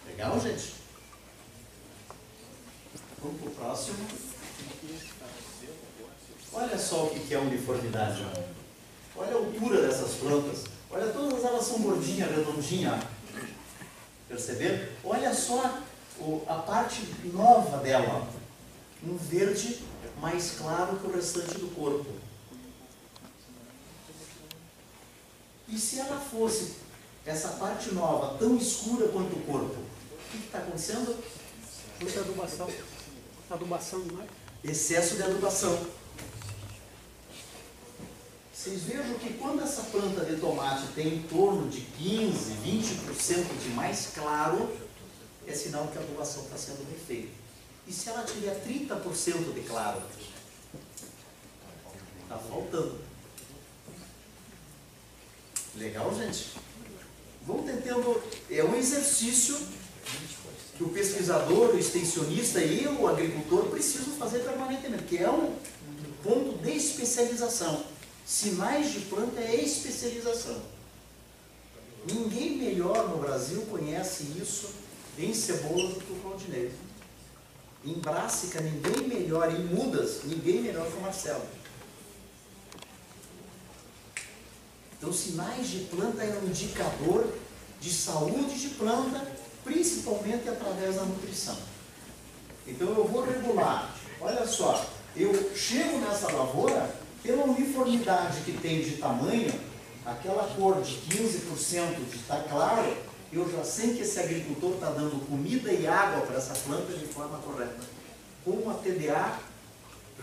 Legal, 0.07 0.39
gente? 0.39 0.75
Vamos 3.21 3.41
para 3.41 3.49
o 3.49 3.55
próximo. 3.55 3.97
Olha 6.53 6.77
só 6.77 7.05
o 7.05 7.09
que 7.09 7.33
é 7.33 7.39
uniformidade. 7.39 8.25
Olha 9.15 9.31
a 9.31 9.35
altura 9.35 9.81
dessas 9.81 10.15
plantas. 10.15 10.63
Olha, 10.89 11.11
todas 11.11 11.43
elas 11.43 11.65
são 11.65 11.79
gordinhas, 11.79 12.29
redondinhas. 12.29 13.03
Perceberam? 14.27 14.87
Olha 15.03 15.33
só 15.33 15.79
a 16.47 16.55
parte 16.55 17.01
nova 17.25 17.77
dela. 17.79 18.27
Um 19.03 19.17
verde 19.17 19.83
mais 20.21 20.51
claro 20.51 20.97
que 20.97 21.07
o 21.07 21.11
restante 21.11 21.57
do 21.57 21.73
corpo. 21.75 22.09
E 25.67 25.77
se 25.77 25.99
ela 25.99 26.19
fosse 26.19 26.75
essa 27.25 27.49
parte 27.49 27.93
nova 27.93 28.37
tão 28.37 28.55
escura 28.55 29.07
quanto 29.07 29.35
o 29.35 29.41
corpo, 29.41 29.84
que 30.37 30.45
está 30.45 30.59
acontecendo? 30.59 31.23
Adubação. 32.19 32.69
Adubação 33.49 34.01
demais. 34.01 34.29
Excesso 34.63 35.15
de 35.15 35.23
adubação. 35.23 35.87
Vocês 38.53 38.81
vejam 38.83 39.13
que 39.19 39.33
quando 39.35 39.61
essa 39.61 39.83
planta 39.83 40.25
de 40.25 40.37
tomate 40.37 40.87
tem 40.95 41.17
em 41.17 41.21
torno 41.23 41.69
de 41.69 41.81
15, 41.81 42.53
20% 42.65 43.61
de 43.61 43.69
mais 43.69 44.07
claro, 44.15 44.75
é 45.45 45.53
sinal 45.53 45.87
que 45.87 45.97
a 45.97 46.01
adubação 46.01 46.43
está 46.43 46.57
sendo 46.57 46.83
bem 46.87 46.97
feita. 46.97 47.31
E 47.87 47.93
se 47.93 48.09
ela 48.09 48.23
tiver 48.23 48.59
30% 48.65 49.53
de 49.53 49.61
claro? 49.61 50.01
Está 52.23 52.37
faltando. 52.39 52.99
Legal, 55.75 56.15
gente? 56.15 56.53
Vamos 57.45 57.65
tentando. 57.65 58.23
É 58.49 58.63
um 58.63 58.75
exercício 58.75 59.55
que 60.75 60.83
o 60.83 60.89
pesquisador, 60.89 61.73
o 61.73 61.79
extensionista 61.79 62.61
e 62.61 62.85
o 62.87 63.07
agricultor 63.07 63.67
precisam 63.67 64.13
fazer 64.15 64.39
permanentemente, 64.39 65.03
que 65.03 65.17
é 65.17 65.29
um 65.29 65.55
ponto 66.23 66.57
de 66.57 66.71
especialização. 66.71 67.83
Sinais 68.25 68.91
de 68.91 69.01
planta 69.01 69.39
é 69.39 69.55
especialização. 69.55 70.61
Ninguém 72.11 72.57
melhor 72.57 73.09
no 73.09 73.17
Brasil 73.17 73.61
conhece 73.63 74.23
isso 74.41 74.69
em 75.17 75.33
cebola 75.33 75.93
do 75.93 76.01
que 76.01 76.11
o 76.11 76.15
Claudinei. 76.17 76.71
Em 77.85 77.93
Brássica, 77.93 78.59
ninguém 78.59 79.07
melhor, 79.07 79.49
em 79.51 79.63
Mudas, 79.65 80.23
ninguém 80.25 80.61
melhor 80.61 80.89
que 80.91 80.97
o 80.97 81.01
Marcelo. 81.01 81.45
Então, 84.97 85.13
sinais 85.13 85.67
de 85.69 85.79
planta 85.85 86.23
é 86.23 86.39
um 86.39 86.47
indicador 86.47 87.27
de 87.79 87.93
saúde 87.93 88.59
de 88.59 88.69
planta, 88.69 89.44
principalmente 89.65 90.47
através 90.47 90.95
da 90.95 91.01
nutrição. 91.01 91.57
Então, 92.67 92.87
eu 92.87 93.05
vou 93.05 93.25
regular. 93.25 93.93
Olha 94.21 94.45
só, 94.47 94.85
eu 95.17 95.53
chego 95.55 95.97
nessa 95.97 96.31
lavoura, 96.31 96.95
pela 97.21 97.43
uniformidade 97.43 98.41
que 98.41 98.53
tem 98.53 98.81
de 98.81 98.97
tamanho, 98.97 99.51
aquela 100.05 100.43
cor 100.55 100.81
de 100.81 100.93
15% 101.09 102.09
de 102.09 102.17
estar 102.17 102.43
claro, 102.43 102.95
eu 103.33 103.51
já 103.51 103.63
sei 103.63 103.95
que 103.95 104.03
esse 104.03 104.19
agricultor 104.19 104.75
está 104.75 104.91
dando 104.91 105.27
comida 105.27 105.71
e 105.71 105.87
água 105.87 106.21
para 106.21 106.37
essa 106.37 106.53
planta 106.53 106.93
de 106.93 107.07
forma 107.07 107.39
correta. 107.39 107.79
Com 108.45 108.69
a 108.69 108.75
TDA, 108.75 109.39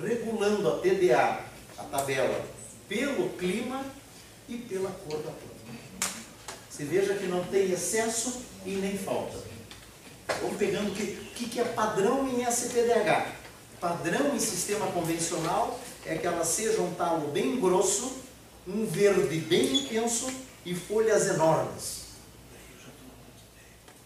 regulando 0.01 0.69
a 0.69 0.79
TDA, 0.79 1.41
a 1.77 1.83
tabela, 1.85 2.45
pelo 2.89 3.31
clima 3.31 3.85
e 4.49 4.57
pela 4.57 4.91
cor 4.91 5.19
da 5.19 5.33
planta. 5.33 5.53
Você 6.71 6.85
veja 6.85 7.15
que 7.15 7.27
não 7.27 7.45
tem 7.45 7.71
excesso 7.73 8.52
e 8.65 8.71
nem 8.71 8.97
falta. 8.97 9.39
Vamos 10.41 10.57
pegando 10.57 10.91
o 10.91 10.95
que, 10.95 11.49
que, 11.49 11.61
é 11.61 11.65
padrão 11.65 12.29
em 12.29 12.45
SPDH. 12.45 13.33
Padrão 13.81 14.35
em 14.35 14.41
sistema 14.41 14.87
convencional 14.93 15.79
é 16.07 16.17
que 16.17 16.27
ela 16.27 16.45
seja 16.45 16.81
um 16.81 16.95
talo 16.95 17.29
bem 17.29 17.61
grosso, 17.61 18.13
um 18.67 18.87
verde 18.87 19.39
bem 19.41 19.85
intenso 19.85 20.33
e 20.65 20.75
folhas 20.75 21.27
enormes. 21.29 22.03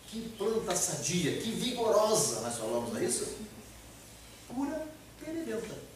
Que 0.09 0.20
planta 0.39 0.74
sadia, 0.74 1.37
que 1.39 1.51
vigorosa, 1.51 2.41
nós 2.41 2.57
falamos, 2.57 2.93
não 2.93 3.01
é 3.01 3.05
isso? 3.05 3.37
Pura 4.49 4.87
terebenta. 5.23 5.87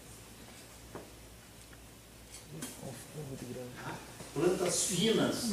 plantas 4.35 4.85
finas, 4.85 5.53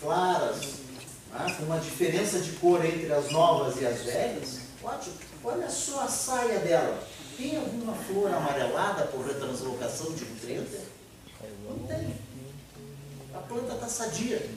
claras, 0.00 0.56
né, 1.34 1.56
uma 1.60 1.78
diferença 1.78 2.38
de 2.38 2.52
cor 2.52 2.84
entre 2.84 3.12
as 3.12 3.30
novas 3.30 3.80
e 3.80 3.86
as 3.86 4.02
velhas. 4.02 4.58
Ótimo. 4.82 5.14
Olha 5.42 5.68
só 5.68 6.00
a 6.00 6.08
saia 6.08 6.60
dela. 6.60 7.02
Tem 7.36 7.56
alguma 7.56 7.94
flor 7.94 8.32
amarelada 8.32 9.04
por 9.06 9.26
retranslocação 9.26 10.12
de 10.12 10.24
nutrientes? 10.24 10.80
Não 11.68 11.86
tem. 11.86 12.14
A 13.34 13.38
planta 13.38 13.74
está 13.74 13.88
sadia. 13.88 14.48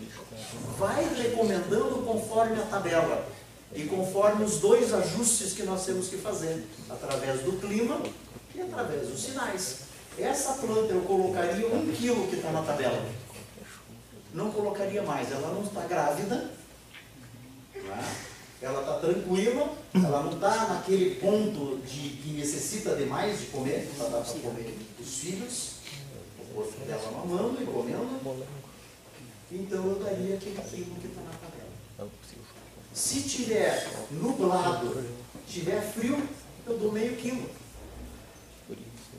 Vai 0.78 1.04
recomendando 1.16 2.04
conforme 2.06 2.62
a 2.62 2.66
tabela 2.66 3.28
e 3.74 3.84
conforme 3.86 4.46
os 4.46 4.60
dois 4.60 4.94
ajustes 4.94 5.54
que 5.54 5.64
nós 5.64 5.86
temos 5.86 6.08
que 6.08 6.18
fazer, 6.18 6.64
através 6.90 7.42
do 7.42 7.60
clima 7.60 8.00
e 8.56 8.62
através 8.62 9.08
dos 9.08 9.22
sinais. 9.22 9.80
Essa 10.18 10.54
planta 10.54 10.94
eu 10.94 11.02
colocaria 11.02 11.68
um 11.68 11.92
quilo 11.92 12.28
que 12.28 12.36
está 12.38 12.52
na 12.52 12.62
tabela. 12.62 13.04
não 14.34 14.52
colocaria 14.52 15.02
mais. 15.04 15.32
Ela 15.32 15.54
não 15.54 15.64
está 15.64 15.82
grávida, 15.82 16.50
tá? 17.82 18.28
ela 18.62 18.80
está 18.82 19.00
tranquila, 19.00 19.74
ela 19.94 20.24
não 20.24 20.34
está 20.34 20.68
naquele 20.68 21.16
ponto 21.16 21.78
de 21.86 22.10
que 22.10 22.30
necessita 22.32 22.96
de 22.96 23.06
mais 23.06 23.40
de 23.40 23.46
comer, 23.48 23.88
ela 24.00 24.10
dá 24.10 24.22
para 24.22 24.40
comer 24.40 24.78
os 25.00 25.18
filhos, 25.20 25.76
o 26.40 26.54
corpo 26.56 26.86
dela 26.86 27.12
mamando 27.12 27.62
e 27.62 27.66
comendo. 27.66 28.46
Então 29.52 29.86
eu 29.86 30.00
daria 30.00 30.36
aquele 30.36 30.60
quilo 30.62 30.96
que 31.00 31.08
está 31.08 31.22
na 31.22 31.32
tabela. 31.32 32.12
Se 32.94 33.22
tiver 33.22 33.88
nublado, 34.12 35.06
tiver 35.48 35.82
frio, 35.94 36.28
eu 36.66 36.78
dou 36.78 36.92
meio 36.92 37.16
quilo. 37.16 37.48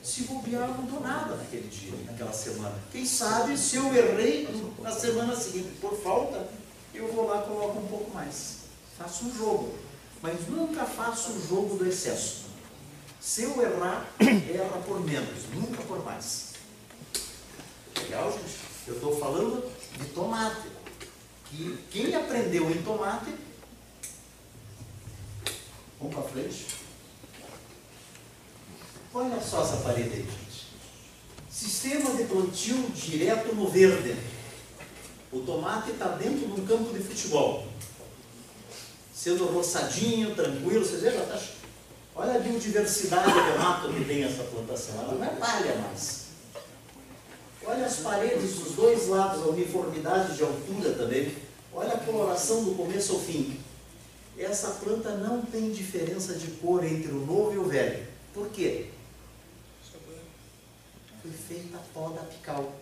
Se 0.03 0.23
bobear, 0.23 0.69
eu 0.69 0.75
não 0.75 0.85
dou 0.85 1.01
nada 1.01 1.35
naquele 1.35 1.67
dia, 1.67 1.91
naquela 2.05 2.31
semana. 2.31 2.75
Quem 2.91 3.05
sabe 3.05 3.57
se 3.57 3.75
eu 3.75 3.93
errei 3.93 4.47
na 4.81 4.91
semana 4.91 5.35
seguinte 5.35 5.71
por 5.81 5.93
falta, 6.01 6.47
eu 6.93 7.11
vou 7.13 7.27
lá 7.27 7.43
e 7.43 7.47
coloco 7.47 7.79
um 7.79 7.87
pouco 7.87 8.11
mais. 8.11 8.59
Faço 8.97 9.25
um 9.25 9.35
jogo. 9.35 9.75
Mas 10.21 10.47
nunca 10.47 10.85
faço 10.85 11.31
o 11.31 11.47
jogo 11.47 11.77
do 11.77 11.87
excesso. 11.87 12.45
Se 13.19 13.43
eu 13.43 13.61
errar, 13.61 14.09
erra 14.19 14.81
por 14.85 14.99
menos, 15.01 15.45
nunca 15.53 15.81
por 15.83 16.03
mais. 16.03 16.53
Legal, 18.01 18.31
gente? 18.31 18.57
Eu 18.87 18.95
estou 18.95 19.19
falando 19.19 19.69
de 19.97 20.05
tomate. 20.09 20.67
Que 21.45 21.83
quem 21.89 22.15
aprendeu 22.15 22.69
em 22.69 22.81
tomate, 22.83 23.33
vamos 25.99 26.15
para 26.15 26.23
frente. 26.23 26.67
Olha 29.13 29.41
só 29.41 29.63
essa 29.63 29.77
parede 29.77 30.09
aí, 30.09 30.21
gente. 30.21 30.67
Sistema 31.49 32.13
de 32.13 32.25
plantio 32.25 32.77
direto 32.91 33.55
no 33.55 33.67
verde. 33.67 34.15
O 35.31 35.39
tomate 35.41 35.91
está 35.91 36.07
dentro 36.09 36.47
de 36.47 36.61
um 36.61 36.65
campo 36.65 36.91
de 36.93 37.03
futebol. 37.03 37.67
Sendo 39.13 39.45
roçadinho, 39.45 40.35
tranquilo. 40.35 40.83
Vocês 40.83 41.01
vejam, 41.01 41.25
tá? 41.25 41.39
olha 42.15 42.35
a 42.35 42.39
biodiversidade 42.39 43.31
de 43.31 43.57
mato 43.57 43.93
que 43.93 44.05
tem 44.05 44.23
essa 44.23 44.43
plantação. 44.43 44.95
Ela 45.01 45.13
não 45.13 45.23
é 45.23 45.29
palha 45.35 45.75
mais. 45.75 46.29
Olha 47.63 47.85
as 47.85 47.97
paredes 47.97 48.55
dos 48.55 48.75
dois 48.75 49.07
lados, 49.07 49.43
a 49.43 49.47
uniformidade 49.47 50.35
de 50.35 50.43
altura 50.43 50.93
também. 50.93 51.35
Olha 51.73 51.93
a 51.93 51.99
coloração 51.99 52.63
do 52.63 52.75
começo 52.75 53.13
ao 53.13 53.19
fim. 53.19 53.59
Essa 54.37 54.69
planta 54.83 55.11
não 55.15 55.41
tem 55.41 55.71
diferença 55.71 56.33
de 56.33 56.47
cor 56.51 56.83
entre 56.83 57.11
o 57.11 57.25
novo 57.25 57.53
e 57.53 57.57
o 57.57 57.65
velho. 57.65 58.07
Por 58.33 58.49
quê? 58.49 58.89
Foi 61.21 61.31
feita 61.31 61.77
poda 61.93 62.21
apical. 62.21 62.73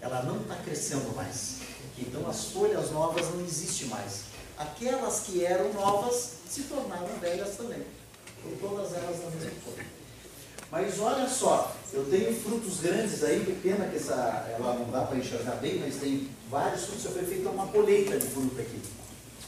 Ela 0.00 0.22
não 0.22 0.42
está 0.42 0.54
crescendo 0.56 1.14
mais. 1.16 1.56
Então 2.00 2.28
as 2.28 2.46
folhas 2.46 2.90
novas 2.90 3.28
não 3.34 3.40
existem 3.40 3.88
mais. 3.88 4.22
Aquelas 4.56 5.20
que 5.20 5.44
eram 5.44 5.72
novas 5.72 6.32
se 6.48 6.62
tornaram 6.62 7.08
velhas 7.20 7.56
também. 7.56 7.82
Por 8.42 8.52
todas 8.68 8.92
elas 8.92 9.20
da 9.20 9.30
mesma 9.30 9.50
cor. 9.64 9.84
Mas 10.70 11.00
olha 11.00 11.28
só, 11.28 11.74
eu 11.92 12.04
tenho 12.10 12.34
frutos 12.40 12.80
grandes 12.80 13.24
aí, 13.24 13.42
que 13.44 13.52
pena 13.52 13.88
que 13.88 13.96
essa, 13.96 14.14
ela 14.54 14.74
não 14.74 14.90
dá 14.90 15.02
para 15.02 15.16
enxergar 15.16 15.56
bem, 15.56 15.78
mas 15.78 15.96
tem 15.96 16.28
vários 16.50 16.84
frutos, 16.84 17.04
foi 17.04 17.24
feita 17.24 17.48
uma 17.48 17.66
colheita 17.68 18.18
de 18.18 18.26
fruta 18.26 18.60
aqui. 18.60 18.80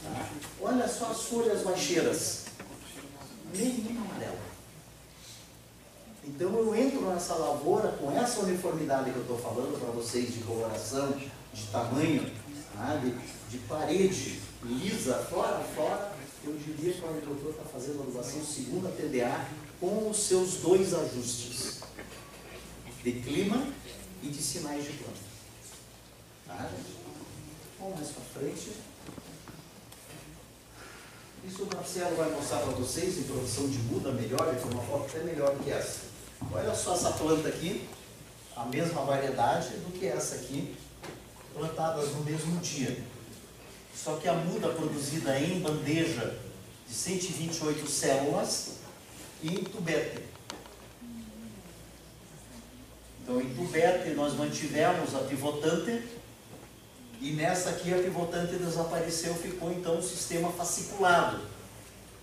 Tá? 0.03 0.29
Olha 0.61 0.87
só 0.87 1.11
as 1.11 1.21
folhas 1.23 1.61
baixeiras. 1.61 2.45
Nenhuma 3.53 4.01
amarela. 4.01 4.39
Então 6.23 6.49
eu 6.57 6.75
entro 6.75 7.01
nessa 7.01 7.35
lavoura 7.35 7.89
com 7.99 8.11
essa 8.11 8.41
uniformidade 8.41 9.11
que 9.11 9.17
eu 9.17 9.21
estou 9.21 9.37
falando 9.37 9.79
para 9.79 9.91
vocês, 9.91 10.33
de 10.33 10.39
coloração, 10.39 11.11
de 11.53 11.63
tamanho, 11.71 12.31
de, 13.01 13.11
de 13.49 13.57
parede 13.67 14.39
lisa, 14.63 15.15
fora 15.29 15.57
a 15.57 15.63
fora, 15.63 16.11
eu 16.43 16.55
diria 16.57 16.93
que 16.93 17.01
o 17.01 17.09
agricultor 17.09 17.51
está 17.51 17.63
fazendo 17.63 18.01
adubação 18.01 18.43
segunda 18.43 18.89
TDA 18.89 19.47
com 19.79 20.09
os 20.09 20.17
seus 20.17 20.55
dois 20.55 20.93
ajustes 20.93 21.81
de 23.03 23.11
clima 23.13 23.67
e 24.23 24.27
de 24.27 24.41
sinais 24.41 24.83
de 24.83 24.93
planta. 24.93 25.19
Tá? 26.47 26.69
Vamos 27.79 27.95
mais 27.95 28.09
para 28.09 28.41
frente. 28.41 28.71
Isso 31.43 31.63
o 31.63 31.75
Marcelo 31.75 32.15
vai 32.15 32.29
mostrar 32.29 32.59
para 32.59 32.73
vocês 32.73 33.17
em 33.17 33.23
produção 33.23 33.67
de 33.67 33.79
muda 33.79 34.11
melhor, 34.11 34.55
foi 34.55 34.71
uma 34.71 34.83
foto 34.83 35.05
até 35.09 35.23
melhor 35.23 35.55
do 35.55 35.63
que 35.63 35.71
essa. 35.71 36.01
Olha 36.51 36.75
só 36.75 36.93
essa 36.93 37.11
planta 37.13 37.47
aqui, 37.47 37.87
a 38.55 38.65
mesma 38.65 39.03
variedade 39.03 39.69
do 39.69 39.91
que 39.97 40.05
essa 40.05 40.35
aqui, 40.35 40.75
plantadas 41.53 42.11
no 42.11 42.23
mesmo 42.23 42.59
dia. 42.59 42.97
Só 43.95 44.15
que 44.17 44.27
a 44.27 44.33
muda 44.33 44.69
produzida 44.69 45.39
em 45.39 45.59
bandeja 45.59 46.35
de 46.87 46.93
128 46.93 47.87
células 47.87 48.77
e 49.43 49.49
em 49.49 49.63
tubete. 49.63 50.23
Então, 53.21 53.39
em 53.39 53.53
tubete 53.53 54.09
nós 54.11 54.33
mantivemos 54.33 55.13
a 55.15 55.19
pivotante 55.19 56.03
e 57.21 57.33
nessa 57.33 57.69
aqui 57.69 57.93
a 57.93 58.01
pivotante 58.01 58.55
desapareceu, 58.55 59.35
ficou 59.35 59.71
então 59.71 59.99
o 59.99 60.03
sistema 60.03 60.51
fasciculado. 60.51 61.39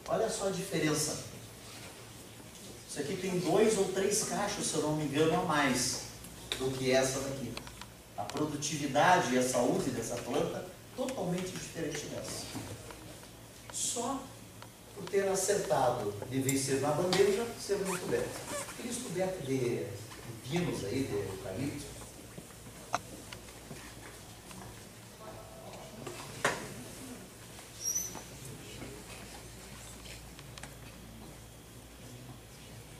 Olha 0.09 0.29
só 0.29 0.49
a 0.49 0.51
diferença. 0.51 1.25
Isso 2.91 2.99
aqui 2.99 3.17
tem 3.17 3.39
dois 3.39 3.79
ou 3.79 3.85
três 3.93 4.25
cachos, 4.25 4.67
se 4.67 4.75
eu 4.75 4.83
não 4.83 4.97
me 4.97 5.05
engano, 5.05 5.39
a 5.39 5.45
mais 5.45 6.03
do 6.59 6.71
que 6.73 6.91
essa 6.91 7.21
daqui. 7.21 7.53
A 8.19 8.25
produtividade 8.25 9.35
e 9.35 9.39
a 9.39 9.49
saúde 9.49 9.91
dessa 9.91 10.17
planta 10.17 10.67
totalmente 10.97 11.51
diferente 11.51 12.05
dessa. 12.07 12.45
Só 13.73 14.21
por 14.95 15.05
ter 15.05 15.29
acertado, 15.29 16.13
de 16.29 16.41
vez 16.41 16.61
ser 16.61 16.81
na 16.81 16.91
bandeja, 16.91 17.47
ser 17.65 17.79
no 17.79 17.97
coberto. 17.97 18.29
Aqueles 18.71 18.99
cobertos 18.99 19.47
de, 19.47 19.85
de 19.85 20.51
pinos 20.51 20.85
aí, 20.85 21.05
de 21.05 21.15
eucalipto, 21.15 21.99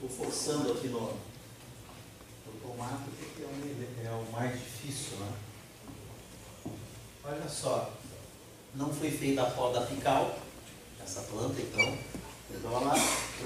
forçando 0.09 0.71
aqui 0.73 0.87
no, 0.87 1.13
no 2.69 2.75
tomate, 2.75 3.09
porque 3.17 3.43
é, 3.43 4.07
é 4.07 4.11
o 4.11 4.31
mais 4.31 4.53
difícil, 4.53 5.17
né? 5.17 5.31
Olha 7.23 7.49
só, 7.49 7.93
não 8.75 8.93
foi 8.93 9.11
feita 9.11 9.41
a 9.41 9.49
poda 9.51 9.79
apical, 9.79 10.37
essa 11.03 11.21
planta 11.21 11.59
então, 11.61 11.97
então 12.51 12.71
ela 12.71 12.93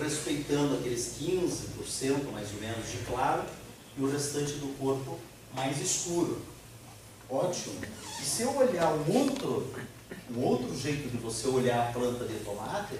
respeitando 0.02 0.76
aqueles 0.76 1.16
15% 1.20 2.32
mais 2.32 2.54
ou 2.54 2.60
menos 2.60 2.92
de 2.92 2.98
claro 3.06 3.44
e 3.98 4.02
o 4.02 4.12
restante 4.12 4.54
do 4.54 4.78
corpo 4.78 5.20
mais 5.54 5.80
escuro. 5.80 6.42
Ótimo. 7.30 7.80
E 8.22 8.24
se 8.24 8.44
eu 8.44 8.56
olhar 8.56 8.94
um 8.94 9.18
outro, 9.18 9.74
um 10.32 10.42
outro 10.42 10.78
jeito 10.78 11.10
de 11.10 11.18
você 11.18 11.48
olhar 11.48 11.90
a 11.90 11.92
planta 11.92 12.26
de 12.26 12.36
tomate, 12.40 12.96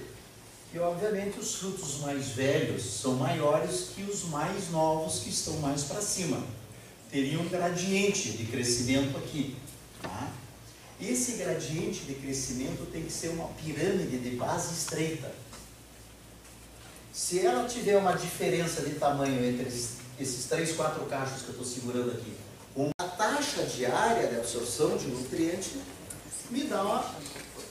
que 0.74 0.80
obviamente 0.80 1.40
os 1.40 1.54
frutos 1.54 2.00
mais 2.00 2.30
velhos 2.30 2.82
são 2.84 3.14
maiores 3.14 3.90
que 3.96 4.02
os 4.02 4.24
mais 4.24 4.72
novos 4.72 5.20
que 5.20 5.30
estão 5.30 5.54
mais 5.58 5.84
para 5.84 6.02
cima. 6.02 6.44
Teria 7.12 7.40
um 7.40 7.48
gradiente 7.48 8.32
de 8.32 8.46
crescimento 8.46 9.16
aqui. 9.16 9.56
Tá? 10.02 10.32
Esse 11.00 11.34
gradiente 11.34 12.06
de 12.06 12.16
crescimento 12.16 12.90
tem 12.92 13.04
que 13.04 13.12
ser 13.12 13.28
uma 13.30 13.50
pirâmide 13.50 14.18
de 14.18 14.32
base 14.36 14.74
estreita. 14.74 15.32
Se 17.14 17.46
ela 17.46 17.68
tiver 17.68 17.96
uma 17.98 18.14
diferença 18.14 18.82
de 18.82 18.96
tamanho 18.96 19.46
entre 19.46 19.68
esses 20.20 20.46
três, 20.46 20.76
quatro 20.76 21.06
cachos 21.06 21.44
que 21.44 21.50
eu 21.50 21.52
estou 21.52 21.66
segurando 21.68 22.14
aqui, 22.14 22.34
uma 22.76 23.10
taxa 23.16 23.62
diária 23.62 24.28
de 24.28 24.38
absorção 24.38 24.98
de 24.98 25.06
nutriente 25.06 25.80
me 26.50 26.64
dá 26.64 27.14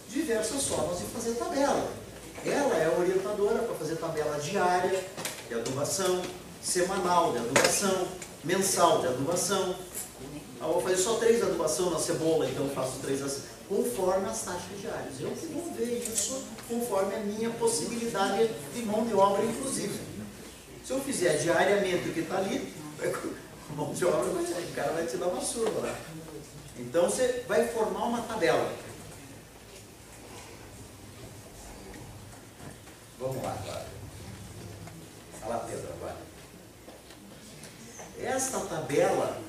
diversas 0.08 0.68
formas 0.68 1.00
de 1.00 1.06
fazer 1.06 1.32
tabela. 1.32 2.01
Ela 2.44 2.76
é 2.76 2.86
a 2.86 2.98
orientadora 2.98 3.60
para 3.60 3.74
fazer 3.76 3.96
tabela 3.96 4.38
diária 4.38 5.04
de 5.48 5.54
adubação, 5.54 6.22
semanal 6.62 7.32
de 7.32 7.38
adubação, 7.38 8.08
mensal 8.44 9.00
de 9.00 9.08
adubação, 9.08 9.76
eu 10.62 10.74
vou 10.74 10.80
fazer 10.80 10.96
só 10.96 11.14
três 11.16 11.42
adubação 11.42 11.90
na 11.90 11.98
cebola, 11.98 12.48
então 12.48 12.68
faço 12.68 13.00
três 13.02 13.20
conforme 13.68 14.28
as 14.28 14.42
taxas 14.42 14.80
diárias. 14.80 15.20
Eu 15.20 15.34
vou 15.52 15.72
ver 15.74 15.98
isso 15.98 16.44
conforme 16.68 17.16
a 17.16 17.18
minha 17.18 17.50
possibilidade 17.50 18.48
de 18.72 18.82
mão 18.82 19.04
de 19.04 19.12
obra, 19.12 19.44
inclusive. 19.44 19.98
Se 20.84 20.92
eu 20.92 21.00
fizer 21.00 21.36
diariamente 21.38 22.08
o 22.08 22.12
que 22.12 22.20
está 22.20 22.38
ali, 22.38 22.72
mão 23.74 23.92
de 23.92 24.04
obra, 24.04 24.20
o 24.20 24.74
cara 24.74 24.92
vai 24.92 25.04
te 25.04 25.16
dar 25.16 25.26
uma 25.26 25.40
surra 25.40 25.80
lá. 25.80 25.98
Então 26.78 27.10
você 27.10 27.44
vai 27.48 27.66
formar 27.66 28.04
uma 28.04 28.22
tabela. 28.22 28.72
Vamos 33.22 33.40
lá 33.40 33.52
agora. 33.52 33.86
Fala 35.40 35.58
Pedro 35.60 35.88
agora. 35.92 36.16
Esta 38.18 38.58
tabela 38.62 39.40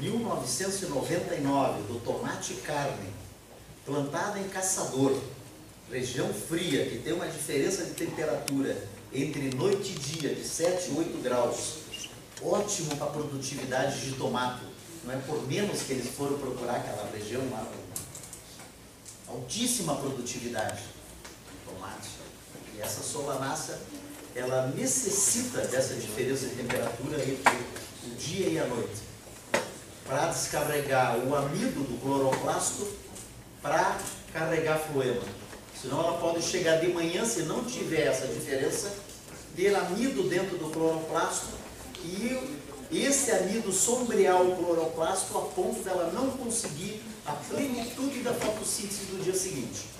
1999 0.00 1.82
1999 1.82 1.82
do 1.82 2.00
tomate 2.00 2.54
carne, 2.54 3.12
plantada 3.84 4.38
em 4.38 4.48
Caçador, 4.48 5.20
região 5.90 6.32
fria, 6.32 6.88
que 6.88 7.00
tem 7.00 7.12
uma 7.12 7.28
diferença 7.28 7.84
de 7.84 7.90
temperatura 7.90 8.74
entre 9.12 9.54
noite 9.54 9.92
e 9.92 9.98
dia 9.98 10.34
de 10.34 10.44
7 10.44 10.92
e 10.92 10.96
8 10.96 11.22
graus, 11.22 11.74
ótimo 12.42 12.96
para 12.96 13.06
a 13.06 13.10
produtividade 13.10 14.00
de 14.00 14.12
tomate. 14.16 14.64
Não 15.04 15.12
é 15.12 15.18
por 15.18 15.46
menos 15.46 15.82
que 15.82 15.92
eles 15.92 16.08
foram 16.16 16.38
procurar 16.38 16.76
aquela 16.76 17.06
região 17.10 17.42
lá. 17.50 17.70
Altíssima 19.28 19.96
produtividade 19.96 20.94
tomate. 21.64 22.08
E 22.74 22.80
essa 22.80 23.02
solanácea, 23.02 23.78
ela 24.34 24.68
necessita 24.68 25.60
dessa 25.62 25.94
diferença 25.94 26.46
de 26.46 26.56
temperatura 26.56 27.18
entre 27.22 27.52
o 28.06 28.14
dia 28.16 28.48
e 28.48 28.58
a 28.58 28.66
noite 28.66 29.02
para 30.04 30.26
descarregar 30.26 31.18
o 31.18 31.34
amido 31.34 31.80
do 31.80 32.00
cloroplasto 32.00 32.86
para 33.62 33.98
carregar 34.32 34.78
floema. 34.78 35.22
Senão 35.80 36.00
ela 36.00 36.18
pode 36.18 36.42
chegar 36.42 36.76
de 36.76 36.88
manhã, 36.88 37.24
se 37.24 37.42
não 37.42 37.64
tiver 37.64 38.06
essa 38.06 38.26
diferença, 38.26 38.92
ter 39.56 39.74
amido 39.74 40.28
dentro 40.28 40.58
do 40.58 40.70
cloroplasto 40.70 41.48
e 42.02 42.38
esse 42.92 43.30
amido 43.30 43.72
sombrear 43.72 44.40
o 44.42 44.56
cloroplasto 44.56 45.38
a 45.38 45.42
ponto 45.42 45.82
dela 45.82 46.12
não 46.12 46.30
conseguir 46.32 47.02
a 47.24 47.32
plenitude 47.32 48.20
da 48.20 48.34
fotossíntese 48.34 49.06
do 49.06 49.22
dia 49.24 49.34
seguinte. 49.34 49.93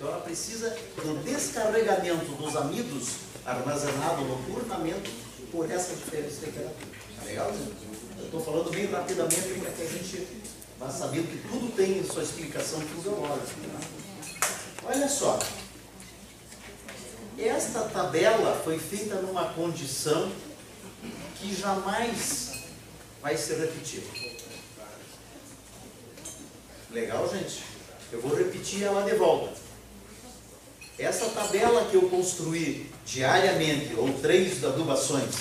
Então 0.00 0.12
ela 0.12 0.22
precisa 0.22 0.74
do 0.96 1.22
descarregamento 1.22 2.32
dos 2.32 2.56
amidos 2.56 3.16
armazenado 3.44 4.24
noturnamente 4.24 5.10
por 5.52 5.70
essa 5.70 5.94
diferença 5.94 6.36
de 6.36 6.46
temperatura. 6.46 6.86
Tá 7.18 7.24
legal, 7.26 7.52
gente? 7.52 7.76
Eu 8.18 8.24
estou 8.24 8.42
falando 8.42 8.70
bem 8.70 8.86
rapidamente 8.86 9.60
para 9.60 9.70
que 9.72 9.82
a 9.82 9.86
gente 9.86 10.26
vá 10.78 10.88
sabendo 10.88 11.28
que 11.28 11.46
tudo 11.46 11.76
tem 11.76 12.02
sua 12.02 12.22
explicação 12.22 12.80
fisiológica. 12.80 13.60
Né? 13.60 13.80
Olha 14.84 15.06
só. 15.06 15.38
Esta 17.38 17.80
tabela 17.82 18.58
foi 18.64 18.78
feita 18.78 19.16
numa 19.16 19.52
condição 19.52 20.32
que 21.36 21.54
jamais 21.54 22.52
vai 23.20 23.36
ser 23.36 23.58
repetida. 23.58 24.06
Legal, 26.90 27.28
gente? 27.28 27.64
Eu 28.10 28.22
vou 28.22 28.34
repetir 28.34 28.84
ela 28.84 29.02
de 29.02 29.14
volta. 29.16 29.59
Essa 31.00 31.30
tabela 31.30 31.86
que 31.86 31.94
eu 31.94 32.10
construí 32.10 32.90
diariamente, 33.06 33.94
ou 33.94 34.12
três 34.20 34.62
adubações, 34.62 35.34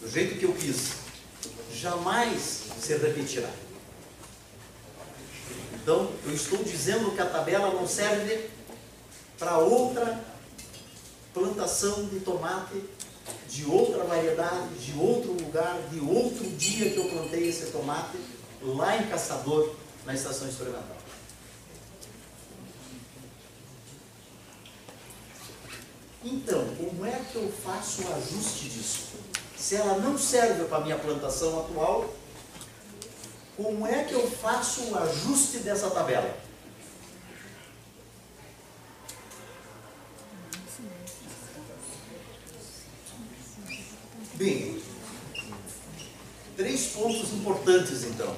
do 0.00 0.10
jeito 0.10 0.36
que 0.36 0.44
eu 0.44 0.52
quis, 0.52 0.94
jamais 1.72 2.64
se 2.80 2.92
repetirá. 2.96 3.48
Então, 5.74 6.10
eu 6.26 6.34
estou 6.34 6.58
dizendo 6.64 7.12
que 7.12 7.20
a 7.20 7.26
tabela 7.26 7.72
não 7.72 7.86
serve 7.86 8.50
para 9.38 9.58
outra 9.58 10.20
plantação 11.32 12.06
de 12.06 12.18
tomate, 12.18 12.82
de 13.48 13.64
outra 13.64 14.02
variedade, 14.02 14.74
de 14.74 14.98
outro 14.98 15.34
lugar, 15.34 15.78
de 15.88 16.00
outro 16.00 16.44
dia 16.56 16.90
que 16.90 16.96
eu 16.96 17.08
plantei 17.08 17.48
esse 17.48 17.66
tomate, 17.66 18.18
lá 18.60 18.96
em 18.96 19.06
Caçador, 19.06 19.72
na 20.04 20.14
estação 20.14 20.48
experimental. 20.48 20.95
Então, 26.26 26.66
como 26.74 27.06
é 27.06 27.22
que 27.30 27.36
eu 27.36 27.52
faço 27.64 28.02
o 28.02 28.14
ajuste 28.16 28.68
disso? 28.68 29.04
Se 29.56 29.76
ela 29.76 29.96
não 29.98 30.18
serve 30.18 30.64
para 30.64 30.78
a 30.78 30.80
minha 30.80 30.98
plantação 30.98 31.60
atual, 31.60 32.12
como 33.56 33.86
é 33.86 34.02
que 34.02 34.12
eu 34.12 34.28
faço 34.28 34.90
o 34.90 34.98
ajuste 34.98 35.58
dessa 35.58 35.88
tabela? 35.88 36.36
Bem, 44.34 44.82
três 46.56 46.86
pontos 46.88 47.32
importantes 47.34 48.02
então. 48.02 48.36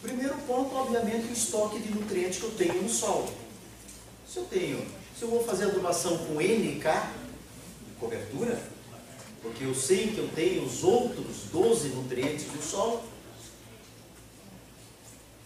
Primeiro 0.00 0.34
ponto, 0.46 0.74
obviamente, 0.74 1.28
o 1.28 1.32
estoque 1.32 1.78
de 1.78 1.92
nutrientes 1.92 2.38
que 2.38 2.44
eu 2.44 2.52
tenho 2.52 2.82
no 2.82 2.88
solo. 2.88 3.28
Se 4.26 4.38
eu 4.38 4.44
tenho, 4.46 4.97
se 5.18 5.24
eu 5.24 5.30
vou 5.30 5.42
fazer 5.42 5.64
adubação 5.64 6.16
com 6.16 6.34
NK, 6.34 6.84
cobertura, 7.98 8.62
porque 9.42 9.64
eu 9.64 9.74
sei 9.74 10.12
que 10.12 10.18
eu 10.18 10.28
tenho 10.28 10.64
os 10.64 10.84
outros 10.84 11.48
12 11.52 11.88
nutrientes 11.88 12.44
do 12.44 12.62
solo, 12.62 13.02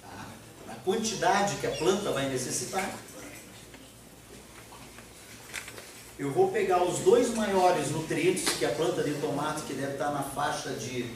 tá? 0.03 0.27
a 0.69 0.74
quantidade 0.85 1.57
que 1.57 1.66
a 1.66 1.70
planta 1.70 2.11
vai 2.11 2.28
necessitar, 2.28 2.94
eu 6.19 6.31
vou 6.31 6.53
pegar 6.53 6.85
os 6.85 6.99
dois 6.99 7.31
maiores 7.31 7.90
nutrientes 7.90 8.51
que 8.51 8.66
a 8.66 8.70
planta 8.70 9.03
de 9.03 9.15
tomate, 9.15 9.62
que 9.62 9.73
deve 9.73 9.93
estar 9.93 10.11
na 10.11 10.23
faixa 10.23 10.69
de 10.74 11.11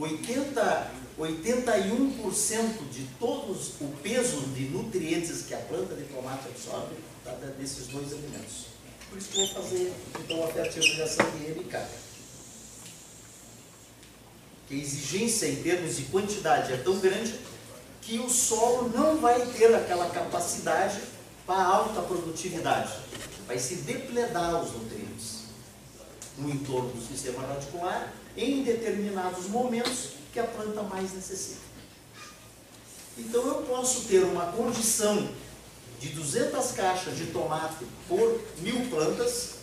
80, 0.00 0.90
81% 1.18 2.88
de 2.90 3.06
todos 3.18 3.72
o 3.80 3.88
peso 4.02 4.40
de 4.54 4.64
nutrientes 4.64 5.42
que 5.42 5.54
a 5.54 5.58
planta 5.58 5.94
de 5.94 6.04
tomate 6.04 6.48
absorve, 6.48 6.94
está 7.18 7.32
desses 7.58 7.88
dois 7.88 8.12
alimentos. 8.12 8.66
Por 9.10 9.18
isso 9.18 9.28
que 9.28 9.40
eu 9.40 9.46
vou 9.46 9.62
fazer 9.62 9.92
então 10.24 10.44
a 10.44 10.48
fertilização 10.48 11.26
de 11.32 11.60
NK. 11.60 11.86
Que 14.66 14.74
a 14.74 14.78
exigência 14.78 15.46
em 15.46 15.62
termos 15.62 15.96
de 15.96 16.04
quantidade 16.04 16.72
é 16.72 16.76
tão 16.78 16.98
grande 16.98 17.34
que 18.00 18.18
o 18.18 18.30
solo 18.30 18.88
não 18.88 19.18
vai 19.18 19.44
ter 19.46 19.74
aquela 19.74 20.08
capacidade 20.08 21.00
para 21.46 21.62
alta 21.62 22.00
produtividade 22.02 22.92
vai 23.46 23.58
se 23.58 23.74
depledar 23.76 24.62
os 24.62 24.72
nutrientes 24.72 25.40
no 26.38 26.48
entorno 26.48 26.90
do 26.90 27.04
sistema 27.04 27.44
radicular 27.44 28.12
em 28.36 28.62
determinados 28.62 29.46
momentos 29.48 30.10
que 30.32 30.38
a 30.38 30.44
planta 30.44 30.82
mais 30.82 31.12
necessita. 31.12 31.60
Então 33.18 33.46
eu 33.46 33.62
posso 33.62 34.02
ter 34.02 34.22
uma 34.24 34.46
condição 34.52 35.28
de 35.98 36.08
200 36.10 36.72
caixas 36.72 37.16
de 37.16 37.26
tomate 37.26 37.84
por 38.08 38.40
mil 38.58 38.88
plantas 38.88 39.60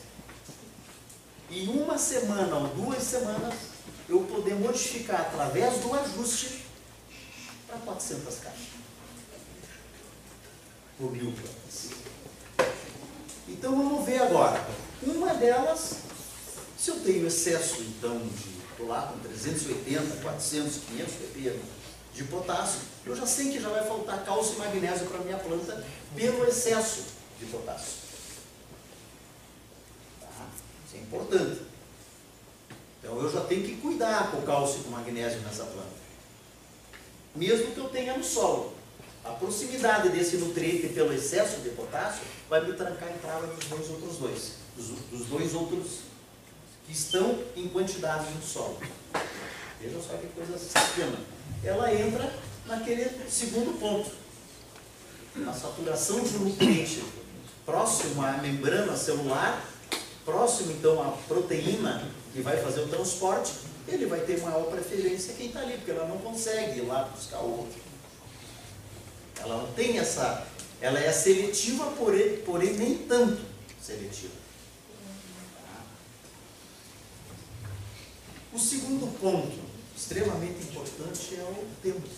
em 1.50 1.68
uma 1.70 1.98
semana 1.98 2.56
ou 2.56 2.68
duas 2.68 3.02
semanas 3.02 3.54
eu 4.08 4.22
poder 4.22 4.56
modificar 4.56 5.22
através 5.22 5.80
do 5.80 5.94
ajuste 5.94 6.66
para 7.66 7.78
400 7.78 8.36
caixas 8.36 8.68
por 10.98 11.12
mil 11.12 11.32
plantas. 11.32 11.90
Então 13.48 13.76
vamos 13.76 14.06
ver 14.06 14.22
agora. 14.22 14.66
Uma 15.02 15.34
delas, 15.34 15.98
se 16.78 16.90
eu 16.90 17.00
tenho 17.02 17.28
excesso 17.28 17.82
então 17.82 18.18
de, 18.18 18.57
estou 18.78 18.88
lá 18.88 19.08
com 19.08 19.18
380, 19.28 20.22
400, 20.22 20.78
500 20.88 21.14
ppm 21.16 21.60
de 22.14 22.24
potássio, 22.26 22.82
eu 23.06 23.16
já 23.16 23.26
sei 23.26 23.52
que 23.52 23.60
já 23.60 23.70
vai 23.70 23.86
faltar 23.88 24.24
cálcio 24.24 24.56
e 24.56 24.60
magnésio 24.60 25.08
para 25.08 25.20
a 25.20 25.24
minha 25.24 25.38
planta 25.38 25.84
pelo 26.16 26.46
excesso 26.46 27.04
de 27.40 27.46
potássio. 27.46 27.94
Tá? 30.22 30.48
Isso 30.86 30.96
é 30.96 31.00
importante. 31.00 31.62
Então 33.00 33.22
eu 33.22 33.32
já 33.32 33.42
tenho 33.42 33.64
que 33.64 33.76
cuidar 33.78 34.32
com 34.32 34.38
o 34.38 34.42
cálcio 34.44 34.80
e 34.80 34.84
com 34.84 34.90
o 34.90 34.92
magnésio 34.94 35.42
nessa 35.42 35.64
planta. 35.64 35.98
Mesmo 37.36 37.72
que 37.72 37.80
eu 37.80 37.90
tenha 37.90 38.18
no 38.18 38.24
solo. 38.24 38.74
A 39.24 39.32
proximidade 39.32 40.10
desse 40.10 40.38
nutriente 40.38 40.88
pelo 40.90 41.14
excesso 41.14 41.62
de 41.62 41.70
potássio 41.70 42.24
vai 42.50 42.66
me 42.66 42.74
trancar 42.74 43.10
a 43.10 43.12
entrada 43.12 43.48
dos 43.48 43.66
dois 43.66 43.90
outros 43.90 44.18
dois, 44.18 44.52
dos, 44.76 44.88
dos 45.12 45.28
dois 45.28 45.54
outros 45.54 46.07
que 46.88 46.94
estão 46.94 47.38
em 47.56 47.68
quantidade 47.68 48.26
no 48.34 48.42
solo. 48.42 48.80
Veja 49.80 50.02
só 50.02 50.16
que 50.16 50.28
coisa 50.28 50.58
pequena. 50.58 51.18
Ela 51.64 51.94
entra 51.94 52.34
naquele 52.66 53.10
segundo 53.30 53.78
ponto. 53.80 54.10
A 55.48 55.54
saturação 55.54 56.22
de 56.22 56.38
nutriente 56.40 57.04
próximo 57.66 58.24
à 58.24 58.38
membrana 58.38 58.96
celular, 58.96 59.64
próximo 60.26 60.72
então 60.72 61.02
à 61.04 61.12
proteína 61.28 62.10
que 62.34 62.42
vai 62.42 62.58
fazer 62.58 62.82
o 62.82 62.88
transporte, 62.88 63.52
ele 63.88 64.06
vai 64.06 64.22
ter 64.22 64.42
maior 64.42 64.64
preferência 64.66 65.34
quem 65.34 65.48
está 65.48 65.60
ali, 65.60 65.74
porque 65.74 65.92
ela 65.92 66.08
não 66.08 66.18
consegue 66.18 66.80
ir 66.80 66.84
lá 66.84 67.04
buscar 67.04 67.40
o 67.40 67.60
outro. 67.60 67.80
Ela 69.40 69.58
não 69.58 69.72
tem 69.74 70.00
essa. 70.00 70.48
Ela 70.82 71.00
é 71.00 71.12
seletiva, 71.12 71.86
porém, 71.92 72.38
porém 72.38 72.74
nem 72.74 72.98
tanto 73.00 73.42
seletiva. 73.82 74.34
O 78.58 78.60
segundo 78.60 79.06
ponto, 79.20 79.56
extremamente 79.96 80.64
importante, 80.64 81.36
é 81.36 81.44
o 81.44 81.64
tempo. 81.84 82.10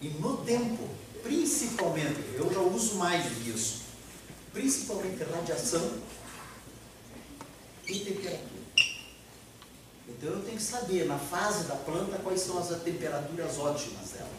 E 0.00 0.08
no 0.08 0.38
tempo, 0.38 0.88
principalmente, 1.22 2.20
eu 2.36 2.50
já 2.50 2.60
uso 2.60 2.94
mais 2.94 3.22
disso, 3.44 3.82
principalmente 4.54 5.22
radiação 5.24 5.92
e 7.86 7.98
temperatura. 7.98 8.62
Então 10.08 10.30
eu 10.30 10.42
tenho 10.42 10.56
que 10.56 10.62
saber, 10.62 11.04
na 11.04 11.18
fase 11.18 11.64
da 11.64 11.76
planta, 11.76 12.16
quais 12.20 12.40
são 12.40 12.56
as 12.56 12.68
temperaturas 12.80 13.58
ótimas 13.58 14.12
dela. 14.12 14.30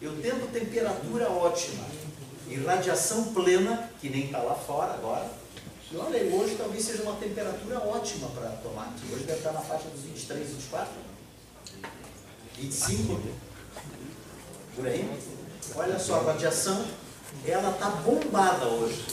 Eu 0.00 0.22
tendo 0.22 0.50
temperatura 0.50 1.28
ótima 1.28 1.84
e 2.48 2.54
radiação 2.54 3.34
plena, 3.34 3.90
que 4.00 4.08
nem 4.08 4.24
está 4.24 4.38
lá 4.38 4.54
fora 4.54 4.94
agora, 4.94 5.30
olha, 5.96 6.34
hoje 6.34 6.56
talvez 6.56 6.84
seja 6.84 7.02
uma 7.02 7.16
temperatura 7.16 7.78
ótima 7.78 8.28
para 8.28 8.50
tomate. 8.50 9.02
Hoje 9.12 9.24
deve 9.24 9.38
estar 9.38 9.52
na 9.52 9.60
faixa 9.60 9.88
dos 9.88 10.02
23, 10.02 10.48
24, 10.48 10.92
25, 12.56 13.20
por 14.76 14.86
aí. 14.86 15.10
Olha 15.74 15.98
só, 15.98 16.20
a 16.20 16.32
radiação, 16.32 16.84
ela 17.46 17.70
está 17.70 17.90
bombada 17.90 18.66
hoje. 18.66 19.04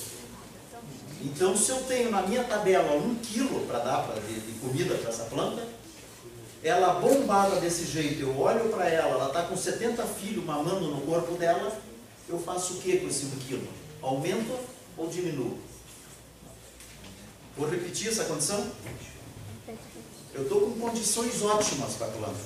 Então, 1.21 1.57
se 1.57 1.71
eu 1.71 1.83
tenho 1.83 2.11
na 2.11 2.21
minha 2.21 2.43
tabela 2.43 2.93
um 2.95 3.15
quilo 3.15 3.65
para 3.65 3.79
dar 3.79 4.03
pra, 4.03 4.19
de, 4.21 4.39
de 4.39 4.59
comida 4.59 4.95
para 4.95 5.09
essa 5.09 5.23
planta, 5.23 5.67
ela 6.63 6.93
bombada 6.99 7.59
desse 7.59 7.85
jeito, 7.85 8.21
eu 8.21 8.39
olho 8.39 8.69
para 8.69 8.87
ela, 8.87 9.11
ela 9.11 9.27
está 9.27 9.43
com 9.43 9.55
70 9.55 10.03
filhos 10.03 10.43
mamando 10.45 10.87
no 10.87 11.01
corpo 11.01 11.33
dela, 11.35 11.75
eu 12.29 12.37
faço 12.39 12.73
o 12.73 12.77
que 12.77 12.97
com 12.97 13.07
esse 13.07 13.25
1 13.25 13.29
quilo? 13.47 13.67
Aumento 14.01 14.57
ou 14.97 15.07
diminuo? 15.07 15.57
Vou 17.57 17.67
repetir 17.67 18.09
essa 18.09 18.25
condição? 18.25 18.71
Eu 20.33 20.43
estou 20.43 20.61
com 20.61 20.79
condições 20.79 21.41
ótimas 21.41 21.95
para 21.95 22.07
a 22.07 22.11
planta. 22.11 22.39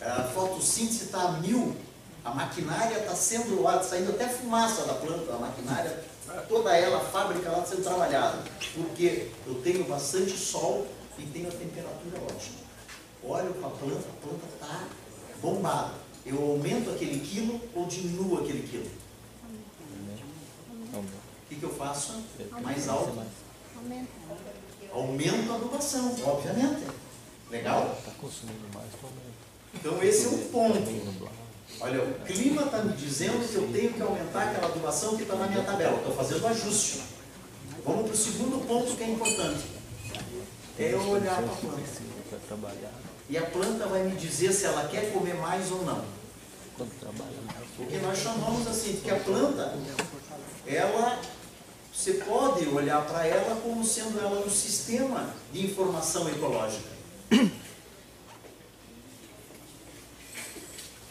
A 0.00 0.24
fotossíntese 0.24 1.04
está 1.04 1.22
a 1.22 1.32
mil, 1.34 1.76
a 2.24 2.34
maquinária 2.34 2.98
está 2.98 3.14
sendo 3.14 3.62
lá, 3.62 3.80
saindo 3.82 4.10
até 4.10 4.28
fumaça 4.28 4.84
da 4.84 4.94
planta, 4.94 5.32
a 5.32 5.38
maquinária, 5.38 6.04
toda 6.48 6.76
ela, 6.76 6.98
a 6.98 7.04
fábrica 7.04 7.50
lá 7.50 7.64
sendo 7.64 7.84
trabalhada. 7.84 8.42
Porque 8.74 9.30
eu 9.46 9.54
tenho 9.62 9.84
bastante 9.84 10.36
sol 10.36 10.88
e 11.16 11.22
tenho 11.22 11.48
a 11.48 11.52
temperatura 11.52 12.20
ótima. 12.22 12.58
Olho 13.22 13.54
para 13.54 13.68
a 13.68 13.70
planta, 13.70 14.08
a 14.08 14.26
planta 14.26 14.46
está 14.54 14.88
bombada. 15.40 15.94
Eu 16.26 16.42
aumento 16.42 16.90
aquele 16.90 17.20
quilo 17.20 17.60
ou 17.74 17.86
diminuo 17.86 18.40
aquele 18.40 18.66
quilo? 18.66 18.90
O 20.92 21.48
que, 21.48 21.54
que 21.54 21.62
eu 21.62 21.74
faço? 21.74 22.20
Mais 22.60 22.88
alto. 22.88 23.22
Aumenta. 23.78 24.08
Aumento 24.92 25.52
a 25.52 25.54
adubação, 25.54 26.16
obviamente. 26.24 26.86
Legal? 27.50 27.96
Está 27.98 28.10
consumindo 28.20 28.68
mais, 28.74 28.88
aumenta. 29.02 29.38
Então 29.74 30.02
esse 30.02 30.26
é 30.26 30.28
um 30.30 30.38
ponto. 30.48 31.28
Olha, 31.80 32.02
o 32.02 32.14
clima 32.24 32.62
está 32.62 32.78
me 32.78 32.96
dizendo 32.96 33.46
que 33.48 33.54
eu 33.54 33.70
tenho 33.72 33.92
que 33.92 34.02
aumentar 34.02 34.48
aquela 34.48 34.66
adubação 34.66 35.16
que 35.16 35.22
está 35.22 35.36
na 35.36 35.46
minha 35.46 35.62
tabela. 35.62 35.96
Estou 35.96 36.14
fazendo 36.14 36.46
ajuste. 36.46 37.02
Vamos 37.84 38.04
para 38.04 38.14
o 38.14 38.16
segundo 38.16 38.66
ponto 38.66 38.96
que 38.96 39.02
é 39.04 39.10
importante. 39.10 39.64
É 40.78 40.92
eu 40.92 41.08
olhar 41.08 41.42
para 41.42 41.52
a 41.52 41.56
planta. 41.56 42.88
E 43.30 43.36
a 43.36 43.42
planta 43.42 43.86
vai 43.86 44.02
me 44.04 44.16
dizer 44.16 44.52
se 44.52 44.64
ela 44.64 44.88
quer 44.88 45.12
comer 45.12 45.34
mais 45.34 45.70
ou 45.70 45.84
não. 45.84 46.04
quando 46.76 46.98
trabalha 46.98 47.40
mais, 47.46 47.66
Porque 47.76 47.98
nós 47.98 48.18
chamamos 48.18 48.66
assim, 48.66 49.00
que 49.02 49.10
a 49.10 49.16
planta, 49.16 49.74
ela, 50.66 51.20
você 51.98 52.12
pode 52.14 52.64
olhar 52.68 53.04
para 53.06 53.26
ela 53.26 53.60
como 53.60 53.84
sendo 53.84 54.20
ela 54.20 54.46
um 54.46 54.48
sistema 54.48 55.34
de 55.52 55.66
informação 55.66 56.28
ecológica. 56.28 56.88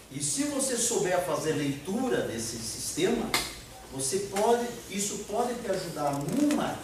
E 0.09 0.23
se 0.23 0.43
você 0.45 0.77
souber 0.77 1.21
fazer 1.25 1.51
leitura 1.51 2.21
desse 2.21 2.57
sistema, 2.57 3.29
você 3.91 4.29
pode, 4.33 4.65
isso 4.89 5.25
pode 5.27 5.55
te 5.55 5.69
ajudar 5.69 6.13
numa 6.13 6.79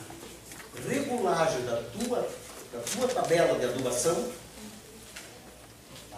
regulagem 0.86 1.66
da 1.66 1.82
tua, 1.84 2.30
da 2.74 2.80
tua 2.80 3.08
tabela 3.08 3.58
de 3.58 3.66
adubação 3.66 4.30
tá? 6.12 6.18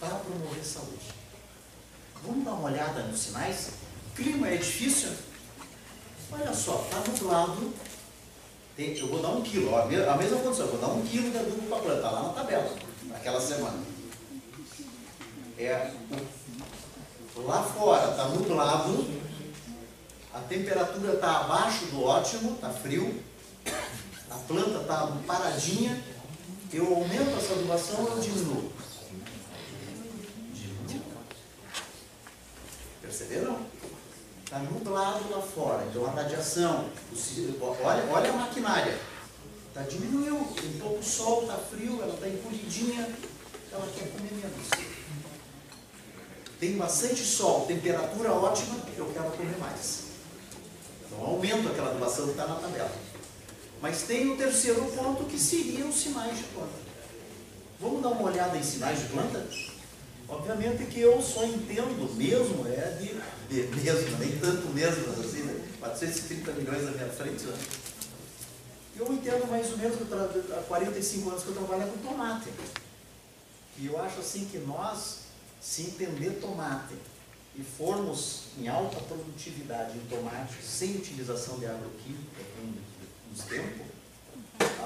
para 0.00 0.14
promover 0.16 0.64
saúde. 0.64 1.14
Vamos 2.24 2.46
dar 2.46 2.52
uma 2.52 2.70
olhada 2.70 3.02
nos 3.02 3.20
sinais? 3.20 3.72
Clima 4.14 4.48
é 4.48 4.56
difícil? 4.56 5.10
Olha 6.32 6.52
só, 6.52 6.84
está 6.84 6.98
nublado. 7.10 7.72
Tem- 8.76 8.96
eu 8.98 9.06
vou 9.08 9.22
dar 9.22 9.28
um 9.30 9.42
quilo, 9.42 9.72
ó, 9.72 9.82
a 9.82 9.86
me- 9.86 9.96
a 9.96 10.16
mesma 10.16 10.38
condição, 10.40 10.66
eu 10.66 10.72
vou 10.72 10.80
dar 10.80 10.88
um 10.94 11.02
quilo 11.06 11.30
de 11.30 11.38
adubo 11.38 11.62
para 11.68 11.78
a 11.78 11.80
planta, 11.80 12.10
lá 12.10 12.22
na 12.24 12.28
tabela, 12.30 12.76
naquela 13.04 13.40
semana. 13.40 13.78
É, 15.58 15.92
lá 17.36 17.62
fora 17.62 18.10
está 18.10 18.28
nublado, 18.28 19.06
a 20.34 20.40
temperatura 20.40 21.14
está 21.14 21.38
abaixo 21.40 21.86
do 21.86 22.02
ótimo, 22.02 22.54
está 22.56 22.68
frio, 22.68 23.22
a 24.30 24.34
planta 24.46 24.80
está 24.82 25.06
paradinha, 25.26 26.04
eu 26.70 26.94
aumento 26.94 27.34
essa 27.38 27.54
adubação 27.54 28.04
ou 28.04 28.10
eu 28.10 28.20
diminuo? 28.20 28.70
Diminuo. 30.52 31.02
Perceberam? 33.00 33.58
Está 34.46 34.60
nublado 34.60 35.28
lá 35.28 35.42
fora, 35.42 35.84
então 35.90 36.06
a 36.06 36.10
radiação, 36.10 36.88
o 37.12 37.64
olha, 37.84 38.04
olha 38.12 38.30
a 38.30 38.32
maquinária, 38.32 38.96
tá, 39.74 39.82
diminuiu, 39.82 40.46
tem 40.54 40.70
pouco 40.78 41.02
sol, 41.02 41.42
está 41.42 41.56
frio, 41.56 42.00
ela 42.00 42.14
está 42.14 42.28
encolhidinha, 42.28 43.10
ela 43.72 43.88
quer 43.92 44.08
comer 44.12 44.32
menos. 44.34 44.68
Tem 46.60 46.76
bastante 46.78 47.24
sol, 47.24 47.66
temperatura 47.66 48.32
ótima, 48.34 48.76
eu 48.96 49.06
quero 49.12 49.32
comer 49.32 49.58
mais. 49.58 50.04
Então 51.04 51.26
aumento 51.26 51.66
aquela 51.66 51.90
adubação 51.90 52.26
que 52.26 52.30
está 52.30 52.46
na 52.46 52.54
tabela. 52.54 52.92
Mas 53.82 54.02
tem 54.02 54.30
o 54.30 54.36
terceiro 54.36 54.84
ponto 54.92 55.24
que 55.24 55.40
seriam 55.40 55.88
os 55.88 55.96
sinais 55.96 56.38
de 56.38 56.44
planta. 56.44 56.86
Vamos 57.80 58.00
dar 58.00 58.10
uma 58.10 58.30
olhada 58.30 58.56
em 58.56 58.62
sinais 58.62 59.00
de 59.00 59.06
planta? 59.06 59.44
Obviamente 60.28 60.86
que 60.86 61.00
eu 61.00 61.22
só 61.22 61.44
entendo 61.44 62.12
mesmo, 62.16 62.66
é 62.66 62.98
de, 63.00 63.14
de 63.48 63.76
mesmo, 63.76 64.18
nem 64.18 64.38
tanto 64.38 64.68
mesmo, 64.70 65.12
assim, 65.12 65.42
né? 65.42 65.68
430 65.78 66.52
milhões 66.52 66.84
na 66.84 66.90
minha 66.90 67.08
frente, 67.08 67.44
né? 67.44 67.56
Eu 68.96 69.12
entendo 69.12 69.48
mais 69.48 69.70
ou 69.70 69.78
menos, 69.78 69.98
há 70.52 70.62
45 70.62 71.30
anos 71.30 71.42
que 71.42 71.48
eu 71.50 71.54
trabalho 71.54 71.92
com 71.92 71.98
tomate. 71.98 72.48
E 73.78 73.86
eu 73.86 74.00
acho 74.00 74.20
assim 74.20 74.46
que 74.46 74.58
nós, 74.58 75.26
se 75.60 75.82
entender 75.82 76.40
tomate 76.40 76.94
e 77.54 77.62
formos 77.62 78.44
em 78.58 78.68
alta 78.68 79.00
produtividade 79.00 79.96
em 79.96 80.06
tomate, 80.06 80.54
sem 80.62 80.96
utilização 80.96 81.58
de 81.58 81.66
agroquímica, 81.66 82.42
com 82.56 83.32
uns 83.32 83.44
tempos, 83.44 83.86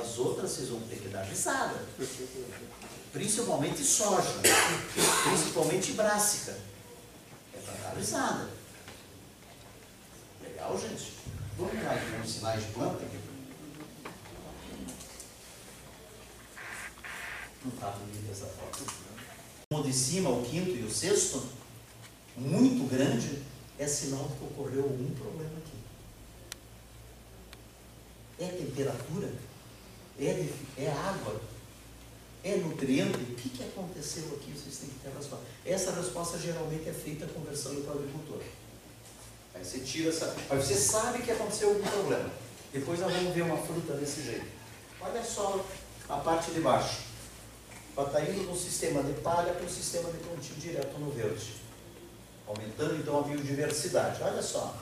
as 0.01 0.19
outras 0.19 0.51
vocês 0.51 0.69
vão 0.69 0.81
ter 0.81 0.97
que 0.97 1.09
dar 1.09 1.23
risada. 1.23 1.85
Principalmente 3.13 3.83
soja, 3.83 4.35
principalmente 5.25 5.93
brássica. 5.95 6.57
É 7.53 7.59
para 7.59 7.75
dar 7.75 7.97
risada. 7.97 8.49
Legal, 10.41 10.79
gente? 10.79 11.15
Vamos 11.59 11.75
lá 11.83 11.93
aqui 11.93 12.19
nos 12.19 12.31
sinais 12.31 12.65
de 12.65 12.73
planta. 12.73 13.05
Não 17.65 17.73
está 17.73 17.91
bonita 17.91 18.31
essa 18.31 18.47
foto. 18.47 18.85
O 19.73 19.83
de 19.83 19.93
cima, 19.93 20.31
o 20.31 20.45
quinto 20.45 20.71
e 20.71 20.85
o 20.85 20.91
sexto, 20.91 21.49
muito 22.37 22.89
grande, 22.89 23.43
é 23.77 23.89
sinal 23.89 24.29
de 24.29 24.37
que 24.37 24.45
ocorreu 24.45 24.85
algum 24.85 25.11
problema 25.15 25.59
aqui. 25.59 25.77
É 28.39 28.47
temperatura? 28.47 29.50
É, 30.21 30.49
é 30.77 30.91
água? 30.91 31.41
É 32.45 32.57
nutriente? 32.57 33.19
O 33.19 33.35
que, 33.35 33.49
que 33.49 33.63
aconteceu 33.65 34.25
aqui? 34.37 34.53
Vocês 34.53 34.77
têm 34.79 34.89
que 34.91 34.99
ter 35.01 35.09
a 35.09 35.17
resposta. 35.17 35.45
Essa 35.65 35.93
resposta 35.93 36.39
geralmente 36.39 36.89
é 36.89 36.93
feita 36.93 37.27
conversando 37.27 37.85
com 37.85 37.91
o 37.91 37.99
agricultor. 37.99 38.43
Aí 39.55 39.65
você 39.65 39.81
tira 39.81 40.11
essa. 40.11 40.35
Aí 40.49 40.59
você 40.59 40.75
sabe 40.75 41.23
que 41.23 41.31
aconteceu 41.31 41.71
algum 41.71 41.83
problema. 41.83 42.31
Depois 42.73 43.01
nós 43.01 43.13
vamos 43.13 43.35
ver 43.35 43.43
uma 43.43 43.57
fruta 43.57 43.95
desse 43.95 44.23
jeito. 44.23 44.47
Olha 45.01 45.25
só 45.25 45.65
a 46.09 46.17
parte 46.19 46.51
de 46.53 46.61
baixo. 46.61 47.11
Ela 47.97 48.07
está 48.07 48.21
indo 48.23 48.51
do 48.51 48.57
sistema 48.57 49.03
de 49.03 49.13
palha 49.21 49.53
para 49.53 49.67
o 49.67 49.71
sistema 49.71 50.11
de 50.11 50.19
plantio 50.19 50.55
direto 50.57 50.99
no 50.99 51.11
verde. 51.11 51.55
Aumentando 52.47 52.97
então 52.97 53.19
a 53.19 53.23
biodiversidade. 53.23 54.23
Olha 54.23 54.43
só. 54.43 54.77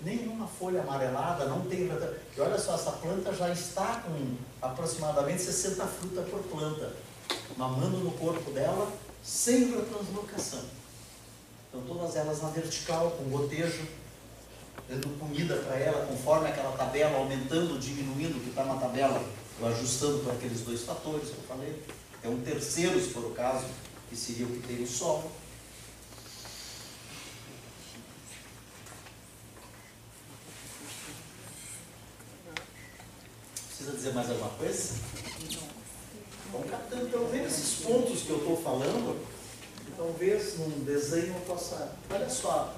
Nenhuma 0.00 0.46
folha 0.46 0.82
amarelada, 0.82 1.46
não 1.46 1.62
tem. 1.62 1.90
E 2.36 2.40
olha 2.40 2.58
só, 2.58 2.74
essa 2.74 2.92
planta 2.92 3.32
já 3.32 3.50
está 3.50 4.02
com 4.02 4.36
aproximadamente 4.62 5.42
60 5.42 5.86
frutas 5.86 6.28
por 6.28 6.40
planta, 6.44 6.92
mamando 7.56 7.98
no 7.98 8.12
corpo 8.12 8.50
dela, 8.52 8.92
sem 9.24 9.72
translocação. 9.72 10.62
Então 11.68 11.82
todas 11.82 12.16
elas 12.16 12.40
na 12.40 12.48
vertical, 12.48 13.10
com 13.10 13.24
gotejo, 13.24 13.82
dando 14.88 15.18
comida 15.18 15.56
para 15.56 15.76
ela, 15.76 16.06
conforme 16.06 16.48
aquela 16.48 16.76
tabela, 16.76 17.18
aumentando, 17.18 17.78
diminuindo 17.78 18.42
que 18.42 18.50
está 18.50 18.64
na 18.64 18.76
tabela, 18.76 19.22
eu 19.60 19.66
ajustando 19.66 20.20
para 20.20 20.34
aqueles 20.34 20.60
dois 20.60 20.82
fatores 20.82 21.28
que 21.30 21.36
eu 21.36 21.44
falei. 21.48 21.82
É 22.22 22.28
um 22.28 22.40
terceiro, 22.40 23.00
se 23.00 23.10
for 23.10 23.24
o 23.24 23.30
caso, 23.32 23.66
que 24.08 24.16
seria 24.16 24.46
o 24.46 24.50
que 24.50 24.66
tem 24.66 24.82
o 24.82 24.86
sol. 24.86 25.30
Precisa 33.78 33.96
dizer 33.96 34.12
mais 34.12 34.28
alguma 34.28 34.50
coisa? 34.50 34.94
Vamos 36.50 36.68
captando. 36.68 37.06
Então, 37.06 37.28
vendo 37.28 37.46
esses 37.46 37.84
pontos 37.84 38.22
que 38.22 38.30
eu 38.30 38.38
estou 38.38 38.60
falando, 38.60 39.24
talvez 39.96 40.58
num 40.58 40.84
desenho 40.84 41.32
eu 41.32 41.40
possa. 41.42 41.92
Olha 42.10 42.28
só. 42.28 42.74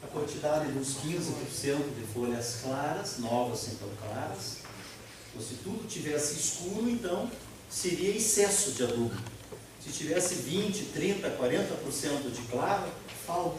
A 0.00 0.06
quantidade 0.06 0.70
dos 0.70 0.98
15% 0.98 1.96
de 1.98 2.06
folhas 2.14 2.60
claras, 2.62 3.18
novas 3.18 3.66
então 3.66 3.88
claras. 4.00 4.58
Então, 5.30 5.44
se 5.44 5.54
tudo 5.56 5.88
tivesse 5.88 6.34
escuro, 6.34 6.88
então 6.88 7.28
seria 7.68 8.16
excesso 8.16 8.70
de 8.72 8.84
adubo. 8.84 9.20
Se 9.84 9.90
tivesse 9.90 10.36
20, 10.36 10.84
30, 10.92 11.30
40% 11.30 12.30
de 12.30 12.42
claro, 12.42 12.88
falta. 13.26 13.58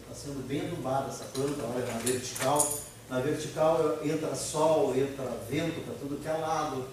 Está 0.00 0.14
sendo 0.14 0.42
bem 0.48 0.62
adubada 0.62 1.10
essa 1.10 1.24
planta, 1.24 1.62
olha, 1.64 1.84
na 1.84 1.98
vertical. 1.98 2.88
Na 3.10 3.18
vertical 3.18 3.98
entra 4.04 4.36
sol, 4.36 4.94
entra 4.96 5.24
vento 5.50 5.84
para 5.84 5.94
tudo 5.94 6.22
que 6.22 6.28
é 6.28 6.32
lado. 6.32 6.86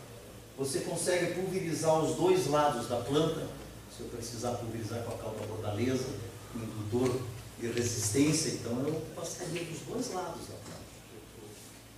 Você 0.57 0.79
consegue 0.79 1.35
pulverizar 1.35 1.99
os 1.99 2.15
dois 2.15 2.47
lados 2.47 2.87
da 2.87 2.95
planta, 2.97 3.45
se 3.95 4.01
eu 4.01 4.07
precisar 4.07 4.53
pulverizar 4.53 5.03
com 5.03 5.13
a 5.13 5.17
calda 5.19 5.45
bordaleza, 5.45 6.07
indutor 6.55 7.21
de 7.59 7.67
resistência, 7.67 8.53
então 8.53 8.71
eu 8.87 8.99
passaria 9.15 9.63
dos 9.63 9.79
dois 9.81 10.11
lados 10.11 10.41
da 10.47 10.55
planta. 10.55 10.87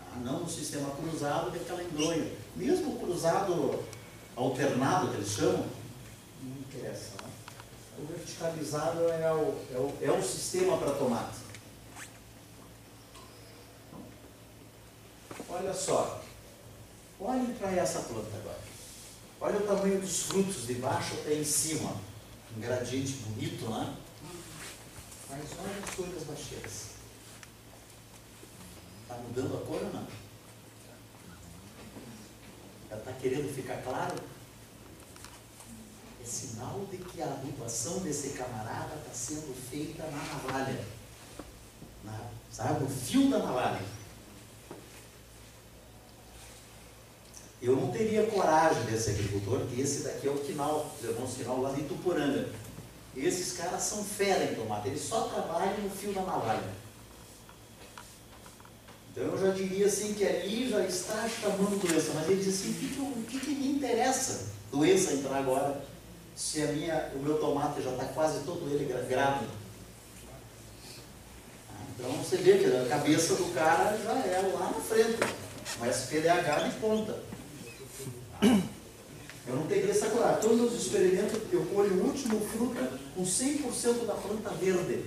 Ah, 0.01 0.19
não 0.21 0.41
no 0.41 0.49
sistema 0.49 0.89
cruzado, 0.91 1.51
que 1.51 1.59
é 1.59 1.61
aquela 1.61 1.83
endronha. 1.83 2.29
Mesmo 2.57 2.99
cruzado 2.99 3.79
alternado, 4.35 5.11
que 5.11 5.15
eles 5.15 5.29
chamam, 5.29 5.65
não 6.43 6.57
interessa. 6.59 7.11
Né? 7.23 7.29
O 7.99 8.05
verticalizado 8.05 8.99
é 9.07 9.33
o, 9.33 9.55
é 9.73 9.77
o, 9.77 9.93
é 10.01 10.11
o 10.11 10.21
sistema 10.21 10.77
para 10.77 10.91
tomate. 10.91 11.38
Olha 15.51 15.73
só, 15.73 16.21
olhem 17.19 17.53
para 17.55 17.71
essa 17.71 18.01
planta 18.01 18.37
agora. 18.37 18.59
Olha 19.41 19.57
o 19.57 19.67
tamanho 19.67 19.99
dos 19.99 20.23
frutos 20.23 20.67
de 20.67 20.75
baixo 20.75 21.15
até 21.15 21.33
em 21.33 21.43
cima. 21.43 21.95
Um 22.55 22.59
gradiente 22.59 23.13
bonito, 23.13 23.67
né? 23.69 23.95
Mas 25.29 25.45
olha 25.59 25.83
as 25.83 25.89
folhas 25.89 26.23
baixeiras. 26.23 26.89
Está 29.01 29.15
mudando 29.15 29.57
a 29.57 29.65
cor 29.65 29.81
ou 29.81 29.93
não? 29.93 30.07
Ela 32.91 32.99
está 32.99 33.13
querendo 33.13 33.53
ficar 33.53 33.81
claro? 33.81 34.15
É 36.21 36.25
sinal 36.25 36.85
de 36.91 36.97
que 36.97 37.21
a 37.21 37.25
adubação 37.25 37.99
desse 37.99 38.29
camarada 38.29 38.95
está 38.95 39.13
sendo 39.13 39.55
feita 39.69 40.03
na 40.03 40.17
navalha. 40.17 40.85
Na, 42.03 42.29
sabe, 42.51 42.83
no 42.83 42.89
fio 42.89 43.29
da 43.31 43.39
navalha. 43.39 43.98
Eu 47.61 47.75
não 47.75 47.91
teria 47.91 48.25
coragem 48.27 48.83
desse 48.83 49.09
agricultor, 49.09 49.59
que 49.67 49.81
esse 49.81 50.03
daqui 50.03 50.27
é 50.27 50.31
o 50.31 50.37
Quinal, 50.37 50.89
os 50.97 51.09
irmãos 51.09 51.33
Quinal 51.35 51.61
lá 51.61 51.71
de 51.71 51.81
Ituporanga. 51.81 52.49
Esses 53.15 53.57
caras 53.57 53.81
são 53.81 54.03
fera 54.03 54.45
em 54.45 54.55
tomate, 54.55 54.87
eles 54.87 55.01
só 55.01 55.23
trabalham 55.23 55.77
no 55.79 55.89
fio 55.89 56.13
da 56.13 56.21
navalha. 56.21 56.63
Então 59.11 59.23
eu 59.23 59.37
já 59.37 59.51
diria 59.51 59.87
assim 59.87 60.13
que 60.13 60.25
ali 60.25 60.69
já 60.69 60.85
está 60.85 61.27
chamando 61.27 61.81
doença, 61.85 62.11
mas 62.15 62.29
ele 62.29 62.41
diz 62.41 62.61
assim, 62.61 62.71
o 62.71 63.23
que, 63.25 63.39
que, 63.39 63.45
que 63.45 63.51
me 63.51 63.71
interessa 63.73 64.47
doença 64.71 65.13
entrar 65.13 65.37
agora, 65.37 65.81
se 66.35 66.61
a 66.61 66.67
minha, 66.67 67.11
o 67.15 67.19
meu 67.19 67.37
tomate 67.39 67.81
já 67.81 67.91
está 67.91 68.05
quase 68.05 68.43
todo 68.45 68.69
ele 68.69 68.85
grávido. 69.09 69.51
Ah, 71.69 71.83
então 71.95 72.11
você 72.11 72.37
vê 72.37 72.57
que 72.59 72.65
a 72.65 72.87
cabeça 72.87 73.35
do 73.35 73.53
cara 73.53 73.97
já 73.97 74.11
é 74.11 74.51
lá 74.53 74.71
na 74.71 74.79
frente, 74.79 75.17
mas 75.79 76.05
PDH 76.05 76.69
de 76.69 76.75
ponta. 76.79 77.28
Eu 78.41 79.55
não 79.55 79.67
teria 79.67 79.91
essa 79.91 80.09
coragem. 80.09 80.41
Todos 80.41 80.73
os 80.73 80.85
experimentos, 80.85 81.39
eu 81.51 81.65
colho 81.65 81.95
o 81.95 82.07
último 82.07 82.39
fruta 82.39 82.99
com 83.15 83.23
100% 83.23 84.05
da 84.05 84.13
planta 84.13 84.49
verde. 84.51 85.05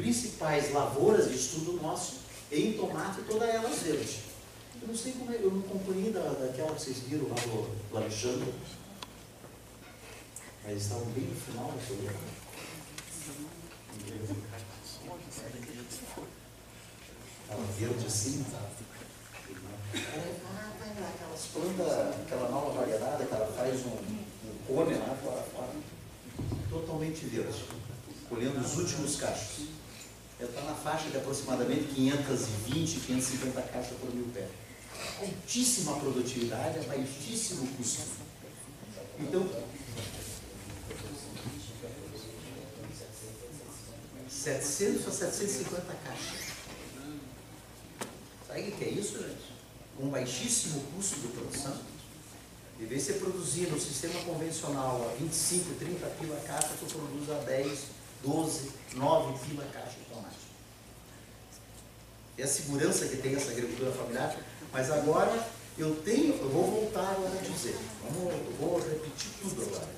principais 0.00 0.72
lavouras 0.72 1.28
de 1.28 1.36
estudo 1.36 1.74
nosso 1.82 2.20
em 2.50 2.72
tomate, 2.72 3.20
todas 3.28 3.48
elas 3.48 3.78
verdes. 3.80 4.20
Eu 4.80 4.88
não 4.88 4.96
sei 4.96 5.12
como 5.12 5.30
é, 5.30 5.36
eu 5.36 5.50
não 5.50 5.60
acompanhei 5.60 6.10
da, 6.10 6.22
daquela 6.22 6.74
que 6.74 6.82
vocês 6.82 6.98
viram 7.00 7.28
lá 7.28 7.34
do, 7.34 7.90
do 7.90 7.96
Alexandre, 7.96 8.52
mas 10.64 10.82
estavam 10.82 11.04
bem 11.06 11.24
no 11.24 11.36
final 11.36 11.66
da 11.66 11.86
colheita. 11.86 12.40
Estava 17.50 17.66
verde 17.72 18.06
assim, 18.06 18.46
aquelas 19.92 21.46
plantas, 21.52 22.22
aquela 22.22 22.48
nova 22.48 22.70
variedade 22.78 23.26
que 23.26 23.34
ela 23.34 23.52
faz 23.56 23.80
um, 23.86 23.90
um 23.90 24.54
cone 24.68 24.94
lá 24.94 25.16
fora, 25.16 25.42
fora, 25.42 25.72
totalmente 26.70 27.26
verde, 27.26 27.64
colhendo 28.28 28.60
os 28.60 28.76
últimos 28.76 29.16
cachos 29.16 29.66
está 30.40 30.62
na 30.62 30.74
faixa 30.74 31.10
de 31.10 31.16
aproximadamente 31.16 31.92
520, 31.94 33.00
550 33.00 33.62
caixas 33.62 33.98
por 33.98 34.14
mil 34.14 34.26
pé. 34.32 34.46
Altíssima 35.20 35.98
produtividade, 35.98 36.78
a 36.78 36.82
baixíssimo 36.82 37.66
custo. 37.76 38.02
Então, 39.18 39.48
700 44.28 45.06
a 45.06 45.10
750 45.10 45.94
caixas. 46.04 46.49
Sabe 48.50 48.62
o 48.62 48.72
que 48.72 48.84
é 48.84 48.88
isso, 48.88 49.16
gente? 49.16 49.54
Com 49.96 50.08
baixíssimo 50.08 50.82
custo 50.92 51.20
de 51.20 51.28
produção. 51.28 51.72
Em 52.80 52.84
vez 52.84 53.06
de 53.06 53.12
você 53.12 53.18
produzir 53.20 53.68
no 53.68 53.78
sistema 53.78 54.18
convencional 54.24 55.08
a 55.08 55.14
25, 55.14 55.74
30 55.74 56.06
pila 56.18 56.40
caixa, 56.40 56.70
você 56.80 56.94
produz 56.96 57.30
a 57.30 57.34
10, 57.44 57.78
12, 58.24 58.70
9 58.94 59.46
pila 59.46 59.64
caixa 59.72 59.98
tomate. 60.10 60.36
É 62.36 62.42
a 62.42 62.48
segurança 62.48 63.06
que 63.06 63.18
tem 63.18 63.36
essa 63.36 63.52
agricultura 63.52 63.92
familiar. 63.92 64.36
Mas 64.72 64.90
agora 64.90 65.48
eu 65.78 65.94
tenho, 66.02 66.34
eu 66.34 66.48
vou 66.48 66.64
voltar 66.64 67.08
agora 67.08 67.38
a 67.38 67.42
dizer, 67.42 67.78
vamos, 68.02 68.32
eu 68.32 68.56
vou 68.58 68.80
repetir 68.80 69.30
tudo 69.42 69.62
agora. 69.62 69.88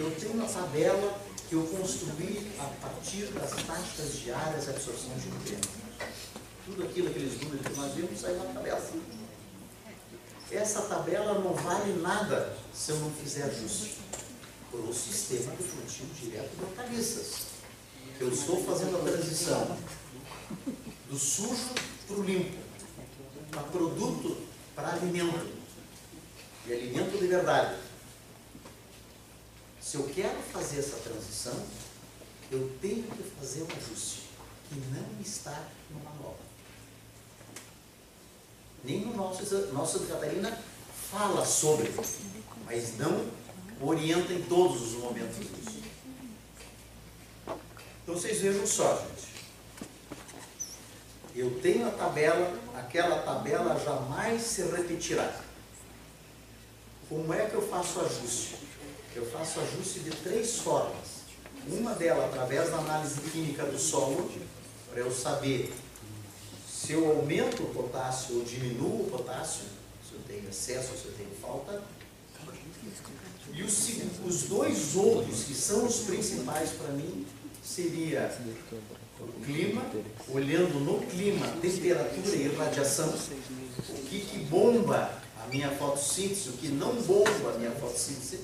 Eu 0.00 0.10
tenho 0.18 0.32
uma 0.32 0.48
tabela 0.48 1.20
que 1.46 1.54
eu 1.54 1.66
construí 1.66 2.50
a 2.58 2.64
partir 2.80 3.26
das 3.26 3.50
taxas 3.50 4.20
diárias 4.20 4.64
de 4.64 4.70
absorção 4.70 5.14
de 5.18 5.28
nutrientes. 5.28 5.87
Tudo 6.68 6.84
aquilo, 6.84 7.08
aqueles 7.08 7.40
números 7.40 7.66
que 7.66 7.76
nós 7.76 7.94
vimos, 7.94 8.20
saiu 8.20 8.36
na 8.36 8.52
tabela. 8.52 8.90
Essa 10.50 10.82
tabela 10.82 11.40
não 11.40 11.54
vale 11.54 11.94
nada 12.00 12.56
se 12.74 12.90
eu 12.90 12.98
não 13.00 13.10
fizer 13.10 13.44
ajuste 13.44 13.98
para 14.70 14.80
o 14.80 14.92
sistema 14.92 15.56
de 15.56 15.62
plantio 15.64 16.06
direto 16.20 16.56
de 16.56 16.64
hortaliças. 16.64 17.46
Eu 18.20 18.30
estou 18.30 18.62
fazendo 18.64 18.98
a 18.98 19.10
transição 19.10 19.78
do 21.08 21.18
sujo 21.18 21.70
para 22.06 22.16
o 22.16 22.22
limpo, 22.22 22.58
para 23.50 23.62
produto, 23.62 24.36
para 24.74 24.88
alimento. 24.92 25.58
E 26.66 26.72
alimento 26.72 27.18
de 27.18 27.26
verdade. 27.26 27.78
Se 29.80 29.96
eu 29.96 30.04
quero 30.14 30.38
fazer 30.52 30.80
essa 30.80 30.96
transição, 30.98 31.58
eu 32.50 32.70
tenho 32.80 33.04
que 33.04 33.22
fazer 33.38 33.62
um 33.62 33.68
ajuste 33.76 34.28
que 34.68 34.74
não 34.74 35.20
está 35.20 35.66
no 35.90 35.98
manual. 36.00 36.17
Nem 38.88 39.00
no 39.02 39.14
nosso, 39.14 39.44
nossa 39.74 39.98
Catarina 40.06 40.58
fala 41.10 41.44
sobre, 41.44 41.92
mas 42.64 42.96
não 42.96 43.26
orienta 43.82 44.32
em 44.32 44.40
todos 44.44 44.80
os 44.80 44.92
momentos 44.94 45.36
disso. 45.36 45.82
Então 48.02 48.14
vocês 48.14 48.40
vejam 48.40 48.66
só, 48.66 48.96
gente. 48.96 49.28
Eu 51.36 51.60
tenho 51.60 51.86
a 51.86 51.90
tabela, 51.90 52.58
aquela 52.74 53.20
tabela 53.20 53.78
jamais 53.78 54.40
se 54.40 54.62
repetirá. 54.62 55.38
Como 57.10 57.34
é 57.34 57.44
que 57.44 57.56
eu 57.56 57.68
faço 57.68 58.00
ajuste? 58.00 58.56
Eu 59.14 59.30
faço 59.30 59.60
ajuste 59.60 60.00
de 60.00 60.12
três 60.12 60.60
formas. 60.60 61.18
Uma 61.70 61.92
delas 61.92 62.24
através 62.24 62.70
da 62.70 62.78
análise 62.78 63.20
química 63.20 63.66
do 63.66 63.78
solo, 63.78 64.30
para 64.90 65.00
eu 65.00 65.12
saber 65.12 65.74
se 66.78 66.92
eu 66.92 67.10
aumento 67.10 67.64
o 67.64 67.74
potássio 67.74 68.36
ou 68.36 68.44
diminuo 68.44 69.02
o 69.02 69.10
potássio, 69.10 69.64
se 70.08 70.14
eu 70.14 70.20
tenho 70.28 70.48
excesso 70.48 70.92
ou 70.92 70.98
se 70.98 71.06
eu 71.06 71.12
tenho 71.12 71.30
falta. 71.42 71.82
E 73.52 73.62
os, 73.62 73.88
os 74.24 74.42
dois 74.44 74.94
outros, 74.94 75.44
que 75.44 75.54
são 75.54 75.86
os 75.86 76.00
principais 76.00 76.70
para 76.70 76.92
mim, 76.92 77.26
seria 77.64 78.32
o 79.18 79.44
clima, 79.44 79.84
olhando 80.28 80.78
no 80.78 81.04
clima, 81.06 81.48
temperatura 81.60 82.36
e 82.36 82.56
radiação, 82.56 83.08
o 83.08 84.02
que, 84.08 84.20
que 84.20 84.38
bomba 84.44 85.10
a 85.42 85.48
minha 85.48 85.70
fotossíntese, 85.70 86.50
o 86.50 86.52
que 86.52 86.68
não 86.68 86.94
bomba 87.02 87.54
a 87.54 87.58
minha 87.58 87.72
fotossíntese, 87.72 88.40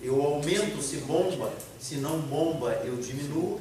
eu 0.00 0.22
aumento 0.22 0.80
se 0.82 0.96
bomba, 0.98 1.52
se 1.78 1.96
não 1.96 2.20
bomba 2.20 2.72
eu 2.84 2.96
diminuo. 2.96 3.60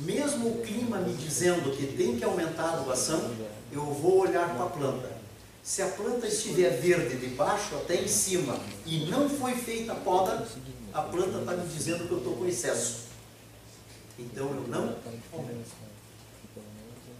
Mesmo 0.00 0.48
o 0.48 0.62
clima 0.62 0.98
me 0.98 1.14
dizendo 1.14 1.76
que 1.76 1.86
tem 1.96 2.16
que 2.16 2.24
aumentar 2.24 2.64
a 2.64 2.72
adubação, 2.74 3.34
eu 3.72 3.84
vou 3.84 4.20
olhar 4.20 4.54
para 4.54 4.64
a 4.64 4.68
planta. 4.70 5.20
Se 5.62 5.82
a 5.82 5.88
planta 5.88 6.26
estiver 6.26 6.70
verde 6.80 7.16
de 7.18 7.26
baixo 7.34 7.76
até 7.76 7.96
em 8.02 8.08
cima 8.08 8.58
e 8.86 9.06
não 9.06 9.28
foi 9.28 9.54
feita 9.54 9.92
a 9.92 9.96
poda, 9.96 10.46
a 10.92 11.02
planta 11.02 11.38
está 11.38 11.52
me 11.52 11.68
dizendo 11.68 12.06
que 12.08 12.12
eu 12.12 12.18
estou 12.18 12.36
com 12.36 12.46
excesso. 12.46 13.10
Então 14.18 14.48
eu 14.48 14.66
não 14.68 14.96
aumento. 15.32 15.70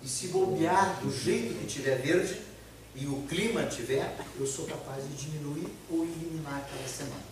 E 0.02 0.08
se 0.08 0.28
bobear 0.28 1.00
do 1.00 1.12
jeito 1.12 1.58
que 1.58 1.66
estiver 1.66 2.00
verde 2.00 2.40
e 2.94 3.06
o 3.06 3.22
clima 3.28 3.64
tiver, 3.66 4.16
eu 4.38 4.46
sou 4.46 4.66
capaz 4.66 5.04
de 5.04 5.14
diminuir 5.14 5.68
ou 5.90 6.04
eliminar 6.04 6.56
aquela 6.56 6.88
semana. 6.88 7.29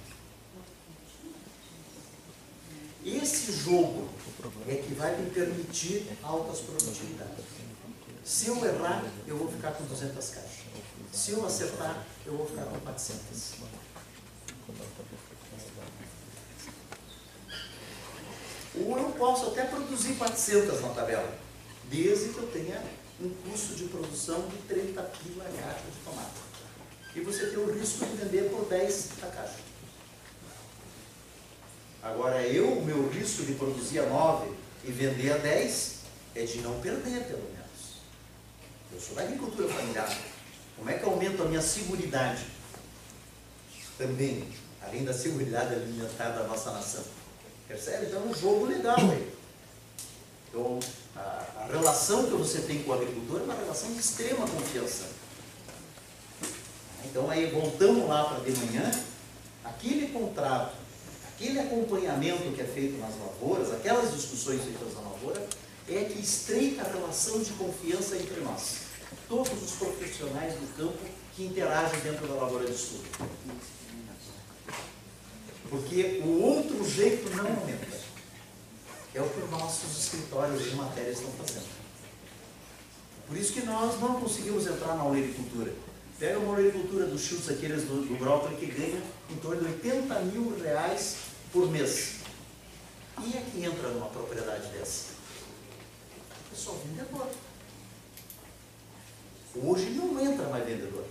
Esse 3.17 3.53
jogo 3.53 4.07
é 4.69 4.75
que 4.75 4.93
vai 4.95 5.17
me 5.17 5.31
permitir 5.31 6.07
altas 6.23 6.61
produtividades. 6.61 7.45
Se 8.23 8.49
eu 8.49 8.57
errar, 8.63 9.03
eu 9.27 9.39
vou 9.39 9.51
ficar 9.51 9.73
com 9.73 9.85
200 9.85 10.29
caixas. 10.29 10.51
Se 11.11 11.31
eu 11.31 11.47
acertar, 11.47 12.05
eu 12.27 12.37
vou 12.37 12.47
ficar 12.47 12.65
com 12.65 12.79
400. 12.81 13.53
Ou 18.75 18.99
eu 18.99 19.11
posso 19.13 19.47
até 19.47 19.65
produzir 19.65 20.15
400 20.17 20.83
na 20.83 20.89
tabela, 20.91 21.35
desde 21.85 22.29
que 22.29 22.39
eu 22.39 22.47
tenha 22.49 22.83
um 23.21 23.31
custo 23.31 23.75
de 23.75 23.85
produção 23.85 24.47
de 24.49 24.59
30 24.69 25.03
pila 25.03 25.45
caixa 25.45 25.85
de 25.91 26.05
tomate. 26.05 26.49
E 27.17 27.21
você 27.21 27.47
tem 27.47 27.59
o 27.59 27.73
risco 27.73 28.05
de 28.05 28.17
vender 28.17 28.51
por 28.51 28.67
10 28.67 29.09
a 29.23 29.27
caixa. 29.29 29.68
Agora, 32.09 32.41
eu, 32.43 32.73
o 32.73 32.85
meu 32.85 33.09
risco 33.11 33.45
de 33.45 33.53
produzir 33.53 34.01
a 34.01 34.07
9 34.07 34.51
e 34.85 34.91
vender 34.91 35.33
a 35.33 35.37
10 35.37 35.97
é 36.35 36.43
de 36.43 36.59
não 36.61 36.81
perder, 36.81 37.25
pelo 37.25 37.43
menos. 37.43 38.01
Eu 38.91 38.99
sou 38.99 39.15
da 39.15 39.23
agricultura 39.23 39.69
familiar. 39.69 40.17
Como 40.77 40.89
é 40.89 40.95
que 40.95 41.05
eu 41.05 41.11
aumento 41.11 41.43
a 41.43 41.45
minha 41.45 41.61
seguridade? 41.61 42.47
Também, 43.99 44.49
além 44.81 45.05
da 45.05 45.13
seguridade 45.13 45.75
alimentar 45.75 46.31
da 46.31 46.45
nossa 46.45 46.71
nação. 46.71 47.05
Percebe? 47.67 48.07
Então 48.07 48.23
é 48.23 48.25
um 48.25 48.35
jogo 48.35 48.65
legal 48.65 48.97
aí. 48.99 49.31
Então, 50.49 50.81
a, 51.15 51.45
a 51.59 51.67
relação 51.67 52.25
que 52.25 52.37
você 52.37 52.61
tem 52.63 52.83
com 52.85 52.91
o 52.91 52.95
agricultor 52.95 53.41
é 53.41 53.45
uma 53.45 53.55
relação 53.55 53.93
de 53.93 54.01
extrema 54.01 54.49
confiança. 54.49 55.05
Então 57.05 57.31
aí 57.31 57.51
voltamos 57.51 58.09
lá 58.09 58.25
para 58.25 58.51
de 58.51 58.59
manhã, 58.59 58.91
aquele 59.63 60.09
contrato, 60.09 60.88
aquele 61.39 61.61
acompanhamento 61.61 62.51
que 62.53 62.61
é 62.61 62.65
feito 62.65 62.99
nas 62.99 63.17
lavouras, 63.17 63.73
aquelas 63.73 64.13
discussões 64.13 64.61
feitas 64.61 64.93
na 64.95 65.03
lavoura, 65.03 65.47
é 65.89 66.05
que 66.05 66.21
estreita 66.21 66.83
a 66.83 66.93
relação 66.93 67.41
de 67.41 67.53
confiança 67.53 68.17
entre 68.17 68.41
nós. 68.41 68.79
Todos 69.29 69.63
os 69.63 69.71
profissionais 69.77 70.55
do 70.55 70.77
campo 70.77 70.99
que 71.37 71.45
interagem 71.45 72.01
dentro 72.01 72.27
da 72.27 72.35
lavoura 72.35 72.67
de 72.67 72.75
estudo. 72.75 73.05
Porque 75.71 76.23
o 76.25 76.43
outro 76.43 76.85
jeito 76.91 77.31
não 77.37 77.47
aumenta. 77.47 77.99
É 79.15 79.23
o 79.23 79.29
que 79.29 79.41
os 79.41 79.51
nossos 79.51 79.97
escritórios 79.97 80.65
de 80.65 80.75
matéria 80.75 81.11
estão 81.11 81.31
fazendo. 81.33 81.69
Por 83.29 83.37
isso 83.37 83.53
que 83.53 83.63
nós 83.63 84.01
não 84.01 84.21
conseguimos 84.21 84.67
entrar 84.67 84.97
na 84.97 85.05
oleicultura. 85.05 85.73
Pega 86.19 86.39
uma 86.41 86.55
oleicultura 86.55 87.07
dos 87.07 87.23
chutes 87.23 87.49
aqueles 87.49 87.85
do, 87.85 88.03
do 88.03 88.57
que 88.57 88.67
ganha 88.67 89.01
em 89.31 89.37
torno 89.37 89.61
de 89.61 89.67
80 89.67 90.21
mil 90.21 90.59
reais 90.61 91.28
por 91.53 91.71
mês. 91.71 92.19
Quem 93.17 93.37
é 93.37 93.41
que 93.41 93.65
entra 93.65 93.89
numa 93.91 94.09
propriedade 94.09 94.69
dessa? 94.69 95.13
É 96.53 96.57
só 96.57 96.73
vendedor. 96.73 97.29
Hoje 99.57 99.91
não 99.91 100.21
entra 100.21 100.49
mais 100.49 100.65
vendedor. 100.65 101.05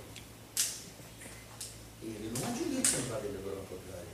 Ele 2.02 2.32
não 2.40 2.48
admite 2.48 2.96
entrar 2.96 3.18
vendedor 3.20 3.56
na 3.56 3.64
propriedade. 3.64 4.08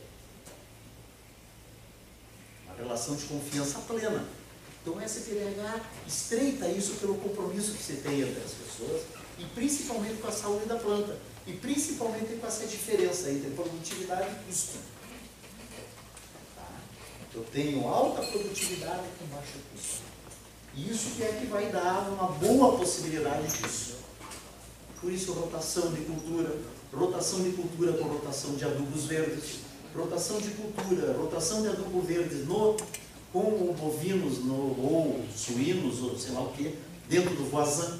Uma 2.66 2.76
relação 2.76 3.16
de 3.16 3.26
confiança 3.26 3.80
plena. 3.80 4.26
Então 4.82 5.00
essa 5.00 5.22
PDH 5.22 5.82
estreita 6.08 6.68
isso 6.68 6.96
pelo 6.96 7.16
compromisso 7.16 7.74
que 7.74 7.84
você 7.84 7.96
tem 7.98 8.22
entre 8.22 8.44
as 8.44 8.52
pessoas 8.52 9.04
e 9.38 9.46
principalmente 9.56 10.22
com 10.22 10.28
a 10.28 10.32
saúde 10.32 10.66
da 10.66 10.76
planta 10.78 11.18
e 11.46 11.54
principalmente 11.54 12.36
com 12.36 12.48
essa 12.48 12.66
diferença 12.66 13.30
entre 13.30 13.52
produtividade 13.52 14.30
e 14.30 14.46
custo. 14.46 14.93
Tá? 17.34 17.40
Eu 17.40 17.44
tenho 17.52 17.88
alta 17.88 18.22
produtividade 18.22 19.04
com 19.20 19.26
baixo 19.36 19.54
custo. 19.72 20.04
E 20.76 20.90
isso 20.90 21.16
que 21.16 21.24
é 21.24 21.40
que 21.40 21.48
vai 21.48 21.70
dar 21.72 22.10
uma 22.10 22.28
boa 22.28 22.78
possibilidade 22.78 23.48
disso. 23.48 23.98
Por 25.00 25.12
isso, 25.12 25.34
rotação 25.34 25.92
de 25.92 26.02
cultura, 26.02 26.56
rotação 26.94 27.44
de 27.44 27.52
cultura 27.52 27.94
com 27.94 28.06
rotação 28.06 28.56
de 28.56 28.64
adubos 28.64 29.06
verdes, 29.06 29.60
rotação 29.96 30.40
de 30.40 30.50
cultura, 30.52 31.14
rotação 31.14 31.62
de 31.62 31.68
adubo 31.68 32.02
verde 32.02 32.36
no, 32.44 32.78
com 33.32 33.74
bovinos 33.74 34.40
no, 34.40 34.56
ou 34.82 35.24
suínos, 35.36 36.02
ou 36.02 36.18
sei 36.18 36.34
lá 36.34 36.42
o 36.42 36.54
que, 36.54 36.76
dentro 37.10 37.36
do 37.36 37.50
voazan. 37.50 38.00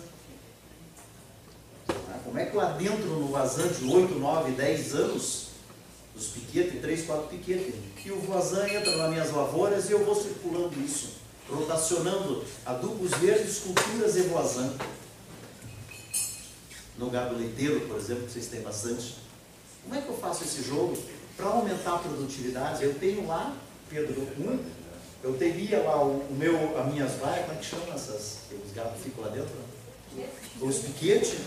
Como 2.24 2.40
é 2.40 2.46
que 2.46 2.56
lá 2.56 2.72
dentro 2.72 3.06
no 3.06 3.28
voazan 3.28 3.68
de 3.68 3.86
8, 3.86 4.16
9, 4.16 4.52
10 4.54 4.96
anos, 4.96 5.48
os 6.16 6.28
piquetes, 6.28 6.82
3, 6.82 7.06
4 7.06 7.28
piquetes, 7.28 7.76
que 7.98 8.12
o 8.12 8.20
voazan 8.20 8.68
entra 8.70 8.96
nas 8.98 9.10
minhas 9.10 9.32
lavouras 9.32 9.90
e 9.90 9.94
eu 9.94 10.06
vou 10.06 10.16
circulando 10.16 10.80
isso, 10.80 11.14
rotacionando 11.50 12.44
adubos 12.66 13.12
verdes, 13.12 13.60
culturas 13.60 14.16
e 14.16 14.22
voazan 14.24 14.74
no 16.98 17.10
gado 17.10 17.36
leiteiro, 17.36 17.82
por 17.82 17.98
exemplo, 17.98 18.26
que 18.26 18.34
vocês 18.34 18.48
têm 18.48 18.62
bastante. 18.62 19.18
Como 19.84 19.96
é 19.96 20.02
que 20.02 20.10
eu 20.10 20.18
faço 20.18 20.44
esse 20.44 20.64
jogo 20.64 20.98
para 21.36 21.48
aumentar 21.48 21.96
a 21.96 22.00
produtividade? 22.00 22.84
Eu 22.84 22.94
tenho 22.96 23.28
lá, 23.28 23.56
Pedro, 23.90 24.22
um, 24.40 24.60
eu 25.24 25.34
teria 25.34 25.82
lá 25.82 26.04
o, 26.04 26.20
o 26.20 26.34
meu, 26.34 26.78
as 26.80 26.92
minhas 26.92 27.14
vaias, 27.14 27.46
como 27.46 27.58
é 27.58 27.62
que 27.62 27.66
chama 27.66 27.94
essas? 27.94 28.38
Os 28.66 28.72
gados 28.74 29.02
ficam 29.02 29.24
lá 29.24 29.30
dentro? 29.32 29.52
Os 30.62 30.78
piquetes, 30.80 31.40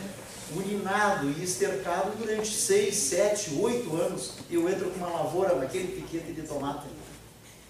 urinado 0.54 1.30
e 1.30 1.42
estercado 1.42 2.12
durante 2.18 2.48
6, 2.48 2.94
7, 2.94 3.54
8 3.58 3.96
anos. 3.96 4.34
Eu 4.50 4.68
entro 4.68 4.90
com 4.90 4.98
uma 4.98 5.10
lavoura 5.10 5.54
naquele 5.56 6.00
piquete 6.00 6.32
de 6.32 6.42
tomate, 6.42 6.86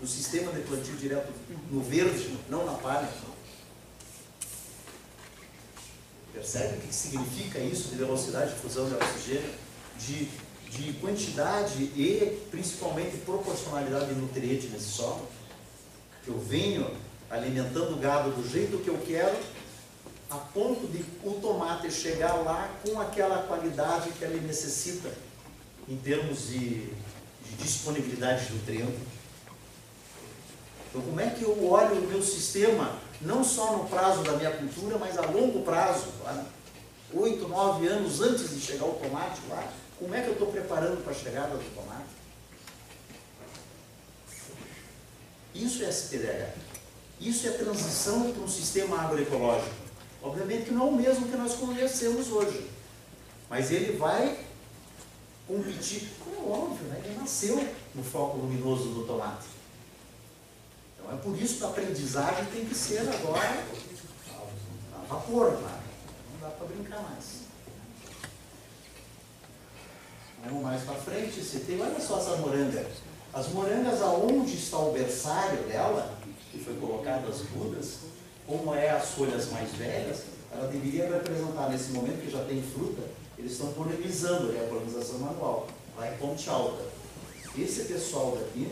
no 0.00 0.06
sistema 0.06 0.52
de 0.52 0.60
plantio 0.62 0.94
direto 0.96 1.32
no 1.70 1.80
verde, 1.80 2.36
não 2.48 2.66
na 2.66 2.74
palha. 2.74 3.08
Percebe 6.32 6.76
o 6.76 6.80
que 6.80 6.94
significa 6.94 7.58
isso 7.58 7.88
de 7.88 7.96
velocidade 7.96 8.52
de 8.52 8.60
fusão 8.60 8.86
de 8.86 8.94
oxigênio, 8.94 9.54
de, 9.98 10.28
de 10.70 10.92
quantidade 11.00 11.82
e 11.82 12.42
principalmente 12.50 13.16
proporcionalidade 13.18 14.12
de 14.12 14.20
nutriente 14.20 14.66
nesse 14.66 14.90
solo? 14.90 15.26
Eu 16.26 16.38
venho 16.38 16.90
alimentando 17.30 17.94
o 17.94 17.96
gado 17.96 18.30
do 18.30 18.46
jeito 18.46 18.78
que 18.78 18.88
eu 18.88 18.98
quero, 18.98 19.34
a 20.30 20.36
ponto 20.36 20.86
de 20.88 21.04
o 21.24 21.34
tomate 21.40 21.90
chegar 21.90 22.34
lá 22.34 22.70
com 22.84 23.00
aquela 23.00 23.44
qualidade 23.44 24.10
que 24.10 24.24
ele 24.24 24.44
necessita 24.46 25.12
em 25.88 25.96
termos 25.96 26.48
de, 26.48 26.86
de 26.86 27.56
disponibilidade 27.58 28.46
de 28.46 28.54
nutriente. 28.54 28.98
Então, 30.88 31.02
como 31.02 31.20
é 31.20 31.30
que 31.30 31.42
eu 31.42 31.64
olho 31.70 32.00
o 32.00 32.08
meu 32.08 32.22
sistema, 32.22 32.98
não 33.20 33.44
só 33.44 33.76
no 33.76 33.88
prazo 33.88 34.22
da 34.22 34.32
minha 34.32 34.50
cultura, 34.50 34.98
mas 34.98 35.16
a 35.16 35.22
longo 35.26 35.62
prazo, 35.62 36.06
oito, 37.14 37.46
nove 37.46 37.86
anos 37.86 38.20
antes 38.20 38.50
de 38.50 38.60
chegar 38.60 38.86
o 38.86 38.94
tomate 38.94 39.40
lá, 39.48 39.72
como 39.98 40.14
é 40.14 40.22
que 40.22 40.28
eu 40.28 40.32
estou 40.32 40.48
preparando 40.48 41.02
para 41.02 41.12
a 41.12 41.14
chegada 41.14 41.56
do 41.56 41.74
tomate? 41.74 42.16
Isso 45.54 45.82
é 45.84 45.88
SPDH. 45.88 46.52
Isso 47.18 47.46
é 47.46 47.52
transição 47.52 48.32
para 48.32 48.42
um 48.42 48.48
sistema 48.48 49.00
agroecológico. 49.00 49.85
Obviamente 50.26 50.64
que 50.64 50.74
não 50.74 50.88
é 50.88 50.90
o 50.90 50.92
mesmo 50.92 51.28
que 51.28 51.36
nós 51.36 51.54
conhecemos 51.54 52.32
hoje. 52.32 52.68
Mas 53.48 53.70
ele 53.70 53.96
vai 53.96 54.36
competir. 55.46 56.10
É 56.26 56.48
óbvio, 56.48 56.84
né? 56.88 57.00
ele 57.04 57.16
nasceu 57.16 57.56
no 57.94 58.02
foco 58.02 58.38
luminoso 58.38 58.88
do 58.88 59.06
tomate. 59.06 59.46
Então 60.98 61.14
é 61.14 61.20
por 61.20 61.40
isso 61.40 61.58
que 61.58 61.64
a 61.64 61.68
aprendizagem 61.68 62.44
tem 62.46 62.64
que 62.64 62.74
ser 62.74 63.08
agora 63.08 63.64
a 64.92 65.04
vapor, 65.06 65.52
claro. 65.52 65.78
Não 66.32 66.40
dá 66.40 66.54
para 66.56 66.66
brincar 66.66 67.02
mais. 67.02 67.46
Vamos 70.44 70.62
mais 70.62 70.82
para 70.82 70.94
frente, 70.94 71.40
você 71.40 71.60
tem, 71.60 71.80
olha 71.80 72.00
só 72.00 72.18
essa 72.18 72.36
moranga. 72.36 72.84
As 73.32 73.48
morangas, 73.48 74.02
aonde 74.02 74.56
está 74.56 74.78
o 74.78 74.92
berçário 74.92 75.62
dela, 75.64 76.18
que 76.50 76.58
foi 76.58 76.74
colocado 76.74 77.28
as 77.28 77.48
mudas, 77.50 77.98
como 78.46 78.74
é 78.74 78.90
as 78.90 79.10
folhas 79.10 79.50
mais 79.50 79.72
velhas, 79.72 80.22
ela 80.52 80.68
deveria 80.68 81.10
representar 81.10 81.68
nesse 81.68 81.90
momento 81.90 82.22
que 82.22 82.30
já 82.30 82.44
tem 82.44 82.62
fruta, 82.62 83.02
eles 83.38 83.52
estão 83.52 83.72
polinizando, 83.72 84.56
é 84.56 84.64
a 84.64 84.68
polinização 84.68 85.18
manual, 85.18 85.66
lá 85.96 86.12
em 86.12 86.16
Ponte 86.16 86.48
Alta. 86.48 86.84
Esse 87.58 87.84
pessoal 87.84 88.36
daqui, 88.36 88.68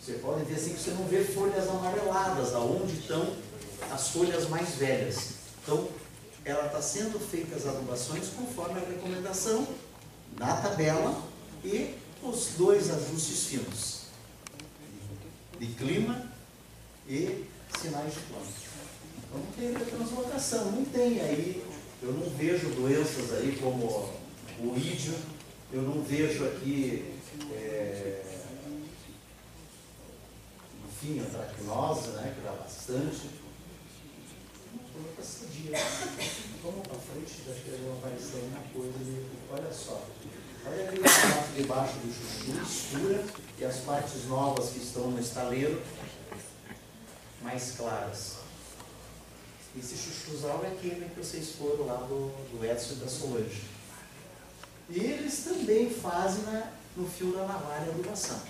você 0.00 0.14
pode 0.14 0.44
ver 0.44 0.54
assim 0.54 0.74
que 0.74 0.80
você 0.80 0.90
não 0.90 1.04
vê 1.06 1.24
folhas 1.24 1.68
amareladas, 1.68 2.54
aonde 2.54 2.94
estão 2.94 3.34
as 3.90 4.08
folhas 4.08 4.48
mais 4.48 4.70
velhas. 4.74 5.34
Então, 5.62 5.88
ela 6.44 6.66
está 6.66 6.80
sendo 6.80 7.18
feita 7.18 7.56
as 7.56 7.66
adubações 7.66 8.28
conforme 8.28 8.78
a 8.80 8.84
recomendação 8.84 9.66
na 10.38 10.56
tabela 10.56 11.22
e 11.64 11.94
os 12.22 12.50
dois 12.56 12.90
ajustes 12.90 13.44
finos 13.44 13.96
de 15.58 15.66
clima 15.66 16.30
e 17.08 17.44
sinais 17.80 18.14
de 18.14 18.20
plano. 18.20 18.65
Então 19.36 19.42
tem 19.56 19.74
translocação, 19.74 20.72
não 20.72 20.84
tem 20.86 21.20
aí, 21.20 21.62
eu 22.02 22.12
não 22.12 22.30
vejo 22.30 22.70
doenças 22.70 23.32
aí 23.34 23.58
como 23.60 23.84
o 24.60 24.76
ídio, 24.76 25.14
eu 25.72 25.82
não 25.82 26.02
vejo 26.02 26.46
aqui, 26.46 27.14
é, 27.52 28.22
enfim, 30.88 31.20
a 31.20 31.24
tracnose, 31.24 32.08
né, 32.10 32.34
que 32.34 32.40
dá 32.42 32.52
bastante. 32.52 33.30
Vamos 36.62 36.88
para 36.88 36.96
frente, 36.96 37.42
já 37.46 37.52
que 37.52 37.70
vai 37.70 37.92
aparecer 37.98 38.42
uma 38.44 38.62
coisa 38.72 38.98
ali. 38.98 39.26
Olha 39.50 39.72
só. 39.72 40.02
Olha 40.66 40.88
ali 40.88 41.00
a 41.00 41.02
parte 41.02 41.52
debaixo 41.56 41.94
do 41.98 42.12
chuchu, 42.12 42.62
escura, 42.62 43.24
e 43.58 43.64
as 43.64 43.76
partes 43.80 44.24
novas 44.26 44.70
que 44.70 44.78
estão 44.78 45.10
no 45.10 45.20
estaleiro, 45.20 45.82
mais 47.42 47.72
claras. 47.72 48.35
Esse 49.78 49.94
chuchuzal 49.96 50.64
é 50.64 50.68
aquele 50.68 51.06
que 51.10 51.20
vocês 51.20 51.50
foram 51.58 51.86
lá 51.86 51.96
do, 51.96 52.30
do 52.50 52.64
Edson 52.64 52.94
e 52.94 52.96
da 52.96 53.08
Solange. 53.08 53.62
E 54.88 54.98
eles 54.98 55.44
também 55.44 55.90
fazem 55.90 56.44
na, 56.44 56.72
no 56.96 57.06
fio 57.06 57.32
da 57.32 57.46
navalha 57.46 57.86
a 57.86 57.90
adubação. 57.90 58.40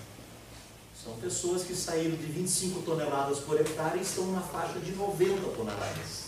São 1.02 1.16
pessoas 1.16 1.64
que 1.64 1.74
saíram 1.74 2.16
de 2.16 2.26
25 2.26 2.82
toneladas 2.82 3.40
por 3.40 3.60
hectare 3.60 3.98
e 3.98 4.02
estão 4.02 4.30
na 4.32 4.40
faixa 4.40 4.78
de 4.78 4.92
90 4.92 5.48
toneladas 5.56 6.26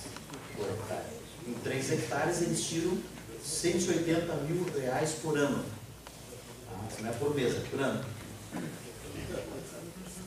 por 0.56 0.68
hectare. 0.68 1.06
Em 1.46 1.54
3 1.54 1.92
hectares 1.92 2.42
eles 2.42 2.64
tiram 2.64 2.98
180 3.44 4.34
mil 4.34 4.64
reais 4.80 5.12
por 5.22 5.38
ano. 5.38 5.64
Tá? 6.66 7.02
Não 7.02 7.08
é 7.08 7.12
por 7.12 7.34
mês, 7.34 7.54
é 7.54 7.60
por 7.70 7.80
ano. 7.80 8.04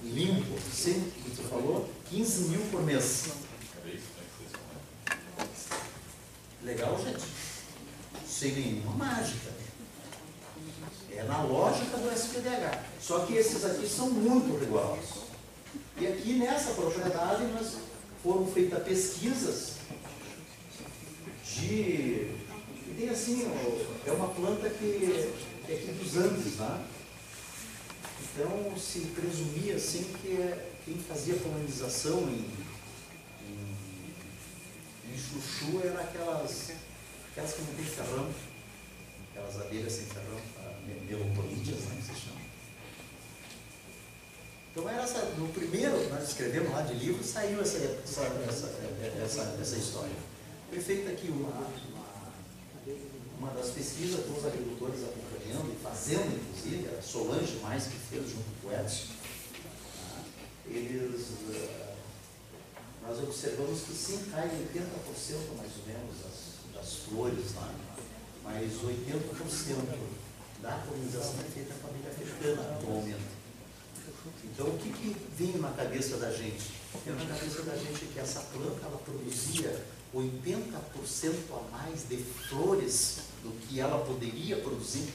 Limpo, 0.03 0.60
100, 0.73 0.93
que 0.93 1.30
você 1.30 1.43
falou, 1.43 1.89
15 2.10 2.49
mil 2.49 2.61
por 2.72 2.84
mês. 2.84 3.50
Legal, 6.63 6.97
gente? 7.03 7.25
Sem 8.27 8.51
nenhuma 8.53 8.93
mágica. 8.93 9.51
É 11.11 11.23
na 11.23 11.43
lógica 11.43 11.97
do 11.97 12.11
SPDH. 12.11 12.83
Só 13.01 13.25
que 13.25 13.33
esses 13.33 13.65
aqui 13.65 13.88
são 13.88 14.09
muito 14.09 14.59
rigorosos. 14.59 15.23
E 15.99 16.07
aqui 16.07 16.33
nessa 16.33 16.73
propriedade 16.73 17.43
nós 17.45 17.77
foram 18.23 18.45
feitas 18.47 18.83
pesquisas 18.83 19.73
de. 21.43 22.31
E 22.88 22.95
tem 22.97 23.09
assim, 23.09 23.49
é 24.05 24.11
uma 24.11 24.27
planta 24.29 24.69
que 24.69 25.31
é 25.67 25.73
aqui 25.73 25.91
dos 25.93 26.17
Andes, 26.17 26.55
né? 26.55 26.85
Então 28.23 28.77
se 28.77 28.99
presumia 29.15 29.75
assim 29.75 30.03
que 30.21 30.33
é 30.33 30.71
quem 30.85 30.97
fazia 30.97 31.35
colonização 31.35 32.19
em, 32.29 32.45
em 35.11 35.17
chuchu 35.17 35.81
era 35.83 36.01
aquelas, 36.01 36.71
aquelas 37.31 37.53
que 37.53 37.61
não 37.61 37.73
tem 37.75 37.85
ferrão, 37.85 38.29
aquelas 39.29 39.61
abelhas 39.61 39.93
sem 39.93 40.05
ferrão, 40.05 40.39
melopolídeas, 41.07 41.79
né, 41.81 41.95
que 41.97 42.13
se 42.13 42.21
chama. 42.21 42.41
Então 44.71 44.89
era 44.89 45.03
essa, 45.03 45.19
no 45.38 45.49
primeiro, 45.49 46.09
nós 46.09 46.29
escrevemos 46.29 46.71
lá 46.71 46.81
de 46.83 46.93
livro, 46.93 47.21
saiu 47.23 47.61
essa, 47.61 47.77
essa, 47.77 48.21
essa, 48.47 48.67
essa, 49.21 49.57
essa 49.61 49.75
história. 49.75 50.15
Foi 50.69 50.79
feita 50.79 51.11
aqui 51.11 51.27
uma, 51.27 51.49
uma, 51.49 52.31
uma 53.38 53.51
das 53.51 53.71
pesquisas 53.71 54.25
com 54.25 54.39
os 54.39 54.45
agricultores 54.45 55.03
acompanhando 55.03 55.73
e 55.73 55.83
fazendo, 55.83 56.39
inclusive, 56.39 56.88
a 56.97 57.01
Solange 57.01 57.57
mais 57.57 57.83
que 57.88 57.97
fez 57.97 58.29
junto 58.29 58.45
com 58.61 58.69
o 58.69 58.71
Edson. 58.71 59.07
Tá? 60.09 60.23
Eles, 60.67 61.27
uh, 61.49 61.90
nós 63.01 63.17
observamos 63.21 63.81
que 63.81 63.93
sim, 63.93 64.29
cai 64.31 64.47
80% 64.47 65.57
mais 65.57 65.71
ou 65.77 65.85
menos 65.87 66.15
das, 66.21 66.75
das 66.75 66.95
flores 67.05 67.55
lá, 67.55 67.73
mas 68.43 68.71
80% 68.73 70.21
da 70.61 70.71
colonização 70.87 71.39
é 71.39 71.49
feita 71.51 71.73
com 71.81 71.87
a 71.87 71.89
abelha 71.89 72.09
africana 72.09 72.75
atualmente. 72.75 73.41
Então, 74.43 74.67
o 74.67 74.77
que, 74.77 74.89
que 74.89 75.15
vinha 75.35 75.57
na 75.57 75.71
cabeça 75.71 76.17
da 76.17 76.31
gente? 76.31 76.71
Vinha 77.03 77.15
na 77.15 77.35
cabeça 77.35 77.63
da 77.63 77.75
gente 77.75 78.05
que 78.05 78.19
essa 78.19 78.41
planta 78.41 78.85
ela 78.85 78.97
produzia 78.97 79.83
80% 80.13 81.33
a 81.51 81.77
mais 81.77 82.07
de 82.07 82.17
flores 82.17 83.19
do 83.41 83.51
que 83.61 83.79
ela 83.79 84.05
poderia 84.05 84.57
produzir, 84.57 85.13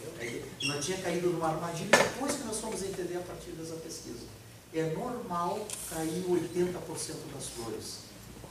E 0.62 0.68
nós 0.68 0.86
tinha 0.86 0.98
caído 1.00 1.30
numa 1.30 1.50
armadilha 1.50 1.90
depois 1.92 2.36
que 2.36 2.44
nós 2.44 2.60
fomos 2.60 2.84
entender 2.84 3.18
a 3.18 3.22
partir 3.22 3.52
dessa 3.52 3.76
pesquisa. 3.76 4.26
É 4.74 4.94
normal 4.94 5.66
cair 5.90 6.24
80% 6.24 7.34
das 7.34 7.48
flores. 7.48 8.00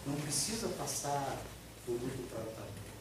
Não 0.06 0.14
precisa 0.16 0.68
passar 0.68 1.42
produto 1.84 2.28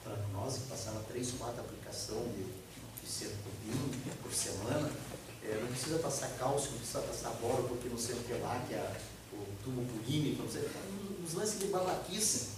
para 0.04 0.18
nós, 0.34 0.58
que 0.58 0.68
passava 0.70 1.04
3, 1.10 1.32
4 1.32 1.62
aplicações 1.62 2.36
de, 2.36 2.44
de 2.44 4.12
por 4.22 4.34
semana. 4.34 4.92
É, 5.44 5.60
não 5.62 5.68
precisa 5.68 6.00
passar 6.00 6.30
cálcio, 6.38 6.72
não 6.72 6.78
precisa 6.78 7.00
passar 7.02 7.30
boro, 7.42 7.64
porque 7.64 7.90
não 7.90 7.98
sei 7.98 8.16
o 8.16 8.20
que 8.20 8.34
lá, 8.34 8.64
que 8.68 8.74
é 8.74 8.96
o 9.34 9.46
tubo 9.64 9.86
purínico, 9.86 10.44
não 10.44 10.50
sei 10.50 10.70
Uns 11.22 11.34
lances 11.34 11.60
de 11.60 11.68
babaquice. 11.68 12.50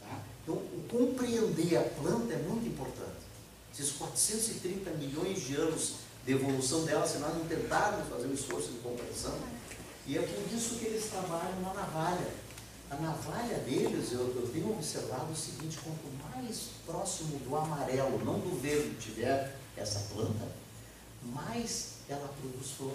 Tá? 0.00 0.22
Então, 0.42 0.62
compreender 0.88 1.76
a 1.76 1.82
planta 1.82 2.34
é 2.34 2.38
muito 2.38 2.68
importante. 2.68 3.19
Esses 3.80 3.92
430 3.92 4.90
milhões 4.90 5.40
de 5.40 5.56
anos 5.56 5.94
de 6.26 6.32
evolução 6.32 6.84
dela, 6.84 7.06
se 7.06 7.16
nós 7.16 7.34
não 7.34 7.46
tentarmos 7.46 8.10
fazer 8.10 8.26
um 8.26 8.34
esforço 8.34 8.72
de 8.72 8.78
compreensão, 8.80 9.34
e 10.06 10.18
é 10.18 10.20
por 10.20 10.54
isso 10.54 10.74
que 10.74 10.84
eles 10.84 11.06
trabalham 11.06 11.62
na 11.62 11.72
navalha. 11.72 12.28
A 12.90 12.96
navalha 12.96 13.56
deles, 13.60 14.12
eu, 14.12 14.36
eu 14.36 14.50
tenho 14.52 14.70
observado 14.70 15.32
o 15.32 15.36
seguinte, 15.36 15.78
quanto 15.82 16.12
mais 16.28 16.68
próximo 16.84 17.38
do 17.38 17.56
amarelo, 17.56 18.22
não 18.22 18.38
do 18.38 18.60
verde, 18.60 18.96
tiver 19.00 19.56
essa 19.74 20.00
planta, 20.12 20.46
mais 21.24 21.92
ela 22.06 22.28
produz 22.38 22.72
flor. 22.72 22.94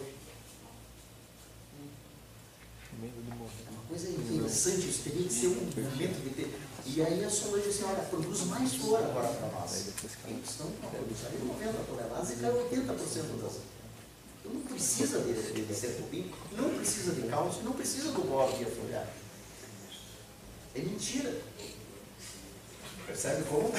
É 3.01 3.71
uma 3.71 3.83
coisa 3.89 4.09
interessante, 4.09 4.87
isso 4.87 5.01
teria 5.03 5.27
que 5.27 5.33
ser 5.33 5.47
um 5.47 5.55
momento 5.55 6.23
de 6.23 6.29
ter. 6.29 6.59
E 6.85 7.01
aí 7.01 7.23
a 7.23 7.29
Solange 7.29 7.67
disse, 7.67 7.83
olha, 7.83 8.03
produz 8.03 8.41
mais 8.43 8.75
flor 8.75 9.03
agora 9.03 9.27
para 9.27 9.47
nós. 9.47 9.87
Então, 9.87 10.71
produziu 10.91 11.45
90 11.45 11.73
toneladas 11.87 12.31
e 12.31 12.35
caiu 12.35 12.69
80% 12.69 13.41
das. 13.41 13.53
Então 14.39 14.53
não 14.53 14.61
precisa 14.61 15.19
de, 15.21 15.33
de, 15.33 15.65
de 15.65 15.73
serpupim, 15.73 16.31
não 16.55 16.69
precisa 16.69 17.13
de 17.13 17.27
cálcio, 17.27 17.63
não 17.63 17.73
precisa 17.73 18.11
do 18.11 18.21
boro 18.29 18.55
de 18.55 18.65
afoliar. 18.65 19.07
É 20.75 20.79
mentira. 20.79 21.41
Percebe 23.07 23.43
como? 23.49 23.71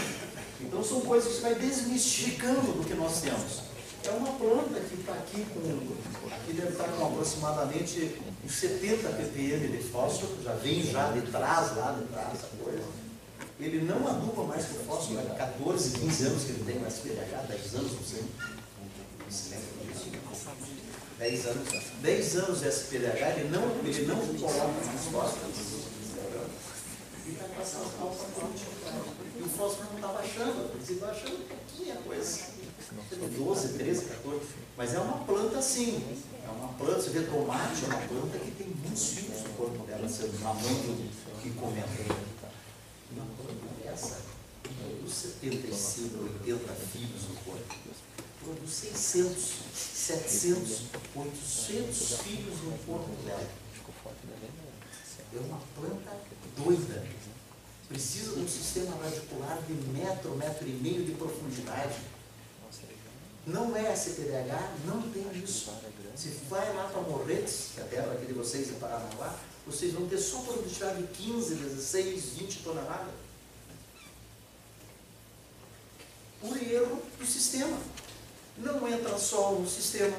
Então 0.61 0.83
são 0.83 1.01
coisas 1.03 1.37
que 1.37 1.43
vai 1.43 1.55
desmistificando 1.55 2.73
do 2.73 2.85
que 2.85 2.95
nós 2.95 3.21
temos. 3.21 3.66
É 4.07 4.11
uma 4.11 4.33
planta 4.39 4.79
que 4.81 5.01
está 5.01 5.13
aqui 5.15 5.45
com. 5.53 6.33
Aqui 6.33 6.53
deve 6.53 6.69
estar 6.69 6.85
com 6.85 7.07
aproximadamente 7.07 8.21
uns 8.45 8.53
70 8.53 9.09
ppm 9.09 9.69
de 9.69 9.83
fósforo, 9.83 10.37
já 10.45 10.55
vem 10.55 10.81
já 10.83 11.11
de 11.11 11.23
trás, 11.23 11.77
lá 11.77 11.91
de 11.93 12.07
trás, 12.07 12.35
essa 12.35 12.47
coisa. 12.63 12.85
Ele 13.59 13.81
não 13.81 14.07
aduba 14.07 14.45
mais 14.45 14.65
com 14.67 14.75
fósforo, 14.85 15.19
há 15.19 15.35
14, 15.35 15.99
15 15.99 16.27
anos 16.27 16.45
que 16.45 16.51
ele 16.51 16.65
tem 16.65 16.79
mais 16.79 16.95
PDH, 16.99 17.47
10 17.49 17.75
anos, 17.75 17.93
não 17.93 18.03
sei. 18.05 18.25
Não 19.25 19.31
se 19.31 19.49
lembra 19.51 19.93
disso. 19.93 20.07
10 21.19 21.47
anos. 21.47 21.69
10 22.03 22.37
anos 22.37 22.61
de 22.61 22.69
SPDH, 22.69 23.39
ele 23.39 23.49
não, 23.49 23.63
ele 23.85 24.07
não 24.07 24.17
coloca 24.17 24.69
mais 24.69 25.05
fósforo. 25.11 25.53
E 27.27 27.31
está 27.31 27.45
passando 27.57 27.99
mal 27.99 28.11
para 28.11 28.49
E 29.37 29.43
o 29.43 29.49
fósforo 29.49 29.89
não 29.89 29.97
está 29.97 30.09
baixando, 30.09 30.71
ele 30.75 30.93
está 30.93 31.07
baixando 31.07 31.39
pouquinha 31.49 31.97
coisa. 31.97 32.57
12, 32.93 33.79
13, 33.79 34.05
14. 34.05 34.41
Mas 34.77 34.95
é 34.95 35.01
uma 35.01 35.19
planta 35.25 35.59
assim. 35.59 36.03
É 36.45 36.51
uma 36.51 36.69
planta, 36.75 37.01
você 37.01 37.11
vê 37.11 37.23
tomate, 37.23 37.85
é 37.85 37.89
uma 37.89 38.07
planta 38.07 38.39
que 38.39 38.51
tem 38.53 38.69
muitos 38.69 39.09
fios 39.09 39.43
no 39.43 39.49
corpo 39.51 39.87
dela, 39.87 40.09
sendo 40.09 40.39
na 40.41 40.55
mão 40.55 40.97
que 41.43 41.51
comenta. 41.51 42.15
Uma 43.13 43.27
planta 43.37 43.83
dessa 43.83 44.27
produz 45.07 45.13
75, 45.13 46.19
80 46.45 46.73
fios 46.75 47.29
no 47.29 47.37
corpo. 47.45 47.75
Produz 48.43 48.71
600, 48.71 49.53
700, 49.75 50.83
800 51.15 52.19
fios 52.21 52.61
no 52.63 52.79
corpo 52.87 53.11
dela. 53.25 53.49
É 55.35 55.39
uma 55.39 55.61
planta 55.75 56.17
doida. 56.57 57.07
Precisa 57.89 58.35
de 58.35 58.41
um 58.41 58.49
sistema 58.49 58.97
radicular 59.03 59.61
de 59.63 59.73
metro, 59.99 60.37
metro 60.37 60.67
e 60.67 60.73
meio 60.73 61.05
de 61.05 61.13
profundidade. 61.13 61.97
Não 63.47 63.77
é 63.77 63.95
CPDH, 63.95 64.71
não 64.85 65.03
tem 65.11 65.25
isso. 65.43 65.71
Se 66.17 66.29
vai 66.49 66.75
lá 66.75 66.89
para 66.89 67.01
Morretes, 67.03 67.69
que 67.75 67.81
é 67.81 67.85
a 67.85 67.87
terra 67.87 68.13
aqui 68.13 68.27
de 68.27 68.33
vocês 68.33 68.71
em 68.71 68.75
Paranaguá, 68.75 69.35
vocês 69.67 69.93
vão 69.93 70.09
ter 70.09 70.19
só 70.19 70.39
produtividade 70.41 71.03
de 71.03 71.09
15, 71.13 71.55
16, 71.55 72.25
20 72.39 72.63
toneladas. 72.65 73.15
Por 76.41 76.57
erro 76.61 77.03
do 77.19 77.27
sistema. 77.27 77.79
Não 78.59 78.89
entra 78.89 79.17
sol 79.19 79.61
no 79.61 79.69
sistema. 79.69 80.17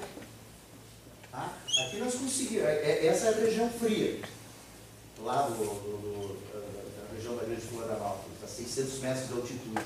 Tá? 1.32 1.54
Aqui 1.86 1.98
nós 1.98 2.14
conseguimos, 2.16 2.64
é- 2.66 2.82
é- 2.92 3.06
essa 3.08 3.26
é 3.28 3.30
a 3.30 3.38
região 3.46 3.70
fria, 3.70 4.22
lá 5.20 5.48
do, 5.48 5.56
do- 5.56 5.98
do- 6.02 6.38
da, 6.54 7.14
região 7.16 7.36
da 7.36 7.44
Grande 7.44 7.62
Florianópolis, 7.62 8.44
a 8.44 8.48
600 8.48 9.00
metros 9.00 9.28
de 9.28 9.34
altitude. 9.34 9.86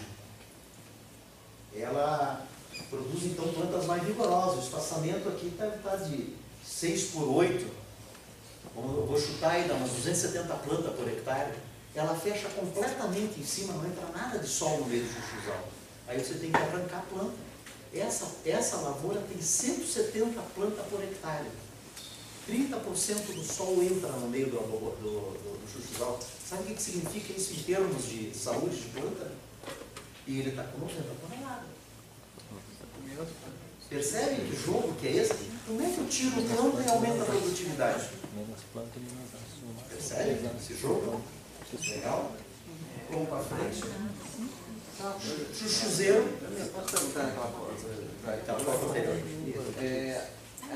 Ela 1.76 2.46
produz 2.90 3.24
então 3.26 3.48
plantas 3.54 3.86
mais 3.86 4.04
vigorosas. 4.04 4.60
O 4.60 4.68
espaçamento 4.68 5.28
aqui 5.30 5.48
está 5.48 5.96
de 5.98 6.36
6 6.66 7.04
por 7.12 7.28
8, 7.30 7.68
Vamos- 8.76 8.98
eu 9.00 9.06
vou 9.06 9.20
chutar 9.20 9.52
aí, 9.52 9.68
dá 9.68 9.74
umas 9.74 9.90
270 9.92 10.54
plantas 10.56 10.96
por 10.96 11.08
hectare. 11.08 11.54
Ela 11.94 12.16
fecha 12.16 12.48
completamente 12.50 13.40
em 13.40 13.44
cima, 13.46 13.74
não 13.74 13.86
entra 13.86 14.08
nada 14.16 14.40
de 14.40 14.48
sol 14.48 14.80
no 14.80 14.86
meio 14.86 15.04
do 15.04 15.10
chuchuzal. 15.10 15.68
Aí 16.08 16.24
você 16.24 16.36
tem 16.36 16.50
que 16.52 16.58
arrancar 16.58 17.00
a 17.00 17.02
planta. 17.02 17.34
Essa, 17.94 18.26
essa 18.46 18.78
lavoura 18.78 19.20
tem 19.28 19.42
170 19.42 20.40
plantas 20.56 20.86
por 20.90 21.04
hectare. 21.04 21.48
30% 22.50 23.34
do 23.36 23.44
sol 23.44 23.84
entra 23.84 24.10
no 24.14 24.28
meio 24.30 24.46
do, 24.50 24.58
do, 24.58 24.80
do, 25.02 25.32
do 25.60 25.68
chuchuzal. 25.72 26.18
Sabe 26.48 26.64
o 26.64 26.66
que, 26.68 26.74
que 26.76 26.82
significa 26.82 27.34
isso 27.34 27.54
em 27.54 27.64
termos 27.64 28.06
de 28.06 28.34
saúde 28.38 28.78
de 28.78 28.88
planta? 28.90 29.32
E 30.26 30.40
ele 30.40 30.50
está 30.52 30.64
com 30.64 30.80
90 30.80 31.02
toneladas. 31.22 31.68
Percebe 33.90 34.36
que 34.50 34.56
jogo 34.66 34.94
que 34.96 35.08
é 35.08 35.12
esse? 35.18 35.34
Como 35.68 35.82
é 35.82 35.90
que 35.90 35.98
eu 36.00 36.08
tiro 36.08 36.40
o 36.40 36.44
planta 36.44 36.82
e 36.82 36.90
aumento 36.90 37.22
a 37.22 37.26
produtividade? 37.26 38.10
Percebe 39.90 40.40
esse 40.58 40.76
jogo? 40.76 41.22
Legal? 41.88 42.32
Vamos 43.10 43.30
para 43.30 43.40
frente. 43.44 43.82
Chuchuzeiro. 45.54 46.38
Posso 46.74 46.92
perguntar 46.92 47.28
aquela 47.28 47.48
coisa? 47.52 48.04
Vai, 48.24 48.38
tá, 48.42 48.54
é 48.54 48.56
anterior? 48.90 49.18
É, 49.80 50.28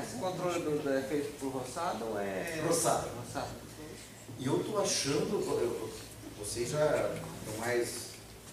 esse 0.02 0.16
controle 0.18 0.60
do, 0.60 0.82
do 0.82 0.90
é 0.92 1.02
feito 1.02 1.38
por 1.38 1.48
roçado 1.52 2.04
ou 2.04 2.18
é. 2.18 2.62
Roçado. 2.66 3.08
Roçado. 3.24 3.48
E 4.38 4.46
eu 4.46 4.62
tô 4.64 4.78
achando, 4.78 5.40
eu- 5.40 5.90
vocês 6.38 6.70
já 6.70 6.84
estão 7.14 7.56
mais, 7.58 7.88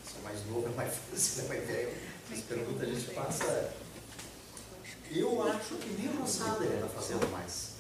são 0.10 0.22
mais 0.24 0.40
novos, 0.48 0.76
mais 0.76 0.94
fácil, 0.94 1.48
mais 1.50 1.68
velho. 1.68 1.92
As 2.32 2.40
perguntas 2.40 2.88
a 2.90 2.92
gente 2.94 3.12
passa. 3.14 3.74
Eu 5.16 5.44
acho 5.48 5.76
que 5.76 5.90
nem 6.02 6.16
roçada 6.16 6.64
ele 6.66 6.76
está 6.76 6.88
fazendo 6.88 7.30
mais. 7.32 7.74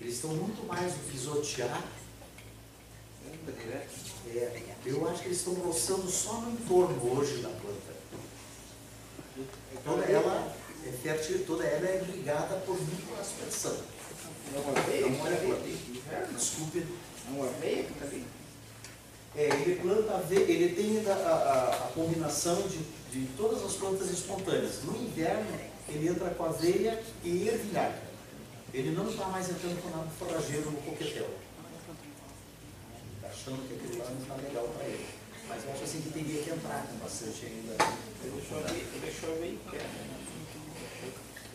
Eles 0.00 0.14
estão 0.14 0.30
muito 0.34 0.66
mais 0.66 0.92
no 0.96 0.98
pisotear. 1.04 1.82
É, 4.30 4.62
eu 4.84 5.08
acho 5.08 5.20
que 5.22 5.28
eles 5.28 5.38
estão 5.38 5.54
roçando 5.54 6.08
só 6.10 6.34
no 6.40 6.52
entorno 6.52 7.18
hoje 7.18 7.38
da 7.42 7.48
planta. 7.48 7.98
Toda 9.84 10.04
ela 10.04 10.54
é 10.86 10.90
fértil, 10.92 11.44
toda 11.46 11.64
ela 11.64 11.86
é 11.86 12.04
ligada 12.04 12.56
por 12.66 12.76
microaspersão. 12.80 13.76
Não 14.52 14.60
é 14.60 15.22
olha 15.22 15.36
a 15.36 15.40
planta. 15.40 16.32
Desculpe, 16.34 16.86
Não 17.30 17.44
é 17.46 17.50
meio 17.60 17.84
que 17.84 17.94
tá 17.94 18.04
ali? 18.06 18.26
É, 19.36 19.44
ele 19.44 19.76
planta 19.80 20.24
ele 20.32 20.74
tem 20.74 21.06
a, 21.10 21.14
a- 21.14 21.86
a 21.86 21.92
combinação 21.92 22.60
de, 22.62 22.78
de 23.12 23.26
todas 23.36 23.62
as 23.62 23.74
plantas 23.74 24.10
espontâneas. 24.10 24.82
No 24.84 24.96
inverno, 24.96 25.46
ele 25.88 26.08
entra 26.08 26.30
com 26.30 26.44
aveia 26.44 27.02
e 27.24 27.48
ervilhar. 27.48 27.98
Ele 28.72 28.90
não 28.90 29.08
está 29.08 29.26
mais 29.26 29.48
entrando 29.48 29.82
com 29.82 29.88
nada 29.88 30.10
forrageiro 30.18 30.70
no 30.70 30.78
coquetel. 30.82 31.30
Está 33.16 33.28
achando 33.28 33.66
que 33.66 33.74
aquele 33.74 33.98
lá 33.98 34.10
não 34.10 34.20
está 34.20 34.34
legal 34.36 34.68
para 34.76 34.86
ele. 34.86 35.06
Mas 35.48 35.64
eu 35.64 35.72
acho 35.72 35.84
assim 35.84 36.00
que 36.02 36.10
teria 36.10 36.42
que 36.42 36.50
entrar 36.50 36.86
com 36.86 36.98
bastante 36.98 37.46
ainda. 37.46 37.76
Deixou 38.22 38.60
ver, 38.60 39.00
deixou 39.00 39.34
ver 39.36 39.58
que 39.70 39.76
é. 39.76 40.18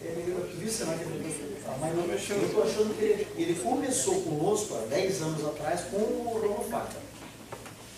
Ele, 0.01 0.31
eu 0.31 0.59
vi, 0.59 0.69
será 0.69 0.97
que 0.97 1.03
ele 1.03 1.61
ah, 1.65 1.77
mas 1.79 1.95
não 1.95 2.07
mexeu. 2.07 2.35
Eu 2.35 2.47
estou 2.47 2.63
achando 2.63 2.97
que 2.97 3.03
ele, 3.03 3.27
ele 3.37 3.59
começou 3.61 4.21
conosco 4.23 4.75
há 4.75 4.85
10 4.87 5.21
anos 5.21 5.45
atrás 5.45 5.81
com 5.81 5.97
o 5.97 6.39
romofaca. 6.41 6.97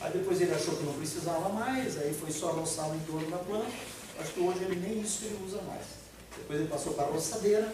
Aí 0.01 0.11
depois 0.11 0.39
ele 0.39 0.53
achou 0.53 0.75
que 0.75 0.83
não 0.83 0.93
precisava 0.93 1.49
mais, 1.49 1.97
aí 1.97 2.13
foi 2.13 2.31
só 2.31 2.51
roçar 2.51 2.91
o 2.91 2.95
entorno 2.95 3.31
da 3.31 3.37
planta. 3.37 3.71
Acho 4.19 4.33
que 4.33 4.39
hoje 4.39 4.63
ele 4.63 4.75
nem 4.75 5.01
isso 5.01 5.25
ele 5.25 5.39
usa 5.45 5.61
mais. 5.63 6.04
Depois 6.37 6.59
ele 6.59 6.69
passou 6.69 6.93
para 6.93 7.05
a 7.05 7.07
roçadeira, 7.07 7.73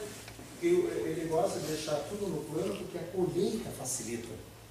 porque 0.51 0.67
ele 0.67 1.27
gosta 1.29 1.59
de 1.59 1.67
deixar 1.67 1.95
tudo 2.09 2.27
no 2.27 2.43
plano 2.43 2.75
porque 2.77 2.97
a 2.97 3.03
colheita 3.03 3.69
facilita. 3.71 4.29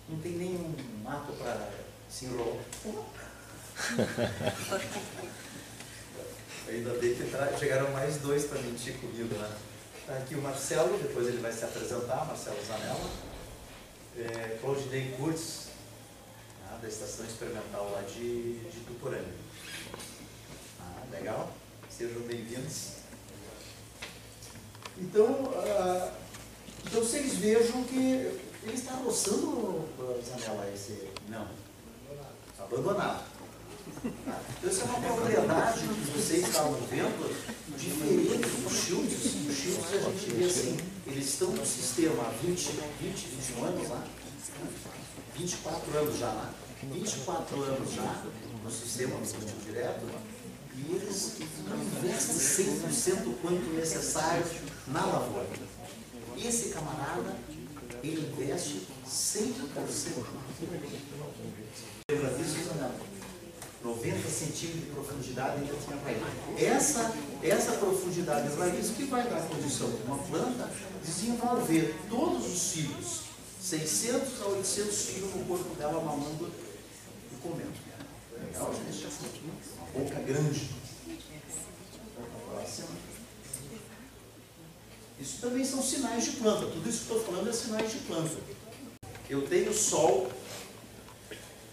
Não 0.09 0.19
tem 0.21 0.33
nenhum 0.33 0.75
mato 1.03 1.33
para 1.35 1.69
se 2.09 2.27
enrolar. 2.27 2.65
Ainda 6.69 6.91
bem 6.95 7.15
que 7.15 7.59
chegaram 7.59 7.91
mais 7.91 8.19
dois 8.19 8.45
para 8.45 8.61
mentir 8.61 8.95
comigo. 8.99 9.35
Está 10.01 10.17
aqui 10.17 10.35
o 10.35 10.43
Marcelo, 10.43 10.99
depois 10.99 11.27
ele 11.27 11.39
vai 11.39 11.53
se 11.53 11.65
apresentar, 11.65 12.27
Marcelo 12.27 12.59
Zanella. 12.65 13.11
É, 14.17 14.59
Claudinei 14.61 15.15
Kurtz, 15.17 15.69
ah, 16.69 16.79
da 16.81 16.89
Estação 16.89 17.25
Experimental 17.27 17.91
lá 17.93 18.03
de, 18.03 18.59
de 18.59 18.81
Tuporanga. 18.87 19.35
Ah, 20.81 21.03
legal? 21.11 21.53
Sejam 21.89 22.21
bem-vindos. 22.23 23.01
Então, 25.01 25.51
ah, 25.57 26.13
então 26.87 27.01
vocês 27.01 27.35
vejam 27.35 27.83
que 27.85 27.97
ele 28.63 28.75
está 28.75 28.93
roçando, 28.95 29.89
Zanella, 30.25 30.71
esse... 30.75 31.09
Não. 31.29 31.47
Abandonado. 32.59 33.25
Então, 34.05 34.71
essa 34.71 34.83
é 34.83 34.85
uma 34.85 35.01
propriedade 35.01 35.81
que 35.81 36.11
vocês 36.11 36.47
estavam 36.47 36.75
vendo 36.91 37.35
diferente 37.77 38.47
dos 38.63 38.73
shields. 38.73 39.25
Os 39.49 39.57
shields 39.57 40.07
a 40.07 40.11
gente 40.11 40.31
vê 40.33 40.45
assim, 40.45 40.77
eles 41.07 41.27
estão 41.27 41.51
no 41.51 41.65
sistema 41.65 42.23
há 42.23 42.31
20, 42.43 42.71
20, 43.01 43.27
21 43.27 43.65
anos 43.65 43.89
lá, 43.89 44.05
24 45.35 45.99
anos 45.99 46.19
já 46.19 46.27
lá, 46.27 46.55
24 46.83 47.63
anos 47.63 47.95
já 47.95 48.23
no 48.63 48.71
sistema 48.71 49.17
do 49.17 49.29
cultivo 49.29 49.61
direto, 49.65 50.07
e 50.77 50.95
eles 50.95 51.37
investem 51.97 52.37
100% 52.37 53.35
quanto 53.43 53.75
necessário 53.75 54.45
na 54.93 55.07
lavoura. 55.07 55.47
Esse 56.37 56.71
camarada, 56.71 57.37
ele 58.03 58.33
investe 58.33 58.87
100%. 59.07 60.25
Lembra 62.11 62.31
disso, 62.31 62.65
Zanella? 62.65 63.11
90 63.83 64.29
centímetros 64.29 64.85
de 64.85 64.91
profundidade 64.91 65.63
ainda 65.63 65.75
tinha 65.75 65.97
raiz. 65.97 66.63
Essa, 66.63 67.15
essa 67.43 67.73
profundidade 67.73 68.51
de 68.51 68.57
raiz 68.57 68.91
que 68.91 69.05
vai 69.05 69.23
dar 69.29 69.41
condição 69.49 69.91
de 69.91 70.03
uma 70.03 70.19
planta 70.19 70.71
desenvolver 71.03 71.95
todos 72.11 72.47
os 72.47 72.73
fios, 72.73 73.23
600 73.61 74.43
a 74.43 74.47
800 74.49 75.07
fios 75.07 75.35
no 75.35 75.45
corpo 75.47 75.75
dela 75.77 76.03
mamando 76.03 76.51
e 77.33 77.37
comendo. 77.37 77.73
Legal, 78.39 78.75
gente? 78.75 79.07
Boca 79.95 80.21
grande. 80.21 80.71
Próxima. 82.51 83.10
Isso 85.21 85.39
também 85.41 85.65
são 85.65 85.83
sinais 85.83 86.25
de 86.25 86.31
planta. 86.33 86.67
Tudo 86.67 86.89
isso 86.89 87.05
que 87.05 87.13
estou 87.13 87.23
falando 87.23 87.51
é 87.51 87.53
sinais 87.53 87.93
de 87.93 87.99
planta. 87.99 88.37
Eu 89.29 89.47
tenho 89.47 89.73
sol, 89.73 90.33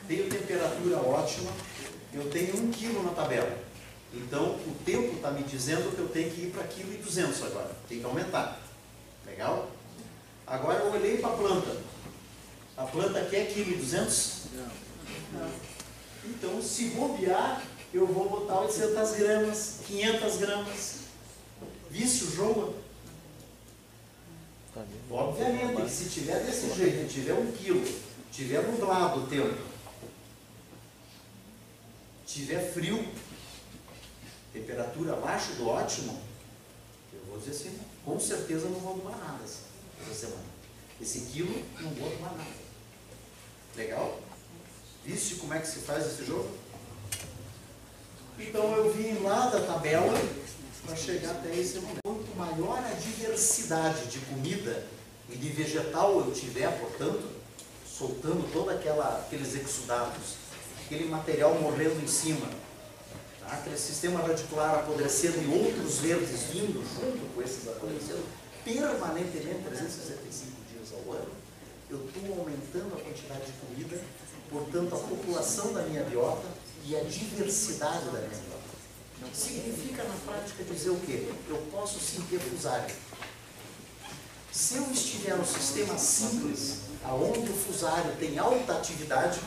tenho 0.08 0.30
temperatura 0.30 0.98
ótima, 0.98 1.52
eu 2.14 2.30
tenho 2.30 2.58
um 2.58 2.70
quilo 2.70 3.04
na 3.04 3.12
tabela. 3.12 3.58
Então, 4.14 4.56
o 4.56 4.76
tempo 4.86 5.16
está 5.16 5.32
me 5.32 5.44
dizendo 5.44 5.96
que 5.96 6.00
eu 6.00 6.10
tenho 6.10 6.32
que 6.32 6.42
ir 6.42 6.52
para 6.52 6.64
quilo 6.66 6.94
e 6.94 6.98
200 6.98 7.44
agora. 7.44 7.72
Tem 7.88 8.00
que 8.00 8.06
aumentar. 8.06 8.60
Legal? 9.26 9.72
Agora 10.46 10.80
eu 10.80 10.92
olhei 10.92 11.18
para 11.18 11.30
a 11.30 11.38
planta. 11.38 11.78
A 12.76 12.84
planta 12.84 13.26
quer 13.26 13.52
quilo 13.52 13.72
e 13.72 13.76
200? 13.78 14.44
Não. 15.34 15.50
Então, 16.26 16.62
se 16.62 16.90
bobear, 16.90 17.62
eu 17.94 18.06
vou 18.06 18.30
botar 18.30 18.62
800 18.62 19.12
gramas, 19.16 19.80
500 19.88 20.38
gramas. 20.38 20.96
Visse 21.90 22.26
o 22.26 22.32
jogo? 22.36 22.64
Tá 22.72 22.72
bem. 22.74 22.87
Obviamente, 25.10 25.82
que 25.82 25.90
se 25.90 26.10
tiver 26.10 26.44
desse 26.44 26.74
jeito, 26.76 27.12
tiver 27.12 27.34
um 27.34 27.52
quilo, 27.52 27.84
tiver 28.32 28.62
nublado 28.64 29.22
o 29.22 29.28
tempo, 29.28 29.58
tiver 32.26 32.72
frio, 32.72 33.08
temperatura 34.54 35.14
abaixo 35.14 35.54
do 35.54 35.68
ótimo, 35.68 36.20
eu 37.14 37.20
vou 37.26 37.40
dizer 37.40 37.52
assim, 37.52 37.80
com 38.04 38.20
certeza 38.20 38.68
não 38.70 38.80
vou 38.80 38.98
doar 38.98 39.18
nada 39.18 39.44
essa, 39.44 40.14
semana. 40.14 40.44
Esse 41.02 41.22
quilo 41.22 41.64
não 41.80 41.90
vou 41.92 42.10
doar 42.18 42.34
nada. 42.34 42.52
Legal? 43.76 44.20
Viste 45.06 45.36
como 45.36 45.54
é 45.54 45.60
que 45.60 45.68
se 45.68 45.80
faz 45.80 46.06
esse 46.06 46.26
jogo? 46.26 46.50
Então 48.40 48.76
eu 48.76 48.94
vim 48.94 49.24
lá 49.24 49.50
da 49.50 49.62
tabela, 49.62 50.14
para 50.88 50.96
chegar 50.96 51.32
até 51.32 51.54
esse 51.54 51.80
momento. 51.80 52.00
Quanto 52.02 52.36
maior 52.38 52.80
a 52.80 52.94
diversidade 52.94 54.08
de 54.08 54.20
comida 54.20 54.88
e 55.30 55.36
de 55.36 55.50
vegetal 55.50 56.22
eu 56.22 56.32
tiver, 56.32 56.70
portanto, 56.80 57.28
soltando 57.86 58.50
todos 58.54 58.74
aqueles 58.74 59.54
exudados, 59.54 60.38
aquele 60.86 61.10
material 61.10 61.56
morrendo 61.56 62.02
em 62.02 62.08
cima, 62.08 62.48
tá? 63.42 63.48
aquele 63.48 63.78
sistema 63.78 64.22
radicular 64.22 64.76
apodrecendo 64.76 65.42
e 65.42 65.62
outros 65.62 65.98
verdes 66.00 66.44
vindo 66.44 66.82
junto 66.96 67.34
com 67.34 67.42
esses 67.42 67.68
apodrecendo 67.68 68.24
permanentemente, 68.64 69.64
365 69.64 70.52
dias 70.72 70.94
ao 70.94 71.14
ano, 71.14 71.32
eu 71.90 72.06
estou 72.06 72.40
aumentando 72.40 72.96
a 72.96 73.02
quantidade 73.02 73.46
de 73.46 73.54
comida, 73.54 74.02
portanto, 74.50 74.96
a 74.96 75.00
população 75.00 75.74
da 75.74 75.84
minha 75.84 76.04
biota 76.04 76.48
e 76.86 76.96
a 76.96 77.04
diversidade 77.04 78.06
da 78.06 78.20
minha 78.20 78.30
biota. 78.30 78.57
Significa 79.34 80.04
na 80.04 80.16
prática 80.26 80.64
dizer 80.64 80.90
o 80.90 81.00
quê? 81.00 81.32
Eu 81.48 81.58
posso 81.72 82.00
fusário. 82.40 82.96
Se 84.52 84.78
eu 84.78 84.92
estiver 84.92 85.36
no 85.36 85.46
sistema 85.46 85.98
simples, 85.98 86.80
aonde 87.04 87.40
o 87.40 87.56
fusário 87.56 88.16
tem 88.18 88.38
alta 88.40 88.74
atividade, 88.78 89.40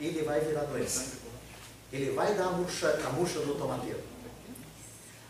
ele 0.00 0.22
vai 0.22 0.40
virar 0.40 0.64
doença. 0.64 1.18
Ele 1.92 2.10
vai 2.10 2.34
dar 2.34 2.48
a 2.48 2.52
murcha, 2.52 3.00
a 3.06 3.10
murcha 3.10 3.40
do 3.40 3.54
tomateiro. 3.54 4.02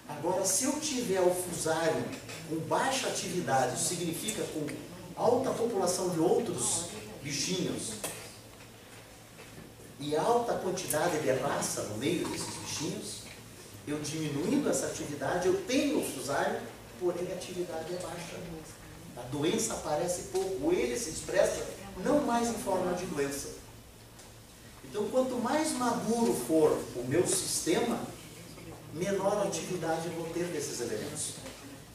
Agora, 0.08 0.44
se 0.44 0.64
eu 0.64 0.80
tiver 0.80 1.20
o 1.20 1.34
fusário 1.34 2.02
com 2.48 2.56
baixa 2.60 3.08
atividade, 3.08 3.78
significa 3.78 4.42
com 4.44 4.66
alta 5.14 5.50
população 5.50 6.08
de 6.10 6.18
outros 6.18 6.86
bichinhos 7.22 7.94
e 10.00 10.16
alta 10.16 10.54
quantidade 10.54 11.18
de 11.20 11.30
raça 11.30 11.82
no 11.82 11.98
meio 11.98 12.26
desses 12.28 12.54
bichinhos, 12.56 13.22
eu 13.86 13.98
diminuindo 14.00 14.68
essa 14.68 14.86
atividade, 14.86 15.48
eu 15.48 15.62
tenho 15.62 16.00
o 16.00 16.04
fusário, 16.04 16.60
porém 17.00 17.26
a 17.32 17.34
atividade 17.34 17.94
é 17.94 17.98
baixa. 17.98 18.36
A 19.16 19.22
doença 19.22 19.74
aparece 19.74 20.28
pouco, 20.32 20.72
ele 20.72 20.96
se 20.96 21.10
expressa 21.10 21.66
não 22.04 22.20
mais 22.20 22.48
em 22.48 22.54
forma 22.54 22.92
de 22.94 23.06
doença. 23.06 23.56
Então, 24.84 25.08
quanto 25.08 25.34
mais 25.36 25.72
maduro 25.72 26.32
for 26.46 26.78
o 26.94 27.04
meu 27.06 27.26
sistema, 27.26 28.00
menor 28.94 29.46
atividade 29.46 30.08
vou 30.10 30.26
ter 30.30 30.44
desses 30.44 30.80
elementos. 30.80 31.34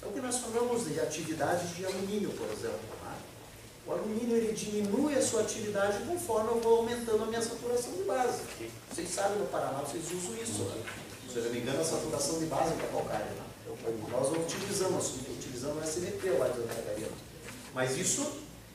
É 0.01 0.05
o 0.05 0.11
que 0.11 0.19
nós 0.19 0.39
falamos 0.39 0.85
de 0.85 0.99
atividade 0.99 1.73
de 1.73 1.85
alumínio, 1.85 2.29
por 2.31 2.51
exemplo. 2.51 2.79
O 3.85 3.91
alumínio 3.91 4.37
ele 4.37 4.53
diminui 4.53 5.15
a 5.15 5.21
sua 5.21 5.41
atividade 5.41 6.05
conforme 6.05 6.51
eu 6.51 6.61
vou 6.61 6.77
aumentando 6.77 7.23
a 7.23 7.25
minha 7.25 7.41
saturação 7.41 7.91
de 7.93 8.03
base. 8.03 8.41
Vocês 8.89 9.09
sabem 9.09 9.39
no 9.39 9.45
Paraná, 9.47 9.79
vocês 9.79 10.05
usam 10.11 10.41
isso. 10.41 10.63
Né? 10.63 10.83
Se 11.29 11.37
eu 11.37 11.43
não 11.43 11.51
me 11.51 11.59
engano, 11.59 11.81
a 11.81 11.83
saturação 11.83 12.39
de 12.39 12.45
base 12.45 12.73
para 12.75 12.87
calcário. 12.87 13.25
Né? 13.25 13.43
Nós 14.09 14.31
não 14.31 14.39
utilizamos, 14.39 15.15
utilizamos 15.37 15.83
o 15.83 15.85
SNP 15.85 16.29
lá 16.29 16.47
de 16.47 16.55
Santa. 16.55 17.11
Mas 17.73 17.97
isso, 17.97 18.31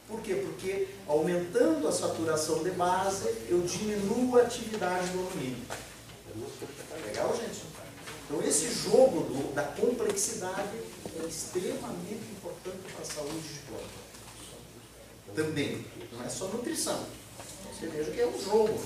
por 0.07 0.21
quê? 0.21 0.35
Porque 0.35 0.89
aumentando 1.07 1.89
a 1.89 1.93
saturação 1.93 2.63
de 2.63 2.71
base, 2.73 3.29
eu 3.49 3.63
diminuo 3.63 4.39
a 4.39 4.43
atividade 4.43 5.09
do 5.09 5.21
alumínio. 5.21 5.65
Tá 5.69 6.97
legal, 7.07 7.35
gente? 7.35 7.63
Então, 8.27 8.43
esse 8.47 8.71
jogo 8.71 9.21
do, 9.23 9.55
da 9.55 9.63
complexidade 9.63 10.77
é 11.19 11.27
extremamente 11.27 12.31
importante 12.37 12.93
para 12.93 13.03
a 13.03 13.05
saúde 13.05 13.49
de 13.49 13.61
planta. 13.61 13.98
Também. 15.39 15.85
Não 16.11 16.25
é 16.25 16.29
só 16.29 16.49
nutrição. 16.49 17.07
Você 17.73 17.87
veja 17.87 18.11
que 18.11 18.21
é 18.21 18.27
um 18.27 18.43
jogo. 18.43 18.77